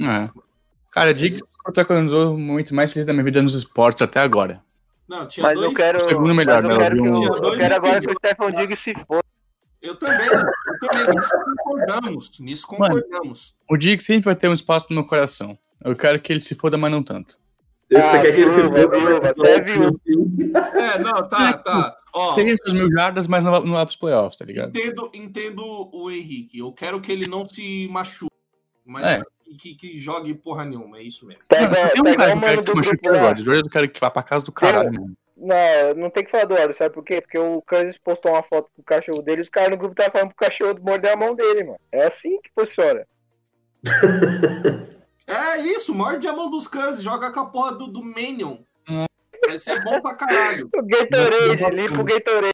É. 0.00 0.30
Cara, 0.90 1.14
Diggs 1.14 1.54
protagonizou 1.62 2.36
muito 2.36 2.74
mais 2.74 2.92
feliz 2.92 3.06
da 3.06 3.12
minha 3.12 3.24
vida 3.24 3.40
nos 3.42 3.54
esportes 3.54 4.02
até 4.02 4.20
agora. 4.20 4.62
Não, 5.08 5.26
tinha 5.28 5.42
Mas 5.44 5.54
dois. 5.58 5.70
eu 5.70 5.76
quero. 5.76 6.04
segundo 6.04 6.34
melhor, 6.34 6.62
mas 6.62 6.70
eu 6.70 6.78
né? 6.78 6.82
quero, 6.84 6.96
Eu 6.96 7.12
um- 7.12 7.18
o- 7.18 7.24
eu 7.24 7.40
Tinha 7.42 7.56
quero 7.58 7.74
agora 7.74 8.00
que 8.00 8.10
o 8.10 8.14
Stefan 8.14 8.52
Diggs 8.52 8.76
se 8.82 8.94
for. 9.06 9.22
Eu 9.80 9.96
também, 9.96 10.26
eu 10.26 10.78
também. 10.88 11.14
Nisso 11.14 11.32
concordamos. 11.44 12.40
Nisso 12.40 12.66
concordamos. 12.66 13.54
O 13.70 13.76
Diggs 13.76 14.04
sempre 14.06 14.24
vai 14.26 14.36
ter 14.36 14.48
um 14.48 14.54
espaço 14.54 14.86
no 14.90 14.96
meu 14.96 15.04
coração. 15.06 15.58
Eu 15.84 15.96
quero 15.96 16.20
que 16.20 16.32
ele 16.32 16.40
se 16.40 16.54
foda, 16.54 16.76
mas 16.78 16.90
não 16.90 17.02
tanto. 17.02 17.38
Você 17.92 18.00
Ah, 18.00 18.22
quer 18.22 18.34
que 18.34 18.40
ele 18.40 18.50
se 18.50 18.56
viúva, 18.56 18.78
viúva, 18.78 19.20
mas 19.22 19.36
você 19.36 19.48
é 19.48 19.58
não, 19.58 19.64
viúva. 19.64 19.98
É, 20.78 20.98
não, 20.98 21.28
tá, 21.28 21.52
tá. 21.58 21.96
Ó, 22.14 22.34
Tem 22.34 22.56
suas 22.56 22.72
mil 22.74 22.90
jardas, 22.90 23.26
mas 23.26 23.42
não 23.44 23.60
não 23.64 23.72
vai 23.74 23.84
pros 23.84 23.96
playoffs, 23.96 24.36
tá 24.38 24.44
ligado? 24.44 24.68
entendo, 24.70 25.10
entendo 25.14 25.62
o 25.92 26.10
Henrique. 26.10 26.58
Eu 26.58 26.72
quero 26.72 27.00
que 27.00 27.10
ele 27.12 27.26
não 27.28 27.44
se 27.46 27.88
machuque. 27.90 28.32
Mas 28.84 29.04
É. 29.06 29.22
que, 29.58 29.74
que 29.74 29.98
jogue 29.98 30.34
porra 30.34 30.64
nenhuma. 30.64 30.98
É 30.98 31.02
isso 31.02 31.26
mesmo. 31.26 31.42
Pega, 31.48 31.68
Mano, 31.68 31.90
tem 31.90 32.00
um 32.00 32.04
pega 32.04 32.16
cara 32.16 32.34
o 32.34 32.40
mano 32.40 32.62
do 32.62 32.72
grupo 32.72 33.10
lá. 33.10 33.18
agora. 33.30 33.40
Eu 33.58 33.62
quero 33.70 33.88
que 33.88 34.00
vá 34.00 34.10
pra 34.10 34.22
casa 34.22 34.44
do 34.44 34.52
caralho, 34.52 34.92
mano. 34.92 35.14
Não, 35.36 35.94
não 35.96 36.10
tem 36.10 36.24
que 36.24 36.30
falar 36.30 36.44
do 36.44 36.54
óleo, 36.54 36.72
sabe 36.72 36.94
por 36.94 37.02
quê? 37.04 37.20
Porque 37.20 37.36
o 37.38 37.60
Kansas 37.62 37.98
postou 37.98 38.32
uma 38.32 38.42
foto 38.44 38.70
com 38.76 38.80
o 38.82 38.84
cachorro 38.84 39.22
dele 39.22 39.40
e 39.40 39.42
os 39.42 39.48
caras 39.48 39.70
no 39.70 39.76
grupo 39.76 39.92
estavam 39.92 40.12
falando 40.12 40.28
pro 40.28 40.46
cachorro 40.46 40.78
morder 40.80 41.12
a 41.12 41.16
mão 41.16 41.34
dele, 41.34 41.64
mano. 41.64 41.80
É 41.90 42.04
assim 42.04 42.38
que 42.40 42.50
funciona. 42.54 43.04
É 45.32 45.60
isso, 45.60 45.94
morde 45.94 46.26
a 46.28 46.32
mão 46.32 46.50
dos 46.50 46.66
cães, 46.68 47.02
joga 47.02 47.30
com 47.30 47.40
a 47.40 47.46
porra 47.46 47.72
do, 47.72 47.86
do 47.86 48.02
Minion. 48.04 48.58
Hum. 48.88 49.06
Vai 49.46 49.58
ser 49.58 49.82
bom 49.82 50.00
pra 50.00 50.14
caralho. 50.14 50.68
O 50.76 50.82
Gatorade, 50.82 51.74
limpa 51.76 52.00
o 52.00 52.04
Gatorade. 52.04 52.52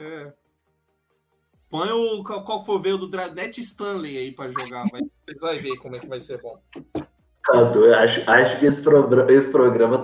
É. 0.00 0.32
Põe 1.70 1.90
o 1.90 2.22
qual 2.24 2.44
qual 2.44 2.64
foi 2.64 2.78
ver 2.80 2.92
o 2.94 2.98
do 2.98 3.08
Dranet 3.08 3.58
Stanley 3.58 4.18
aí 4.18 4.32
pra 4.32 4.50
jogar. 4.50 4.84
Vai, 4.90 5.00
você 5.02 5.38
vai 5.40 5.58
ver 5.58 5.76
como 5.78 5.96
é 5.96 6.00
que 6.00 6.06
vai 6.06 6.20
ser 6.20 6.40
bom. 6.42 6.60
Tá 7.46 7.64
doido. 7.64 7.94
Acho, 7.94 8.30
acho 8.30 8.60
que 8.60 8.66
esse, 8.66 8.82
programa- 8.82 9.32
esse 9.32 9.48
programa 9.50 10.02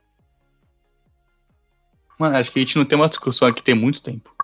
Mano, 2.18 2.36
acho 2.36 2.50
que 2.50 2.58
a 2.58 2.62
gente 2.62 2.76
não 2.76 2.84
tem 2.84 2.98
uma 2.98 3.08
discussão 3.08 3.46
aqui 3.48 3.62
tem 3.62 3.74
muito 3.74 4.02
tempo. 4.02 4.34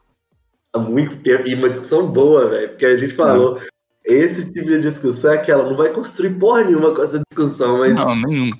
há 0.74 0.78
muito 0.78 1.16
tempo. 1.22 1.46
E 1.48 1.54
uma 1.54 1.68
discussão 1.70 2.06
boa, 2.06 2.48
velho. 2.48 2.68
Porque 2.70 2.86
a 2.86 2.96
gente 2.96 3.14
falou. 3.16 3.60
Esse 4.04 4.52
tipo 4.52 4.66
de 4.66 4.80
discussão 4.82 5.32
é 5.32 5.36
aquela, 5.38 5.64
não 5.64 5.76
vai 5.76 5.92
construir 5.92 6.38
porra 6.38 6.64
nenhuma 6.64 6.94
com 6.94 7.02
essa 7.02 7.22
discussão, 7.30 7.78
mas 7.78 7.96
Não, 7.96 8.14
nenhum. 8.16 8.50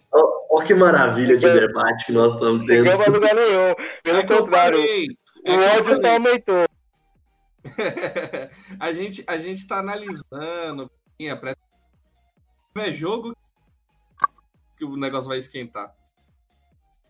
olha 0.51 0.67
que 0.67 0.75
maravilha 0.75 1.37
de 1.37 1.53
debate 1.53 2.07
que 2.07 2.13
nós 2.13 2.33
estamos 2.33 2.67
tendo. 2.67 2.87
Chegamos 2.87 3.07
a 3.07 3.11
lugar 3.11 3.35
nenhum. 3.35 3.75
Pelo 4.03 4.19
É 4.19 4.23
que 4.25 4.33
eu 4.33 4.39
contrário, 4.39 4.81
o 4.81 4.83
É 4.83 5.09
que 5.45 5.51
eu 5.51 5.83
ódio 5.83 6.01
só 6.01 6.07
aumentou. 6.13 6.65
a, 8.81 8.93
gente, 8.93 9.25
a 9.27 9.37
gente 9.37 9.67
tá 9.67 9.79
analisando. 9.79 10.91
É, 11.21 11.39
é 12.79 12.93
jogo 12.93 13.37
que 14.77 14.85
o 14.85 14.97
negócio 14.97 15.29
vai 15.29 15.39
esquentar. 15.39 15.95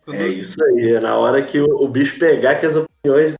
Quando, 0.03 0.17
É 0.17 0.27
isso 0.27 0.61
aí, 0.63 0.93
é 0.93 0.99
na 0.99 1.17
hora 1.17 1.43
que 1.45 1.59
o, 1.59 1.83
o 1.83 1.87
bicho 1.87 2.19
pegar 2.19 2.55
que 2.55 2.65
as 2.65 2.75
opiniões. 2.75 3.35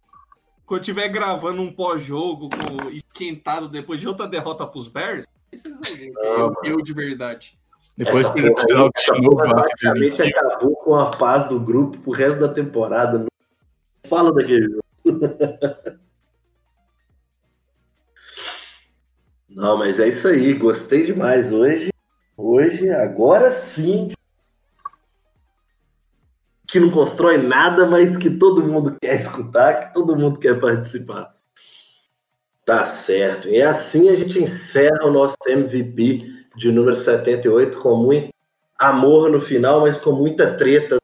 Quando 0.65 0.81
tiver 0.81 1.07
gravando 1.09 1.61
um 1.61 1.71
pós-jogo 1.71 2.49
esquentado 2.91 3.69
depois 3.69 3.99
de 3.99 4.07
outra 4.07 4.27
derrota 4.27 4.65
pros 4.65 4.87
Bears, 4.87 5.25
aí 5.51 5.57
vocês 5.57 5.73
vão 5.73 5.83
ver 5.83 5.97
que 5.97 6.09
é 6.09 6.37
Não, 6.37 6.53
eu 6.63 6.77
de 6.77 6.93
verdade. 6.93 7.57
Depois 7.97 8.27
que 8.27 8.39
ele 8.39 8.53
precisar 8.53 8.89
essa 8.93 9.13
time 9.13 9.25
novo, 9.25 9.37
basicamente 9.37 10.21
acabou 10.21 10.75
com 10.75 10.95
a 10.95 11.15
paz 11.15 11.47
do 11.47 11.59
grupo 11.59 11.97
pro 11.99 12.11
resto 12.11 12.39
da 12.39 12.53
temporada. 12.53 13.19
Não 13.19 13.27
fala 14.09 14.33
daquele 14.33 14.67
jogo. 14.69 14.83
Não, 19.47 19.77
mas 19.77 19.99
é 19.99 20.09
isso 20.09 20.27
aí. 20.27 20.53
Gostei 20.53 21.05
demais 21.05 21.53
hoje. 21.53 21.89
Hoje, 22.35 22.89
agora 22.89 23.51
sim. 23.51 24.09
Que 26.75 26.79
não 26.81 26.89
constrói 26.89 27.37
nada, 27.37 27.85
mas 27.85 28.17
que 28.17 28.29
todo 28.29 28.61
mundo 28.61 28.97
quer 29.01 29.21
escutar, 29.21 29.79
que 29.79 29.93
todo 29.93 30.13
mundo 30.13 30.37
quer 30.37 30.59
participar. 30.59 31.33
Tá 32.65 32.83
certo. 32.83 33.47
E 33.47 33.61
assim 33.61 34.09
a 34.09 34.15
gente 34.15 34.43
encerra 34.43 35.05
o 35.05 35.09
nosso 35.09 35.37
MVP 35.47 36.29
de 36.57 36.73
número 36.73 36.97
78 36.97 37.79
com 37.79 37.95
muito 37.95 38.29
amor 38.77 39.29
no 39.31 39.39
final, 39.39 39.79
mas 39.79 39.99
com 39.99 40.11
muita 40.11 40.57
treta 40.57 40.97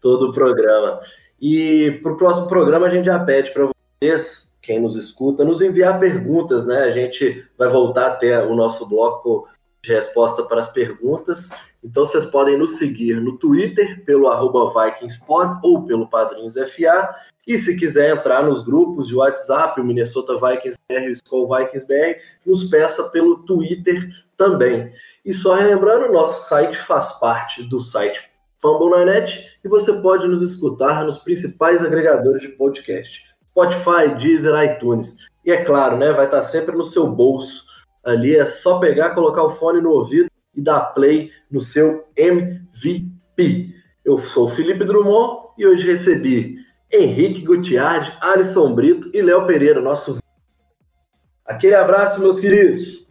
todo 0.00 0.30
o 0.30 0.32
programa. 0.32 0.98
E 1.40 2.00
para 2.02 2.12
o 2.12 2.16
próximo 2.16 2.48
programa 2.48 2.88
a 2.88 2.90
gente 2.90 3.04
já 3.04 3.20
pede 3.20 3.52
para 3.52 3.70
vocês, 4.02 4.52
quem 4.60 4.80
nos 4.80 4.96
escuta, 4.96 5.44
nos 5.44 5.62
enviar 5.62 6.00
perguntas, 6.00 6.66
né? 6.66 6.78
A 6.78 6.90
gente 6.90 7.46
vai 7.56 7.68
voltar 7.68 8.08
até 8.08 8.44
o 8.44 8.56
nosso 8.56 8.88
bloco 8.88 9.46
de 9.84 9.92
resposta 9.92 10.42
para 10.42 10.60
as 10.60 10.72
perguntas. 10.72 11.48
Então 11.82 12.06
vocês 12.06 12.30
podem 12.30 12.58
nos 12.58 12.78
seguir 12.78 13.20
no 13.20 13.36
Twitter 13.36 14.02
pelo 14.04 14.28
VikingsPod 14.72 15.60
ou 15.62 15.84
pelo 15.84 16.08
Padrinhos 16.08 16.54
FA. 16.54 17.14
E 17.46 17.58
se 17.58 17.78
quiser 17.78 18.16
entrar 18.16 18.42
nos 18.42 18.64
grupos 18.64 19.08
de 19.08 19.14
WhatsApp, 19.14 19.78
o 19.78 19.84
Minnesota 19.84 20.34
Vikings 20.34 20.78
BR, 20.88 21.08
o 21.08 21.10
Skull 21.10 21.48
Vikings 21.48 21.86
BR, 21.86 22.18
nos 22.46 22.70
peça 22.70 23.02
pelo 23.10 23.44
Twitter 23.44 24.08
também. 24.36 24.90
E 25.24 25.32
só 25.32 25.54
relembrando, 25.54 26.12
nosso 26.12 26.48
site 26.48 26.76
faz 26.86 27.18
parte 27.20 27.62
do 27.64 27.80
site 27.80 28.18
Fambonanet 28.62 29.58
e 29.62 29.68
você 29.68 29.92
pode 30.00 30.26
nos 30.26 30.40
escutar 30.40 31.04
nos 31.04 31.18
principais 31.18 31.84
agregadores 31.84 32.40
de 32.40 32.48
podcast. 32.48 33.22
Spotify, 33.46 34.14
Deezer, 34.18 34.54
iTunes. 34.64 35.18
E 35.44 35.52
é 35.52 35.62
claro, 35.64 35.98
né, 35.98 36.10
vai 36.12 36.24
estar 36.24 36.42
sempre 36.42 36.74
no 36.74 36.84
seu 36.84 37.06
bolso. 37.06 37.63
Ali 38.04 38.36
é 38.36 38.44
só 38.44 38.78
pegar, 38.78 39.14
colocar 39.14 39.42
o 39.44 39.50
fone 39.50 39.80
no 39.80 39.90
ouvido 39.90 40.28
e 40.54 40.60
dar 40.60 40.80
play 40.92 41.30
no 41.50 41.60
seu 41.60 42.06
MVP. 42.16 43.74
Eu 44.04 44.18
sou 44.18 44.48
Felipe 44.48 44.84
Drummond 44.84 45.48
e 45.56 45.66
hoje 45.66 45.86
recebi 45.86 46.58
Henrique 46.92 47.44
Gutiardi, 47.44 48.12
Alisson 48.20 48.74
Brito 48.74 49.10
e 49.14 49.22
Léo 49.22 49.46
Pereira, 49.46 49.80
nosso. 49.80 50.18
Aquele 51.44 51.74
abraço, 51.74 52.20
meus 52.20 52.38
queridos. 52.38 53.06